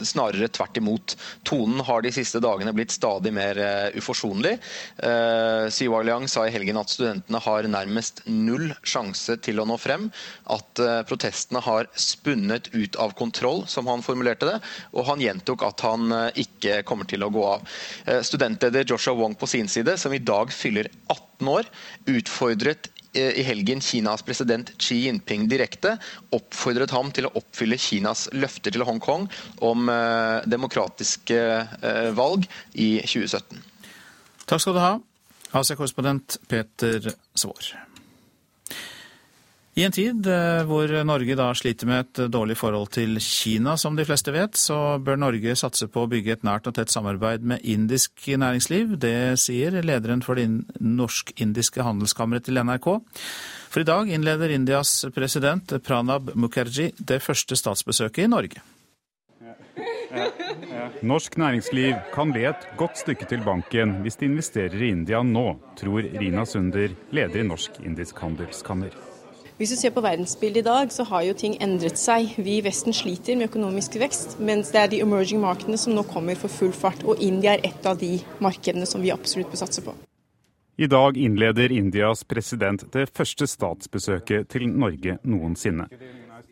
snarere 0.06 0.49
tvert 0.53 0.78
imot. 0.78 1.16
Tonen 1.47 1.82
har 1.88 2.03
de 2.06 2.12
siste 2.14 2.41
dagene 2.43 2.74
blitt 2.78 2.93
stadig 2.93 3.34
mer 3.34 3.58
uh, 3.58 3.97
uforsonlig. 3.97 4.53
Uh, 5.01 5.66
Siwa 5.74 6.03
Liang 6.06 6.28
sa 6.30 6.45
i 6.45 6.53
helgen 6.53 6.78
at 6.78 6.93
studentene 6.93 7.41
har 7.41 7.70
nærmest 7.72 8.22
null 8.30 8.70
sjanse 8.86 9.39
til 9.41 9.62
å 9.62 9.66
nå 9.66 9.80
frem. 9.82 10.12
At 10.53 10.78
protestene 11.10 11.62
har 11.66 11.89
spunnet 11.97 12.70
ut 12.76 12.97
av 13.01 13.16
kontroll, 13.18 13.64
som 13.72 13.88
han 13.89 14.03
formulerte 14.06 14.49
det. 14.49 14.60
Og 14.93 15.08
han 15.10 15.24
gjentok 15.24 15.66
at 15.66 15.82
han 15.88 16.14
ikke 16.38 16.84
kommer 16.88 17.10
til 17.10 17.26
å 17.26 17.32
gå 17.34 17.45
av. 17.56 17.66
Studentleder 18.26 18.86
Joshua 18.88 19.16
Wong 19.18 19.38
på 19.39 19.49
sin 19.49 19.70
side, 19.72 19.97
som 19.97 20.14
i 20.14 20.22
dag 20.22 20.53
fyller 20.53 20.91
18 21.08 21.51
år, 21.56 21.70
utfordret 22.14 22.91
i 23.16 23.45
helgen 23.47 23.82
Kinas 23.84 24.24
president 24.26 24.72
Xi 24.82 25.01
Jinping 25.05 25.47
direkte 25.51 25.95
oppfordret 26.36 26.93
ham 26.95 27.11
til 27.16 27.30
å 27.30 27.34
oppfylle 27.39 27.80
Kinas 27.82 28.28
løfter 28.36 28.76
til 28.76 28.86
Hongkong 28.88 29.30
om 29.66 29.89
eh, 29.91 30.43
demokratiske 30.49 31.39
eh, 31.39 32.11
valg 32.18 32.47
i 32.74 32.95
2017. 33.05 33.63
Takk 34.45 34.61
skal 34.61 34.78
du 34.78 34.84
ha, 34.84 34.93
Asia-korrespondent 35.55 36.39
Peter 36.51 37.13
Svaar. 37.34 37.85
I 39.76 39.84
en 39.84 39.92
tid 39.92 40.28
eh, 40.32 40.62
hvor 40.64 40.88
Norge 41.04 41.36
da 41.36 41.50
sliter 41.52 41.90
med 41.90 42.06
et 42.06 42.20
dårlig 42.32 42.56
forhold 42.56 42.94
til 42.96 43.18
Kina, 43.20 43.74
som 43.76 43.98
de 43.98 44.06
fleste 44.08 44.32
vet, 44.32 44.56
så 44.56 44.96
bør 45.04 45.20
Norge 45.20 45.56
satse 45.60 45.90
på 45.92 46.06
å 46.06 46.08
bygge 46.08 46.38
et 46.38 46.46
nært 46.48 46.70
og 46.70 46.78
tett 46.78 46.94
samarbeid 46.94 47.44
med 47.44 47.66
indisk 47.68 48.24
næringsliv. 48.24 48.94
Det 49.04 49.36
sier 49.42 49.76
lederen 49.84 50.24
for 50.24 50.40
det 50.40 50.48
norsk-indiske 50.80 51.84
handelskammeret 51.84 52.48
til 52.48 52.62
NRK. 52.64 52.88
For 53.74 53.84
i 53.84 53.90
dag 53.90 54.08
innleder 54.16 54.54
Indias 54.56 54.94
president 55.12 55.74
Pranab 55.84 56.32
Mukherjee 56.40 56.96
det 56.96 57.20
første 57.26 57.58
statsbesøket 57.60 58.24
i 58.24 58.32
Norge. 58.32 58.64
Norsk 61.04 61.36
næringsliv 61.42 61.98
kan 62.14 62.32
le 62.32 62.46
et 62.54 62.64
godt 62.80 63.02
stykke 63.02 63.28
til 63.28 63.44
banken 63.44 63.98
hvis 64.06 64.16
de 64.22 64.30
investerer 64.30 64.80
i 64.80 64.94
India 64.96 65.20
nå, 65.20 65.50
tror 65.76 66.08
Rina 66.16 66.48
Sunder, 66.48 66.96
leder 67.12 67.44
i 67.44 67.50
Norsk-indisk 67.50 68.24
handelskammer. 68.24 68.96
Hvis 69.56 69.72
du 69.72 69.78
ser 69.80 69.93
på 69.95 70.01
verdensbildet 70.03 70.66
i 70.66 70.68
dag, 70.68 70.89
så 70.91 71.06
har 71.08 71.22
jo 71.24 71.34
ting 71.39 71.53
endret 71.64 71.95
seg. 71.95 72.34
Vi 72.43 72.58
i 72.58 72.64
Vesten 72.64 72.91
sliter 72.91 73.38
med 73.39 73.47
økonomisk 73.47 73.93
vekst, 74.01 74.34
mens 74.43 74.74
det 74.74 74.82
er 74.82 74.89
de 74.91 74.97
emerging 74.99 75.39
markedene 75.39 75.80
som 75.80 75.95
nå 75.95 76.03
kommer 76.10 76.36
for 76.36 76.51
full 76.51 76.74
fart. 76.76 77.06
Og 77.08 77.22
India 77.24 77.53
er 77.53 77.64
et 77.64 77.88
av 77.88 77.95
de 78.01 78.18
markedene 78.43 78.84
som 78.89 78.99
vi 78.99 79.14
absolutt 79.16 79.53
bør 79.53 79.62
satse 79.62 79.84
på. 79.86 79.93
I 80.76 80.89
dag 80.91 81.16
innleder 81.16 81.72
Indias 81.72 82.26
president 82.28 82.84
det 82.91 83.06
første 83.16 83.47
statsbesøket 83.47 84.49
til 84.51 84.68
Norge 84.68 85.16
noensinne. 85.24 85.88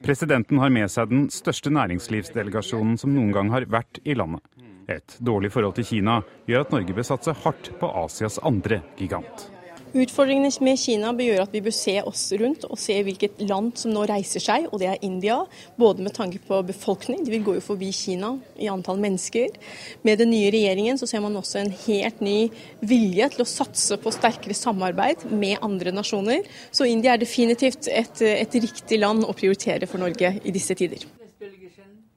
Presidenten 0.03 0.61
har 0.63 0.71
med 0.71 0.87
seg 0.91 1.11
den 1.11 1.25
største 1.31 1.73
næringslivsdelegasjonen 1.75 2.95
som 3.01 3.11
noen 3.11 3.33
gang 3.35 3.51
har 3.51 3.67
vært 3.67 3.99
i 4.07 4.15
landet. 4.15 4.47
Et 4.87 5.17
dårlig 5.19 5.51
forhold 5.51 5.75
til 5.75 5.89
Kina 5.91 6.21
gjør 6.47 6.63
at 6.63 6.71
Norge 6.71 6.95
bør 6.95 7.09
satse 7.11 7.35
hardt 7.43 7.73
på 7.83 7.91
Asias 8.05 8.39
andre 8.47 8.79
gigant. 8.95 9.49
Utfordringene 9.93 10.49
med 10.65 10.79
Kina 10.81 11.11
bør 11.13 11.27
gjøre 11.27 11.43
at 11.45 11.51
vi 11.53 11.59
bør 11.61 11.73
se 11.77 11.93
oss 12.01 12.23
rundt 12.41 12.63
og 12.65 12.79
se 12.81 12.95
hvilket 13.05 13.43
land 13.45 13.75
som 13.77 13.91
nå 13.93 14.07
reiser 14.09 14.41
seg, 14.41 14.65
og 14.71 14.81
det 14.81 14.87
er 14.89 15.05
India. 15.05 15.35
Både 15.77 16.01
med 16.01 16.15
tanke 16.17 16.41
på 16.41 16.63
befolkning, 16.65 17.21
de 17.21 17.29
vil 17.35 17.45
gå 17.45 17.53
jo 17.59 17.61
forbi 17.61 17.91
Kina 17.93 18.31
i 18.57 18.71
antall 18.73 18.97
mennesker. 19.03 19.53
Med 20.01 20.17
den 20.23 20.33
nye 20.33 20.49
regjeringen 20.49 20.97
så 20.97 21.05
ser 21.09 21.21
man 21.21 21.37
også 21.37 21.61
en 21.61 21.71
helt 21.85 22.25
ny 22.25 22.49
vilje 22.81 23.29
til 23.35 23.45
å 23.45 23.49
satse 23.53 24.01
på 24.01 24.15
sterkere 24.17 24.57
samarbeid 24.57 25.27
med 25.29 25.61
andre 25.61 25.93
nasjoner. 25.93 26.41
Så 26.73 26.89
India 26.89 27.13
er 27.13 27.21
definitivt 27.21 27.85
et, 27.93 28.25
et 28.25 28.61
riktig 28.65 28.97
land 28.97 29.29
å 29.29 29.37
prioritere 29.37 29.85
for 29.85 30.01
Norge 30.01 30.39
i 30.41 30.57
disse 30.57 30.73
tider. 30.73 31.05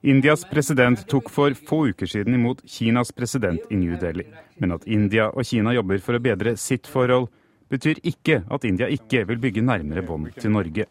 Indias 0.07 0.47
president 0.49 1.05
tok 1.09 1.29
for 1.29 1.53
få 1.67 1.83
uker 1.91 2.09
siden 2.09 2.33
imot 2.37 2.65
Kinas 2.65 3.13
president 3.13 3.69
i 3.69 3.77
New 3.77 3.97
Delhi. 4.01 4.25
Men 4.57 4.79
at 4.79 4.85
India 4.89 5.29
og 5.29 5.45
Kina 5.45 5.77
jobber 5.77 6.01
for 6.01 6.17
å 6.17 6.21
bedre 6.23 6.57
sitt 6.57 6.89
forhold, 6.89 7.29
betyr 7.69 7.99
ikke 8.03 8.41
at 8.51 8.63
India 8.63 8.87
ikke 8.87 9.25
vil 9.27 9.39
bygge 9.39 9.61
nærmere 9.61 10.01
bånd 10.05 10.31
til 10.39 10.51
Norge. 10.51 10.85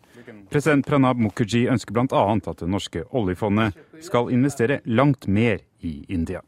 President 0.51 0.87
Pranab 0.87 1.17
Mukherjee 1.17 1.71
ønsker 1.73 1.93
bl.a. 1.93 2.23
at 2.35 2.61
det 2.61 2.69
norske 2.69 3.05
oljefondet 3.11 3.77
skal 4.01 4.33
investere 4.33 4.81
langt 4.85 5.29
mer 5.29 5.59
i 5.81 6.05
India. 6.09 6.41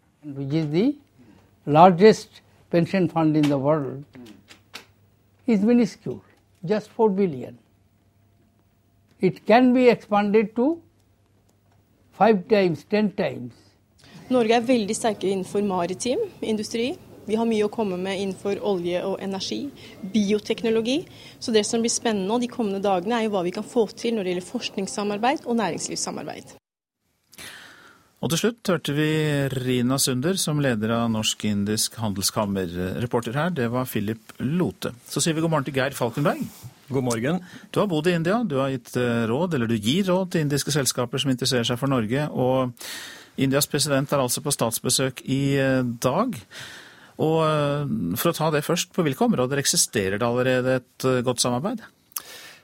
pension 2.71 3.09
fund 3.09 3.37
in 3.37 3.45
the 3.45 3.57
world 3.57 4.05
is 5.47 5.61
minuscule, 5.61 6.21
just 6.63 6.91
4 6.91 7.11
billion. 7.11 7.59
It 9.21 9.47
can 9.47 9.73
be 9.73 9.89
expanded 9.89 10.55
to 10.57 10.83
five 12.13 12.47
times, 12.49 12.85
times. 13.17 13.55
Norge 14.31 14.53
er 14.53 14.61
veldig 14.61 14.97
sterke 14.97 15.31
innenfor 15.31 15.65
maritim 15.65 16.21
industri. 16.43 16.99
Vi 17.29 17.37
har 17.37 17.49
mye 17.49 17.67
å 17.67 17.73
komme 17.73 17.99
med 18.01 18.17
innenfor 18.23 18.63
olje 18.65 19.03
og 19.05 19.19
energi, 19.21 19.67
bioteknologi. 20.15 21.03
Så 21.39 21.53
det 21.53 21.67
som 21.69 21.85
blir 21.85 21.93
spennende 21.93 22.41
de 22.41 22.49
kommende 22.49 22.81
dagene, 22.85 23.19
er 23.19 23.29
jo 23.29 23.35
hva 23.37 23.45
vi 23.45 23.53
kan 23.53 23.67
få 23.67 23.85
til 23.93 24.17
når 24.17 24.25
det 24.25 24.33
gjelder 24.33 24.49
forskningssamarbeid 24.49 25.45
og 25.45 25.61
næringslivssamarbeid. 25.61 26.57
Og 28.19 28.33
til 28.33 28.41
slutt 28.41 28.71
hørte 28.73 28.95
vi 28.97 29.11
Rina 29.53 29.99
Sunder 30.03 30.41
som 30.41 30.59
leder 30.59 30.91
av 30.97 31.05
Norsk-indisk 31.13 32.01
handelskammer. 32.03 32.73
Reporter 33.05 33.37
her, 33.39 33.53
det 33.55 33.69
var 33.71 33.87
Philip 33.87 34.33
Lote. 34.43 34.91
Så 35.07 35.23
sier 35.23 35.37
vi 35.37 35.45
god 35.45 35.53
morgen 35.53 35.69
til 35.69 35.77
Geir 35.77 35.95
Falkenberg. 35.95 36.43
God 36.89 37.07
morgen. 37.07 37.39
Du 37.71 37.79
har 37.79 37.87
bodd 37.87 38.09
i 38.09 38.17
India. 38.17 38.41
Du 38.43 38.57
har 38.59 38.73
gitt 38.73 38.97
eh, 38.97 39.23
råd, 39.29 39.55
eller 39.55 39.71
du 39.71 39.77
gir 39.77 40.09
råd 40.09 40.33
til 40.33 40.47
indiske 40.47 40.75
selskaper 40.75 41.21
som 41.21 41.31
interesserer 41.31 41.69
seg 41.69 41.79
for 41.79 41.93
Norge. 41.93 42.27
Og 42.33 42.73
Indias 43.39 43.71
president 43.71 44.11
er 44.11 44.25
altså 44.25 44.43
på 44.43 44.57
statsbesøk 44.57 45.23
i 45.29 45.43
eh, 45.61 45.85
dag. 45.85 46.35
Og 47.19 47.39
eh, 47.45 47.95
For 48.19 48.31
å 48.31 48.37
ta 48.37 48.51
det 48.55 48.67
først, 48.67 48.93
på 48.95 49.05
hvilke 49.07 49.27
områder 49.27 49.61
eksisterer 49.61 50.19
det 50.19 50.27
allerede 50.27 50.79
et 50.81 51.09
eh, 51.09 51.23
godt 51.27 51.43
samarbeid? 51.43 51.83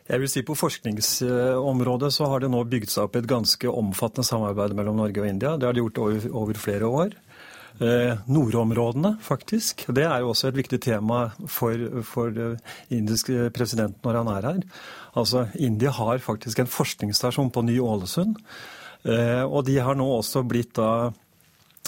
Jeg 0.05 0.21
vil 0.21 0.31
si 0.31 0.45
På 0.45 0.57
forskningsområdet 0.59 2.13
så 2.13 2.29
har 2.29 2.45
det 2.45 2.53
nå 2.53 2.61
bygd 2.69 2.93
seg 2.93 3.07
opp 3.07 3.17
et 3.19 3.29
ganske 3.29 3.71
omfattende 3.73 4.27
samarbeid 4.29 4.77
mellom 4.77 5.01
Norge 5.01 5.23
og 5.23 5.31
India. 5.31 5.57
Det 5.57 5.69
har 5.69 5.77
de 5.77 5.85
gjort 5.85 6.03
over, 6.05 6.29
over 6.45 6.61
flere 6.61 6.91
år. 7.01 7.17
Eh, 7.83 8.13
nordområdene, 8.31 9.17
faktisk. 9.25 9.87
Det 9.97 10.05
er 10.07 10.21
jo 10.23 10.31
også 10.35 10.51
et 10.51 10.61
viktig 10.61 10.79
tema 10.85 11.25
for, 11.51 11.81
for 12.07 12.37
indisk 12.95 13.33
president 13.57 13.97
når 14.05 14.21
han 14.21 14.33
er 14.37 14.49
her. 14.53 14.63
Altså, 15.17 15.49
India 15.57 15.91
har 15.97 16.23
faktisk 16.23 16.61
en 16.61 16.71
forskningsstasjon 16.71 17.51
på 17.51 17.65
Ny-Ålesund. 17.65 18.37
Eh, 19.09 19.43
og 19.43 19.65
de 19.67 19.81
har 19.81 19.97
nå 19.99 20.07
også 20.21 20.45
blitt 20.47 20.77
da 20.77 20.93
Eh, 21.09 21.24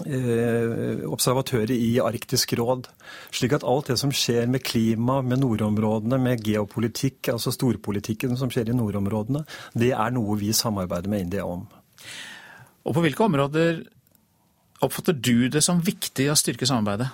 observatører 0.04 1.72
i 1.72 1.96
Arktisk 2.04 2.52
råd. 2.58 2.88
Slik 3.34 3.56
at 3.56 3.64
alt 3.64 3.88
det 3.90 3.98
som 4.00 4.12
skjer 4.12 4.46
med 4.50 4.64
klima, 4.66 5.22
med 5.24 5.40
nordområdene, 5.40 6.18
med 6.20 6.44
geopolitikk, 6.44 7.32
altså 7.32 7.54
storpolitikken 7.54 8.36
som 8.36 8.52
skjer 8.52 8.70
i 8.70 8.76
nordområdene, 8.76 9.46
det 9.74 9.94
er 9.96 10.14
noe 10.14 10.36
vi 10.40 10.52
samarbeider 10.56 11.08
med 11.12 11.26
India 11.26 11.46
om. 11.48 11.64
Og 12.86 12.94
på 12.94 13.02
hvilke 13.06 13.24
områder 13.24 13.80
oppfatter 14.84 15.16
du 15.16 15.48
det 15.48 15.64
som 15.64 15.80
viktig 15.82 16.28
å 16.30 16.36
styrke 16.38 16.68
samarbeidet? 16.68 17.08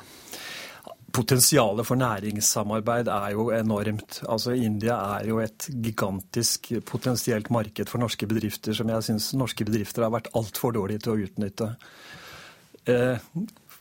Potensialet 1.13 1.85
for 1.85 2.01
næringssamarbeid 2.01 3.09
er 3.13 3.35
jo 3.35 3.51
enormt. 3.53 4.23
Altså 4.33 4.55
India 4.57 4.97
er 5.19 5.29
jo 5.29 5.43
et 5.45 5.67
gigantisk 5.69 6.73
potensielt 6.89 7.51
marked 7.53 7.93
for 7.93 8.01
norske 8.01 8.27
bedrifter 8.29 8.73
som 8.77 8.89
jeg 8.89 9.05
syns 9.11 9.35
norske 9.37 9.67
bedrifter 9.69 10.07
har 10.07 10.15
vært 10.15 10.33
altfor 10.39 10.73
dårlige 10.73 11.05
til 11.05 11.13
å 11.13 11.27
utnytte. 11.27 11.69
Eh, 12.91 13.19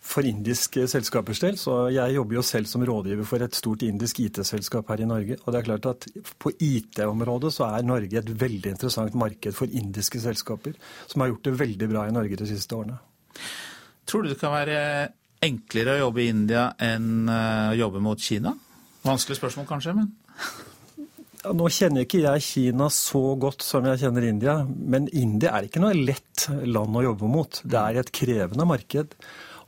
for 0.01 0.25
indiske 0.27 0.83
selskapers 0.89 1.39
del. 1.43 1.57
Så 1.61 1.75
jeg 1.93 2.15
jobber 2.15 2.39
jo 2.39 2.43
selv 2.45 2.67
som 2.69 2.83
rådgiver 2.85 3.27
for 3.27 3.43
et 3.45 3.55
stort 3.55 3.85
indisk 3.85 4.19
IT-selskap 4.23 4.89
her 4.91 5.03
i 5.03 5.07
Norge. 5.09 5.37
Og 5.45 5.53
det 5.53 5.61
er 5.61 5.67
klart 5.67 5.87
at 5.91 6.07
på 6.41 6.51
IT-området 6.57 7.53
så 7.53 7.69
er 7.69 7.87
Norge 7.87 8.19
et 8.19 8.33
veldig 8.41 8.73
interessant 8.73 9.15
marked 9.15 9.55
for 9.57 9.69
indiske 9.69 10.19
selskaper, 10.21 10.73
som 11.07 11.21
har 11.21 11.31
gjort 11.31 11.47
det 11.47 11.59
veldig 11.59 11.89
bra 11.93 12.07
i 12.07 12.15
Norge 12.15 12.41
de 12.41 12.49
siste 12.49 12.75
årene. 12.75 12.97
Tror 14.09 14.25
du 14.25 14.33
det 14.33 14.39
kan 14.41 14.53
være 14.53 14.81
enklere 15.41 15.95
å 15.95 16.03
jobbe 16.07 16.25
i 16.25 16.31
India 16.33 16.67
enn 16.81 17.29
eh, 17.29 17.71
å 17.71 17.79
jobbe 17.85 18.03
mot 18.03 18.19
Kina? 18.19 18.53
Vanskelig 19.05 19.39
spørsmål 19.39 19.69
kanskje, 19.69 19.95
men 19.97 20.11
nå 21.49 21.69
kjenner 21.73 22.05
ikke 22.05 22.23
jeg 22.23 22.45
Kina 22.45 22.89
så 22.93 23.21
godt 23.41 23.65
som 23.65 23.85
jeg 23.89 24.03
kjenner 24.03 24.27
India, 24.27 24.57
men 24.65 25.07
India 25.09 25.55
er 25.57 25.67
ikke 25.67 25.81
noe 25.81 25.97
lett 25.97 26.47
land 26.69 26.97
å 26.97 27.05
jobbe 27.07 27.29
mot. 27.29 27.61
Det 27.63 27.79
er 27.79 28.01
et 28.01 28.11
krevende 28.13 28.67
marked. 28.69 29.15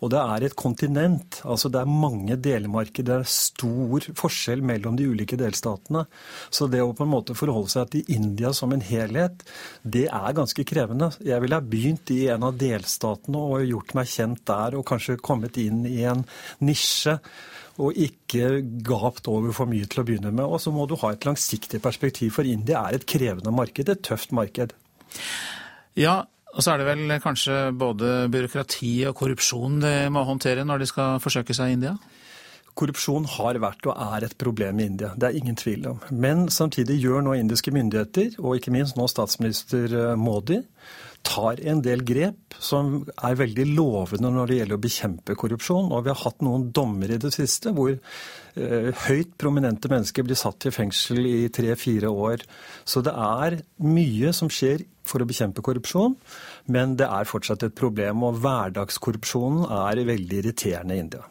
Og 0.04 0.10
det 0.12 0.20
er 0.20 0.44
et 0.44 0.56
kontinent. 0.60 1.40
altså 1.48 1.70
Det 1.72 1.80
er 1.80 1.88
mange 1.88 2.36
delmarkeder. 2.36 3.24
Det 3.24 3.24
er 3.24 3.32
stor 3.32 4.08
forskjell 4.20 4.60
mellom 4.66 4.98
de 5.00 5.08
ulike 5.08 5.38
delstatene. 5.40 6.04
Så 6.52 6.68
det 6.68 6.82
å 6.84 6.92
på 6.96 7.06
en 7.06 7.14
måte 7.14 7.38
forholde 7.40 7.72
seg 7.72 7.94
til 7.94 8.12
India 8.12 8.52
som 8.54 8.76
en 8.76 8.84
helhet, 8.84 9.46
det 9.84 10.10
er 10.10 10.36
ganske 10.36 10.68
krevende. 10.68 11.14
Jeg 11.24 11.40
ville 11.40 11.56
ha 11.56 11.64
begynt 11.64 12.12
i 12.12 12.26
en 12.34 12.44
av 12.50 12.60
delstatene 12.60 13.40
og 13.40 13.64
gjort 13.70 13.96
meg 13.96 14.12
kjent 14.12 14.44
der, 14.50 14.76
og 14.76 14.88
kanskje 14.92 15.22
kommet 15.24 15.58
inn 15.62 15.86
i 15.88 16.04
en 16.10 16.28
nisje 16.60 17.22
og 17.82 17.98
ikke 17.98 18.62
gapt 18.86 19.28
over 19.32 19.54
for 19.56 19.70
mye 19.70 19.88
til 19.90 20.04
å 20.04 20.06
begynne 20.08 20.34
med. 20.34 20.46
Og 20.46 20.62
så 20.62 20.74
må 20.74 20.86
du 20.90 20.96
ha 21.02 21.14
et 21.14 21.26
langsiktig 21.26 21.82
perspektiv, 21.82 22.36
for 22.36 22.48
India 22.48 22.84
er 22.86 23.00
et 23.00 23.08
krevende 23.10 23.54
marked, 23.56 23.90
et 23.90 24.04
tøft 24.06 24.34
marked. 24.36 24.76
Ja, 25.98 26.22
og 26.54 26.62
så 26.62 26.74
er 26.74 26.82
det 26.82 26.90
vel 26.92 27.16
kanskje 27.22 27.56
både 27.78 28.28
byråkrati 28.34 28.96
og 29.10 29.16
korrupsjon 29.18 29.80
de 29.82 29.94
må 30.14 30.26
håndtere 30.28 30.66
når 30.68 30.84
de 30.84 30.90
skal 30.90 31.24
forsøke 31.24 31.56
seg 31.58 31.72
i 31.72 31.78
India? 31.80 31.96
Korrupsjon 32.78 33.26
har 33.30 33.58
vært 33.62 33.86
og 33.90 33.98
er 34.02 34.26
et 34.26 34.36
problem 34.42 34.80
i 34.82 34.88
India, 34.90 35.12
det 35.18 35.28
er 35.28 35.38
ingen 35.38 35.58
tvil 35.58 35.86
om. 35.92 36.00
Men 36.10 36.48
samtidig 36.54 36.98
gjør 37.02 37.26
nå 37.26 37.36
indiske 37.38 37.74
myndigheter, 37.74 38.40
og 38.42 38.58
ikke 38.58 38.74
minst 38.74 38.98
nå 38.98 39.06
statsminister 39.10 40.16
Modi, 40.18 40.58
tar 41.24 41.60
en 41.68 41.82
del 41.84 42.04
grep 42.06 42.56
som 42.62 43.02
er 43.16 43.38
veldig 43.40 43.66
lovende 43.74 44.32
når 44.34 44.50
det 44.50 44.58
gjelder 44.60 44.78
å 44.78 44.84
bekjempe 44.84 45.36
korrupsjon. 45.40 45.92
Og 45.92 46.06
vi 46.06 46.12
har 46.12 46.20
hatt 46.22 46.44
noen 46.46 46.68
dommer 46.76 47.14
i 47.14 47.20
det 47.22 47.32
siste 47.36 47.74
hvor 47.76 47.94
eh, 47.94 48.90
høyt 49.08 49.36
prominente 49.40 49.92
mennesker 49.92 50.28
blir 50.28 50.40
satt 50.40 50.68
i 50.68 50.74
fengsel 50.76 51.24
i 51.30 51.48
tre-fire 51.54 52.12
år. 52.12 52.44
Så 52.86 53.04
det 53.06 53.16
er 53.16 53.62
mye 53.88 54.34
som 54.36 54.52
skjer 54.52 54.86
for 55.08 55.24
å 55.24 55.28
bekjempe 55.28 55.64
korrupsjon, 55.66 56.16
men 56.72 56.98
det 57.00 57.08
er 57.10 57.28
fortsatt 57.28 57.66
et 57.68 57.76
problem. 57.76 58.28
Og 58.28 58.44
hverdagskorrupsjonen 58.44 59.66
er 59.68 60.06
veldig 60.08 60.44
irriterende 60.44 60.96
i 60.96 61.04
India. 61.04 61.26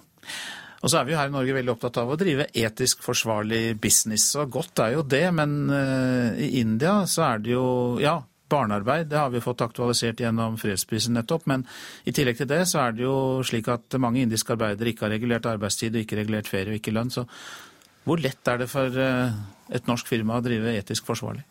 Og 0.82 0.90
så 0.90 0.98
er 0.98 1.06
vi 1.06 1.14
jo 1.14 1.20
her 1.20 1.30
i 1.30 1.34
Norge 1.34 1.54
veldig 1.54 1.72
opptatt 1.76 2.00
av 2.02 2.10
å 2.10 2.18
drive 2.18 2.48
etisk 2.58 3.04
forsvarlig 3.06 3.76
business, 3.80 4.32
og 4.40 4.50
godt 4.56 4.82
er 4.82 4.96
jo 4.96 5.04
det, 5.06 5.24
men 5.36 5.52
uh, 5.70 6.34
i 6.34 6.58
India 6.58 7.02
så 7.06 7.28
er 7.28 7.44
det 7.44 7.54
jo 7.54 7.66
Ja, 8.02 8.16
barnearbeid, 8.52 9.08
det 9.10 9.18
har 9.18 9.32
vi 9.32 9.42
fått 9.42 9.64
aktualisert 9.64 10.20
gjennom 10.22 10.58
fredsprisen 10.60 11.16
nettopp. 11.18 11.48
Men 11.50 11.64
i 12.04 12.14
tillegg 12.14 12.38
til 12.38 12.50
det 12.50 12.62
så 12.70 12.84
er 12.84 12.96
det 12.96 13.06
jo 13.06 13.16
slik 13.46 13.70
at 13.72 13.98
mange 14.02 14.22
indiske 14.22 14.54
arbeidere 14.54 14.92
ikke 14.92 15.08
har 15.08 15.16
regulert 15.16 15.48
arbeidstid 15.50 15.96
og 15.96 16.04
ikke 16.04 16.20
regulert 16.20 16.50
ferie 16.50 16.74
og 16.74 16.80
ikke 16.80 16.94
lønn. 16.94 17.12
Så 17.12 17.26
hvor 18.06 18.20
lett 18.20 18.48
er 18.50 18.62
det 18.62 18.68
for 18.70 18.98
eh, 18.98 19.40
et 19.72 19.88
norsk 19.88 20.08
firma 20.10 20.38
å 20.38 20.44
drive 20.44 20.74
etisk 20.76 21.08
forsvarlig? 21.08 21.44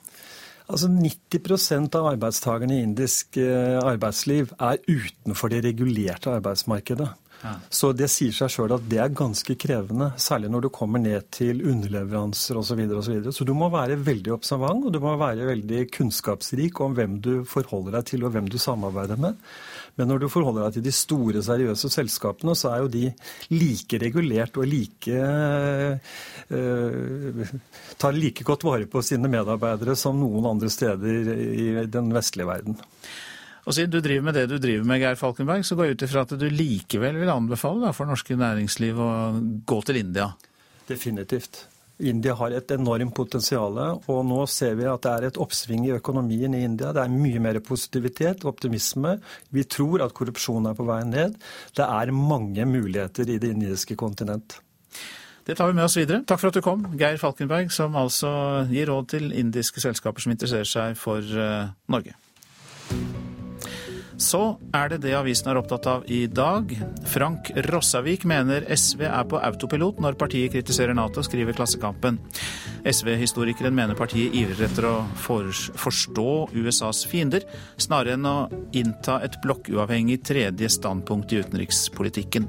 Altså 0.72 0.88
90% 0.88 1.98
av 2.00 2.14
arbeidstakerne 2.14 2.78
i 2.78 2.84
indisk 2.86 3.40
eh, 3.42 3.80
arbeidsliv 3.82 4.54
er 4.60 4.80
utenfor 4.88 5.52
det 5.52 5.66
regulerte 5.66 6.32
arbeidsmarkedet. 6.32 7.10
Ja. 7.42 7.56
Så 7.74 7.90
det 7.98 8.08
sier 8.14 8.34
seg 8.36 8.52
sjøl 8.54 8.76
at 8.76 8.84
det 8.90 9.00
er 9.02 9.14
ganske 9.18 9.56
krevende, 9.60 10.12
særlig 10.22 10.52
når 10.54 10.66
du 10.66 10.70
kommer 10.74 11.02
ned 11.02 11.26
til 11.34 11.64
underleveranser 11.66 12.60
osv. 12.60 12.84
Så, 12.84 12.88
og 12.98 13.04
så, 13.06 13.14
videre. 13.16 13.34
så 13.34 13.48
du 13.48 13.54
må 13.58 13.70
være 13.74 13.98
veldig 14.02 14.36
observant, 14.36 14.86
og 14.86 14.94
du 14.94 15.00
må 15.04 15.16
være 15.20 15.48
veldig 15.50 15.88
kunnskapsrik 15.96 16.82
om 16.86 16.96
hvem 16.98 17.18
du 17.24 17.32
forholder 17.50 17.98
deg 17.98 18.10
til 18.12 18.28
og 18.28 18.36
hvem 18.36 18.50
du 18.52 18.60
samarbeider 18.62 19.18
med. 19.22 19.40
Men 20.00 20.08
når 20.12 20.22
du 20.24 20.28
forholder 20.32 20.68
deg 20.68 20.78
til 20.78 20.86
de 20.86 20.94
store, 20.96 21.42
seriøse 21.44 21.90
selskapene, 21.92 22.56
så 22.58 22.72
er 22.72 22.84
jo 22.84 22.92
de 22.94 23.04
like 23.52 24.00
regulert 24.02 24.60
og 24.62 24.70
like 24.70 25.18
uh, 25.18 25.98
Tar 28.02 28.16
like 28.16 28.46
godt 28.48 28.64
vare 28.68 28.88
på 28.90 29.02
sine 29.06 29.30
medarbeidere 29.32 29.98
som 30.00 30.20
noen 30.20 30.48
andre 30.54 30.72
steder 30.72 31.34
i 31.36 31.86
den 31.92 32.14
vestlige 32.16 32.50
verden. 32.50 32.78
Og 33.66 33.76
siden 33.78 33.92
du 33.94 34.00
driver 34.02 34.26
med 34.26 34.38
det 34.40 34.48
du 34.50 34.56
driver 34.62 34.88
med, 34.88 35.02
Geir 35.04 35.20
Falkenberg, 35.20 35.66
så 35.68 35.78
går 35.78 35.90
jeg 35.90 35.98
ut 35.98 36.06
ifra 36.08 36.24
at 36.26 36.34
du 36.40 36.48
likevel 36.50 37.20
vil 37.22 37.34
anbefale 37.34 37.86
da, 37.86 37.92
for 37.94 38.10
norske 38.10 38.38
næringsliv 38.40 39.02
å 39.02 39.12
gå 39.70 39.82
til 39.86 40.02
India? 40.02 40.32
Definitivt. 40.90 41.68
India 42.02 42.34
har 42.34 42.56
et 42.58 42.72
enormt 42.74 43.14
potensial, 43.14 43.78
og 44.10 44.24
nå 44.26 44.40
ser 44.50 44.74
vi 44.80 44.88
at 44.90 45.04
det 45.06 45.12
er 45.12 45.28
et 45.28 45.40
oppsving 45.42 45.86
i 45.86 45.94
økonomien 46.00 46.56
i 46.58 46.64
India. 46.66 46.90
Det 46.96 47.04
er 47.04 47.14
mye 47.14 47.42
mer 47.44 47.60
positivitet 47.66 48.42
og 48.42 48.56
optimisme. 48.56 49.20
Vi 49.54 49.68
tror 49.70 50.08
at 50.08 50.16
korrupsjonen 50.18 50.72
er 50.72 50.78
på 50.78 50.88
vei 50.88 51.04
ned. 51.06 51.38
Det 51.78 51.86
er 51.86 52.16
mange 52.16 52.66
muligheter 52.66 53.30
i 53.30 53.38
det 53.42 53.54
indiske 53.54 53.98
kontinent. 54.00 54.58
Det 55.46 55.58
tar 55.58 55.70
vi 55.70 55.78
med 55.78 55.86
oss 55.86 55.98
videre. 55.98 56.22
Takk 56.26 56.42
for 56.42 56.52
at 56.52 56.58
du 56.58 56.66
kom, 56.66 56.86
Geir 56.98 57.22
Falkenberg, 57.22 57.72
som 57.74 57.98
altså 57.98 58.32
gir 58.70 58.90
råd 58.90 59.14
til 59.16 59.32
indiske 59.34 59.82
selskaper 59.84 60.22
som 60.22 60.34
interesserer 60.34 60.70
seg 60.70 61.00
for 61.00 61.22
uh, 61.22 61.72
Norge. 61.92 62.18
Så 64.22 64.42
er 64.78 64.92
det 64.92 65.00
det 65.02 65.16
avisen 65.18 65.50
er 65.50 65.58
opptatt 65.58 65.88
av 65.90 66.04
i 66.12 66.22
dag. 66.30 66.70
Frank 67.10 67.50
Rossavik 67.68 68.22
mener 68.30 68.68
SV 68.70 69.02
er 69.10 69.26
på 69.28 69.40
autopilot 69.42 69.98
når 70.04 70.18
partiet 70.20 70.54
kritiserer 70.54 70.94
Nato, 70.96 71.24
skriver 71.26 71.58
Klassekampen. 71.58 72.20
SV-historikeren 72.86 73.74
mener 73.76 73.98
partiet 73.98 74.36
ivrer 74.38 74.68
etter 74.68 74.88
å 74.92 74.96
forstå 75.26 76.30
USAs 76.54 77.02
fiender, 77.10 77.48
snarere 77.82 78.16
enn 78.20 78.30
å 78.30 78.38
innta 78.78 79.18
et 79.26 79.40
blokkuavhengig 79.42 80.22
tredje 80.30 80.70
standpunkt 80.70 81.34
i 81.34 81.42
utenrikspolitikken. 81.42 82.48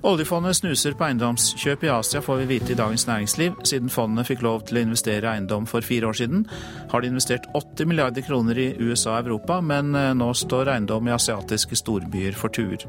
Oljefondet 0.00 0.56
snuser 0.56 0.94
på 0.96 1.04
eiendomskjøp 1.04 1.82
i 1.84 1.90
Asia, 1.92 2.22
får 2.24 2.38
vi 2.40 2.46
vite 2.54 2.72
i 2.72 2.76
Dagens 2.78 3.04
Næringsliv. 3.04 3.58
Siden 3.68 3.92
fondet 3.92 4.30
fikk 4.30 4.40
lov 4.46 4.62
til 4.64 4.78
å 4.80 4.84
investere 4.86 5.28
eiendom 5.28 5.66
for 5.68 5.84
fire 5.84 6.08
år 6.08 6.16
siden, 6.16 6.46
har 6.88 7.02
de 7.02 7.10
investert 7.12 7.48
80 7.52 7.90
milliarder 7.90 8.24
kroner 8.24 8.56
i 8.56 8.70
USA 8.80 9.18
og 9.18 9.28
Europa, 9.28 9.60
men 9.60 9.92
eh, 9.94 10.14
nå 10.16 10.30
står 10.32 10.72
eiendom 10.72 11.10
i 11.10 11.12
asiatiske 11.18 11.76
storbyer 11.82 12.38
for 12.38 12.48
tur. 12.48 12.88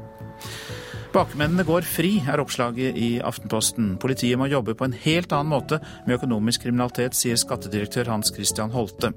Bakmennene 1.11 1.65
går 1.67 1.83
fri, 1.83 2.13
er 2.23 2.39
oppslaget 2.39 2.95
i 2.95 3.09
Aftenposten. 3.19 3.97
Politiet 3.99 4.39
må 4.39 4.47
jobbe 4.47 4.77
på 4.79 4.87
en 4.87 4.95
helt 4.95 5.33
annen 5.35 5.51
måte 5.51 5.81
med 6.05 6.15
økonomisk 6.15 6.63
kriminalitet, 6.63 7.17
sier 7.19 7.35
skattedirektør 7.35 8.07
Hans 8.13 8.31
Christian 8.31 8.71
Holte. 8.71 9.11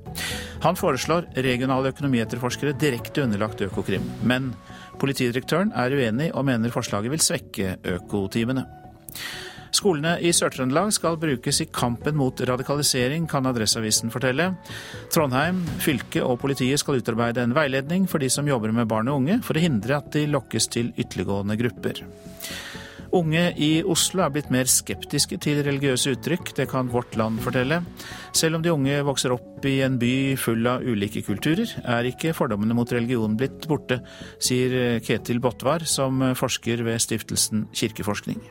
Han 0.66 0.74
foreslår 0.74 1.30
regionale 1.46 1.94
økonomietterforskere 1.94 2.74
direkte 2.74 3.22
underlagt 3.22 3.62
Økokrim. 3.62 4.02
Men 4.26 4.50
Politidirektøren 5.00 5.72
er 5.76 5.94
uenig 5.94 6.30
og 6.34 6.46
mener 6.48 6.72
forslaget 6.74 7.12
vil 7.12 7.22
svekke 7.22 7.76
økoteamene. 7.96 8.64
Skolene 9.74 10.12
i 10.22 10.30
Sør-Trøndelag 10.30 10.92
skal 10.94 11.16
brukes 11.18 11.58
i 11.64 11.66
kampen 11.66 12.14
mot 12.14 12.38
radikalisering, 12.46 13.26
kan 13.30 13.46
Adresseavisen 13.50 14.12
fortelle. 14.14 14.52
Trondheim 15.10 15.64
fylke 15.82 16.22
og 16.22 16.38
politiet 16.44 16.78
skal 16.78 17.00
utarbeide 17.02 17.42
en 17.42 17.56
veiledning 17.56 18.06
for 18.10 18.22
de 18.22 18.30
som 18.30 18.46
jobber 18.46 18.70
med 18.76 18.86
barn 18.90 19.10
og 19.10 19.24
unge, 19.24 19.40
for 19.42 19.58
å 19.58 19.64
hindre 19.64 19.98
at 19.98 20.12
de 20.14 20.28
lokkes 20.30 20.70
til 20.70 20.92
ytterliggående 20.94 21.58
grupper. 21.58 22.04
Unge 23.14 23.44
i 23.62 23.68
Oslo 23.86 24.24
er 24.24 24.32
blitt 24.34 24.48
mer 24.50 24.66
skeptiske 24.66 25.36
til 25.42 25.60
religiøse 25.62 26.16
uttrykk, 26.16 26.48
det 26.58 26.64
kan 26.72 26.88
Vårt 26.90 27.14
Land 27.14 27.38
fortelle. 27.44 27.78
Selv 28.34 28.58
om 28.58 28.64
de 28.64 28.72
unge 28.72 28.96
vokser 29.06 29.30
opp 29.36 29.62
i 29.70 29.76
en 29.86 30.00
by 30.00 30.34
full 30.40 30.66
av 30.66 30.82
ulike 30.82 31.22
kulturer, 31.22 31.70
er 31.86 32.08
ikke 32.10 32.34
fordommene 32.34 32.74
mot 32.74 32.90
religion 32.90 33.36
blitt 33.38 33.68
borte, 33.70 34.00
sier 34.42 34.98
Ketil 35.06 35.38
Botvar, 35.44 35.86
som 35.86 36.24
forsker 36.34 36.82
ved 36.82 36.98
stiftelsen 37.04 37.68
Kirkeforskning. 37.70 38.42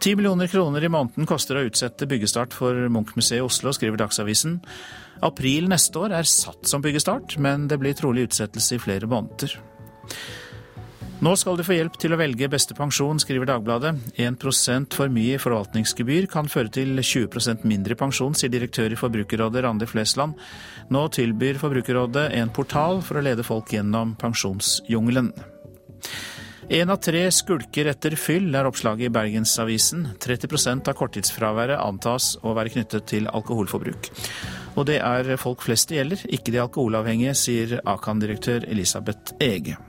Ti 0.00 0.14
millioner 0.16 0.48
kroner 0.48 0.84
i 0.86 0.92
måneden 0.92 1.28
koster 1.28 1.60
å 1.60 1.66
utsette 1.68 2.08
byggestart 2.08 2.56
for 2.56 2.88
Munch-museet 2.88 3.42
i 3.42 3.44
Oslo, 3.44 3.74
skriver 3.76 4.00
Dagsavisen. 4.00 4.62
April 5.26 5.68
neste 5.68 6.00
år 6.00 6.16
er 6.16 6.28
satt 6.30 6.64
som 6.70 6.80
byggestart, 6.84 7.36
men 7.42 7.68
det 7.68 7.80
blir 7.82 7.96
trolig 7.98 8.30
utsettelse 8.30 8.78
i 8.78 8.82
flere 8.86 9.08
måneder. 9.10 9.58
Nå 11.16 11.30
skal 11.40 11.56
du 11.56 11.62
få 11.64 11.72
hjelp 11.78 11.94
til 11.96 12.12
å 12.12 12.18
velge 12.20 12.44
beste 12.52 12.74
pensjon, 12.76 13.16
skriver 13.16 13.48
Dagbladet. 13.48 13.94
1% 14.20 14.96
for 14.98 15.08
mye 15.08 15.38
i 15.38 15.40
forvaltningsgebyr 15.40 16.26
kan 16.28 16.44
føre 16.52 16.68
til 16.76 16.92
20% 17.00 17.64
mindre 17.64 17.96
pensjon, 17.96 18.36
sier 18.36 18.52
direktør 18.52 18.92
i 18.92 18.98
Forbrukerrådet 19.00 19.62
Randi 19.64 19.88
Flesland. 19.88 20.36
Nå 20.92 21.06
tilbyr 21.16 21.56
Forbrukerrådet 21.62 22.26
en 22.36 22.52
portal 22.52 23.00
for 23.00 23.16
å 23.16 23.24
lede 23.24 23.46
folk 23.48 23.72
gjennom 23.72 24.12
pensjonsjungelen. 24.20 25.32
Én 26.76 26.92
av 26.92 27.00
tre 27.00 27.24
skulker 27.32 27.88
etter 27.94 28.18
fyll, 28.20 28.52
er 28.52 28.68
oppslaget 28.68 29.08
i 29.08 29.14
Bergensavisen. 29.16 30.04
30% 30.20 30.92
av 30.92 31.00
korttidsfraværet 31.00 31.80
antas 31.80 32.34
å 32.44 32.52
være 32.58 32.76
knyttet 32.76 33.08
til 33.14 33.32
alkoholforbruk. 33.32 34.12
Og 34.76 34.84
det 34.92 35.00
er 35.00 35.32
folk 35.40 35.64
flest 35.64 35.88
det 35.88 36.02
gjelder, 36.02 36.28
ikke 36.28 36.52
de 36.52 36.64
alkoholavhengige, 36.68 37.36
sier 37.40 37.78
Akan-direktør 37.88 38.68
Elisabeth 38.68 39.32
Ege. 39.40 39.80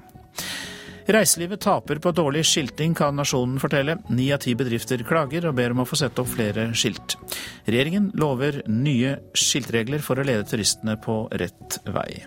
Reiselivet 1.08 1.62
taper 1.64 2.02
på 2.04 2.12
dårlig 2.12 2.42
skilting, 2.46 2.92
kan 2.96 3.16
Nasjonen 3.16 3.62
fortelle. 3.64 3.94
Ni 4.12 4.26
av 4.36 4.42
ti 4.44 4.52
bedrifter 4.60 5.00
klager 5.08 5.46
og 5.48 5.56
ber 5.56 5.72
om 5.72 5.86
å 5.86 5.88
få 5.88 5.96
sette 5.96 6.20
opp 6.20 6.28
flere 6.34 6.66
skilt. 6.76 7.16
Regjeringen 7.64 8.10
lover 8.20 8.60
nye 8.68 9.14
skiltregler 9.32 10.04
for 10.04 10.20
å 10.20 10.26
lede 10.28 10.44
turistene 10.50 10.98
på 11.00 11.22
rett 11.40 11.78
vei. 11.96 12.26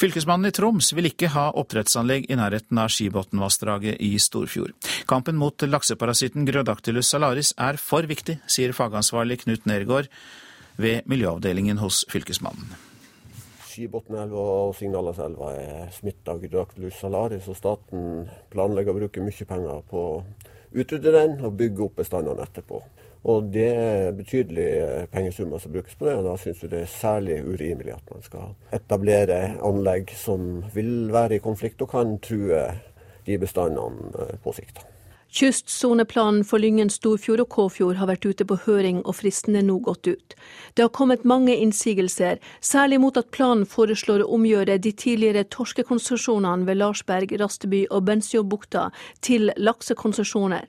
Fylkesmannen 0.00 0.48
i 0.48 0.52
Troms 0.56 0.92
vil 0.96 1.08
ikke 1.08 1.32
ha 1.32 1.46
oppdrettsanlegg 1.60 2.28
i 2.28 2.36
nærheten 2.36 2.78
av 2.80 2.92
Skibotnvassdraget 2.92 3.96
i 4.04 4.14
Storfjord. 4.20 4.76
Kampen 5.08 5.40
mot 5.40 5.64
lakseparasitten 5.64 6.44
Grødactylus 6.48 7.08
salaris 7.16 7.54
er 7.56 7.80
for 7.80 8.04
viktig, 8.08 8.36
sier 8.44 8.76
fagansvarlig 8.76 9.42
Knut 9.46 9.64
Nergård 9.68 10.12
ved 10.80 11.08
miljøavdelingen 11.08 11.80
hos 11.80 12.04
Fylkesmannen. 12.12 12.89
Skibotnelva 13.70 14.44
og 14.66 14.72
Signaleselva 14.78 15.52
er 15.54 15.90
smitta 15.94 16.34
av 16.34 16.42
Gyrodactylus 16.42 16.98
salaris, 16.98 17.46
og 17.50 17.58
staten 17.58 18.24
planlegger 18.50 18.94
å 18.94 19.02
bruke 19.04 19.22
mye 19.22 19.46
penger 19.46 19.84
på 19.90 20.06
å 20.08 20.16
utrydde 20.70 21.14
den 21.14 21.38
og 21.44 21.54
bygge 21.58 21.86
opp 21.86 22.00
bestandene 22.02 22.46
etterpå. 22.46 22.82
Og 23.30 23.50
det 23.52 23.68
er 23.76 24.14
betydelige 24.16 25.06
pengesummer 25.12 25.60
som 25.60 25.74
brukes 25.74 25.96
på 25.98 26.08
det, 26.08 26.14
og 26.18 26.28
da 26.30 26.36
syns 26.40 26.62
vi 26.64 26.70
det 26.72 26.84
er 26.86 26.94
særlig 26.94 27.40
urimelig 27.44 27.92
at 27.98 28.14
man 28.14 28.24
skal 28.24 28.54
etablere 28.76 29.40
anlegg 29.66 30.14
som 30.16 30.62
vil 30.74 31.10
være 31.12 31.36
i 31.36 31.44
konflikt 31.44 31.84
og 31.84 31.92
kan 31.92 32.16
true 32.24 32.64
de 33.26 33.36
bestandene 33.38 34.32
på 34.42 34.56
sikt. 34.56 34.80
Kystsoneplanen 35.30 36.42
for 36.44 36.58
Lyngen 36.58 36.88
Storfjord 36.90 37.44
og 37.44 37.48
Kåfjord 37.54 38.00
har 38.00 38.08
vært 38.10 38.26
ute 38.26 38.42
på 38.42 38.56
høring, 38.64 38.98
og 39.06 39.14
fristen 39.20 39.54
er 39.54 39.62
nå 39.62 39.76
gått 39.86 40.08
ut. 40.10 40.34
Det 40.74 40.82
har 40.82 40.90
kommet 40.90 41.22
mange 41.22 41.54
innsigelser, 41.54 42.40
særlig 42.60 42.98
mot 42.98 43.20
at 43.20 43.30
planen 43.30 43.62
foreslår 43.62 44.24
å 44.24 44.32
omgjøre 44.34 44.80
de 44.82 44.90
tidligere 44.90 45.46
torskekonsesjonene 45.54 46.66
ved 46.66 46.80
Larsberg, 46.82 47.36
Rasteby 47.38 47.84
og 47.94 48.08
Bensjåbukta 48.10 48.88
til 49.22 49.52
laksekonsesjoner. 49.54 50.66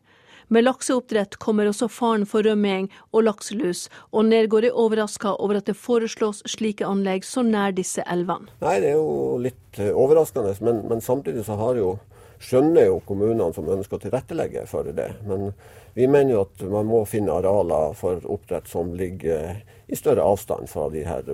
Med 0.52 0.66
lakseoppdrett 0.68 1.40
kommer 1.42 1.70
også 1.72 1.88
faren 1.90 2.28
for 2.28 2.46
rømming 2.46 2.90
og 3.16 3.24
lakselus, 3.24 3.86
og 4.12 4.28
Nergård 4.30 4.68
er 4.68 4.78
overraska 4.78 5.34
over 5.40 5.58
at 5.62 5.72
det 5.72 5.78
foreslås 5.80 6.44
slike 6.54 6.86
anlegg 6.86 7.26
så 7.26 7.42
nær 7.48 7.74
disse 7.74 8.04
elvene. 8.04 8.52
Nei, 8.62 8.78
Det 8.84 8.94
er 8.94 9.00
jo 9.00 9.40
litt 9.42 9.82
overraskende, 9.90 10.54
men, 10.62 10.84
men 10.92 11.02
samtidig 11.02 11.48
så 11.48 11.56
har 11.58 11.80
jo 11.80 11.96
skjønner 12.42 12.90
jo 12.90 13.00
kommunene 13.08 13.52
som 13.56 13.70
ønsker 13.70 14.00
å 14.00 14.04
tilrettelegge 14.06 14.66
for 14.70 14.90
det. 14.96 15.10
Men 15.28 15.52
vi 15.98 16.08
mener 16.08 16.36
jo 16.36 16.46
at 16.46 16.64
man 16.72 16.90
må 16.90 17.04
finne 17.10 17.36
arealer 17.36 17.94
for 18.00 18.24
oppdrett 18.26 18.70
som 18.72 18.96
ligger 18.98 19.62
i 19.88 20.00
større 20.00 20.26
avstand 20.26 20.70
fra 20.72 20.88
de 20.94 21.06
her 21.08 21.28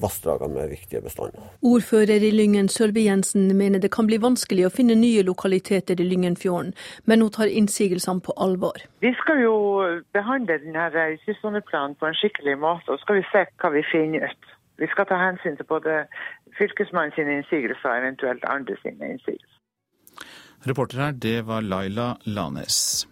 vassdragene 0.00 0.54
med 0.54 0.70
viktige 0.72 1.02
bestander. 1.04 1.42
Ordfører 1.62 2.24
i 2.24 2.30
Lyngen 2.32 2.68
Sølvi 2.72 3.04
Jensen 3.04 3.50
mener 3.56 3.82
det 3.82 3.92
kan 3.92 4.08
bli 4.08 4.16
vanskelig 4.22 4.66
å 4.66 4.72
finne 4.72 4.96
nye 4.96 5.24
lokaliteter 5.26 6.00
i 6.00 6.06
Lyngenfjorden, 6.08 6.72
men 7.04 7.24
hun 7.24 7.34
tar 7.36 7.52
innsigelsene 7.52 8.24
på 8.24 8.36
alvor. 8.46 8.80
Vi 9.04 9.12
skal 9.20 9.42
jo 9.44 9.54
behandle 10.16 10.60
denne 10.64 10.88
kystsoneplanen 11.26 11.98
på 12.00 12.08
en 12.08 12.18
skikkelig 12.22 12.56
måte, 12.64 12.88
og 12.88 12.98
så 12.98 13.04
skal 13.04 13.20
vi 13.20 13.28
se 13.32 13.46
hva 13.60 13.74
vi 13.76 13.84
finner 13.92 14.28
ut. 14.30 14.52
Vi 14.80 14.88
skal 14.88 15.08
ta 15.10 15.20
hensyn 15.20 15.58
til 15.58 15.68
både 15.68 16.04
fylkesmannens 16.56 17.18
innsigelser 17.20 17.90
og 17.90 17.98
eventuelt 18.00 18.46
andre 18.48 18.80
sine 18.80 19.14
innsigelser. 19.14 19.59
Reporter 20.68 20.98
her, 20.98 21.12
det 21.12 21.42
var 21.48 21.62
Laila 21.62 22.16
Lanes. 22.24 23.06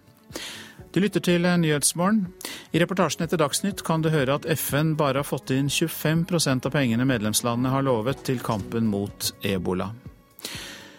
Du 0.93 1.01
lytter 1.01 1.21
til 1.21 1.45
Nyhetsmorgen. 1.45 2.27
I 2.73 2.81
reportasjen 2.81 3.25
etter 3.25 3.41
Dagsnytt 3.41 3.85
kan 3.85 4.03
du 4.05 4.11
høre 4.13 4.39
at 4.39 4.49
FN 4.59 4.95
bare 4.99 5.21
har 5.21 5.29
fått 5.29 5.53
inn 5.55 5.69
25% 5.73 6.69
av 6.69 6.75
pengene 6.75 7.07
medlemslandene 7.09 7.73
har 7.73 7.85
lovet 7.87 8.25
til 8.27 8.41
kampen 8.45 8.89
mot 8.89 9.31
ebola. 9.45 9.91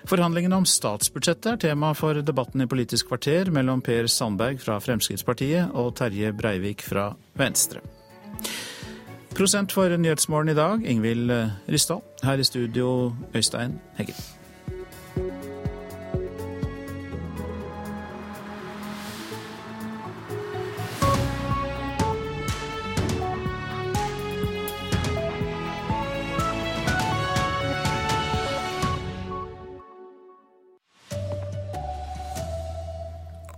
Forhandlingene 0.10 0.58
om 0.58 0.66
statsbudsjettet 0.66 1.52
er 1.52 1.62
tema 1.62 1.91
for 1.97 2.22
debatten 2.26 2.64
i 2.64 2.70
Politisk 2.70 3.12
kvarter 3.12 3.52
mellom 3.54 3.84
Per 3.86 4.10
Sandberg 4.10 4.62
fra 4.64 4.80
Fremskrittspartiet 4.82 5.76
og 5.78 5.93
Terje 6.00 6.34
Breivik 6.34 6.86
fra 6.86 7.12
Venstre. 7.38 7.84
Prosent 9.38 9.72
for 9.72 9.93
Nyhetsmorgen 9.93 10.56
i 10.56 10.58
dag, 10.58 10.82
Ingvild 10.82 11.32
Ryssdal. 11.70 12.02
Her 12.26 12.41
i 12.41 12.50
studio, 12.50 13.14
Øystein 13.36 13.78
Heggen. 14.00 14.39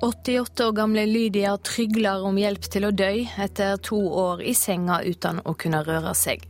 88 0.01 0.63
år 0.65 0.71
gamle 0.73 1.03
Lydia 1.05 1.51
trygler 1.61 2.23
om 2.25 2.37
hjelp 2.41 2.63
til 2.73 2.87
å 2.87 2.89
dø 2.89 3.11
etter 3.45 3.75
to 3.85 3.99
år 4.01 4.39
i 4.41 4.55
senga 4.57 4.97
uten 5.05 5.43
å 5.45 5.53
kunne 5.53 5.83
røre 5.85 6.15
seg. 6.17 6.47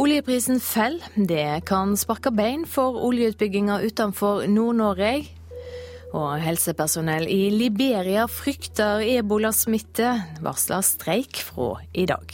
Oljeprisen 0.00 0.56
faller. 0.64 1.04
Det 1.16 1.66
kan 1.68 1.92
sparke 2.00 2.32
bein 2.32 2.64
for 2.64 2.96
oljeutbygginga 3.04 3.82
utenfor 3.84 4.46
Nord-Norge. 4.48 5.12
Og 6.16 6.40
helsepersonell 6.40 7.28
i 7.28 7.50
Liberia 7.52 8.24
frykter 8.28 9.04
ebolasmitte, 9.04 10.14
varsler 10.44 10.80
streik 10.88 11.40
fra 11.44 11.74
i 11.92 12.08
dag. 12.08 12.32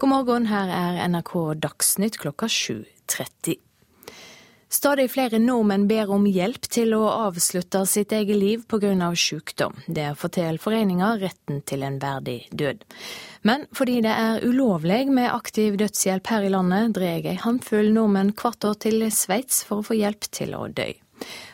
God 0.00 0.12
morgen, 0.12 0.48
her 0.48 0.72
er 0.72 1.04
NRK 1.12 1.36
Dagsnytt 1.60 2.16
klokka 2.24 2.48
7.30. 2.48 3.65
Stadig 4.68 5.12
flere 5.12 5.38
nordmenn 5.38 5.84
ber 5.86 6.10
om 6.10 6.24
hjelp 6.26 6.64
til 6.74 6.90
å 6.96 7.04
avslutte 7.28 7.84
sitt 7.86 8.10
eget 8.12 8.36
liv 8.36 8.64
pga. 8.66 9.14
sykdom. 9.14 9.76
Det 9.86 10.16
forteller 10.18 10.58
foreninga 10.58 11.18
Retten 11.20 11.62
til 11.62 11.84
en 11.86 12.00
verdig 12.02 12.48
død. 12.50 12.82
Men 13.42 13.66
fordi 13.72 14.00
det 14.02 14.10
er 14.10 14.42
ulovlig 14.42 15.06
med 15.06 15.30
aktiv 15.30 15.76
dødshjelp 15.78 16.26
her 16.26 16.42
i 16.42 16.50
landet, 16.50 16.94
drar 16.94 17.22
ei 17.30 17.38
håndfull 17.38 17.92
nordmenn 17.94 18.34
hvert 18.34 18.64
år 18.64 18.74
til 18.74 19.06
Sveits 19.10 19.62
for 19.64 19.78
å 19.78 19.86
få 19.86 19.94
hjelp 19.94 20.26
til 20.32 20.54
å 20.58 20.66
dø. 20.66 20.92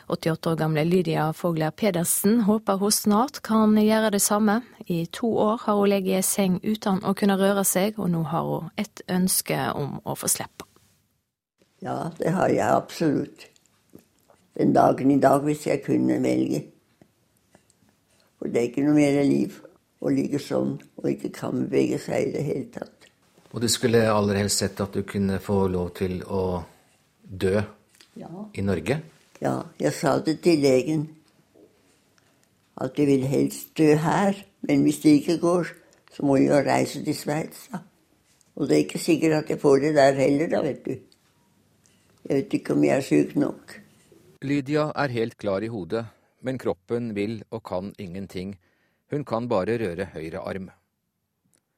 88 0.09 0.49
år 0.49 0.57
gamle 0.57 0.83
Lydia 0.83 1.29
Fogler 1.33 1.71
Pedersen 1.71 2.41
håper 2.49 2.81
hun 2.81 2.91
snart 2.91 3.41
kan 3.45 3.77
gjøre 3.77 4.09
det 4.11 4.21
samme. 4.25 4.63
I 4.89 5.05
to 5.05 5.29
år 5.37 5.61
har 5.67 5.77
hun 5.77 5.89
ligget 5.93 6.25
i 6.25 6.27
seng 6.27 6.59
uten 6.63 6.99
å 7.05 7.13
kunne 7.13 7.37
røre 7.37 7.63
seg, 7.63 7.99
og 7.99 8.09
nå 8.09 8.25
har 8.33 8.43
hun 8.43 8.69
et 8.75 9.05
ønske 9.07 9.69
om 9.77 9.99
å 10.03 10.17
få 10.17 10.27
slippe. 10.27 10.72
Ja, 11.83 12.11
det 12.17 12.31
har 12.31 12.49
jeg 12.49 12.63
absolutt. 12.69 13.47
Den 14.55 14.73
dagen 14.73 15.11
i 15.11 15.19
dag, 15.19 15.41
hvis 15.43 15.67
jeg 15.67 15.83
kunne 15.83 16.21
velge. 16.23 16.61
For 18.39 18.47
det 18.47 18.59
er 18.59 18.69
ikke 18.69 18.85
noe 18.85 18.95
mer 18.95 19.19
liv 19.27 19.57
å 20.03 20.11
ligge 20.11 20.39
sånn 20.39 20.77
og 20.99 21.09
ikke 21.09 21.31
kan 21.35 21.65
bevege 21.65 21.99
seg 21.99 22.29
i 22.29 22.31
det 22.35 22.43
hele 22.47 22.69
tatt. 22.71 23.09
Og 23.53 23.61
du 23.61 23.67
skulle 23.69 24.01
aller 24.09 24.39
helst 24.41 24.63
sett 24.63 24.79
at 24.81 24.95
du 24.95 25.03
kunne 25.07 25.41
få 25.43 25.65
lov 25.71 25.91
til 25.97 26.21
å 26.23 26.63
dø 27.23 27.59
ja. 28.19 28.31
i 28.53 28.63
Norge? 28.65 28.99
Ja, 29.43 29.59
jeg 29.79 29.93
sa 29.97 30.17
det 30.23 30.39
til 30.45 30.63
legen. 30.63 31.07
At 32.79 32.97
jeg 32.97 33.09
vil 33.11 33.27
helst 33.29 33.75
dø 33.77 33.93
her. 34.01 34.39
Men 34.63 34.85
hvis 34.87 35.03
det 35.03 35.17
ikke 35.19 35.41
går, 35.41 35.73
så 36.15 36.25
må 36.25 36.39
jeg 36.39 36.47
jo 36.47 36.61
reise 36.63 37.03
til 37.03 37.17
Sveits. 37.17 37.67
Og 38.55 38.69
det 38.69 38.77
er 38.77 38.85
ikke 38.85 39.01
sikkert 39.01 39.43
at 39.43 39.51
jeg 39.51 39.59
får 39.61 39.83
det 39.83 39.97
der 39.97 40.15
heller, 40.17 40.49
da, 40.49 40.61
vet 40.63 40.85
du. 40.87 40.95
Jeg 42.23 42.37
vet 42.39 42.53
ikke 42.55 42.75
om 42.75 42.83
jeg 42.85 42.95
er 42.95 43.03
syk 43.03 43.33
nok. 43.35 43.73
Lydia 44.43 44.85
er 44.95 45.11
helt 45.11 45.35
klar 45.39 45.63
i 45.63 45.71
hodet, 45.71 46.05
men 46.39 46.59
kroppen 46.59 47.11
vil 47.17 47.41
og 47.51 47.63
kan 47.67 47.91
ingenting. 47.99 48.53
Hun 49.11 49.25
kan 49.27 49.49
bare 49.51 49.75
røre 49.81 50.07
høyre 50.13 50.39
arm. 50.39 50.69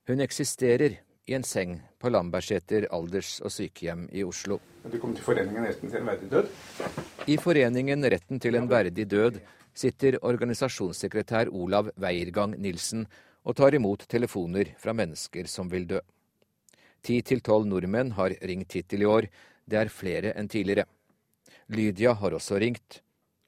Hun 0.05 0.21
eksisterer 0.21 0.99
i 1.25 1.33
en 1.33 1.43
seng 1.43 1.79
på 1.97 2.11
Lambertseter 2.13 2.85
alders- 2.93 3.39
og 3.41 3.49
sykehjem 3.49 4.05
i 4.13 4.21
Oslo. 4.23 4.59
Du 4.85 4.99
kom 5.01 5.15
til 5.17 5.25
Foreningen 5.25 5.65
Retten 5.65 5.89
til 5.89 6.03
en 6.03 6.09
verdig 6.11 6.29
død? 6.29 6.51
I 7.25 7.37
Foreningen 7.41 8.05
Retten 8.13 8.39
til 8.39 8.55
en 8.55 8.69
verdig 8.69 9.07
død 9.09 9.39
sitter 9.73 10.19
organisasjonssekretær 10.21 11.49
Olav 11.49 11.89
Weiergang 11.97 12.53
Nilsen 12.61 13.07
og 13.43 13.57
tar 13.57 13.73
imot 13.73 14.05
telefoner 14.09 14.75
fra 14.77 14.93
mennesker 14.93 15.49
som 15.49 15.73
vil 15.73 15.89
dø. 15.89 15.99
Ti 17.01 17.19
til 17.21 17.41
tolv 17.41 17.65
nordmenn 17.69 18.13
har 18.17 18.37
ringt 18.45 18.77
hittil 18.77 19.01
i 19.01 19.09
år, 19.09 19.27
det 19.69 19.79
er 19.79 19.91
flere 19.93 20.33
enn 20.37 20.49
tidligere. 20.51 20.85
Lydia 21.73 22.13
har 22.13 22.35
også 22.37 22.59
ringt 22.61 23.01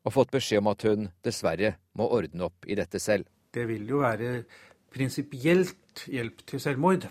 og 0.08 0.16
fått 0.16 0.32
beskjed 0.34 0.64
om 0.64 0.72
at 0.72 0.86
hun 0.88 1.10
dessverre 1.26 1.76
må 1.98 2.08
ordne 2.16 2.48
opp 2.48 2.66
i 2.66 2.78
dette 2.80 3.00
selv. 3.02 3.28
Det 3.54 3.66
vil 3.70 3.86
jo 3.90 4.02
være 4.04 4.42
prinsipielt 4.94 6.08
hjelp 6.08 6.44
til 6.48 6.62
selvmord. 6.64 7.08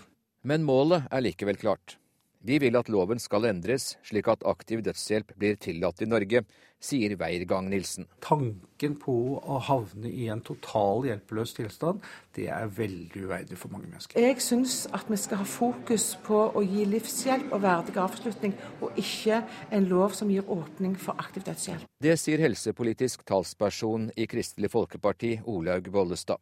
Men 0.47 0.65
målet 0.67 1.07
er 1.11 1.23
likevel 1.23 1.59
klart. 1.59 1.97
Vi 2.45 2.59
vil 2.61 2.77
at 2.77 2.89
loven 2.93 3.19
skal 3.19 3.47
endres 3.49 3.95
slik 4.05 4.27
at 4.29 4.45
aktiv 4.45 4.83
dødshjelp 4.85 5.33
blir 5.39 5.57
tillatt 5.61 6.01
i 6.01 6.07
Norge, 6.09 6.43
sier 6.77 7.15
Weirgang-Nilsen. 7.17 8.05
Tanken 8.21 8.97
på 9.01 9.15
å 9.41 9.57
havne 9.65 10.11
i 10.11 10.27
en 10.29 10.43
total 10.45 11.07
hjelpeløs 11.07 11.55
tilstand, 11.57 12.03
det 12.37 12.47
er 12.53 12.69
veldig 12.69 13.23
uverdig 13.25 13.57
for 13.57 13.73
mange 13.73 13.89
mennesker. 13.89 14.21
Jeg 14.21 14.41
syns 14.45 14.83
at 14.93 15.09
vi 15.09 15.17
skal 15.17 15.41
ha 15.41 15.47
fokus 15.49 16.11
på 16.27 16.43
å 16.53 16.61
gi 16.61 16.85
livshjelp 16.85 17.55
og 17.57 17.63
verdig 17.65 17.97
avslutning, 18.01 18.53
og 18.81 18.99
ikke 19.01 19.41
en 19.73 19.89
lov 19.89 20.13
som 20.17 20.29
gir 20.29 20.45
åpning 20.45 20.93
for 21.01 21.17
aktiv 21.17 21.47
dødshjelp. 21.47 21.87
Det 22.03 22.13
sier 22.21 22.45
helsepolitisk 22.45 23.25
talsperson 23.25 24.11
i 24.15 24.29
Kristelig 24.29 24.69
Folkeparti, 24.75 25.39
Olaug 25.49 25.89
Bollestad. 25.89 26.37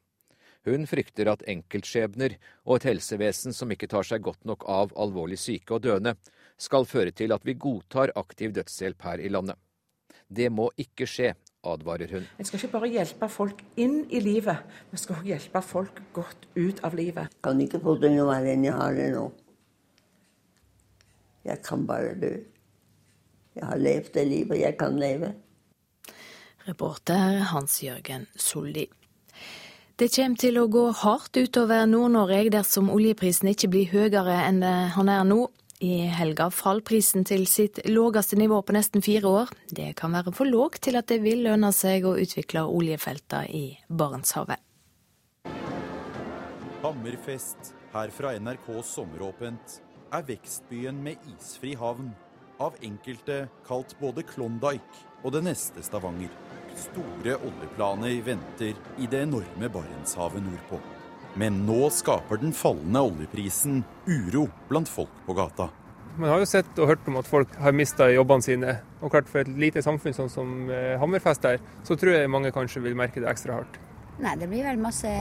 Hun 0.65 0.87
frykter 0.89 1.29
at 1.29 1.43
enkeltskjebner 1.49 2.37
og 2.65 2.79
et 2.79 2.87
helsevesen 2.89 3.53
som 3.53 3.69
ikke 3.73 3.89
tar 3.91 4.07
seg 4.07 4.23
godt 4.25 4.41
nok 4.49 4.65
av 4.71 4.95
alvorlig 4.97 5.37
syke 5.37 5.77
og 5.77 5.83
døende, 5.85 6.15
skal 6.57 6.87
føre 6.89 7.13
til 7.13 7.35
at 7.35 7.45
vi 7.45 7.57
godtar 7.59 8.13
aktiv 8.17 8.55
dødshjelp 8.55 9.05
her 9.05 9.21
i 9.21 9.29
landet. 9.29 9.59
Det 10.25 10.49
må 10.49 10.71
ikke 10.81 11.05
skje, 11.05 11.35
advarer 11.65 12.09
hun. 12.15 12.25
En 12.39 12.47
skal 12.47 12.61
ikke 12.61 12.73
bare 12.73 12.89
hjelpe 12.93 13.29
folk 13.29 13.61
inn 13.81 14.03
i 14.09 14.21
livet, 14.23 14.65
vi 14.89 15.01
skal 15.01 15.19
også 15.19 15.29
hjelpe 15.29 15.61
folk 15.65 16.01
godt 16.17 16.49
ut 16.57 16.81
av 16.85 16.97
livet. 16.97 17.29
Jeg 17.29 17.45
kan 17.45 17.61
ikke 17.61 17.83
få 17.85 17.97
det 18.01 18.13
noe 18.15 18.29
verre 18.31 18.53
enn 18.55 18.65
jeg 18.65 18.77
har 18.79 18.97
det 18.97 19.09
nå. 19.13 19.25
Jeg 21.45 21.61
kan 21.61 21.85
bare 21.85 22.17
dø. 22.17 22.33
Jeg 23.55 23.69
har 23.69 23.79
levd 23.79 24.13
det 24.17 24.27
livet 24.27 24.63
jeg 24.63 24.77
kan 24.79 24.97
leve. 24.99 25.35
Reporter 26.65 27.43
Hans 27.51 27.77
Jørgen 27.85 28.25
Solli. 28.35 28.87
Det 29.95 30.09
kommer 30.11 30.35
til 30.35 30.57
å 30.59 30.65
gå 30.67 30.81
hardt 30.91 31.37
utover 31.39 31.85
Nord-Norge 31.87 32.49
dersom 32.51 32.89
oljeprisen 32.91 33.47
ikke 33.47 33.69
blir 33.71 33.93
høyere 33.93 34.41
enn 34.43 34.57
han 34.91 35.11
er 35.11 35.21
nå. 35.23 35.45
I 35.79 36.09
helga 36.11 36.49
falt 36.51 36.83
prisen 36.87 37.23
til 37.23 37.45
sitt 37.47 37.79
lågeste 37.87 38.35
nivå 38.35 38.57
på 38.59 38.75
nesten 38.75 39.03
fire 39.05 39.31
år. 39.31 39.53
Det 39.71 39.93
kan 39.95 40.11
være 40.11 40.33
for 40.35 40.51
lågt 40.51 40.81
til 40.89 40.99
at 40.99 41.07
det 41.07 41.21
vil 41.23 41.45
lønne 41.47 41.71
seg 41.71 42.03
å 42.03 42.17
utvikle 42.19 42.65
oljefelter 42.67 43.47
i 43.47 43.63
Barentshavet. 43.87 44.59
Hammerfest, 46.83 47.71
her 47.95 48.11
fra 48.11 48.35
NRK 48.35 48.67
Sommeråpent, 48.83 49.79
er 50.11 50.27
vekstbyen 50.27 50.99
med 51.07 51.23
isfri 51.37 51.71
havn. 51.79 52.11
Av 52.59 52.75
enkelte 52.83 53.45
kalt 53.63 53.95
både 54.03 54.27
Klondyke 54.27 55.07
og 55.23 55.37
det 55.39 55.45
neste 55.47 55.87
Stavanger. 55.87 56.35
Store 56.75 57.37
oljeplaner 57.39 58.21
venter 58.25 58.75
i 58.99 59.07
det 59.07 59.23
enorme 59.23 59.69
Barentshavet 59.71 60.43
nordpå. 60.43 60.79
Men 61.39 61.63
nå 61.67 61.89
skaper 61.91 62.39
den 62.39 62.53
fallende 62.55 63.01
oljeprisen 63.09 63.81
uro 64.07 64.45
blant 64.69 64.91
folk 64.91 65.11
på 65.25 65.35
gata. 65.35 65.69
Man 66.15 66.31
har 66.31 66.39
jo 66.39 66.47
sett 66.47 66.77
og 66.79 66.87
hørt 66.93 67.07
om 67.11 67.17
at 67.19 67.27
folk 67.27 67.55
har 67.59 67.75
mista 67.75 68.07
jobbene 68.11 68.45
sine. 68.45 68.75
Og 69.01 69.11
klart 69.11 69.27
For 69.31 69.43
et 69.43 69.51
lite 69.59 69.83
samfunn 69.83 70.15
sånn 70.15 70.31
som 70.31 70.53
eh, 70.71 70.95
Hammerfest 71.01 71.47
her, 71.47 71.59
så 71.83 71.97
tror 71.99 72.15
jeg 72.15 72.31
mange 72.31 72.53
kanskje 72.55 72.83
vil 72.85 72.95
merke 72.95 73.23
det 73.23 73.31
ekstra 73.31 73.59
hardt. 73.59 73.79
Nei, 74.23 74.37
det 74.39 74.47
blir 74.47 74.63
vel 74.63 74.79
masse 74.79 75.11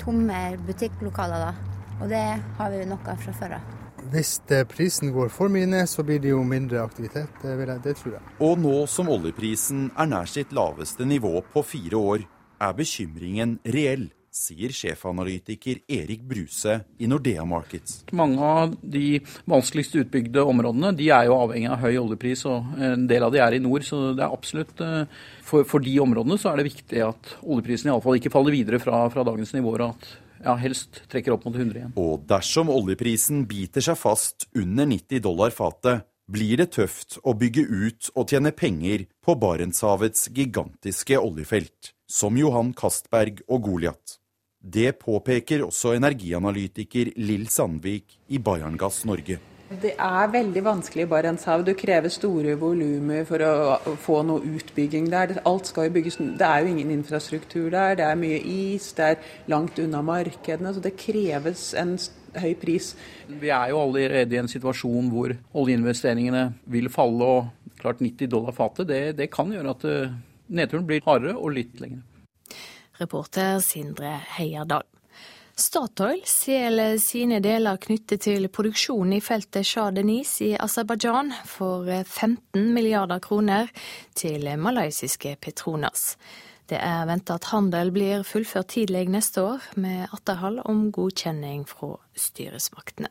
tomme 0.00 0.38
butikklokaler 0.64 1.50
da. 1.50 1.74
Og 1.98 2.08
det 2.08 2.24
har 2.60 2.72
vi 2.72 2.80
jo 2.80 2.96
av 2.96 3.20
fra 3.20 3.36
før 3.36 3.58
av. 3.58 3.77
Hvis 4.12 4.38
prisen 4.70 5.12
går 5.12 5.32
for 5.32 5.52
mye 5.52 5.68
ned, 5.68 5.88
så 5.90 6.04
blir 6.06 6.20
det 6.22 6.32
jo 6.32 6.42
mindre 6.46 6.82
aktivitet. 6.82 7.32
Det, 7.42 7.54
jeg, 7.54 7.80
det 7.84 7.96
tror 8.00 8.18
jeg. 8.18 8.22
Og 8.44 8.60
nå 8.60 8.76
som 8.90 9.10
oljeprisen 9.12 9.88
er 9.96 10.08
nær 10.10 10.30
sitt 10.30 10.54
laveste 10.56 11.06
nivå 11.08 11.40
på 11.52 11.64
fire 11.66 12.04
år, 12.14 12.28
er 12.58 12.72
bekymringen 12.74 13.58
reell 13.70 14.08
sier 14.38 14.72
sjefanalytiker 14.74 15.80
Erik 15.90 16.22
Bruse 16.28 16.78
i 17.00 17.08
Nordea 17.10 17.44
Markets. 17.48 18.02
Mange 18.16 18.44
av 18.44 18.76
de 18.82 19.20
vanskeligst 19.48 19.96
utbygde 20.02 20.44
områdene 20.46 20.92
de 20.98 21.10
er 21.14 21.28
jo 21.28 21.38
avhengig 21.38 21.70
av 21.72 21.82
høy 21.82 21.96
oljepris, 22.02 22.44
og 22.50 22.78
en 22.90 23.08
del 23.10 23.26
av 23.26 23.34
de 23.34 23.42
er 23.42 23.56
i 23.56 23.62
nord. 23.64 23.86
Så 23.88 24.12
det 24.18 24.24
er 24.24 24.34
absolutt 24.34 24.84
eh, 24.84 25.02
for, 25.46 25.66
for 25.68 25.84
de 25.84 25.96
områdene 26.04 26.38
så 26.40 26.52
er 26.52 26.60
det 26.60 26.70
viktig 26.70 27.04
at 27.08 27.36
oljeprisen 27.42 27.90
iallfall 27.90 28.20
ikke 28.20 28.32
faller 28.34 28.54
videre 28.54 28.82
fra, 28.82 29.06
fra 29.12 29.26
dagens 29.26 29.54
nivåer. 29.56 29.86
og 29.88 29.96
at 29.96 30.27
ja, 30.44 30.54
helst 30.60 31.02
trekker 31.10 31.34
opp 31.34 31.46
mot 31.48 31.56
100 31.56 31.80
igjen. 31.80 31.96
Og 32.00 32.24
dersom 32.28 32.70
oljeprisen 32.72 33.44
biter 33.50 33.84
seg 33.84 33.98
fast 34.00 34.48
under 34.56 34.88
90 34.88 35.24
dollar 35.24 35.54
fatet, 35.54 36.06
blir 36.28 36.60
det 36.60 36.72
tøft 36.76 37.16
å 37.24 37.32
bygge 37.38 37.64
ut 37.64 38.10
og 38.14 38.28
tjene 38.28 38.52
penger 38.52 39.06
på 39.24 39.34
Barentshavets 39.40 40.28
gigantiske 40.36 41.16
oljefelt, 41.16 41.94
som 42.08 42.36
Johan 42.36 42.74
Castberg 42.76 43.40
og 43.48 43.64
Goliat. 43.64 44.18
Det 44.58 44.98
påpeker 45.00 45.62
også 45.64 45.94
energianalytiker 45.96 47.14
Lill 47.16 47.46
Sandvik 47.48 48.18
i 48.28 48.40
Bayerngass 48.42 49.04
Norge. 49.08 49.38
Det 49.68 49.90
er 50.00 50.30
veldig 50.32 50.62
vanskelig 50.64 51.04
i 51.04 51.08
Barentshavet. 51.10 51.66
Du 51.68 51.76
krever 51.76 52.08
store 52.08 52.54
volumer 52.56 53.26
for 53.28 53.42
å 53.44 53.96
få 54.00 54.22
noe 54.24 54.40
utbygging 54.56 55.10
der. 55.12 55.34
Alt 55.48 55.68
skal 55.68 55.90
jo 55.90 55.94
bygges 55.98 56.16
Det 56.16 56.46
er 56.46 56.62
jo 56.64 56.70
ingen 56.72 56.94
infrastruktur 56.94 57.68
der. 57.74 57.98
Det 58.00 58.06
er 58.06 58.16
mye 58.16 58.38
is, 58.40 58.94
det 58.96 59.04
er 59.04 59.28
langt 59.52 59.78
unna 59.78 60.00
markedene. 60.00 60.72
Så 60.72 60.80
det 60.80 60.96
kreves 60.96 61.74
en 61.76 61.98
høy 62.40 62.54
pris. 62.56 62.94
Vi 63.28 63.52
er 63.52 63.74
jo 63.74 63.82
allerede 63.82 64.38
i 64.38 64.40
en 64.40 64.48
situasjon 64.48 65.12
hvor 65.12 65.36
oljeinvesteringene 65.52 66.46
vil 66.64 66.88
falle. 66.88 67.28
Og 67.28 67.76
klart 67.82 68.00
90 68.00 68.32
dollar 68.32 68.56
fatet, 68.56 68.88
det, 68.88 69.02
det 69.20 69.28
kan 69.30 69.52
gjøre 69.52 69.76
at 69.76 69.84
eh, 69.84 70.14
nedturen 70.48 70.88
blir 70.88 71.04
hardere 71.04 71.36
og 71.36 71.52
litt 71.60 71.76
lengre. 71.84 72.06
Reporter 72.98 73.60
Sindre 73.60 74.16
Heierdal. 74.38 74.88
Statoil 75.58 76.20
selger 76.22 77.00
sine 77.02 77.40
deler 77.42 77.80
knyttet 77.82 78.22
til 78.28 78.46
produksjonen 78.54 79.16
i 79.16 79.24
feltet 79.24 79.66
Shah 79.66 79.88
Deniz 79.90 80.36
i 80.46 80.52
Aserbajdsjan 80.54 81.32
for 81.50 81.88
15 81.90 82.68
milliarder 82.76 83.18
kroner 83.18 83.66
til 84.14 84.46
malaysiske 84.54 85.34
Petronas. 85.42 86.12
Det 86.70 86.78
er 86.78 87.08
venta 87.10 87.40
at 87.40 87.50
handel 87.50 87.90
blir 87.90 88.22
fullført 88.28 88.70
tidlig 88.76 89.08
neste 89.10 89.42
år, 89.42 89.66
med 89.74 90.06
atterhold 90.14 90.62
om 90.62 90.92
godkjenning 90.94 91.66
fra 91.66 91.96
styresmaktene. 92.14 93.10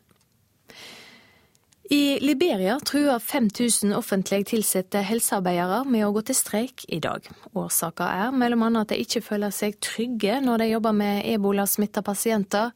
I 1.89 2.19
Liberia 2.19 2.79
truer 2.83 3.19
5000 3.19 3.93
offentlig 3.95 4.47
tilsatte 4.49 4.99
helsearbeidere 5.07 5.85
med 5.87 6.03
å 6.03 6.11
gå 6.17 6.25
til 6.27 6.35
streik 6.35 6.83
i 6.91 6.99
dag. 6.99 7.23
Årsaken 7.55 8.03
er 8.11 8.33
bl.a. 8.35 8.71
at 8.81 8.91
de 8.91 8.99
ikke 8.99 9.23
føler 9.23 9.55
seg 9.55 9.79
trygge 9.79 10.41
når 10.43 10.63
de 10.63 10.69
jobber 10.73 10.97
med 10.99 11.23
ebolasmitta 11.31 12.03
pasienter. 12.03 12.73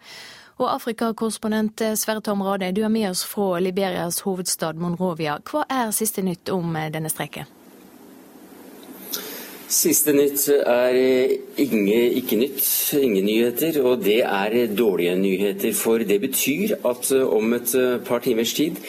Og 0.62 0.70
Afrikakorrespondent 0.78 1.84
Sverre 1.99 2.24
Tom 2.24 2.43
Rade, 2.45 2.72
du 2.72 2.86
er 2.86 2.93
med 2.93 3.09
oss 3.09 3.26
fra 3.28 3.59
Liberias 3.59 4.22
hovedstad 4.24 4.80
Monrovia. 4.80 5.41
Hva 5.43 5.66
er 5.68 5.91
siste 5.95 6.24
nytt 6.24 6.53
om 6.53 6.72
denne 6.93 7.12
streiken? 7.12 7.61
Siste 9.72 10.11
nytt 10.11 10.49
er 10.51 10.97
inge, 11.63 11.99
ikke 12.19 12.36
nytt, 12.36 12.65
ingen 12.97 13.24
nyheter, 13.24 13.78
og 13.86 14.01
det 14.03 14.19
er 14.28 14.74
dårlige 14.76 15.15
nyheter. 15.15 15.72
For 15.78 16.03
det 16.03 16.17
betyr 16.19 16.74
at 16.89 17.11
om 17.24 17.53
et 17.55 17.76
par 18.03 18.19
timers 18.26 18.51
tid 18.57 18.82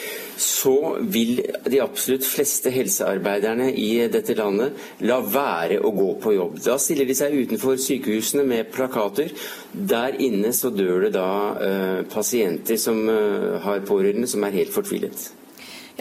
så 0.43 0.97
vil 0.99 1.39
de 1.70 1.78
absolutt 1.83 2.26
fleste 2.26 2.72
helsearbeiderne 2.74 3.68
i 3.78 3.91
dette 4.11 4.35
landet 4.39 4.74
la 5.07 5.20
være 5.22 5.78
å 5.78 5.93
gå 5.95 6.09
på 6.22 6.35
jobb. 6.35 6.59
Da 6.64 6.78
stiller 6.83 7.07
de 7.07 7.14
seg 7.14 7.37
utenfor 7.37 7.78
sykehusene 7.78 8.43
med 8.49 8.72
plakater. 8.74 9.30
Der 9.72 10.18
inne 10.18 10.51
så 10.57 10.72
dør 10.74 11.07
det 11.07 11.12
da 11.14 11.28
uh, 11.61 12.01
pasienter 12.11 12.80
som 12.80 13.05
uh, 13.07 13.61
har 13.62 13.87
pårørende 13.87 14.30
som 14.30 14.43
er 14.49 14.59
helt 14.59 14.74
fortvilet. 14.74 15.30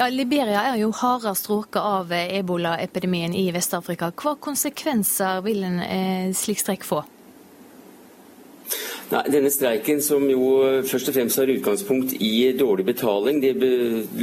Ja, 0.02 0.08
Liberia 0.10 0.64
er 0.66 0.80
jo 0.82 0.88
hardest 0.98 1.46
råket 1.46 1.78
av 1.78 2.10
ebolaepidemien 2.10 3.36
i 3.38 3.44
Vest-Afrika. 3.54 4.08
Hva 4.18 4.32
konsekvenser 4.42 5.44
vil 5.46 5.62
en 5.68 5.76
eh, 5.86 6.32
slik 6.34 6.58
streik 6.64 6.88
få? 6.88 7.04
Nei, 9.12 9.22
denne 9.30 9.52
streiken, 9.54 10.00
som 10.02 10.26
jo 10.26 10.48
først 10.90 11.12
og 11.12 11.16
fremst 11.20 11.38
har 11.38 11.52
utgangspunkt 11.54 12.16
i 12.18 12.32
dårlig 12.58 12.88
betaling, 12.88 13.44
det 13.44 13.54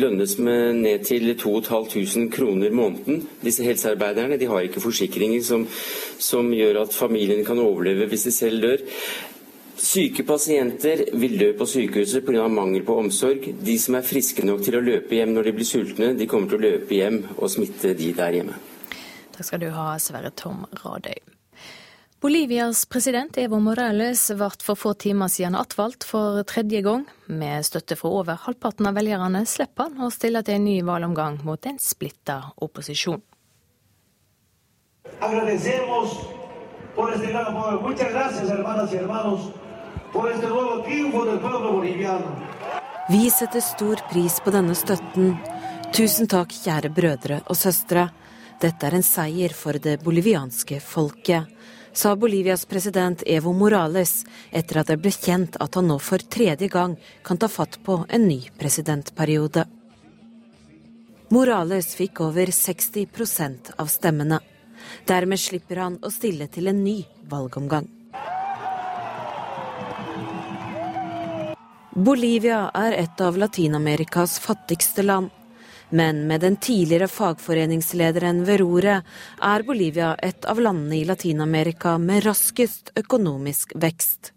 lønnes 0.00 0.34
med 0.40 0.80
ned 0.80 1.06
til 1.06 1.30
2500 1.36 2.26
kroner 2.34 2.74
måneden. 2.74 3.28
Disse 3.44 3.62
helsearbeiderne 3.62 4.40
de 4.40 4.48
har 4.50 4.66
ikke 4.66 4.82
forsikringer 4.82 5.44
som, 5.46 5.68
som 6.18 6.50
gjør 6.56 6.86
at 6.86 6.96
familien 6.96 7.44
kan 7.46 7.60
overleve 7.62 8.08
hvis 8.10 8.26
de 8.26 8.34
selv 8.34 8.64
dør. 8.66 8.86
Syke 9.78 10.24
pasienter 10.26 11.04
vil 11.14 11.36
dø 11.38 11.52
på 11.54 11.66
sykehuset 11.66 12.24
pga. 12.26 12.48
mangel 12.48 12.82
på 12.82 12.96
omsorg. 12.98 13.44
De 13.62 13.78
som 13.78 13.94
er 13.94 14.02
friske 14.02 14.42
nok 14.42 14.64
til 14.66 14.74
å 14.74 14.82
løpe 14.82 15.14
hjem 15.14 15.36
når 15.36 15.44
de 15.44 15.52
blir 15.54 15.68
sultne, 15.68 16.12
de 16.18 16.26
kommer 16.26 16.50
til 16.50 16.58
å 16.58 16.64
løpe 16.66 16.94
hjem 16.94 17.20
og 17.36 17.50
smitte 17.50 17.94
de 17.94 18.12
der 18.12 18.40
hjemme. 18.40 18.58
Takk 19.36 19.46
skal 19.46 19.62
du 19.62 19.68
ha, 19.70 19.92
Sverre 20.02 20.32
Tom 20.34 20.66
Radøy. 20.82 21.20
Bolivias 22.18 22.80
president 22.90 23.36
Evo 23.38 23.60
Morales 23.62 24.24
ble 24.34 24.48
for 24.66 24.74
få 24.74 24.96
timer 24.98 25.30
siden 25.30 25.54
attvalgt 25.54 26.02
for 26.02 26.42
tredje 26.42 26.82
gang. 26.82 27.04
Med 27.30 27.62
støtte 27.62 27.94
fra 27.94 28.10
over 28.10 28.40
halvparten 28.48 28.90
av 28.90 28.98
velgerne 28.98 29.44
slipper 29.46 29.92
han 29.92 30.08
å 30.08 30.10
stille 30.10 30.42
til 30.42 30.58
en 30.58 30.66
ny 30.66 30.80
valgomgang 30.82 31.38
mot 31.46 31.70
en 31.70 31.78
splitta 31.78 32.40
opposisjon. 32.58 33.22
Agradecemos 35.20 36.18
por 36.96 37.14
este 37.14 37.30
gran 37.30 37.46
apoyo. 37.46 37.80
Muchas 37.80 38.12
gracias, 38.12 38.50
hermanas 38.50 38.92
y 38.92 38.96
hermanos. 38.96 39.40
Vi 43.10 43.30
setter 43.30 43.60
stor 43.60 44.00
pris 44.10 44.40
på 44.40 44.50
denne 44.50 44.74
støtten. 44.74 45.34
Tusen 45.92 46.28
takk, 46.28 46.52
kjære 46.52 46.90
brødre 46.92 47.40
og 47.48 47.56
søstre. 47.56 48.08
Dette 48.60 48.88
er 48.88 48.96
en 48.98 49.04
seier 49.06 49.52
for 49.54 49.78
det 49.78 49.98
bolivianske 50.02 50.80
folket, 50.82 51.46
sa 51.92 52.14
Bolivias 52.16 52.64
president 52.66 53.22
Evo 53.26 53.52
Morales 53.52 54.24
etter 54.50 54.80
at 54.80 54.90
det 54.90 54.98
ble 55.02 55.12
kjent 55.14 55.58
at 55.60 55.78
han 55.78 55.88
nå 55.90 55.98
for 56.02 56.22
tredje 56.22 56.68
gang 56.72 56.96
kan 57.26 57.38
ta 57.38 57.48
fatt 57.48 57.78
på 57.84 58.00
en 58.08 58.26
ny 58.28 58.40
presidentperiode. 58.58 59.66
Morales 61.34 61.92
fikk 61.98 62.22
over 62.24 62.50
60% 62.54 63.74
av 63.76 63.92
stemmene. 63.92 64.40
Dermed 65.06 65.40
slipper 65.40 65.84
han 65.84 66.00
å 66.02 66.10
stille 66.14 66.48
til 66.48 66.70
en 66.72 66.82
ny 66.84 67.02
valgomgang. 67.28 67.97
Bolivia 71.98 72.68
er 72.78 72.92
et 72.94 73.20
av 73.20 73.34
Latin-Amerikas 73.36 74.36
fattigste 74.38 75.02
land. 75.02 75.30
Men 75.90 76.26
med 76.26 76.40
den 76.40 76.56
tidligere 76.56 77.08
fagforeningslederen 77.10 78.44
Verore 78.46 79.00
er 79.42 79.64
Bolivia 79.66 80.12
et 80.22 80.46
av 80.46 80.60
landene 80.62 81.00
i 81.00 81.06
Latin-Amerika 81.08 81.96
med 81.98 82.22
raskest 82.22 82.92
økonomisk 82.94 83.74
vekst. 83.74 84.30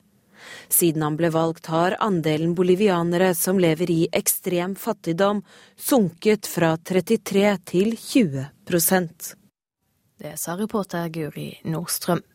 Siden 0.73 1.05
han 1.05 1.19
ble 1.19 1.29
valgt 1.29 1.69
har 1.69 1.99
andelen 2.01 2.55
bolivianere 2.57 3.35
som 3.37 3.61
lever 3.61 3.93
i 3.93 3.99
ekstrem 4.11 4.73
fattigdom, 4.73 5.43
sunket 5.77 6.49
fra 6.49 6.73
33 6.77 7.57
til 7.75 7.93
20% 7.93 9.35
Det 10.17 10.33
sa 10.33 10.57
reporter 10.57 11.13
Guri 11.13 11.51
Nordstrøm. 11.69 12.25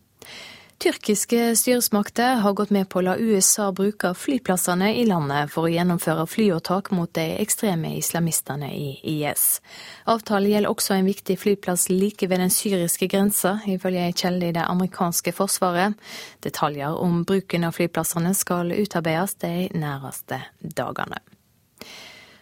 Tyrkiske 0.79 1.57
styresmakter 1.57 2.35
har 2.35 2.53
gått 2.53 2.70
med 2.70 2.89
på 2.93 2.99
å 3.01 3.05
la 3.07 3.14
USA 3.16 3.70
bruke 3.72 4.11
flyplassene 4.12 4.91
i 5.01 5.07
landet 5.09 5.49
for 5.55 5.64
å 5.64 5.70
gjennomføre 5.72 6.27
flyåtak 6.29 6.91
mot 6.93 7.09
de 7.16 7.24
ekstreme 7.41 7.95
islamistene 7.97 8.68
i 8.77 8.91
IS. 9.14 9.62
Avtalen 10.05 10.53
gjelder 10.53 10.74
også 10.74 10.99
en 10.99 11.09
viktig 11.09 11.39
flyplass 11.41 11.89
like 11.89 12.29
ved 12.29 12.45
den 12.45 12.53
syriske 12.53 13.09
grensa, 13.09 13.55
ifølge 13.64 14.05
ei 14.05 14.12
kjelde 14.12 14.50
i 14.50 14.57
det 14.59 14.67
amerikanske 14.68 15.33
forsvaret. 15.38 15.96
Detaljer 16.45 17.00
om 17.00 17.22
bruken 17.25 17.64
av 17.64 17.72
flyplassene 17.80 18.34
skal 18.37 18.76
utarbeides 18.76 19.38
de 19.41 19.71
nærmeste 19.72 20.42
dagene. 20.61 21.25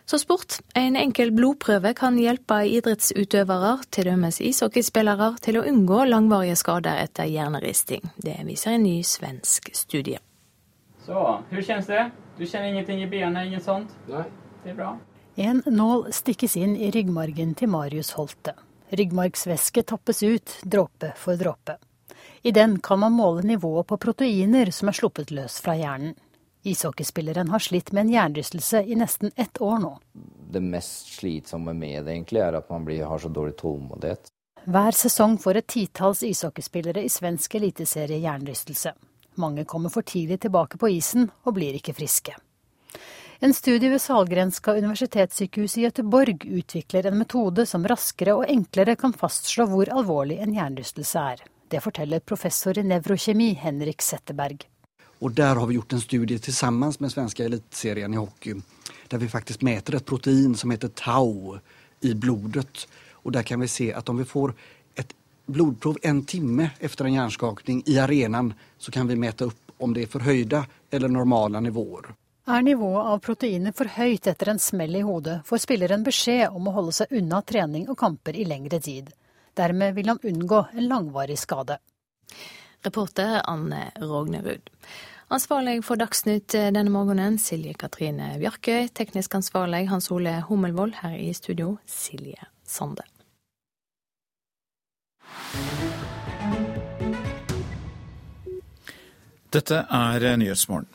Så 0.07 0.19
sport. 0.19 0.59
En 0.75 0.97
enkel 0.97 1.33
blodprøve 1.33 1.95
kan 1.97 2.19
hjelpe 2.21 2.59
idrettsutøvere, 2.69 3.79
t.d. 3.89 4.13
ishockeyspillere, 4.51 5.31
til 5.41 5.59
å 5.59 5.65
unngå 5.65 6.03
langvarige 6.11 6.59
skader 6.61 7.01
etter 7.07 7.31
hjerneristing. 7.31 8.05
Det 8.21 8.37
viser 8.45 8.77
en 8.77 8.85
ny 8.85 8.99
svensk 9.01 9.73
studie. 9.73 10.21
Så, 11.07 11.17
hvordan 11.49 11.65
kjennes 11.65 11.89
det? 11.89 12.05
Du 12.37 12.45
kjenner 12.45 12.69
ingenting 12.69 13.01
i 13.05 13.09
benet, 13.09 13.49
ingen 13.49 13.65
sånt? 13.65 13.97
Nei. 14.11 14.27
Det 14.65 14.73
er 14.73 14.77
bra. 14.77 14.93
En 15.37 15.63
nål 15.67 16.07
stikkes 16.13 16.55
inn 16.61 16.77
i 16.77 16.91
ryggmargen 16.93 17.57
til 17.59 17.73
Marius 17.73 18.13
Holte. 18.19 18.55
Ryggmargsvæske 18.95 19.83
tappes 19.89 20.23
ut, 20.23 20.59
dråpe 20.63 21.15
for 21.19 21.41
dråpe. 21.41 21.79
I 22.45 22.53
den 22.53 22.79
kan 22.85 23.01
man 23.01 23.17
måle 23.17 23.43
nivået 23.43 23.89
på 23.89 23.97
proteiner 23.97 24.71
som 24.73 24.89
er 24.89 24.97
sluppet 25.01 25.33
løs 25.33 25.59
fra 25.65 25.75
hjernen. 25.81 26.15
Ishockeyspilleren 26.65 27.49
har 27.53 27.59
slitt 27.59 27.93
med 27.93 28.07
en 28.07 28.13
hjernerystelse 28.13 28.83
i 28.83 28.97
nesten 28.97 29.31
ett 29.37 29.61
år 29.61 29.79
nå. 29.83 29.99
Det 30.51 30.61
mest 30.61 31.11
slitsomme 31.19 31.75
med 31.77 32.07
det 32.07 32.15
egentlig 32.15 32.41
er 32.41 32.57
at 32.57 32.71
man 32.73 32.87
blir, 32.87 33.05
har 33.05 33.19
så 33.21 33.29
dårlig 33.29 33.57
tålmodighet. 33.61 34.31
Hver 34.65 34.97
sesong 34.97 35.37
får 35.39 35.61
et 35.61 35.67
titalls 35.69 36.23
ishockeyspillere 36.25 37.05
i 37.05 37.13
svensk 37.13 37.59
eliteserie 37.61 38.17
hjernerystelse. 38.23 38.95
Mange 39.37 39.67
kommer 39.69 39.93
for 39.93 40.07
tidlig 40.09 40.41
tilbake 40.41 40.81
på 40.81 40.89
isen 40.89 41.29
og 41.45 41.59
blir 41.59 41.77
ikke 41.77 41.93
friske. 41.99 42.33
En 43.45 43.53
studie 43.53 43.91
ved 43.93 44.01
Salgrenska 44.01 44.73
universitetssykehus 44.79 45.77
i 45.77 45.85
Gøteborg 45.85 46.47
utvikler 46.47 47.11
en 47.11 47.19
metode 47.19 47.67
som 47.69 47.85
raskere 47.85 48.39
og 48.39 48.49
enklere 48.49 48.97
kan 48.97 49.13
fastslå 49.13 49.67
hvor 49.69 49.91
alvorlig 49.93 50.39
en 50.41 50.55
hjernerystelse 50.57 51.25
er. 51.35 51.43
Det 51.69 51.83
forteller 51.85 52.25
professor 52.25 52.79
i 52.79 52.87
nevrokjemi 52.87 53.53
Henrik 53.61 54.01
Setteberg. 54.01 54.65
Og 55.25 55.33
Der 55.33 55.57
har 55.57 55.67
vi 55.67 55.75
gjort 55.75 55.93
en 55.93 56.01
studie 56.01 56.39
sammen 56.53 56.93
med 56.99 57.13
svenske 57.13 57.45
eliteserien 57.45 58.15
i 58.15 58.17
hockey. 58.17 58.55
Der 59.09 59.19
vi 59.19 59.29
faktisk 59.29 59.63
mäter 59.63 59.97
et 59.97 60.05
protein 60.07 60.55
som 60.55 60.71
heter 60.71 60.89
tau 60.89 61.59
i 62.01 62.15
blodet. 62.15 62.87
Og 63.25 63.33
Der 63.33 63.43
kan 63.43 63.61
vi 63.61 63.69
se 63.69 63.93
at 63.93 64.09
om 64.09 64.19
vi 64.19 64.25
får 64.25 64.53
et 64.95 65.15
blodprov 65.47 65.97
en 66.03 66.25
time 66.25 66.71
etter 66.79 67.05
en 67.05 67.13
hjernskakning 67.13 67.83
i 67.87 67.99
arenaen, 67.99 68.53
så 68.79 68.91
kan 68.93 69.09
vi 69.09 69.17
mäta 69.17 69.47
opp 69.47 69.73
om 69.79 69.95
det 69.95 70.03
er 70.03 70.13
forhøyde 70.13 70.67
eller 70.91 71.09
normale 71.09 71.61
nivåer. 71.61 72.13
Er 72.47 72.63
nivået 72.63 73.07
av 73.07 73.19
proteiner 73.19 73.73
for 73.73 73.89
høyt 73.89 74.27
etter 74.27 74.51
en 74.53 74.59
smell 74.59 74.97
i 74.97 75.01
hodet, 75.01 75.41
får 75.47 75.59
spilleren 75.65 76.05
beskjed 76.05 76.53
om 76.53 76.69
å 76.69 76.77
holde 76.77 76.93
seg 76.93 77.17
unna 77.17 77.41
trening 77.43 77.89
og 77.89 77.97
kamper 77.99 78.37
i 78.37 78.45
lengre 78.45 78.81
tid. 78.81 79.09
Dermed 79.57 79.95
vil 79.95 80.09
han 80.13 80.21
unngå 80.23 80.67
en 80.75 80.89
langvarig 80.89 81.39
skade. 81.39 81.79
Reporter 82.85 83.41
Anne 83.49 83.91
Rognerud. 83.97 84.71
Ansvarlig 85.33 85.81
for 85.85 85.97
Dagsnytt 85.97 86.53
denne 86.53 86.91
morgenen, 86.93 87.39
Silje 87.41 87.73
Katrine 87.81 88.35
Bjarkøy. 88.43 88.91
Teknisk 88.93 89.35
ansvarlig 89.35 89.87
Hans 89.89 90.11
Ole 90.13 90.43
Hummelvold. 90.49 90.99
Her 91.01 91.17
i 91.17 91.33
studio, 91.33 91.79
Silje 91.89 92.45
Sande. 92.69 93.07
Dette 99.55 99.85
er 99.87 100.37
Nyhetsmorgen. 100.37 100.91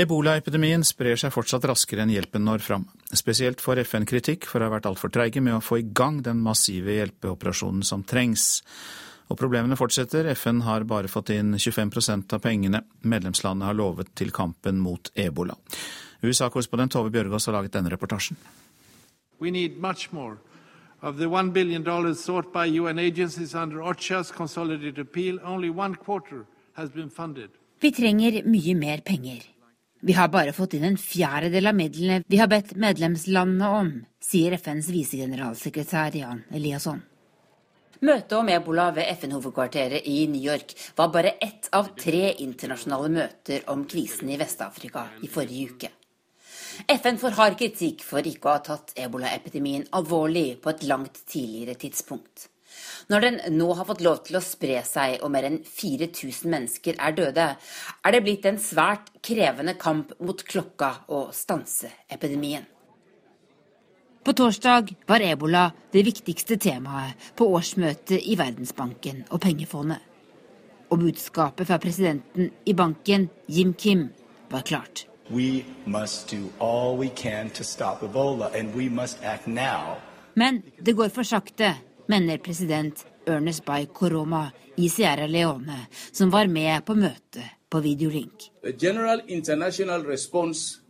Ebolaepidemien 0.00 0.82
sprer 0.84 1.18
seg 1.20 1.32
fortsatt 1.32 1.64
raskere 1.70 2.02
enn 2.04 2.12
hjelpen 2.12 2.42
når 2.44 2.64
fram. 2.64 2.88
Spesielt 3.14 3.62
får 3.62 3.84
FN 3.86 4.06
kritikk 4.08 4.48
for 4.50 4.60
å 4.60 4.66
ha 4.66 4.74
vært 4.74 4.88
altfor 4.90 5.12
treige 5.14 5.42
med 5.44 5.56
å 5.56 5.62
få 5.62 5.78
i 5.80 5.86
gang 5.86 6.18
den 6.26 6.42
massive 6.42 6.96
hjelpeoperasjonen 6.98 7.86
som 7.86 8.02
trengs. 8.02 8.64
Og 9.30 9.38
problemene 9.38 9.78
fortsetter. 9.78 10.26
FN 10.34 10.64
har 10.66 10.84
bare 10.90 11.08
fått 11.08 11.30
inn 11.30 11.54
25% 11.54 12.34
av 12.34 12.42
pengene 12.42 12.82
medlemslandet 13.06 13.70
har 13.70 13.78
lovet 13.78 14.10
til 14.18 14.32
kampen 14.34 14.80
mot 14.82 15.12
ebola. 15.14 15.54
USA-korrespondent 16.22 16.92
Tove 16.92 17.12
Bjørgaas 17.14 17.46
har 17.46 17.56
laget 17.56 17.76
denne 17.78 17.92
reportasjen. 17.92 18.36
We 19.40 19.50
need 19.50 19.78
much 19.78 20.10
more. 20.12 20.36
Of 21.00 21.16
the 21.16 21.24
$1 21.24 21.52
billion 21.52 22.14
sought 22.14 22.52
by 22.52 22.66
UN 22.66 22.98
agencies 22.98 23.54
under 23.54 23.76
OCHA's 23.80 24.30
consolidated 24.30 24.98
appeal, 24.98 25.38
only 25.44 25.70
one 25.70 25.94
quarter 25.94 26.44
has 26.74 26.90
been 26.90 27.08
funded. 27.10 27.48
Vi 27.80 27.92
trenger 27.92 28.42
mye 28.44 28.74
mer 28.74 29.00
penger. 29.00 29.40
Vi 30.00 30.12
har 30.12 30.28
bare 30.28 30.52
fått 30.52 30.74
inn 30.74 30.84
en 30.84 30.98
fjerdedel 30.98 31.70
av 31.70 31.76
midlene 31.76 32.22
vi 32.28 32.40
har 32.40 32.48
bedt 32.48 32.74
medlemslandene 32.76 33.68
om, 33.80 33.90
sier 34.20 34.56
FNs 34.56 34.88
visegeneralsekretær 34.92 36.16
Jan 36.16 36.44
Eliasson. 36.52 37.00
Møtet 38.00 38.32
om 38.32 38.48
ebola 38.48 38.86
ved 38.96 39.10
FN-hovedkvarteret 39.12 40.06
i 40.08 40.22
New 40.32 40.40
York 40.40 40.70
var 40.96 41.10
bare 41.12 41.34
ett 41.44 41.66
av 41.76 41.90
tre 42.00 42.30
internasjonale 42.40 43.10
møter 43.12 43.66
om 43.68 43.82
krisen 43.84 44.30
i 44.32 44.38
Vest-Afrika 44.40 45.02
i 45.20 45.28
forrige 45.28 45.74
uke. 45.74 45.90
FN 46.94 47.20
får 47.20 47.36
hard 47.36 47.58
kritikk 47.60 48.00
for 48.06 48.24
ikke 48.24 48.48
å 48.48 48.54
ha 48.54 48.62
tatt 48.70 48.94
ebolaepidemien 49.04 49.84
alvorlig 50.00 50.54
på 50.64 50.72
et 50.72 50.88
langt 50.88 51.20
tidligere 51.28 51.76
tidspunkt. 51.84 52.48
Når 53.12 53.26
den 53.26 53.38
nå 53.58 53.68
har 53.76 53.84
fått 53.84 54.00
lov 54.06 54.24
til 54.24 54.40
å 54.40 54.44
spre 54.48 54.80
seg 54.86 55.20
og 55.20 55.34
mer 55.36 55.50
enn 55.50 55.60
4000 55.60 56.48
mennesker 56.56 56.96
er 56.96 57.20
døde, 57.20 57.48
er 58.00 58.16
det 58.16 58.24
blitt 58.24 58.48
en 58.48 58.64
svært 58.64 59.12
krevende 59.20 59.76
kamp 59.76 60.16
mot 60.24 60.40
klokka 60.40 60.94
å 61.12 61.26
stanse 61.36 61.92
epidemien. 62.08 62.64
På 64.24 64.32
torsdag 64.32 64.94
var 65.06 65.20
ebola 65.20 65.72
det 65.92 66.02
viktigste 66.02 66.56
temaet 66.60 67.16
på 67.36 67.46
årsmøtet 67.56 68.20
i 68.20 68.34
Verdensbanken 68.36 69.22
og 69.30 69.40
pengefondet. 69.40 69.98
Og 70.92 70.98
budskapet 71.00 71.66
fra 71.66 71.78
presidenten 71.80 72.50
i 72.66 72.74
banken, 72.76 73.30
Jim 73.48 73.72
Kim, 73.74 74.08
var 74.50 74.60
klart. 74.60 75.06
Men 80.34 80.62
det 80.84 80.92
går 80.92 81.08
for 81.08 81.22
sakte, 81.22 81.74
mener 82.08 82.38
president 82.38 83.06
Ernest 83.26 83.64
Bay 83.64 83.86
Koroma 83.86 84.50
i 84.76 84.88
Sierra 84.88 85.26
Leone, 85.26 85.86
som 86.12 86.30
var 86.30 86.46
med 86.46 86.84
på 86.84 86.94
møtet 86.94 87.56
på 87.70 87.80
videolink. 87.80 88.50
The 88.62 88.72
general 88.72 89.22
international 89.28 90.04
response 90.04 90.80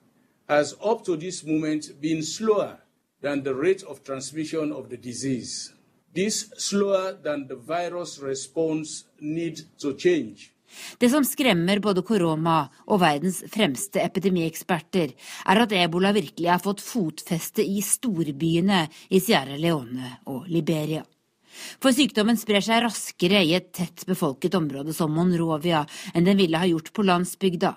has 0.49 0.75
up 0.83 1.05
to 1.05 1.17
this 1.17 1.45
moment 1.45 2.01
been 2.01 2.25
slower 2.25 2.81
than 3.23 3.43
the 3.43 3.55
rate 3.55 3.83
of 3.87 4.03
transmission 4.05 4.73
of 4.73 4.89
the 4.89 4.97
disease. 4.97 5.73
This 6.15 6.51
slower 6.57 7.13
than 7.23 7.47
the 7.47 7.57
virus 7.57 8.19
response 8.19 9.05
need 9.21 9.61
to 9.79 9.95
change. 9.99 10.51
Det 10.99 11.11
som 11.11 11.25
skremmer 11.25 11.81
både 11.83 12.03
Koroma 12.07 12.69
og 12.87 13.01
verdens 13.03 13.41
fremste 13.51 14.03
epidemieksperter, 14.05 15.15
er 15.47 15.63
at 15.65 15.73
ebola 15.75 16.13
virkelig 16.15 16.51
har 16.51 16.63
fått 16.63 16.83
fotfeste 16.85 17.65
i 17.67 17.83
storbyene 17.83 18.85
i 19.11 19.21
Sierra 19.21 19.59
Leone 19.59 20.17
og 20.31 20.47
Liberia. 20.47 21.03
For 21.83 21.91
sykdommen 21.95 22.39
sprer 22.39 22.63
seg 22.63 22.85
raskere 22.85 23.43
i 23.43 23.57
et 23.59 23.73
tett 23.75 24.07
befolket 24.07 24.55
område 24.55 24.95
som 24.95 25.11
Monrovia 25.13 25.83
enn 26.15 26.29
den 26.29 26.39
ville 26.39 26.59
ha 26.59 26.69
gjort 26.71 26.93
på 26.95 27.03
landsbygda. 27.03 27.75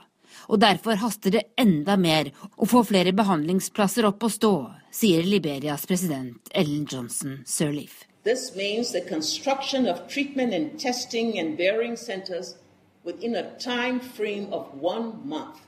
Og 0.51 0.59
derfor 0.61 0.99
haster 1.01 1.33
det 1.35 1.43
enda 1.59 1.97
mer 1.97 2.31
å 2.57 2.67
få 2.69 2.83
flere 2.87 3.13
behandlingsplasser 3.15 4.07
opp 4.09 4.23
og 4.27 4.33
stå, 4.33 4.53
sier 4.93 5.23
Liberias 5.27 5.87
president 5.89 6.51
Ellen 6.53 6.87
Johnson 6.89 7.41
Sirleaf. 7.45 8.03
This 8.23 8.55
means 8.55 8.91
the 8.91 9.01
construction 9.01 9.87
of 9.87 10.07
treatment 10.07 10.53
and 10.53 10.79
testing 10.79 11.37
and 11.39 11.57
bearing 11.57 11.97
centers 11.97 12.55
within 13.03 13.35
a 13.35 13.43
time 13.59 13.99
frame 13.99 14.47
of 14.51 14.71
one 14.79 15.27
month. 15.27 15.59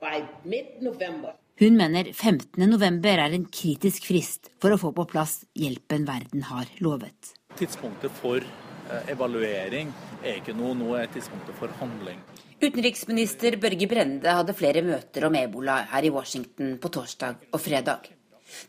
By 0.00 0.24
mid-November, 0.42 1.34
hun 1.56 1.76
mener 1.78 2.04
15.11 2.10 3.06
er 3.06 3.34
en 3.36 3.44
kritisk 3.46 4.08
frist 4.10 4.50
for 4.58 4.74
å 4.74 4.78
få 4.80 4.90
på 4.96 5.04
plass 5.06 5.44
hjelpen 5.54 6.02
verden 6.08 6.42
har 6.48 6.66
lovet. 6.82 7.30
Tidspunktet 7.54 8.10
for 8.18 8.42
eh, 8.42 9.12
evaluering 9.14 9.92
er 10.24 10.40
ikke 10.40 10.56
noe, 10.58 10.74
nå 10.74 10.96
er 10.98 11.06
tidspunktet 11.14 11.54
for 11.60 11.70
handling. 11.78 12.18
Utenriksminister 12.62 13.56
Børge 13.58 13.86
Brende 13.90 14.30
hadde 14.30 14.54
flere 14.56 14.82
møter 14.86 15.26
om 15.26 15.34
ebola 15.38 15.80
her 15.90 16.06
i 16.06 16.12
Washington 16.14 16.76
på 16.80 16.90
torsdag 16.94 17.48
og 17.50 17.60
fredag. 17.60 18.06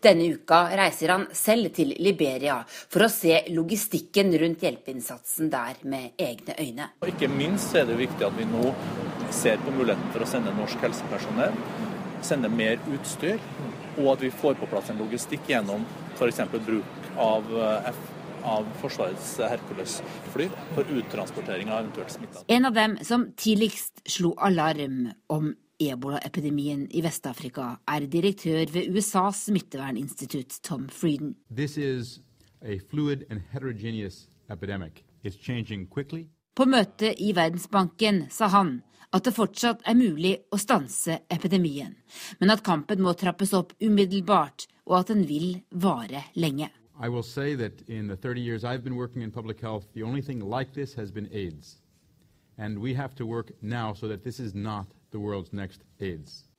Denne 0.01 0.31
uka 0.33 0.63
reiser 0.73 1.11
han 1.13 1.25
selv 1.35 1.69
til 1.75 1.93
Liberia 2.01 2.57
for 2.65 3.05
å 3.05 3.09
se 3.11 3.43
logistikken 3.53 4.33
rundt 4.41 4.63
hjelpeinnsatsen 4.65 5.51
der 5.53 5.77
med 5.85 6.15
egne 6.17 6.55
øyne. 6.57 6.89
Ikke 7.05 7.29
minst 7.29 7.75
er 7.77 7.85
det 7.85 7.99
viktig 7.99 8.25
at 8.25 8.37
vi 8.39 8.47
nå 8.49 8.73
ser 9.35 9.61
på 9.61 9.75
muligheten 9.75 10.09
for 10.15 10.25
å 10.25 10.31
sende 10.31 10.55
norsk 10.57 10.81
helsepersonell, 10.81 11.53
sende 12.25 12.49
mer 12.49 12.81
utstyr, 12.95 13.37
og 13.99 14.15
at 14.15 14.25
vi 14.25 14.33
får 14.33 14.57
på 14.59 14.71
plass 14.71 14.89
en 14.89 14.99
logistikk 15.03 15.45
gjennom 15.53 15.85
f.eks. 16.17 16.41
bruk 16.57 17.09
av 17.21 17.55
FN. 17.93 17.93
F 17.93 18.14
av 18.45 18.67
Forsvarets 18.81 19.34
Hercules-fly 19.41 20.47
for 20.76 20.95
uttransportering 20.99 21.72
av 21.72 21.84
eventuelt 21.84 22.11
smitta. 22.13 22.45
En 22.47 22.65
av 22.69 22.73
dem 22.73 22.97
som 23.01 23.27
tidligst 23.38 24.05
slo 24.09 24.34
alarm 24.38 25.09
om 25.27 25.53
ebolaepidemien 25.81 26.85
i 26.95 27.01
Vest-Afrika, 27.03 27.76
er 27.88 28.07
direktør 28.07 28.69
ved 28.72 28.95
USAs 28.95 29.45
smitteverninstitutt, 29.49 30.59
Tom 30.63 30.88
Frieden. 30.89 31.35
På 36.55 36.65
møtet 36.65 37.19
i 37.19 37.34
Verdensbanken 37.35 38.26
sa 38.31 38.47
han 38.53 38.77
at 39.15 39.27
det 39.27 39.35
fortsatt 39.35 39.84
er 39.88 39.97
mulig 39.99 40.34
å 40.51 40.59
stanse 40.59 41.22
epidemien, 41.31 41.93
men 42.39 42.51
at 42.51 42.63
kampen 42.63 43.03
må 43.03 43.13
trappes 43.15 43.53
opp 43.55 43.76
umiddelbart, 43.84 44.67
og 44.88 44.99
at 44.99 45.13
den 45.13 45.23
vil 45.27 45.61
vare 45.72 46.26
lenge. 46.35 46.69
I 46.99 47.09
will 47.09 47.23
say 47.23 47.55
that 47.55 47.81
in 47.88 48.07
the 48.07 48.15
30 48.15 48.41
years 48.41 48.63
I've 48.63 48.84
been 48.84 48.95
working 48.95 49.22
in 49.22 49.31
public 49.31 49.59
health, 49.61 49.85
the 49.93 50.03
only 50.03 50.22
thing 50.22 50.39
like 50.39 50.73
this 50.73 50.93
has 50.95 51.11
been 51.11 51.30
AIDS. 51.34 51.81
And 52.57 52.80
we 52.80 52.93
have 52.93 53.15
to 53.15 53.26
work 53.26 53.51
now 53.61 53.93
so 53.93 54.07
that 54.07 54.23
this 54.23 54.39
is 54.39 54.53
not 54.55 54.88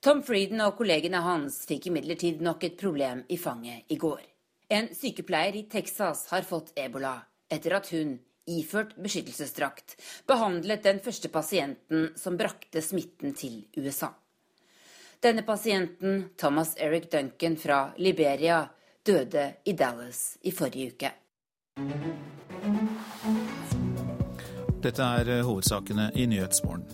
Tom 0.00 0.22
Frieden 0.22 0.60
og 0.64 0.78
kollegene 0.78 1.20
hans 1.20 1.58
fikk 1.68 1.88
imidlertid 1.90 2.40
nok 2.44 2.62
et 2.64 2.78
problem 2.80 3.24
i 3.28 3.36
fanget 3.36 3.92
i 3.92 3.98
går. 4.00 4.22
En 4.72 4.88
sykepleier 4.94 5.58
i 5.60 5.66
Texas 5.68 6.26
har 6.30 6.46
fått 6.48 6.72
ebola 6.78 7.18
etter 7.52 7.76
at 7.76 7.90
hun, 7.92 8.16
iført 8.46 8.94
beskyttelsesdrakt, 9.02 9.96
behandlet 10.26 10.86
den 10.86 11.02
første 11.04 11.28
pasienten 11.28 12.14
som 12.16 12.38
brakte 12.38 12.80
smitten 12.82 13.34
til 13.36 13.66
USA. 13.76 14.12
Denne 15.20 15.42
pasienten, 15.42 16.30
Thomas 16.38 16.76
Eric 16.78 17.10
Duncan 17.12 17.56
fra 17.60 17.90
Liberia, 17.98 18.62
døde 19.06 19.46
i 19.64 19.72
Dallas 19.72 20.36
i 20.42 20.52
forrige 20.54 20.92
uke. 20.94 21.12
Dette 24.82 25.02
er 25.02 25.42
hovedsakene 25.42 26.10
i 26.14 26.26
Nyhetsmorgen. 26.30 26.84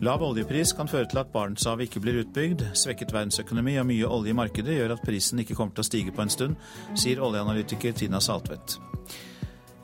Lav 0.00 0.22
oljepris 0.24 0.72
kan 0.76 0.88
føre 0.88 1.08
til 1.08 1.20
at 1.20 1.32
Barentshavet 1.32 1.88
ikke 1.88 2.00
blir 2.04 2.22
utbygd. 2.22 2.64
Svekket 2.76 3.12
verdensøkonomi 3.12 3.74
og 3.80 3.88
mye 3.90 4.08
olje 4.08 4.32
i 4.32 4.36
markedet 4.36 4.78
gjør 4.78 4.94
at 4.96 5.04
prisen 5.04 5.42
ikke 5.42 5.56
kommer 5.58 5.76
til 5.76 5.84
å 5.84 5.88
stige 5.90 6.14
på 6.16 6.24
en 6.24 6.32
stund, 6.32 6.56
sier 6.96 7.20
oljeanalytiker 7.24 7.92
Tina 7.96 8.20
Saltvedt. 8.24 8.78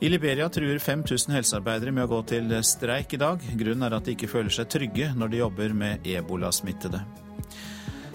I 0.01 0.09
Liberia 0.13 0.49
truer 0.53 0.81
5000 0.81 1.33
helsearbeidere 1.33 1.93
med 1.93 2.05
å 2.05 2.11
gå 2.17 2.23
til 2.33 2.53
streik 2.65 3.17
i 3.17 3.21
dag. 3.21 3.45
Grunnen 3.57 3.89
er 3.89 3.97
at 3.97 4.09
de 4.09 4.17
ikke 4.17 4.29
føler 4.29 4.53
seg 4.53 4.69
trygge 4.73 5.13
når 5.17 5.33
de 5.33 5.41
jobber 5.45 5.77
med 5.77 6.11
ebolasmittede. 6.17 7.26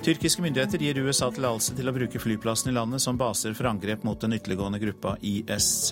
Tyrkiske 0.02 0.41
myndigheter 0.41 0.82
gir 0.82 0.98
USA 1.06 1.28
tillatelse 1.30 1.76
til 1.78 1.86
å 1.86 1.94
bruke 1.94 2.19
flyplassen 2.19 2.72
i 2.72 2.73
landet 2.73 3.03
som 3.03 3.19
baser 3.22 3.53
for 3.53 3.69
angrep 3.69 4.02
mot 4.07 4.18
den 4.18 4.34
ytterliggående 4.34 4.80
gruppa 4.82 5.14
IS. 5.22 5.91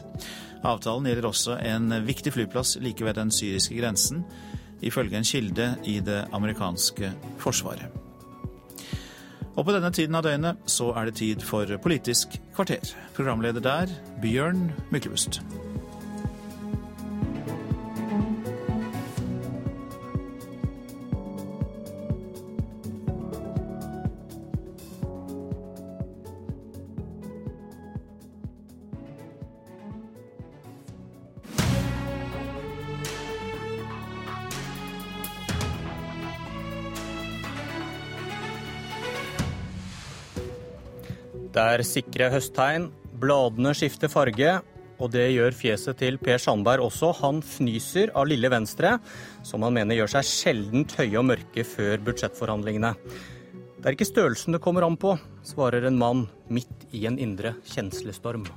Avtalen 0.65 1.05
gjelder 1.11 1.27
også 1.29 1.59
en 1.61 1.93
viktig 2.07 2.33
flyplass 2.33 2.79
like 2.81 3.05
ved 3.05 3.19
den 3.19 3.29
syriske 3.29 3.77
grensen 3.77 4.25
ifølge 4.81 5.19
en 5.19 5.29
kilde 5.29 5.69
i 5.85 5.99
det 6.01 6.23
amerikanske 6.33 7.13
forsvaret. 7.37 7.93
Og 9.53 9.65
på 9.67 9.75
denne 9.75 9.93
tiden 9.93 10.17
av 10.17 10.25
døgnet 10.25 10.65
så 10.65 10.89
er 10.97 11.09
det 11.09 11.19
tid 11.21 11.45
for 11.45 11.69
Politisk 11.83 12.39
kvarter. 12.57 12.81
Programleder 13.13 13.61
der, 13.61 13.97
Bjørn 14.23 14.71
Myklebust. 14.89 15.43
Det 41.59 41.65
er 41.75 41.81
sikre 41.83 42.27
høsttegn. 42.31 42.85
Bladene 43.19 43.73
skifter 43.75 44.07
farge, 44.07 44.51
og 44.95 45.09
det 45.11 45.25
gjør 45.33 45.57
fjeset 45.59 45.97
til 45.99 46.15
Per 46.21 46.39
Sandberg 46.39 46.85
også. 46.85 47.09
Han 47.17 47.41
fnyser 47.43 48.13
av 48.15 48.29
lille 48.31 48.47
Venstre, 48.53 48.93
som 49.43 49.65
han 49.67 49.75
mener 49.75 49.97
gjør 49.97 50.13
seg 50.13 50.29
sjeldent 50.29 50.95
høye 50.95 51.19
og 51.19 51.27
mørke 51.33 51.65
før 51.67 51.99
budsjettforhandlingene. 52.07 52.93
Det 53.75 53.83
er 53.83 53.97
ikke 53.97 54.07
størrelsen 54.07 54.55
det 54.55 54.63
kommer 54.63 54.87
an 54.87 54.95
på, 55.01 55.17
svarer 55.43 55.89
en 55.89 55.99
mann 55.99 56.23
midt 56.47 56.87
i 56.95 57.03
en 57.11 57.19
indre 57.19 57.57
kjenslestorm. 57.67 58.47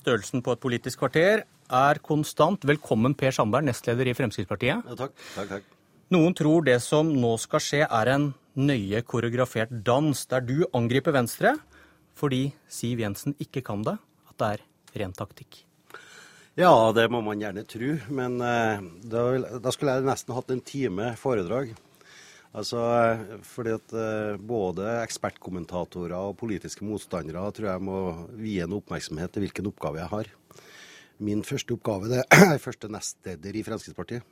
Størrelsen 0.00 0.40
på 0.40 0.56
et 0.56 0.64
politisk 0.64 1.04
kvarter 1.04 1.44
er 1.44 2.04
konstant. 2.08 2.64
Velkommen, 2.64 3.12
Per 3.20 3.36
Sandberg, 3.36 3.68
nestleder 3.68 4.08
i 4.08 4.16
Fremskrittspartiet. 4.16 4.80
Ja, 4.80 4.96
takk. 4.96 5.12
takk, 5.36 5.58
takk. 5.58 5.72
Noen 6.16 6.32
tror 6.36 6.64
det 6.64 6.80
som 6.84 7.12
nå 7.20 7.36
skal 7.40 7.68
skje, 7.68 7.84
er 7.84 8.16
en 8.16 8.32
nøye 8.58 9.02
koreografert 9.08 9.72
dans 9.84 10.26
der 10.28 10.44
du 10.44 10.56
angriper 10.76 11.14
Venstre 11.14 11.56
fordi 12.18 12.50
Siv 12.68 13.00
Jensen 13.00 13.36
ikke 13.40 13.62
kan 13.64 13.84
det, 13.86 13.96
at 14.28 14.38
det 14.38 14.48
er 14.48 15.02
ren 15.02 15.14
taktikk. 15.16 15.62
Ja, 16.58 16.92
det 16.92 17.06
må 17.08 17.22
man 17.24 17.40
gjerne 17.40 17.64
tro, 17.64 17.94
men 18.12 18.36
eh, 18.44 18.82
da, 19.08 19.72
skulle 19.72 19.94
jeg 19.96 20.04
nesten 20.04 20.34
hatt 20.36 20.52
en 20.52 20.60
time 20.60 21.14
foredrag. 21.16 21.72
Altså, 22.52 22.82
fordi 23.48 23.72
at 23.78 23.94
eh, 23.96 24.36
Både 24.36 24.98
ekspertkommentatorer 25.00 26.12
og 26.18 26.36
politiske 26.42 26.84
motstandere 26.84 27.46
tror 27.56 27.70
jeg 27.70 27.84
må 27.88 28.02
vie 28.36 28.60
en 28.60 28.76
oppmerksomhet 28.76 29.32
til 29.32 29.46
hvilken 29.46 29.70
oppgave 29.72 30.02
jeg 30.02 30.12
har. 30.12 30.28
Min 31.24 31.40
første 31.46 31.72
oppgave 31.72 32.12
det 32.12 32.20
er 32.28 32.60
første 32.66 32.92
nestleder 32.92 33.56
i 33.56 33.64
Fremskrittspartiet. 33.64 34.28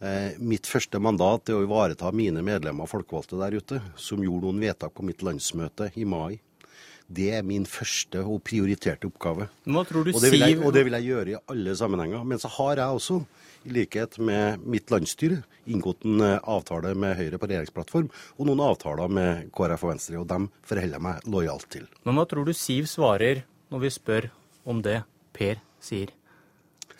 Eh, 0.00 0.38
mitt 0.40 0.64
første 0.64 0.96
mandat 1.02 1.50
er 1.50 1.58
å 1.58 1.64
ivareta 1.66 2.08
mine 2.16 2.40
medlemmer 2.44 2.86
og 2.86 2.92
folkevalgte 2.94 3.36
der 3.40 3.58
ute, 3.60 3.80
som 4.00 4.22
gjorde 4.24 4.48
noen 4.48 4.62
vedtak 4.62 4.94
på 4.96 5.04
mitt 5.04 5.20
landsmøte 5.26 5.90
i 6.00 6.06
mai. 6.08 6.38
Det 7.10 7.26
er 7.34 7.42
min 7.44 7.66
første 7.66 8.22
og 8.22 8.38
prioriterte 8.46 9.08
oppgave. 9.10 9.48
Hva 9.66 9.82
tror 9.84 10.06
du 10.06 10.12
og, 10.14 10.20
det 10.22 10.30
jeg, 10.38 10.56
og 10.62 10.72
det 10.72 10.84
vil 10.86 10.94
jeg 10.96 11.08
gjøre 11.10 11.32
i 11.32 11.38
alle 11.52 11.74
sammenhenger. 11.76 12.22
Men 12.32 12.40
så 12.40 12.48
har 12.54 12.80
jeg 12.80 13.00
også, 13.00 13.18
i 13.66 13.74
likhet 13.76 14.16
med 14.24 14.62
mitt 14.64 14.92
landsstyre, 14.94 15.42
inngått 15.68 16.06
en 16.08 16.22
eh, 16.24 16.38
avtale 16.48 16.94
med 16.96 17.18
Høyre 17.18 17.40
på 17.42 17.50
regjeringsplattform, 17.50 18.08
og 18.38 18.48
noen 18.48 18.62
avtaler 18.70 19.12
med 19.20 19.50
KrF 19.52 19.84
og 19.84 19.92
Venstre, 19.92 20.22
og 20.22 20.30
dem 20.30 20.48
forholder 20.64 20.96
jeg 20.96 21.06
meg 21.10 21.28
lojalt 21.34 21.68
til. 21.74 21.90
Men 22.08 22.16
hva 22.16 22.24
tror 22.30 22.48
du 22.48 22.54
Siv 22.56 22.88
svarer 22.88 23.42
når 23.74 23.84
vi 23.84 23.92
spør 23.98 24.30
om 24.64 24.80
det 24.86 25.02
Per 25.36 25.60
sier? 25.82 26.14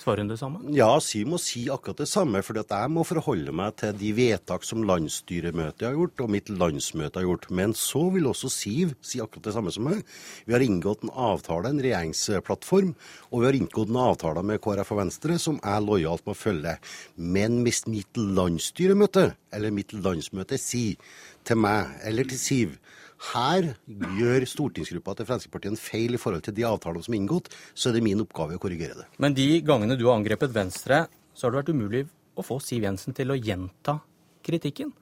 Svarer 0.00 0.22
hun 0.22 0.30
det 0.30 0.38
samme? 0.40 0.62
Ja, 0.72 0.94
Siv 1.04 1.28
må 1.28 1.36
si 1.36 1.66
akkurat 1.68 1.98
det 2.00 2.06
samme. 2.08 2.40
For 2.44 2.56
jeg 2.56 2.92
må 2.92 3.02
forholde 3.04 3.52
meg 3.52 3.74
til 3.82 3.92
de 4.00 4.12
vedtak 4.16 4.64
som 4.64 4.86
landsstyremøtet 4.88 5.84
har 5.84 5.96
gjort, 5.98 6.22
og 6.24 6.30
mitt 6.32 6.48
landsmøte 6.48 7.20
har 7.20 7.26
gjort. 7.26 7.48
Men 7.52 7.74
så 7.76 8.06
vil 8.14 8.30
også 8.30 8.48
Siv 8.54 8.94
si 9.04 9.20
akkurat 9.20 9.50
det 9.50 9.54
samme 9.58 9.72
som 9.74 9.84
meg. 9.90 10.00
Vi 10.48 10.56
har 10.56 10.64
inngått 10.64 11.04
en 11.04 11.12
avtale, 11.12 11.68
en 11.68 11.82
regjeringsplattform, 11.84 12.94
og 13.28 13.42
vi 13.42 13.50
har 13.50 13.58
inngått 13.60 13.92
en 13.92 14.00
avtale 14.06 14.46
med 14.46 14.62
KrF 14.64 14.94
og 14.96 15.02
Venstre 15.02 15.36
som 15.42 15.60
jeg 15.60 15.84
lojalt 15.84 16.24
må 16.24 16.36
følge. 16.38 16.78
Men 17.20 17.60
hvis 17.66 17.84
mitt 17.90 18.16
landsstyremøte, 18.16 19.34
eller 19.52 19.74
mitt 19.74 19.92
landsmøte, 19.92 20.56
sier 20.56 20.96
til 21.44 21.60
meg 21.60 21.92
eller 22.08 22.32
til 22.32 22.40
Siv 22.40 22.80
her 23.30 23.74
gjør 23.86 24.46
stortingsgruppa 24.48 25.14
til 25.18 25.28
Fremskrittspartiet 25.28 25.74
en 25.74 25.80
feil 25.80 26.16
i 26.16 26.20
forhold 26.20 26.44
til 26.46 26.56
de 26.56 26.64
avtalene 26.68 27.04
som 27.04 27.14
er 27.14 27.20
inngått, 27.20 27.50
så 27.74 27.90
er 27.90 27.98
det 27.98 28.04
min 28.06 28.22
oppgave 28.24 28.56
å 28.56 28.62
korrigere 28.62 29.02
det. 29.02 29.06
Men 29.20 29.36
de 29.36 29.48
gangene 29.66 29.98
du 30.00 30.06
har 30.08 30.16
angrepet 30.16 30.54
Venstre, 30.54 31.04
så 31.34 31.46
har 31.46 31.52
det 31.52 31.62
vært 31.62 31.74
umulig 31.76 32.06
å 32.40 32.44
få 32.46 32.58
Siv 32.64 32.86
Jensen 32.86 33.16
til 33.16 33.32
å 33.32 33.38
gjenta 33.38 33.98
kritikken? 34.46 34.94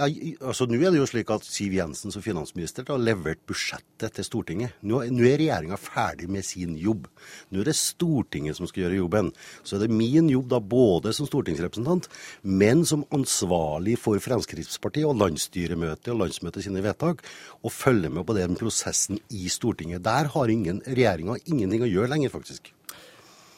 Ja, 0.00 0.06
altså 0.48 0.64
Nå 0.64 0.78
er 0.80 0.94
det 0.94 1.00
jo 1.02 1.08
slik 1.08 1.28
at 1.34 1.44
Siv 1.44 1.74
Jensen 1.76 2.12
som 2.14 2.22
finansminister 2.24 2.86
har 2.88 3.00
levert 3.02 3.42
budsjettet 3.48 4.14
til 4.16 4.24
Stortinget. 4.24 4.78
Nå, 4.80 5.02
nå 5.12 5.26
er 5.28 5.36
regjeringa 5.42 5.76
ferdig 5.76 6.28
med 6.32 6.46
sin 6.46 6.72
jobb. 6.80 7.04
Nå 7.52 7.60
er 7.60 7.68
det 7.68 7.74
Stortinget 7.76 8.56
som 8.56 8.68
skal 8.70 8.86
gjøre 8.86 9.02
jobben. 9.02 9.28
Så 9.60 9.76
er 9.76 9.84
det 9.84 9.92
min 9.92 10.30
jobb 10.32 10.48
da 10.54 10.60
både 10.64 11.12
som 11.16 11.28
stortingsrepresentant, 11.28 12.08
men 12.48 12.86
som 12.88 13.04
ansvarlig 13.12 13.98
for 14.00 14.16
Fremskrittspartiet 14.24 15.04
og 15.04 15.18
landsstyremøtet 15.20 16.14
og 16.14 16.22
landsmøtet 16.22 16.64
sine 16.64 16.84
vedtak, 16.86 17.20
å 17.60 17.72
følge 17.72 18.08
med 18.08 18.24
på 18.24 18.38
den 18.38 18.56
prosessen 18.56 19.20
i 19.28 19.52
Stortinget. 19.52 20.06
Der 20.06 20.32
har 20.32 20.54
ingen, 20.54 20.80
regjeringa 20.88 21.36
ingenting 21.44 21.84
å 21.84 21.90
gjøre 21.90 22.14
lenger, 22.14 22.32
faktisk. 22.32 22.72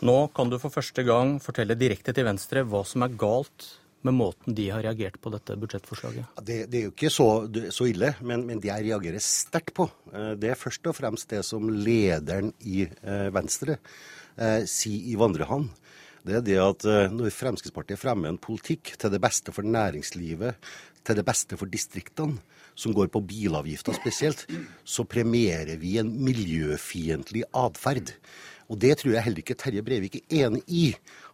Nå 0.02 0.16
kan 0.34 0.50
du 0.50 0.58
for 0.58 0.74
første 0.74 1.06
gang 1.06 1.36
fortelle 1.38 1.78
direkte 1.78 2.10
til 2.10 2.26
Venstre 2.26 2.66
hva 2.66 2.82
som 2.82 3.06
er 3.06 3.14
galt 3.14 3.68
med 4.06 4.16
måten 4.16 4.56
de 4.56 4.68
har 4.72 4.82
reagert 4.84 5.18
på 5.22 5.32
dette 5.34 5.56
budsjettforslaget? 5.58 6.40
Det, 6.42 6.58
det 6.70 6.80
er 6.80 6.88
jo 6.88 6.94
ikke 6.94 7.12
så, 7.12 7.28
så 7.74 7.88
ille, 7.90 8.12
men, 8.20 8.46
men, 8.48 8.60
det 8.62 8.70
jeg 8.70 8.88
reagerer 8.88 9.22
sterkt 9.22 9.74
på, 9.76 9.88
eh, 10.12 10.32
det 10.40 10.52
er 10.52 10.60
først 10.60 10.90
og 10.90 10.98
fremst 10.98 11.30
det 11.32 11.42
som 11.46 11.70
lederen 11.70 12.52
i 12.66 12.84
eh, 12.86 13.28
Venstre 13.34 13.78
eh, 14.36 14.62
sier 14.70 15.12
i 15.12 15.18
Vandrehallen. 15.20 15.70
Det 16.22 16.38
er 16.38 16.44
det 16.46 16.58
at 16.62 16.84
når 17.10 17.32
Fremskrittspartiet 17.34 17.98
fremmer 17.98 18.30
en 18.30 18.38
politikk 18.38 18.92
til 18.94 19.10
det 19.10 19.18
beste 19.24 19.50
for 19.50 19.66
næringslivet, 19.66 20.68
til 21.02 21.18
det 21.18 21.24
beste 21.26 21.58
for 21.58 21.66
distriktene, 21.66 22.38
som 22.78 22.94
går 22.94 23.10
på 23.12 23.24
bilavgifter 23.26 23.96
spesielt, 23.96 24.46
så 24.84 25.02
premierer 25.02 25.74
vi 25.82 25.96
en 25.98 26.12
miljøfiendtlig 26.24 27.42
atferd. 27.58 28.14
Og 28.70 28.78
det 28.82 28.96
tror 29.00 29.14
jeg 29.16 29.24
heller 29.26 29.42
ikke 29.42 29.56
Terje 29.58 29.84
Breivik 29.84 30.18
er 30.20 30.46
enig 30.46 30.62
i. 30.68 30.84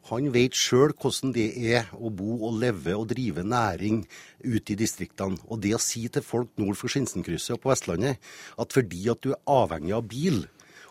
Han 0.08 0.30
vet 0.32 0.56
sjøl 0.56 0.94
hvordan 0.96 1.34
det 1.36 1.48
er 1.74 1.90
å 1.96 2.10
bo 2.14 2.38
og 2.48 2.60
leve 2.62 2.94
og 2.96 3.08
drive 3.10 3.44
næring 3.44 4.02
ute 4.44 4.74
i 4.74 4.78
distriktene. 4.78 5.40
Og 5.48 5.60
det 5.64 5.74
å 5.76 5.82
si 5.82 6.06
til 6.12 6.24
folk 6.24 6.54
nord 6.60 6.78
for 6.80 6.92
Skinsenkrysset 6.92 7.58
og 7.58 7.64
på 7.64 7.72
Vestlandet 7.72 8.22
at 8.58 8.76
fordi 8.76 9.04
at 9.12 9.20
du 9.24 9.34
er 9.34 9.42
avhengig 9.52 9.96
av 9.96 10.06
bil, 10.08 10.46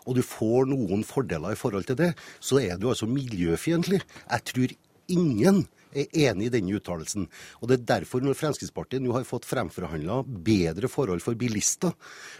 og 0.08 0.16
du 0.16 0.22
får 0.24 0.70
noen 0.70 1.02
fordeler 1.04 1.52
i 1.52 1.58
forhold 1.58 1.88
til 1.88 1.98
det, 1.98 2.12
så 2.40 2.62
er 2.62 2.78
du 2.80 2.88
altså 2.88 3.08
miljøfiendtlig. 3.10 4.00
Jeg 4.30 4.46
tror 4.52 4.72
ingen 5.12 5.66
er 5.92 6.10
enig 6.28 6.48
i 6.48 6.52
denne 6.58 6.74
uttalelsen. 6.78 7.28
Og 7.60 7.68
Det 7.68 7.78
er 7.78 7.86
derfor 7.94 8.24
når 8.24 8.38
Fremskrittspartiet 8.38 9.02
nå 9.02 9.12
har 9.16 9.26
fått 9.28 9.48
fremforhandla 9.48 10.22
bedre 10.24 10.88
forhold 10.88 11.22
for 11.24 11.38
bilister, 11.38 11.94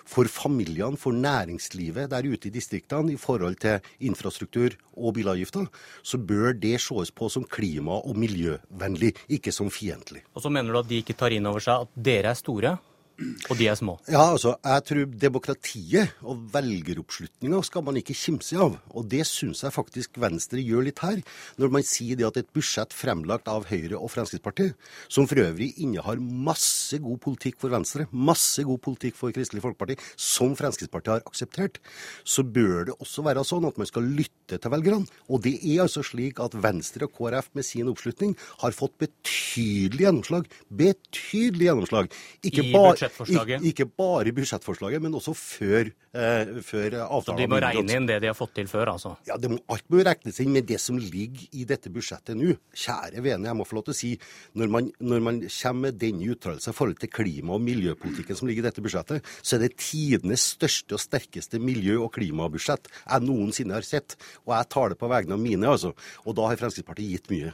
for 0.04 0.24
familiene, 0.24 0.96
for 0.96 1.12
næringslivet 1.12 2.10
der 2.10 2.28
ute 2.28 2.48
i 2.48 2.54
distriktene 2.54 3.12
i 3.12 3.20
forhold 3.20 3.58
til 3.60 3.80
infrastruktur 4.00 4.76
og 4.96 5.14
bilavgifter, 5.14 5.68
så 6.02 6.18
bør 6.18 6.52
det 6.52 6.78
ses 6.82 7.10
på 7.10 7.28
som 7.30 7.44
klima- 7.44 8.00
og 8.02 8.16
miljøvennlig, 8.18 9.14
ikke 9.28 9.52
som 9.52 9.70
fiendtlig. 9.70 10.24
Og 10.34 10.42
så 10.42 10.50
mener 10.50 10.72
du 10.72 10.78
at 10.80 10.88
de 10.88 11.00
ikke 11.02 11.16
tar 11.16 11.34
inn 11.34 11.46
over 11.46 11.62
seg 11.62 11.86
at 11.86 11.98
dere 12.08 12.32
er 12.32 12.38
store, 12.38 12.78
Og 13.19 13.57
de 13.59 13.66
er 13.66 13.74
små? 13.74 13.97
Ja, 14.07 14.28
altså, 14.31 14.53
jeg 14.62 14.85
tror 14.86 15.07
demokratiet 15.24 16.12
og 16.23 16.45
velgeroppslutninga 16.55 17.59
skal 17.66 17.82
man 17.82 17.97
ikke 17.99 18.15
kimse 18.15 18.59
av. 18.62 18.77
Og 18.95 19.09
det 19.11 19.24
syns 19.27 19.65
jeg 19.65 19.74
faktisk 19.74 20.20
Venstre 20.23 20.62
gjør 20.62 20.86
litt 20.86 21.03
her, 21.03 21.19
når 21.59 21.73
man 21.74 21.86
sier 21.86 22.19
det 22.19 22.28
at 22.28 22.39
et 22.39 22.53
budsjett 22.55 22.95
fremlagt 22.95 23.51
av 23.51 23.66
Høyre 23.73 23.99
og 23.99 24.12
Fremskrittspartiet, 24.15 24.77
som 25.11 25.27
for 25.27 25.43
øvrig 25.43 25.73
innehar 25.82 26.23
masse 26.23 27.01
god 27.03 27.19
politikk 27.24 27.59
for 27.65 27.74
Venstre, 27.74 28.07
masse 28.12 28.62
god 28.66 28.78
politikk 28.86 29.19
for 29.19 29.35
Kristelig 29.35 29.65
Folkeparti, 29.66 29.99
som 30.15 30.55
Fremskrittspartiet 30.59 31.16
har 31.16 31.27
akseptert, 31.27 31.82
så 32.23 32.47
bør 32.47 32.93
det 32.93 32.97
også 33.03 33.27
være 33.27 33.47
sånn 33.47 33.66
at 33.66 33.82
man 33.82 33.90
skal 33.90 34.07
lytte 34.07 34.61
til 34.62 34.74
velgerne. 34.77 35.11
Og 35.27 35.43
det 35.43 35.57
er 35.59 35.82
altså 35.89 36.05
slik 36.07 36.39
at 36.45 36.55
Venstre 36.55 37.11
og 37.11 37.19
KrF 37.19 37.51
med 37.59 37.66
sin 37.66 37.90
oppslutning 37.90 38.39
har 38.62 38.78
fått 38.78 38.95
betydelig 39.03 40.07
gjennomslag. 40.07 40.47
Betydelig 40.70 41.73
gjennomslag. 41.73 42.15
Ikke 42.47 42.62
I 42.62 42.73
ba 42.73 42.86
budsjettforslaget? 43.09 43.64
Ikke, 43.64 43.85
ikke, 43.85 43.97
bare 43.98 44.28
i 44.28 44.35
budsjettforslaget, 44.36 45.02
men 45.02 45.16
også 45.18 45.35
før, 45.36 45.90
eh, 46.14 46.52
før 46.64 46.97
avtalen. 47.06 47.26
Så 47.26 47.36
de 47.39 47.48
må 47.51 47.60
regne 47.62 47.97
inn 47.97 48.09
det 48.09 48.20
de 48.22 48.30
har 48.30 48.36
fått 48.36 48.55
til 48.59 48.68
før, 48.70 48.93
altså? 48.94 49.16
Ja, 49.28 49.36
det 49.36 49.51
må, 49.51 49.59
alt 49.68 49.86
må 49.89 50.02
regnes 50.06 50.40
inn 50.40 50.52
med 50.55 50.68
det 50.68 50.80
som 50.80 50.98
ligger 50.98 51.48
i 51.52 51.64
dette 51.68 51.90
budsjettet 51.90 52.39
nå. 52.39 52.56
Kjære 52.74 53.22
vene, 53.24 53.48
jeg 53.48 53.59
må 53.59 53.66
få 53.68 53.78
lov 53.78 53.89
til 53.89 53.97
å 53.97 53.98
si, 53.98 54.12
når 54.59 54.72
man, 54.74 54.93
når 55.01 55.24
man 55.24 55.40
kommer 55.48 55.89
med 55.89 55.98
denne 56.01 56.30
uttalelsen 56.32 56.74
i 56.74 56.76
forhold 56.76 56.98
til 57.02 57.12
klima- 57.12 57.55
og 57.56 57.62
miljøpolitikken 57.64 58.36
som 58.39 58.48
ligger 58.48 58.64
i 58.64 58.68
dette 58.68 58.85
budsjettet, 58.85 59.35
så 59.43 59.56
er 59.56 59.66
det 59.66 59.76
tidenes 59.78 60.44
største 60.56 60.97
og 60.98 61.02
sterkeste 61.02 61.60
miljø- 61.62 62.02
og 62.05 62.12
klimabudsjett 62.16 62.89
jeg 62.89 63.26
noensinne 63.26 63.76
har 63.76 63.86
sett. 63.86 64.16
Og 64.47 64.55
jeg 64.56 64.70
tar 64.74 64.93
det 64.93 65.01
på 65.01 65.10
vegne 65.10 65.36
av 65.36 65.43
mine, 65.43 65.68
altså. 65.68 65.94
Og 66.26 66.36
da 66.39 66.48
har 66.51 66.60
Fremskrittspartiet 66.60 67.14
gitt 67.16 67.32
mye. 67.32 67.52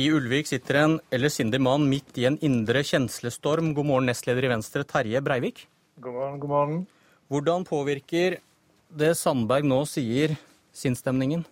I 0.00 0.06
Ulvik 0.08 0.46
sitter 0.48 0.78
en 0.80 0.92
ellers 1.12 1.34
mann 1.60 1.82
midt 1.84 2.16
i 2.16 2.24
en 2.24 2.38
indre 2.40 2.80
kjenslestorm. 2.80 3.74
God 3.76 3.84
morgen, 3.84 4.06
nestleder 4.08 4.46
i 4.46 4.48
Venstre, 4.48 4.86
Terje 4.88 5.20
Breivik. 5.20 5.66
God 6.00 6.14
morgen, 6.14 6.38
god 6.40 6.48
morgen. 6.48 6.78
Hvordan 7.28 7.64
påvirker 7.68 8.38
det 8.88 9.10
Sandberg 9.20 9.68
nå 9.68 9.82
sier, 9.84 10.32
sinnsstemningen? 10.72 11.44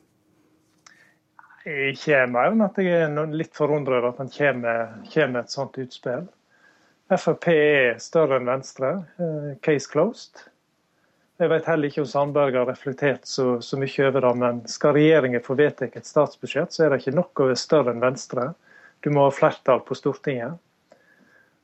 Ikke 1.68 2.22
mer 2.32 2.54
enn 2.54 2.64
at 2.64 2.80
jeg 2.80 3.04
er 3.04 3.36
litt 3.36 3.52
forundret 3.52 4.00
over 4.00 4.14
at 4.14 4.22
han 4.24 4.32
kommer, 4.32 4.96
med 5.04 5.40
et 5.42 5.52
sånt 5.52 5.76
utspill. 5.76 6.24
Frp 7.12 7.46
er 7.52 8.00
større 8.00 8.40
enn 8.40 8.48
Venstre. 8.48 8.94
Eh, 9.20 9.52
case 9.60 9.90
closed. 9.92 10.46
Jeg 11.40 11.48
vet 11.48 11.68
heller 11.70 11.88
ikke 11.88 12.02
om 12.02 12.08
Sandberg 12.08 12.56
har 12.58 12.66
reflektert 12.68 13.22
så, 13.24 13.54
så 13.64 13.78
mye 13.80 14.08
over 14.10 14.26
det, 14.26 14.32
men 14.42 14.58
skal 14.68 14.92
regjeringen 14.92 15.40
få 15.40 15.54
vedtatt 15.56 15.94
et 15.96 16.08
statsbudsjett, 16.08 16.74
så 16.74 16.84
er 16.84 16.92
det 16.92 16.98
ikke 17.00 17.46
være 17.46 17.56
større 17.56 17.94
enn 17.94 18.02
Venstre. 18.02 18.50
Du 19.00 19.08
må 19.14 19.24
ha 19.24 19.32
flertall 19.32 19.80
på 19.86 19.96
Stortinget. 19.96 20.58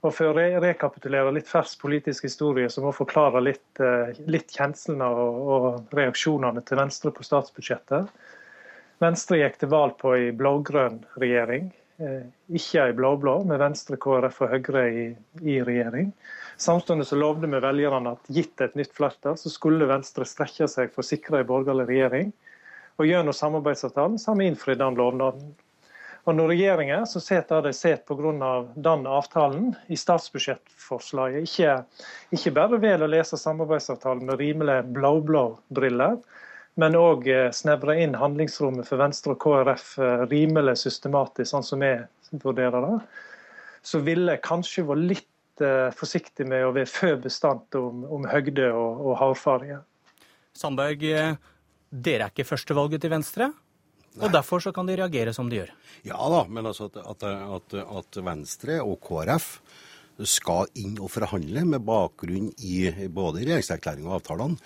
Og 0.00 0.14
For 0.14 0.30
å 0.30 0.36
re 0.36 0.46
rekapitulere 0.62 1.34
litt 1.34 1.48
fersk 1.50 1.80
politisk 1.82 2.24
historie, 2.24 2.70
så 2.72 2.80
må 2.80 2.92
jeg 2.92 3.00
forklare 3.02 3.42
litt, 3.44 3.80
eh, 3.80 4.16
litt 4.32 4.54
kjenslene 4.56 5.08
og, 5.12 5.40
og, 5.56 5.96
reaksjonene 5.98 6.64
til 6.64 6.80
Venstre 6.80 7.12
på 7.12 7.26
statsbudsjettet. 7.26 8.08
Venstre 9.02 9.42
gikk 9.42 9.58
til 9.60 9.72
valg 9.72 9.98
på 10.00 10.14
en 10.16 10.36
blå-grønn 10.40 11.02
regjering, 11.20 11.68
ikke 11.96 12.82
ei 12.82 12.94
blå-blå, 12.96 13.38
med 13.48 13.60
Venstre, 13.62 13.96
KrF 14.00 14.42
og 14.44 14.52
Høyre 14.52 14.82
i, 14.88 15.04
i 15.42 15.60
regjering. 15.64 16.10
Samtidig 16.60 17.06
så 17.08 17.18
lovde 17.20 17.48
vi 17.48 17.60
velgerne 17.60 18.14
at 18.16 18.32
gitt 18.32 18.60
et 18.64 18.76
nytt 18.76 18.92
flertall, 18.96 19.36
så 19.40 19.52
skulle 19.52 19.88
Venstre 19.88 20.26
strekke 20.28 20.68
seg 20.68 20.92
for 20.92 21.04
å 21.04 21.08
sikre 21.08 21.40
ei 21.40 21.48
borgerlig 21.48 21.88
regjering. 21.90 22.34
Og 22.96 23.08
gjennom 23.08 23.36
samarbeidsavtalen 23.36 24.18
så 24.20 24.32
har 24.32 24.40
vi 24.40 24.50
innfridd 24.50 24.80
den 24.80 24.96
lovnaden. 24.96 25.54
Og 26.26 26.34
når 26.34 26.50
regjeringen 26.50 27.04
som 27.06 27.22
sitter 27.22 27.62
de 27.62 27.70
sitter 27.76 28.02
pga. 28.18 28.52
den 28.74 29.04
avtalen 29.06 29.74
i 29.86 29.96
statsbudsjettforslaget, 29.96 31.44
ikke, 31.46 31.76
ikke 32.34 32.54
bare 32.56 32.80
vel 32.82 33.04
å 33.06 33.10
lese 33.10 33.38
samarbeidsavtalen 33.38 34.26
med 34.26 34.40
rimelig 34.40 34.80
blå-blå 34.96 35.44
briller, 35.68 36.18
men 36.80 36.96
òg 36.98 37.28
eh, 37.32 37.48
snevre 37.56 37.96
inn 38.02 38.16
handlingsrommet 38.18 38.88
for 38.88 39.00
Venstre 39.00 39.34
og 39.34 39.40
KrF 39.42 39.94
eh, 40.02 40.24
rimelig 40.28 40.76
systematisk, 40.82 41.48
sånn 41.50 41.64
som 41.64 41.84
vi 41.84 41.92
vurderer 42.42 42.84
det, 42.84 42.98
så 43.86 44.02
ville 44.04 44.34
jeg 44.34 44.44
kanskje 44.44 44.84
vært 44.88 45.04
litt 45.12 45.62
uh, 45.62 45.92
forsiktig 45.94 46.44
med 46.50 46.64
å 46.66 46.72
være 46.74 46.90
før 46.90 47.20
bestandt 47.22 47.76
om, 47.78 48.02
om 48.16 48.26
høgde 48.26 48.66
og, 48.74 49.04
og 49.06 49.14
hardfarge. 49.20 49.78
Sandberg, 50.58 51.04
eh, 51.06 51.36
dere 51.90 52.26
er 52.26 52.34
ikke 52.34 52.48
førstevalget 52.48 53.04
til 53.04 53.14
Venstre? 53.14 53.52
Og 54.16 54.32
derfor 54.32 54.62
så 54.64 54.72
kan 54.72 54.88
de 54.88 54.96
reagere 54.96 55.32
som 55.36 55.48
de 55.52 55.60
gjør? 55.60 55.72
Ja 56.08 56.18
da, 56.32 56.42
men 56.48 56.66
altså 56.66 56.88
at, 56.88 57.22
at, 57.22 57.74
at 57.76 58.18
Venstre 58.24 58.80
og 58.82 58.96
KrF 59.04 59.50
skal 60.24 60.70
inn 60.80 60.96
og 61.02 61.10
forhandle 61.12 61.64
med 61.68 61.84
bakgrunn 61.84 62.48
i 62.64 62.86
både 63.12 63.42
regjeringserklæringa 63.42 64.08
og 64.08 64.20
avtalene, 64.20 64.56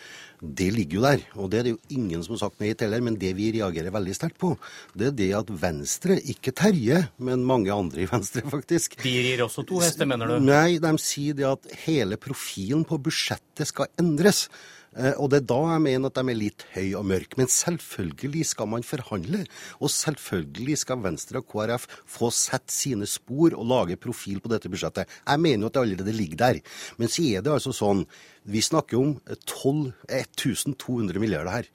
det 0.41 0.71
ligger 0.73 0.97
jo 0.97 1.03
der. 1.05 1.25
Og 1.37 1.51
det 1.53 1.59
er 1.59 1.67
det 1.67 1.73
jo 1.75 1.81
ingen 1.97 2.23
som 2.25 2.35
har 2.37 2.43
sagt 2.47 2.63
nei 2.63 2.71
til 2.73 2.87
heller. 2.89 3.03
Men 3.05 3.19
det 3.21 3.35
vi 3.37 3.51
reagerer 3.59 3.93
veldig 3.93 4.15
sterkt 4.17 4.39
på, 4.41 4.55
det 4.97 5.11
er 5.11 5.17
det 5.19 5.31
at 5.37 5.53
Venstre, 5.63 6.17
ikke 6.33 6.55
Terje, 6.57 7.03
men 7.21 7.45
mange 7.49 7.73
andre 7.75 8.05
i 8.05 8.09
Venstre 8.09 8.45
faktisk 8.49 8.97
De 9.03 9.13
gir 9.13 9.45
også 9.45 9.67
to 9.69 9.83
hester, 9.85 10.09
mener 10.09 10.31
du? 10.31 10.37
Nei, 10.47 10.79
de 10.81 10.95
sier 11.03 11.37
det 11.37 11.49
at 11.51 11.73
hele 11.85 12.21
profilen 12.21 12.87
på 12.89 13.01
budsjettet 13.03 13.69
skal 13.69 13.91
endres. 14.01 14.47
Eh, 14.99 15.15
og 15.15 15.31
det 15.31 15.43
er 15.43 15.47
da 15.53 15.59
jeg 15.73 15.85
mener 15.85 16.11
at 16.11 16.19
de 16.19 16.33
er 16.33 16.39
litt 16.39 16.65
høy 16.75 16.89
og 16.99 17.07
mørk. 17.11 17.37
Men 17.39 17.51
selvfølgelig 17.51 18.47
skal 18.53 18.71
man 18.73 18.87
forhandle. 18.87 19.45
Og 19.79 19.93
selvfølgelig 19.95 20.81
skal 20.83 21.05
Venstre 21.05 21.43
og 21.43 21.49
KrF 21.51 21.87
få 22.11 22.33
sett 22.35 22.73
sine 22.75 23.09
spor 23.11 23.55
og 23.55 23.69
lage 23.71 24.01
profil 24.01 24.43
på 24.43 24.51
dette 24.53 24.73
budsjettet. 24.73 25.09
Jeg 25.27 25.45
mener 25.45 25.67
jo 25.67 25.71
at 25.71 25.79
det 25.79 25.85
allerede 25.87 26.17
ligger 26.17 26.43
der. 26.45 26.61
Men 26.99 27.13
så 27.13 27.27
er 27.27 27.47
det 27.47 27.55
altså 27.55 27.75
sånn 27.77 28.05
vi 28.49 28.63
snakker 28.65 28.97
om 28.97 29.19
12 29.29 29.93
1200 30.09 31.21
milliarder 31.21 31.53
her. 31.53 31.67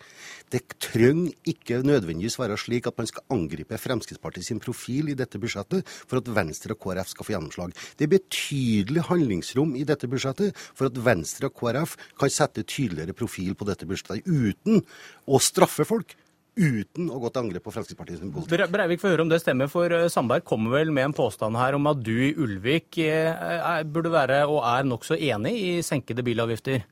Det 0.49 0.63
trenger 0.81 1.33
ikke 1.45 1.81
nødvendigvis 1.85 2.39
være 2.39 2.57
slik 2.57 2.87
at 2.89 2.97
man 2.97 3.09
skal 3.09 3.25
angripe 3.33 3.77
Fremskrittspartiet 3.77 4.47
sin 4.47 4.61
profil 4.63 5.11
i 5.11 5.17
dette 5.17 5.37
budsjettet 5.41 5.85
for 5.85 6.21
at 6.21 6.31
Venstre 6.33 6.73
og 6.73 6.81
KrF 6.81 7.11
skal 7.11 7.27
få 7.27 7.35
gjennomslag. 7.35 7.75
Det 7.97 8.07
er 8.07 8.13
betydelig 8.15 9.05
handlingsrom 9.09 9.75
i 9.77 9.85
dette 9.85 10.09
budsjettet 10.09 10.57
for 10.73 10.89
at 10.89 10.97
Venstre 11.05 11.51
og 11.51 11.57
KrF 11.59 11.95
kan 12.17 12.33
sette 12.33 12.65
tydeligere 12.65 13.04
profil 13.13 13.53
på 13.55 13.67
dette 13.69 13.85
budsjettet 13.85 14.25
uten 14.25 14.81
å 15.27 15.41
straffe 15.43 15.85
folk 15.85 16.15
uten 16.55 17.09
å 17.11 17.19
gå 17.19 17.29
til 17.29 17.43
angrep 17.43 17.65
på 17.67 17.73
Fremskrittspartiet 17.75 18.21
sin 18.21 18.31
politikk. 18.31 18.71
Breivik 18.71 19.01
får 19.01 19.13
høre 19.13 19.25
om 19.25 19.31
det 19.31 19.41
stemmer, 19.43 19.69
for 19.71 19.91
eh, 19.91 20.07
Sandberg 20.11 20.45
kommer 20.47 20.77
vel 20.77 20.91
med 20.95 21.09
en 21.09 21.15
påstand 21.15 21.59
her 21.59 21.75
om 21.75 21.91
at 21.91 22.01
du 22.03 22.13
i 22.29 22.31
Ulvik 22.31 22.99
er, 23.03 23.83
burde 23.83 24.13
være 24.13 24.45
og 24.47 24.61
er 24.63 24.87
nokså 24.87 25.19
enig 25.19 25.55
i 25.59 25.71
senkede 25.85 26.23
bilavgifter? 26.25 26.85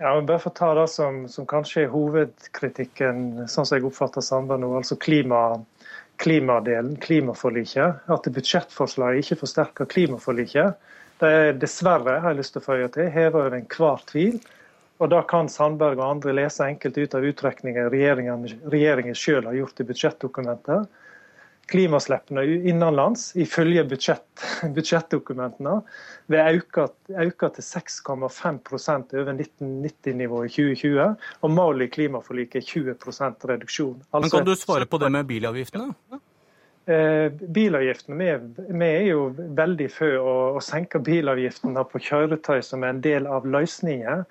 Ja, 0.00 0.12
men 0.12 0.26
bare 0.28 0.42
for 0.42 0.52
å 0.52 0.56
ta 0.56 0.72
det 0.76 0.88
som, 0.92 1.22
som, 1.32 1.46
kanskje 1.48 1.86
er 1.86 1.92
hovedkritikken, 1.92 3.46
sånn 3.48 3.68
som 3.68 3.78
jeg 3.78 3.86
oppfatter 3.88 4.24
Sandberg 4.24 4.60
nå, 4.60 4.74
altså 4.76 4.98
klima, 5.00 5.62
klimadelen, 6.20 6.98
klimaforliket. 7.00 8.04
At 8.12 8.28
budsjettforslaget 8.32 9.24
ikke 9.24 9.40
forsterker 9.44 9.88
klimaforliket. 9.88 10.76
Det 11.20 11.32
er 11.32 11.56
dessverre, 11.56 12.18
har 12.20 12.34
jeg 12.34 12.42
lyst 12.42 12.56
til 12.56 12.60
å 12.60 12.66
føye 12.66 12.90
til, 12.92 13.08
hever 13.12 13.46
over 13.46 13.56
enhver 13.56 14.04
tvil 14.10 14.36
og 14.98 15.10
Da 15.12 15.22
kan 15.28 15.48
Sandberg 15.52 15.98
og 16.00 16.06
andre 16.08 16.32
lese 16.38 16.64
enkelt 16.64 16.96
ut 16.96 17.16
av 17.16 17.24
uttrekninger 17.28 17.90
regjeringen, 17.92 18.46
regjeringen 18.72 19.18
selv 19.18 19.50
har 19.50 19.58
gjort 19.58 19.82
i 19.82 19.88
budsjettdokumentet. 19.90 21.02
Klimaslippene 21.66 22.44
innenlands, 22.70 23.32
ifølge 23.36 23.82
budsjett, 23.90 24.44
budsjettdokumentene, 24.76 25.80
vil 26.30 26.60
øke, 26.60 26.86
øke 27.10 27.50
til 27.56 27.66
6,5% 27.66 29.16
over 29.18 29.32
1990-nivået 29.34 30.46
i 30.46 30.54
2020. 30.54 31.26
Og 31.42 31.52
målet 31.52 31.88
i 31.88 31.92
klimaforliket 31.98 32.62
er 32.62 32.70
20 32.70 32.96
reduksjon. 33.50 33.98
Altså, 34.12 34.22
Men 34.22 34.30
Kan 34.30 34.48
du 34.48 34.54
svare 34.54 34.86
på 34.86 35.02
det 35.02 35.12
med 35.12 35.26
bilavgiftene? 35.26 35.90
Eh, 36.86 37.32
bilavgiftene, 37.32 38.16
vi, 38.16 38.64
vi, 38.70 38.86
er 38.86 39.06
jo 39.10 39.28
veldig 39.36 39.90
for 39.90 40.18
å, 40.22 40.34
å 40.56 40.60
senke 40.62 41.02
bilavgiftene 41.02 41.82
på 41.90 41.98
kjøretøy 41.98 42.62
som 42.62 42.86
er 42.86 42.94
en 42.94 43.02
del 43.02 43.26
av 43.26 43.42
løsningen 43.42 44.22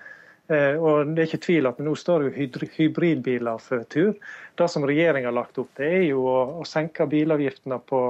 og 0.46 1.08
det 1.10 1.22
er 1.22 1.26
ikke 1.26 1.42
tvil 1.42 1.66
at 1.66 1.80
Nå 1.82 1.94
står 1.98 2.28
jo 2.28 2.46
hybridbiler 2.76 3.58
for 3.62 3.82
tur. 3.90 4.12
Det 4.56 4.68
som 4.70 4.86
regjeringa 4.86 5.28
har 5.28 5.36
lagt 5.36 5.58
opp 5.58 5.72
det 5.76 5.88
er 5.98 6.04
jo 6.06 6.22
å, 6.30 6.62
senke 6.68 7.08
bilavgiftene 7.10 7.80
på, 7.90 8.00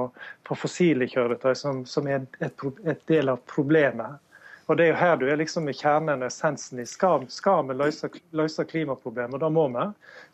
på 0.47 0.57
fossile 0.59 1.09
kjøretøy, 1.09 1.51
som, 1.57 1.83
som 1.89 2.07
er 2.07 2.23
et, 2.39 2.63
et, 2.85 3.03
del 3.09 3.33
av 3.33 3.41
problemet. 3.49 4.21
Og 4.67 4.75
Det 4.75 4.83
er 4.83 4.89
jo 4.89 4.99
her 4.99 5.19
du 5.19 5.25
er 5.31 5.39
liksom 5.39 5.69
i 5.71 5.75
kjernen, 5.75 6.25
essensen 6.27 6.81
i 6.83 6.85
skal, 6.87 7.23
skal 7.31 7.61
vi 7.69 7.75
løse, 7.79 8.09
løse 8.35 8.65
klimaproblemet, 8.67 9.37
og 9.37 9.43
da 9.45 9.49
må 9.51 9.63
vi, 9.71 9.85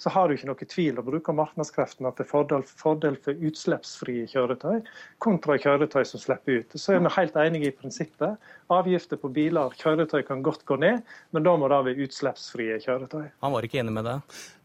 så 0.02 0.10
har 0.10 0.28
du 0.28 0.34
ikke 0.34 0.50
noe 0.50 0.70
tvil 0.70 0.98
å 0.98 1.06
bruke 1.06 1.36
markedskreftene 1.38 2.10
til 2.18 2.30
fordel, 2.30 2.66
fordel, 2.66 3.18
for 3.22 3.38
utslippsfrie 3.50 4.26
kjøretøy 4.32 4.82
kontra 5.22 5.60
kjøretøy 5.62 6.02
som 6.10 6.22
slipper 6.22 6.64
ut. 6.64 6.74
Så 6.82 6.96
er 6.96 7.06
vi 7.06 7.14
helt 7.14 7.38
enige 7.46 7.70
i 7.70 7.78
prinsippet. 7.78 8.50
Avgifter 8.76 9.20
på 9.22 9.32
biler 9.34 9.70
og 9.70 9.78
kjøretøy 9.80 10.22
kan 10.28 10.44
godt 10.46 10.66
gå 10.68 10.78
ned, 10.82 11.02
men 11.36 11.46
da 11.46 11.56
må 11.60 11.70
det 11.72 11.80
være 11.88 12.08
utslippsfrie 12.08 12.80
kjøretøy. 12.84 13.26
Han 13.46 13.56
var 13.56 13.68
ikke 13.68 13.82
enig 13.84 13.96
med 13.96 14.08
det? 14.10 14.18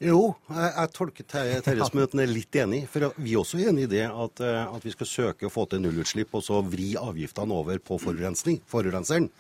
Jo, 0.09 0.21
jeg, 0.51 0.73
jeg 0.75 0.93
tolker 0.97 1.29
Terje 1.33 1.89
som 1.89 2.03
er 2.03 2.31
litt 2.31 2.61
enig. 2.63 2.83
For 2.91 3.11
vi 3.17 3.35
er 3.35 3.43
også 3.43 3.63
enig 3.63 3.89
i 3.89 3.93
det 3.97 4.05
at, 4.09 4.45
eh, 4.45 4.61
at 4.67 4.85
vi 4.87 4.95
skal 4.95 5.11
søke 5.11 5.49
å 5.49 5.53
få 5.53 5.67
til 5.71 5.83
nullutslipp 5.85 6.37
og 6.39 6.45
så 6.47 6.61
vri 6.67 6.93
avgiftene 6.99 7.55
over 7.55 7.81
på 7.83 7.99
forurensning, 8.03 8.61
forurenseren. 8.71 9.31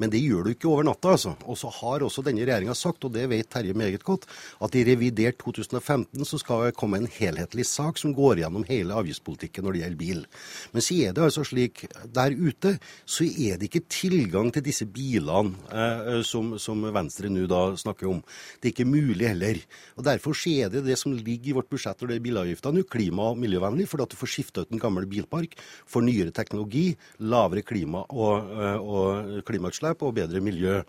Men 0.00 0.12
det 0.12 0.22
gjør 0.22 0.46
du 0.46 0.52
ikke 0.54 0.68
over 0.70 0.86
natta. 0.86 1.12
altså. 1.14 1.34
Og 1.44 1.58
så 1.60 1.70
har 1.80 2.04
også 2.06 2.24
denne 2.24 2.44
regjeringa 2.46 2.74
sagt, 2.78 3.04
og 3.04 3.12
det 3.14 3.26
vet 3.30 3.50
Terje 3.52 3.76
meget 3.76 4.04
godt, 4.06 4.26
at 4.64 4.76
i 4.78 4.84
revidert 4.88 5.38
2015 5.42 6.24
så 6.24 6.40
skal 6.40 6.66
det 6.66 6.76
komme 6.78 7.00
en 7.00 7.10
helhetlig 7.10 7.66
sak 7.68 8.00
som 8.00 8.14
går 8.16 8.40
gjennom 8.42 8.64
hele 8.68 8.96
avgiftspolitikken 8.96 9.66
når 9.66 9.76
det 9.76 9.82
gjelder 9.84 10.00
bil. 10.00 10.24
Men 10.72 10.86
så 10.86 10.96
er 11.04 11.16
det 11.16 11.26
altså 11.26 11.44
slik 11.46 11.84
der 12.06 12.36
ute 12.36 12.76
så 13.04 13.26
er 13.28 13.60
det 13.60 13.68
ikke 13.68 13.84
tilgang 14.10 14.50
til 14.54 14.64
disse 14.64 14.86
bilene 14.90 15.54
eh, 15.70 16.20
som, 16.26 16.54
som, 16.60 16.82
Venstre 16.94 17.30
nå 17.32 17.46
da 17.50 17.62
snakker 17.78 18.08
om. 18.10 18.20
Det 18.58 18.70
er 18.70 18.74
ikke 18.74 18.88
mulig 18.88 19.28
heller. 19.28 19.60
Og 19.96 20.06
Derfor 20.06 20.36
er 20.50 20.72
det 20.72 20.84
det 20.86 20.98
som 21.00 21.14
ligger 21.14 21.52
i 21.52 21.56
vårt 21.60 21.70
budsjett 21.70 22.00
når 22.00 22.12
det 22.12 22.18
er 22.18 22.24
bilavgifter 22.26 22.74
nå, 22.74 22.84
klima- 22.90 23.30
og 23.30 23.40
miljøvennlig, 23.40 23.88
fordi 23.90 24.06
at 24.06 24.14
du 24.14 24.18
får 24.20 24.32
skifta 24.34 24.64
ut 24.64 24.74
en 24.74 24.82
gammel 24.82 25.06
bilpark, 25.10 25.56
får 25.90 26.06
nyere 26.06 26.34
teknologi, 26.36 26.86
lavere 27.20 27.64
klima 27.66 28.04
og, 28.08 28.50
eh, 28.56 28.78
og 28.80 29.44
klimautslipp 29.48 30.02
og 30.06 30.16
bedre 30.18 30.42
miljø. 30.44 30.80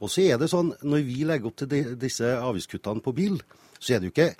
Og 0.00 0.12
så 0.12 0.26
er 0.26 0.40
det 0.40 0.50
sånn, 0.52 0.74
Når 0.82 1.06
vi 1.06 1.24
legger 1.24 1.48
opp 1.48 1.56
til 1.56 1.68
de, 1.70 1.82
disse 1.96 2.26
avgiftskuttene 2.26 3.02
på 3.02 3.14
bil, 3.16 3.40
så 3.78 3.94
er 3.94 4.00
det 4.00 4.10
jo 4.10 4.14
ikke 4.14 4.34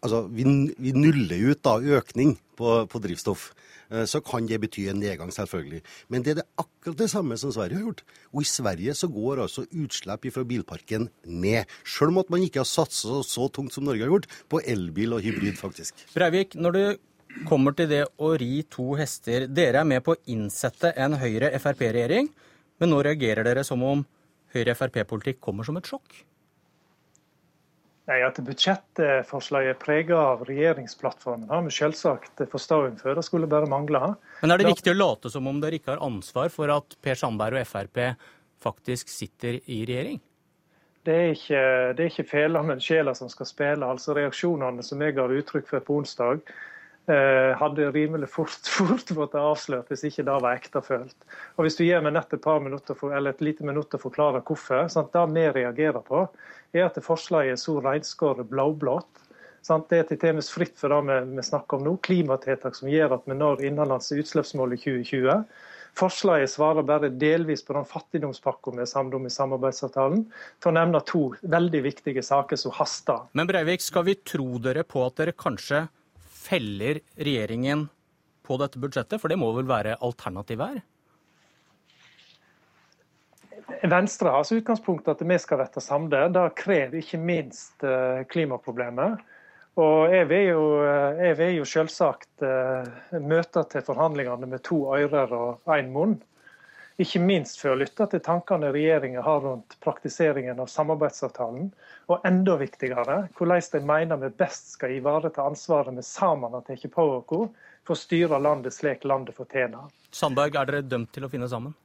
altså 0.00 0.26
Vi, 0.32 0.44
vi 0.78 0.92
nuller 0.96 1.52
ut 1.52 1.62
da 1.64 1.76
økning 1.78 2.36
på, 2.56 2.76
på, 2.90 3.00
drivstoff. 3.02 3.48
Eh, 3.90 4.04
så 4.08 4.20
kan 4.24 4.46
det 4.48 4.60
bety 4.62 4.86
en 4.90 5.00
nedgang, 5.00 5.32
selvfølgelig. 5.34 5.82
Men 6.08 6.24
det 6.24 6.34
er 6.34 6.40
det 6.40 6.46
akkurat 6.58 7.00
det 7.02 7.10
samme 7.12 7.38
som 7.40 7.52
Sverige 7.54 7.78
har 7.78 7.86
gjort. 7.88 8.04
Og 8.32 8.42
i 8.42 8.50
Sverige 8.50 8.94
så 8.98 9.10
går 9.12 9.42
altså 9.44 9.66
utslipp 9.70 10.28
fra 10.34 10.44
bilparken 10.44 11.10
ned. 11.24 11.66
Selv 11.84 12.14
om 12.14 12.22
at 12.24 12.32
man 12.32 12.44
ikke 12.46 12.62
har 12.62 12.70
satsa 12.70 13.20
så 13.26 13.48
tungt 13.48 13.76
som 13.76 13.86
Norge 13.86 14.04
har 14.04 14.14
gjort 14.14 14.30
på 14.48 14.62
elbil 14.64 15.16
og 15.16 15.26
hybrid, 15.26 15.58
faktisk. 15.60 16.06
Breivik, 16.14 16.56
når 16.58 16.76
du 16.76 16.84
kommer 17.44 17.74
til 17.76 17.90
det 17.90 18.04
å 18.22 18.32
ri 18.40 18.62
to 18.72 18.94
hester. 18.98 19.46
Dere 19.52 19.82
er 19.82 19.88
med 19.88 20.04
på 20.06 20.14
å 20.14 20.22
innsette 20.32 20.94
en 20.96 21.18
Høyre-Frp-regjering. 21.20 22.30
Men 22.80 22.92
nå 22.92 23.02
reagerer 23.04 23.46
dere 23.46 23.64
som 23.66 23.82
om 23.84 24.04
Høyre-Frp-politikk 24.56 25.40
kommer 25.44 25.66
som 25.66 25.76
et 25.80 25.88
sjokk? 25.88 26.24
Nei, 28.06 28.20
At 28.22 28.38
budsjettforslaget 28.38 29.72
er 29.72 29.78
preget 29.82 30.14
av 30.14 30.44
regjeringsplattformen, 30.46 31.48
har 31.50 31.64
vi 31.66 31.72
selvsagt 31.74 32.44
forståelse 32.52 33.02
for. 33.02 33.18
Det 33.18 33.24
skulle 33.26 33.48
bare 33.50 33.66
mangle. 33.66 34.12
Men 34.42 34.54
er 34.54 34.62
det 34.62 34.70
viktig 34.70 34.94
å 34.94 34.98
late 34.98 35.32
som 35.32 35.48
om 35.50 35.58
dere 35.62 35.80
ikke 35.80 35.96
har 35.96 36.04
ansvar 36.06 36.52
for 36.54 36.70
at 36.70 36.94
Per 37.02 37.18
Sandberg 37.18 37.58
og 37.64 37.66
Frp 37.66 38.02
faktisk 38.62 39.10
sitter 39.10 39.58
i 39.66 39.82
regjering? 39.88 40.20
Det 41.06 41.14
er 41.14 41.34
ikke, 41.34 41.64
det 41.94 42.04
er 42.04 42.12
ikke 42.12 42.30
fela, 42.30 42.62
men 42.66 42.80
sjela 42.82 43.14
som 43.14 43.30
skal 43.30 43.46
spille. 43.46 43.86
Altså 43.86 44.14
Reaksjonene 44.14 44.82
som 44.86 45.02
jeg 45.02 45.14
ga 45.18 45.26
uttrykk 45.26 45.68
for 45.70 45.86
på 45.86 46.00
onsdag, 46.00 46.46
hadde 47.06 47.90
rimelig 47.94 48.28
fort, 48.32 48.66
fort 48.76 49.12
fått 49.14 49.36
avslørt 49.38 49.92
hvis 49.92 50.06
ikke 50.08 50.24
det 50.26 50.38
var 50.42 50.56
ektefølt. 50.56 51.28
Og 51.56 51.66
Hvis 51.66 51.78
du 51.78 51.84
gir 51.86 52.02
meg 52.02 52.16
nett 52.16 52.32
et 52.34 52.42
par 52.42 52.58
minutter 52.64 52.98
for, 52.98 53.14
eller 53.14 53.36
et 53.36 53.44
lite 53.44 53.66
minutt 53.66 53.90
til 53.92 54.00
å 54.00 54.06
forklare 54.08 54.42
hvorfor 54.46 54.88
sant? 54.92 55.12
Det 55.14 55.26
vi 55.34 55.46
reagerer 55.60 56.02
på, 56.06 56.24
er 56.74 56.88
at 56.88 56.98
forslaget 57.02 57.54
er 57.54 57.62
så 57.62 57.78
reinskåret 57.84 58.50
blåblått. 58.50 59.22
Sant? 59.66 59.88
Det 59.90 59.98
er 59.98 60.10
til 60.10 60.20
dels 60.22 60.50
fritt 60.52 60.76
for 60.78 60.92
det 60.94 60.98
vi, 61.08 61.22
vi 61.38 61.46
snakker 61.46 61.78
om 61.78 61.86
nå, 61.86 61.96
klimatiltak 62.06 62.76
som 62.78 62.90
gjør 62.90 63.16
at 63.18 63.24
vi 63.26 63.38
når 63.38 63.64
innenlands 63.66 64.12
utslippsmål 64.14 64.76
i 64.76 64.82
2020. 64.82 65.46
Forslaget 65.96 66.52
svarer 66.52 66.84
bare 66.84 67.08
delvis 67.08 67.62
på 67.64 67.72
den 67.72 67.86
fattigdomspakka 67.88 68.74
vi 68.76 68.82
er 68.84 68.90
samlet 68.90 69.16
om 69.16 69.26
i 69.26 69.32
samarbeidsavtalen, 69.32 70.26
til 70.60 70.70
å 70.70 70.74
nevne 70.76 71.00
to 71.08 71.22
veldig 71.40 71.80
viktige 71.86 72.24
saker 72.26 72.60
som 72.60 72.74
haster. 72.76 73.24
Men 73.32 73.48
Breivik, 73.48 73.80
skal 73.80 74.04
vi 74.10 74.18
tro 74.20 74.58
dere 74.60 74.84
på 74.84 75.06
at 75.06 75.16
dere 75.22 75.32
kanskje 75.32 75.86
feller 76.46 77.02
regjeringen 77.18 77.88
på 78.46 78.58
dette 78.62 78.80
budsjettet? 78.82 79.20
For 79.22 79.32
det 79.32 79.38
må 79.40 79.50
vel 79.56 79.68
være 79.68 79.98
alternativet 80.04 80.76
her? 80.76 80.84
Venstre 83.90 84.30
har 84.30 84.44
som 84.46 84.60
utgangspunkt 84.60 85.08
at 85.10 85.22
vi 85.26 85.38
skal 85.42 85.60
bli 85.60 85.82
samlet. 85.82 86.34
Det 86.34 86.44
krever 86.58 87.00
ikke 87.00 87.18
minst 87.20 87.84
eh, 87.84 88.22
klimaproblemet. 88.30 89.24
Og 89.76 90.14
jeg 90.14 90.28
vil 90.30 90.46
jo, 90.48 90.62
eh, 90.86 91.42
jo 91.58 91.66
selvsagt 91.68 92.44
eh, 92.46 93.18
møte 93.20 93.66
til 93.72 93.84
forhandlingene 93.84 94.48
med 94.48 94.64
to 94.64 94.86
ører 94.96 95.34
og 95.36 95.74
én 95.76 95.90
munn. 95.92 96.16
Ikke 96.96 97.20
minst 97.20 97.58
for 97.60 97.74
å 97.74 97.76
lytte 97.76 98.06
til 98.08 98.22
tankene 98.24 98.70
regjeringa 98.72 99.20
har 99.20 99.42
rundt 99.44 99.74
praktiseringen 99.84 100.62
av 100.62 100.70
samarbeidsavtalen. 100.72 101.68
Og 102.08 102.24
enda 102.24 102.54
viktigere, 102.56 103.18
hvordan 103.36 103.66
de 103.74 103.80
mener 103.84 104.22
vi 104.22 104.30
best 104.40 104.72
skal 104.78 104.94
ivareta 104.96 105.44
ansvaret 105.44 105.92
vi 105.92 106.04
sammen 106.06 106.56
har 106.56 106.64
tatt 106.64 106.86
på 106.94 107.08
oss 107.18 107.50
for 107.84 107.92
å 107.92 108.00
styre 108.00 108.40
landet 108.40 108.74
slik 108.74 109.04
landet 109.04 109.36
fortjener. 109.36 109.92
Sandberg, 110.08 110.56
er 110.56 110.72
dere 110.72 110.88
dømt 110.88 111.12
til 111.12 111.28
å 111.28 111.30
finne 111.32 111.50
sammen? 111.52 111.76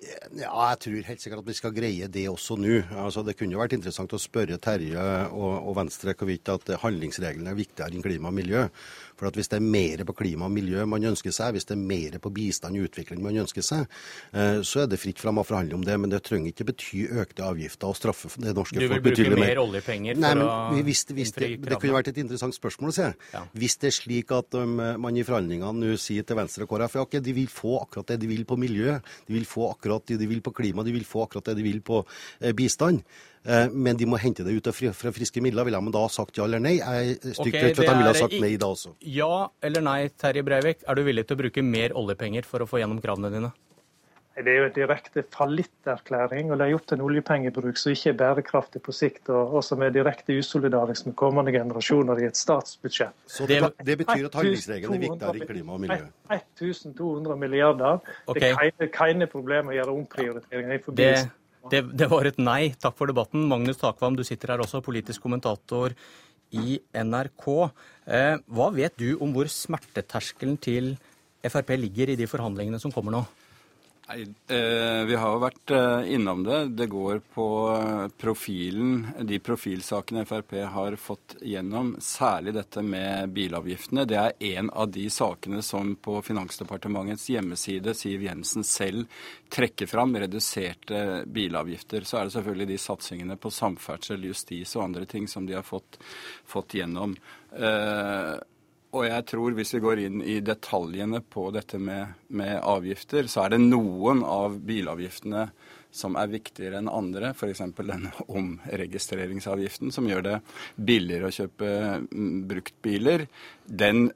Ja, 0.00 0.54
jeg 0.70 0.78
tror 0.80 1.08
helt 1.10 1.20
sikkert 1.20 1.42
at 1.42 1.48
vi 1.50 1.54
skal 1.58 1.74
greie 1.76 2.06
det 2.08 2.22
også 2.30 2.54
nå. 2.56 2.78
Altså, 3.02 3.20
det 3.26 3.34
kunne 3.36 3.52
jo 3.52 3.60
vært 3.60 3.74
interessant 3.76 4.14
å 4.16 4.20
spørre 4.22 4.56
Terje 4.62 5.02
og, 5.28 5.50
og 5.68 5.74
Venstre 5.76 6.14
hvorvidt 6.16 6.48
at 6.54 6.72
handlingsreglene 6.86 7.52
er 7.52 7.58
viktigere 7.58 7.98
enn 7.98 8.06
klima 8.06 8.30
og 8.30 8.38
miljø. 8.38 8.62
For 9.20 9.28
at 9.28 9.36
Hvis 9.36 9.50
det 9.52 9.58
er 9.60 9.66
mer 9.66 10.00
på 10.08 10.16
klima 10.16 10.48
og 10.48 10.54
miljø 10.54 10.86
man 10.88 11.04
ønsker 11.12 11.34
seg, 11.34 11.52
hvis 11.54 11.68
det 11.68 11.76
er 11.76 11.82
mer 11.84 12.16
på 12.22 12.32
bistand 12.32 12.78
og 12.78 12.88
utvikling 12.88 13.20
man 13.24 13.36
ønsker 13.42 13.64
seg, 13.64 13.84
eh, 14.32 14.60
så 14.64 14.84
er 14.84 14.90
det 14.90 15.00
fritt 15.02 15.20
fram 15.20 15.42
å 15.42 15.44
forhandle 15.46 15.76
om 15.76 15.84
det. 15.84 15.96
Men 16.00 16.12
det 16.12 16.22
trenger 16.24 16.54
ikke 16.54 16.70
bety 16.72 17.04
økte 17.20 17.44
avgifter 17.44 17.90
og 17.90 17.98
straffe 17.98 18.32
det 18.40 18.54
norske 18.56 18.80
folk 18.80 19.04
betydelig 19.04 19.04
mer. 19.04 19.04
Du 19.04 19.20
vil 19.20 19.36
bruke 19.36 19.44
mer 19.44 19.62
oljepenger 19.62 20.20
Nei, 20.20 20.32
men, 20.40 20.84
hvis, 20.88 21.04
hvis 21.12 21.34
det, 21.36 21.50
det, 21.66 21.76
kunne 21.76 21.98
vært 21.98 22.12
et 22.14 22.20
interessant 22.24 22.56
spørsmål 22.56 22.94
å 22.94 22.96
se. 22.96 23.10
Ja. 23.34 23.44
Hvis 23.60 23.76
det 23.82 23.90
er 23.90 23.96
slik 24.00 24.32
at 24.36 24.56
um, 24.56 24.78
man 25.04 25.18
i 25.20 25.26
forhandlingene 25.26 25.72
nå 25.76 25.98
sier 26.00 26.26
til 26.26 26.40
Venstre 26.40 26.64
og 26.64 26.72
KrF 26.72 27.00
at 27.04 27.18
de 27.24 27.36
vil 27.36 27.50
få 27.52 27.76
akkurat 27.82 28.14
det 28.14 28.20
de 28.24 28.30
vil 28.30 28.46
på 28.48 28.56
miljø, 28.60 28.96
de 29.28 29.36
vil 29.36 29.48
få 29.48 29.68
akkurat 29.74 30.06
det 30.08 30.20
de 30.20 30.30
vil 30.30 30.40
på 30.44 30.54
klima, 30.56 30.86
de 30.86 30.94
vil 30.96 31.06
få 31.08 31.26
akkurat 31.26 31.50
det 31.50 31.58
de 31.60 31.66
vil 31.66 31.82
på 31.84 32.02
eh, 32.40 32.54
bistand. 32.56 33.04
Eh, 33.48 33.70
men 33.72 33.96
de 33.96 34.08
må 34.08 34.18
hente 34.20 34.44
det 34.44 34.52
ut 34.52 34.68
fra 34.74 35.12
friske 35.14 35.40
midler. 35.44 35.64
Ville 35.68 35.80
de 35.80 35.94
da 35.94 36.04
sagt 36.12 36.40
ja 36.40 36.44
eller 36.44 36.60
nei? 36.62 36.76
Jeg 36.80 37.16
er 37.16 37.32
stygt 37.32 37.46
okay, 37.46 37.64
redd 37.70 37.78
for 37.78 37.86
at 37.86 37.94
de 37.94 38.02
ville 38.02 38.12
ha 38.12 38.20
sagt 38.20 38.36
nei 38.42 38.52
da 38.60 38.68
også. 38.74 38.94
Ja 39.16 39.32
eller 39.64 39.86
nei, 39.86 40.00
Terje 40.20 40.44
Breivik. 40.46 40.84
Er 40.84 40.98
du 40.98 41.06
villig 41.06 41.26
til 41.26 41.38
å 41.38 41.42
bruke 41.46 41.64
mer 41.64 41.96
oljepenger 41.96 42.48
for 42.48 42.64
å 42.64 42.68
få 42.68 42.82
gjennom 42.82 43.00
kravene 43.02 43.32
dine? 43.32 43.52
Det 44.40 44.48
er 44.48 44.60
jo 44.60 44.66
en 44.68 44.72
direkte 44.72 45.22
fallitterklæring 45.34 46.52
å 46.54 46.56
legge 46.56 46.76
opp 46.78 46.84
til 46.88 46.96
en 46.96 47.02
oljepengebruk 47.04 47.76
som 47.76 47.92
ikke 47.92 48.12
er 48.12 48.14
bærekraftig 48.22 48.80
på 48.86 48.94
sikt, 48.94 49.28
og, 49.28 49.58
som 49.66 49.82
er 49.84 49.92
direkte 49.92 50.32
usolidarisk 50.38 51.10
med 51.10 51.16
kommende 51.18 51.52
generasjoner 51.52 52.22
i 52.22 52.28
et 52.30 52.38
statsbudsjett. 52.38 53.18
Så 53.28 53.48
det, 53.50 53.58
det 53.84 53.98
betyr 54.00 54.30
at 54.30 54.38
handlingsregelen 54.38 54.96
er 54.96 55.04
viktigere 55.04 55.42
i 55.42 55.50
klima 55.50 55.76
og 55.76 55.82
miljø? 55.82 55.98
1200 56.30 57.36
milliarder. 57.42 58.00
Okay. 58.30 58.54
Det 58.78 58.88
er 58.88 58.94
keine 58.94 59.28
problem 59.28 59.74
å 59.74 59.76
gjøre 59.76 59.98
omprioriteringer 59.98 60.78
i 60.78 60.82
forbindelse 60.86 61.39
det, 61.68 61.82
det, 61.92 62.08
var 62.08 62.28
et 62.28 62.40
nei. 62.40 62.72
Takk 62.80 62.96
for 62.96 63.10
debatten. 63.10 63.44
Magnus 63.50 63.80
Takvam, 63.80 64.16
du 64.16 64.24
sitter 64.24 64.54
her 64.54 64.64
også, 64.64 64.80
politisk 64.84 65.22
kommentator 65.26 65.92
i 66.56 66.78
NRK. 66.96 67.46
Eh, 68.08 68.36
hva 68.48 68.70
vet 68.74 68.96
du 68.98 69.12
om 69.20 69.34
hvor 69.34 69.50
smerteterskelen 69.50 70.56
til 70.62 70.94
Frp 71.40 71.72
ligger 71.78 72.12
i 72.12 72.18
de 72.20 72.28
forhandlingene 72.28 72.80
som 72.82 72.92
kommer 72.92 73.14
nå? 73.14 73.22
Nei, 74.10 74.22
eh, 74.48 75.04
Vi 75.06 75.14
har 75.14 75.34
jo 75.34 75.38
vært 75.38 75.70
eh, 75.70 76.08
innom 76.16 76.40
det. 76.42 76.58
Det 76.74 76.88
går 76.90 77.20
på 77.34 77.46
eh, 77.70 78.08
profilen, 78.18 79.04
de 79.22 79.38
profilsakene 79.38 80.24
Frp 80.26 80.56
har 80.72 80.96
fått 80.98 81.36
gjennom. 81.46 81.92
Særlig 82.02 82.56
dette 82.56 82.82
med 82.82 83.30
bilavgiftene. 83.36 84.08
Det 84.10 84.18
er 84.18 84.34
en 84.56 84.72
av 84.74 84.90
de 84.90 85.06
sakene 85.14 85.62
som 85.62 85.94
på 85.94 86.16
Finansdepartementets 86.26 87.28
hjemmeside 87.30 87.94
Siv 87.94 88.26
Jensen 88.26 88.66
selv 88.66 89.06
trekker 89.48 89.86
fram. 89.86 90.18
Reduserte 90.18 91.22
bilavgifter. 91.30 92.02
Så 92.02 92.18
er 92.18 92.26
det 92.26 92.34
selvfølgelig 92.34 92.70
de 92.72 92.82
satsingene 92.82 93.38
på 93.38 93.54
samferdsel, 93.54 94.26
justis 94.32 94.74
og 94.74 94.88
andre 94.88 95.06
ting 95.06 95.30
som 95.30 95.46
de 95.46 95.54
har 95.54 95.66
fått, 95.66 96.02
fått 96.50 96.80
gjennom. 96.80 97.14
Og 98.90 99.04
jeg 99.06 99.26
tror 99.30 99.54
hvis 99.54 99.70
vi 99.76 99.82
går 99.84 100.00
inn 100.02 100.22
i 100.26 100.40
detaljene 100.42 101.20
på 101.22 101.46
dette 101.54 101.78
med, 101.78 102.16
med, 102.34 102.56
avgifter, 102.58 103.28
så 103.30 103.44
er 103.44 103.54
det 103.54 103.60
noen 103.62 104.24
av 104.26 104.56
bilavgiftene 104.66 105.46
som 105.94 106.16
er 106.18 106.30
viktigere 106.30 106.80
enn 106.80 106.90
andre. 106.90 107.30
F.eks. 107.30 107.62
denne 107.78 108.10
omregistreringsavgiften 108.26 109.94
som 109.94 110.10
gjør 110.10 110.26
det 110.26 110.34
billigere 110.74 111.30
å 111.30 111.36
kjøpe 111.38 111.70
mm, 112.08 112.34
bruktbiler. 112.50 113.26
Den, 113.62 114.08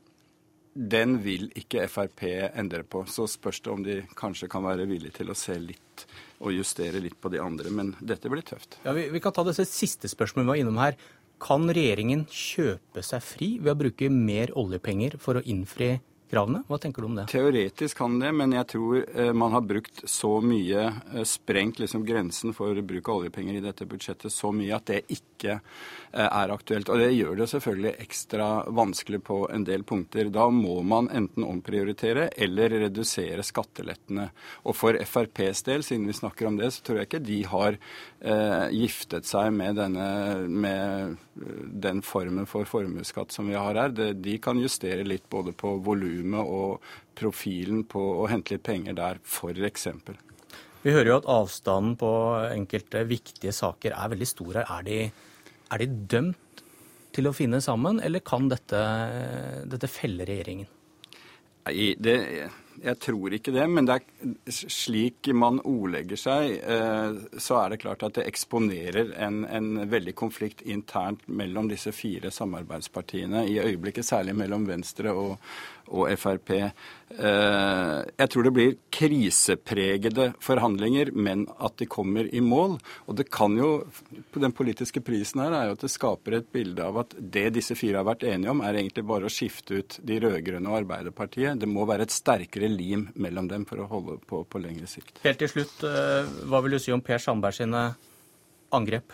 den 0.74 1.20
vil 1.22 1.48
ikke 1.54 1.86
Frp 1.90 2.26
endre 2.50 2.82
på. 2.82 3.06
Så 3.06 3.28
spørs 3.30 3.62
det 3.62 3.74
om 3.74 3.86
de 3.86 4.00
kanskje 4.18 4.50
kan 4.50 4.66
være 4.66 4.90
villige 4.90 5.20
til 5.20 5.30
å 5.30 5.38
se 5.38 5.54
litt 5.58 6.06
og 6.42 6.50
justere 6.50 6.98
litt 7.02 7.20
på 7.22 7.30
de 7.30 7.38
andre. 7.42 7.70
Men 7.70 7.94
dette 8.02 8.30
blir 8.30 8.42
tøft. 8.46 8.80
Ja, 8.82 8.94
vi, 8.96 9.06
vi 9.14 9.22
kan 9.22 9.34
ta 9.34 9.46
det 9.46 9.54
siste 9.54 10.10
spørsmålet 10.10 10.48
vi 10.48 10.50
var 10.56 10.64
innom 10.64 10.82
her. 10.82 10.98
Kan 11.42 11.68
regjeringen 11.68 12.24
kjøpe 12.30 13.02
seg 13.04 13.24
fri 13.24 13.48
ved 13.60 13.74
å 13.74 13.78
bruke 13.82 14.10
mer 14.10 14.52
oljepenger 14.58 15.18
for 15.20 15.38
å 15.40 15.44
innfri 15.44 15.96
kravene. 16.34 16.62
Hva 16.68 16.78
tenker 16.82 17.02
du 17.02 17.08
om 17.08 17.18
det? 17.18 17.26
Teoretisk 17.30 17.98
kan 17.98 18.18
det, 18.18 18.32
men 18.34 18.54
jeg 18.56 18.68
tror 18.74 19.00
eh, 19.02 19.32
man 19.36 19.54
har 19.54 19.64
brukt 19.66 20.02
så 20.10 20.36
mye, 20.44 20.86
eh, 21.14 21.26
sprengt 21.28 21.80
liksom 21.82 22.04
grensen 22.06 22.54
for 22.56 22.78
bruk 22.82 23.08
av 23.08 23.22
oljepenger 23.22 23.58
i 23.58 23.64
dette 23.64 23.86
budsjettet 23.88 24.32
så 24.32 24.50
mye 24.54 24.74
at 24.76 24.88
det 24.90 25.02
ikke 25.14 25.58
eh, 25.58 26.26
er 26.26 26.54
aktuelt. 26.54 26.90
Og 26.90 27.02
det 27.02 27.12
gjør 27.14 27.38
det 27.40 27.50
selvfølgelig 27.52 27.94
ekstra 28.06 28.48
vanskelig 28.74 29.22
på 29.26 29.40
en 29.54 29.66
del 29.66 29.86
punkter. 29.86 30.32
Da 30.34 30.48
må 30.50 30.80
man 30.86 31.10
enten 31.14 31.46
omprioritere 31.46 32.30
eller 32.36 32.78
redusere 32.86 33.44
skattelettene. 33.46 34.30
Og 34.64 34.76
for 34.78 34.98
FrPs 34.98 35.64
del, 35.68 35.86
siden 35.86 36.08
vi 36.10 36.16
snakker 36.16 36.50
om 36.50 36.58
det, 36.60 36.72
så 36.74 36.84
tror 36.84 37.02
jeg 37.02 37.10
ikke 37.10 37.24
de 37.24 37.40
har 37.50 37.78
eh, 37.78 38.66
giftet 38.74 39.28
seg 39.28 39.52
med, 39.54 39.78
denne, 39.78 40.08
med 40.48 41.16
den 41.34 42.02
formen 42.04 42.48
for 42.50 42.68
formuesskatt 42.68 43.34
som 43.34 43.48
vi 43.50 43.58
har 43.58 43.78
her. 43.78 43.94
De 44.14 44.38
kan 44.42 44.58
justere 44.60 45.06
litt 45.06 45.28
både 45.30 45.54
på 45.56 45.76
volumet 46.24 46.46
og 46.48 46.80
profilen 47.14 47.84
på 47.84 48.00
å 48.22 48.28
hente 48.28 48.54
litt 48.54 48.64
penger 48.64 48.94
der, 48.94 49.20
f.eks. 49.24 49.88
Vi 50.82 50.92
hører 50.92 51.08
jo 51.08 51.18
at 51.18 51.28
avstanden 51.28 51.96
på 51.96 52.10
enkelte 52.50 53.04
viktige 53.08 53.52
saker 53.52 53.94
er 53.96 54.10
veldig 54.10 54.26
stor 54.26 54.54
her. 54.60 54.66
Er 54.68 54.82
de, 54.84 55.12
er 55.70 55.78
de 55.78 55.86
dømt 55.86 56.64
til 57.14 57.28
å 57.28 57.32
finne 57.32 57.60
sammen, 57.60 58.00
eller 58.00 58.20
kan 58.20 58.48
dette, 58.48 58.80
dette 59.66 59.88
felle 59.88 60.26
regjeringen? 60.26 60.68
Nei, 61.64 61.94
det, 61.96 62.18
jeg 62.82 62.98
tror 63.00 63.34
ikke 63.34 63.52
det. 63.54 63.64
Men 63.70 63.86
det 63.88 63.96
er 63.96 64.52
slik 64.52 65.30
man 65.36 65.60
ordlegger 65.64 66.20
seg, 66.20 66.58
eh, 66.60 67.18
så 67.40 67.58
er 67.62 67.72
det 67.72 67.80
klart 67.84 68.04
at 68.06 68.18
det 68.18 68.26
eksponerer 68.28 69.14
en, 69.24 69.44
en, 69.48 69.70
veldig 69.90 70.14
konflikt 70.18 70.64
internt 70.68 71.24
mellom 71.26 71.70
disse 71.70 71.94
fire 71.96 72.32
samarbeidspartiene. 72.34 73.46
I 73.48 73.60
øyeblikket 73.62 74.08
særlig 74.08 74.36
mellom 74.36 74.66
Venstre 74.68 75.14
og, 75.14 75.38
og 75.88 76.10
Frp. 76.18 76.50
Eh, 77.14 77.98
jeg 78.18 78.30
tror 78.32 78.46
det 78.46 78.52
blir 78.56 78.76
krisepregede 78.94 80.30
forhandlinger, 80.42 81.12
men 81.14 81.46
at 81.58 81.76
de 81.80 81.88
kommer 81.90 82.28
i 82.34 82.42
mål. 82.44 82.78
Og 83.08 83.18
det 83.18 83.28
kan 83.30 83.56
jo, 83.58 83.86
Den 84.34 84.52
politiske 84.52 85.00
prisen 85.00 85.40
her 85.40 85.54
er 85.54 85.66
jo 85.68 85.76
at 85.76 85.84
det 85.84 85.92
skaper 85.92 86.38
et 86.38 86.52
bilde 86.52 86.82
av 86.82 86.98
at 87.04 87.14
det 87.18 87.52
disse 87.54 87.76
fire 87.78 88.02
har 88.02 88.08
vært 88.08 88.26
enige 88.28 88.50
om, 88.50 88.62
er 88.62 88.80
egentlig 88.80 89.06
bare 89.06 89.28
å 89.28 89.32
skifte 89.32 89.80
ut 89.80 89.98
de 90.02 90.20
rød-grønne 90.20 90.70
og 90.70 90.80
Arbeiderpartiet. 90.82 91.60
Det 91.60 91.70
må 91.70 91.86
være 91.86 92.08
et 92.08 92.14
sterkere 92.14 92.68
lim 92.68 93.08
mellom 93.14 93.48
dem 93.48 93.66
for 93.68 93.82
å 93.82 93.88
holde 93.90 94.18
på 94.26 94.44
på 94.44 94.62
lengre 94.62 94.88
sikt. 94.90 95.20
Helt 95.24 95.38
til 95.38 95.50
slutt, 95.50 95.84
eh, 95.86 96.32
hva 96.50 96.62
vil 96.62 96.76
du 96.76 96.78
si 96.82 96.92
om 96.92 97.00
Per 97.04 97.18
Sandberg 97.18 97.54
sine 97.54 97.84
angrep? 98.74 99.12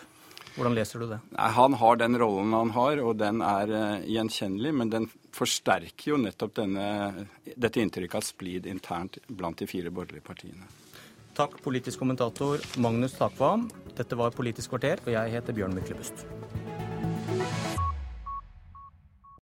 Hvordan 0.55 0.75
leser 0.75 0.99
du 0.99 1.07
det? 1.13 1.19
Han 1.57 1.77
har 1.79 1.95
den 2.01 2.17
rollen 2.19 2.53
han 2.53 2.73
har, 2.75 2.99
og 2.99 3.15
den 3.21 3.39
er 3.45 3.71
uh, 3.71 4.03
gjenkjennelig. 4.03 4.73
Men 4.81 4.91
den 4.91 5.07
forsterker 5.35 6.11
jo 6.11 6.19
nettopp 6.19 6.57
denne, 6.59 7.25
dette 7.55 7.81
inntrykket 7.81 8.19
av 8.19 8.27
splid 8.27 8.67
internt 8.67 9.21
blant 9.27 9.63
de 9.63 9.69
fire 9.71 9.93
borgerlige 9.93 10.27
partiene. 10.27 10.67
Takk, 11.37 11.61
politisk 11.63 12.01
kommentator 12.03 12.59
Magnus 12.83 13.15
Takvam. 13.15 13.69
Dette 13.95 14.19
var 14.19 14.35
Politisk 14.35 14.73
kvarter, 14.73 14.99
og 15.05 15.15
jeg 15.15 15.35
heter 15.37 15.55
Bjørn 15.55 15.75
Myklebust. 15.77 16.25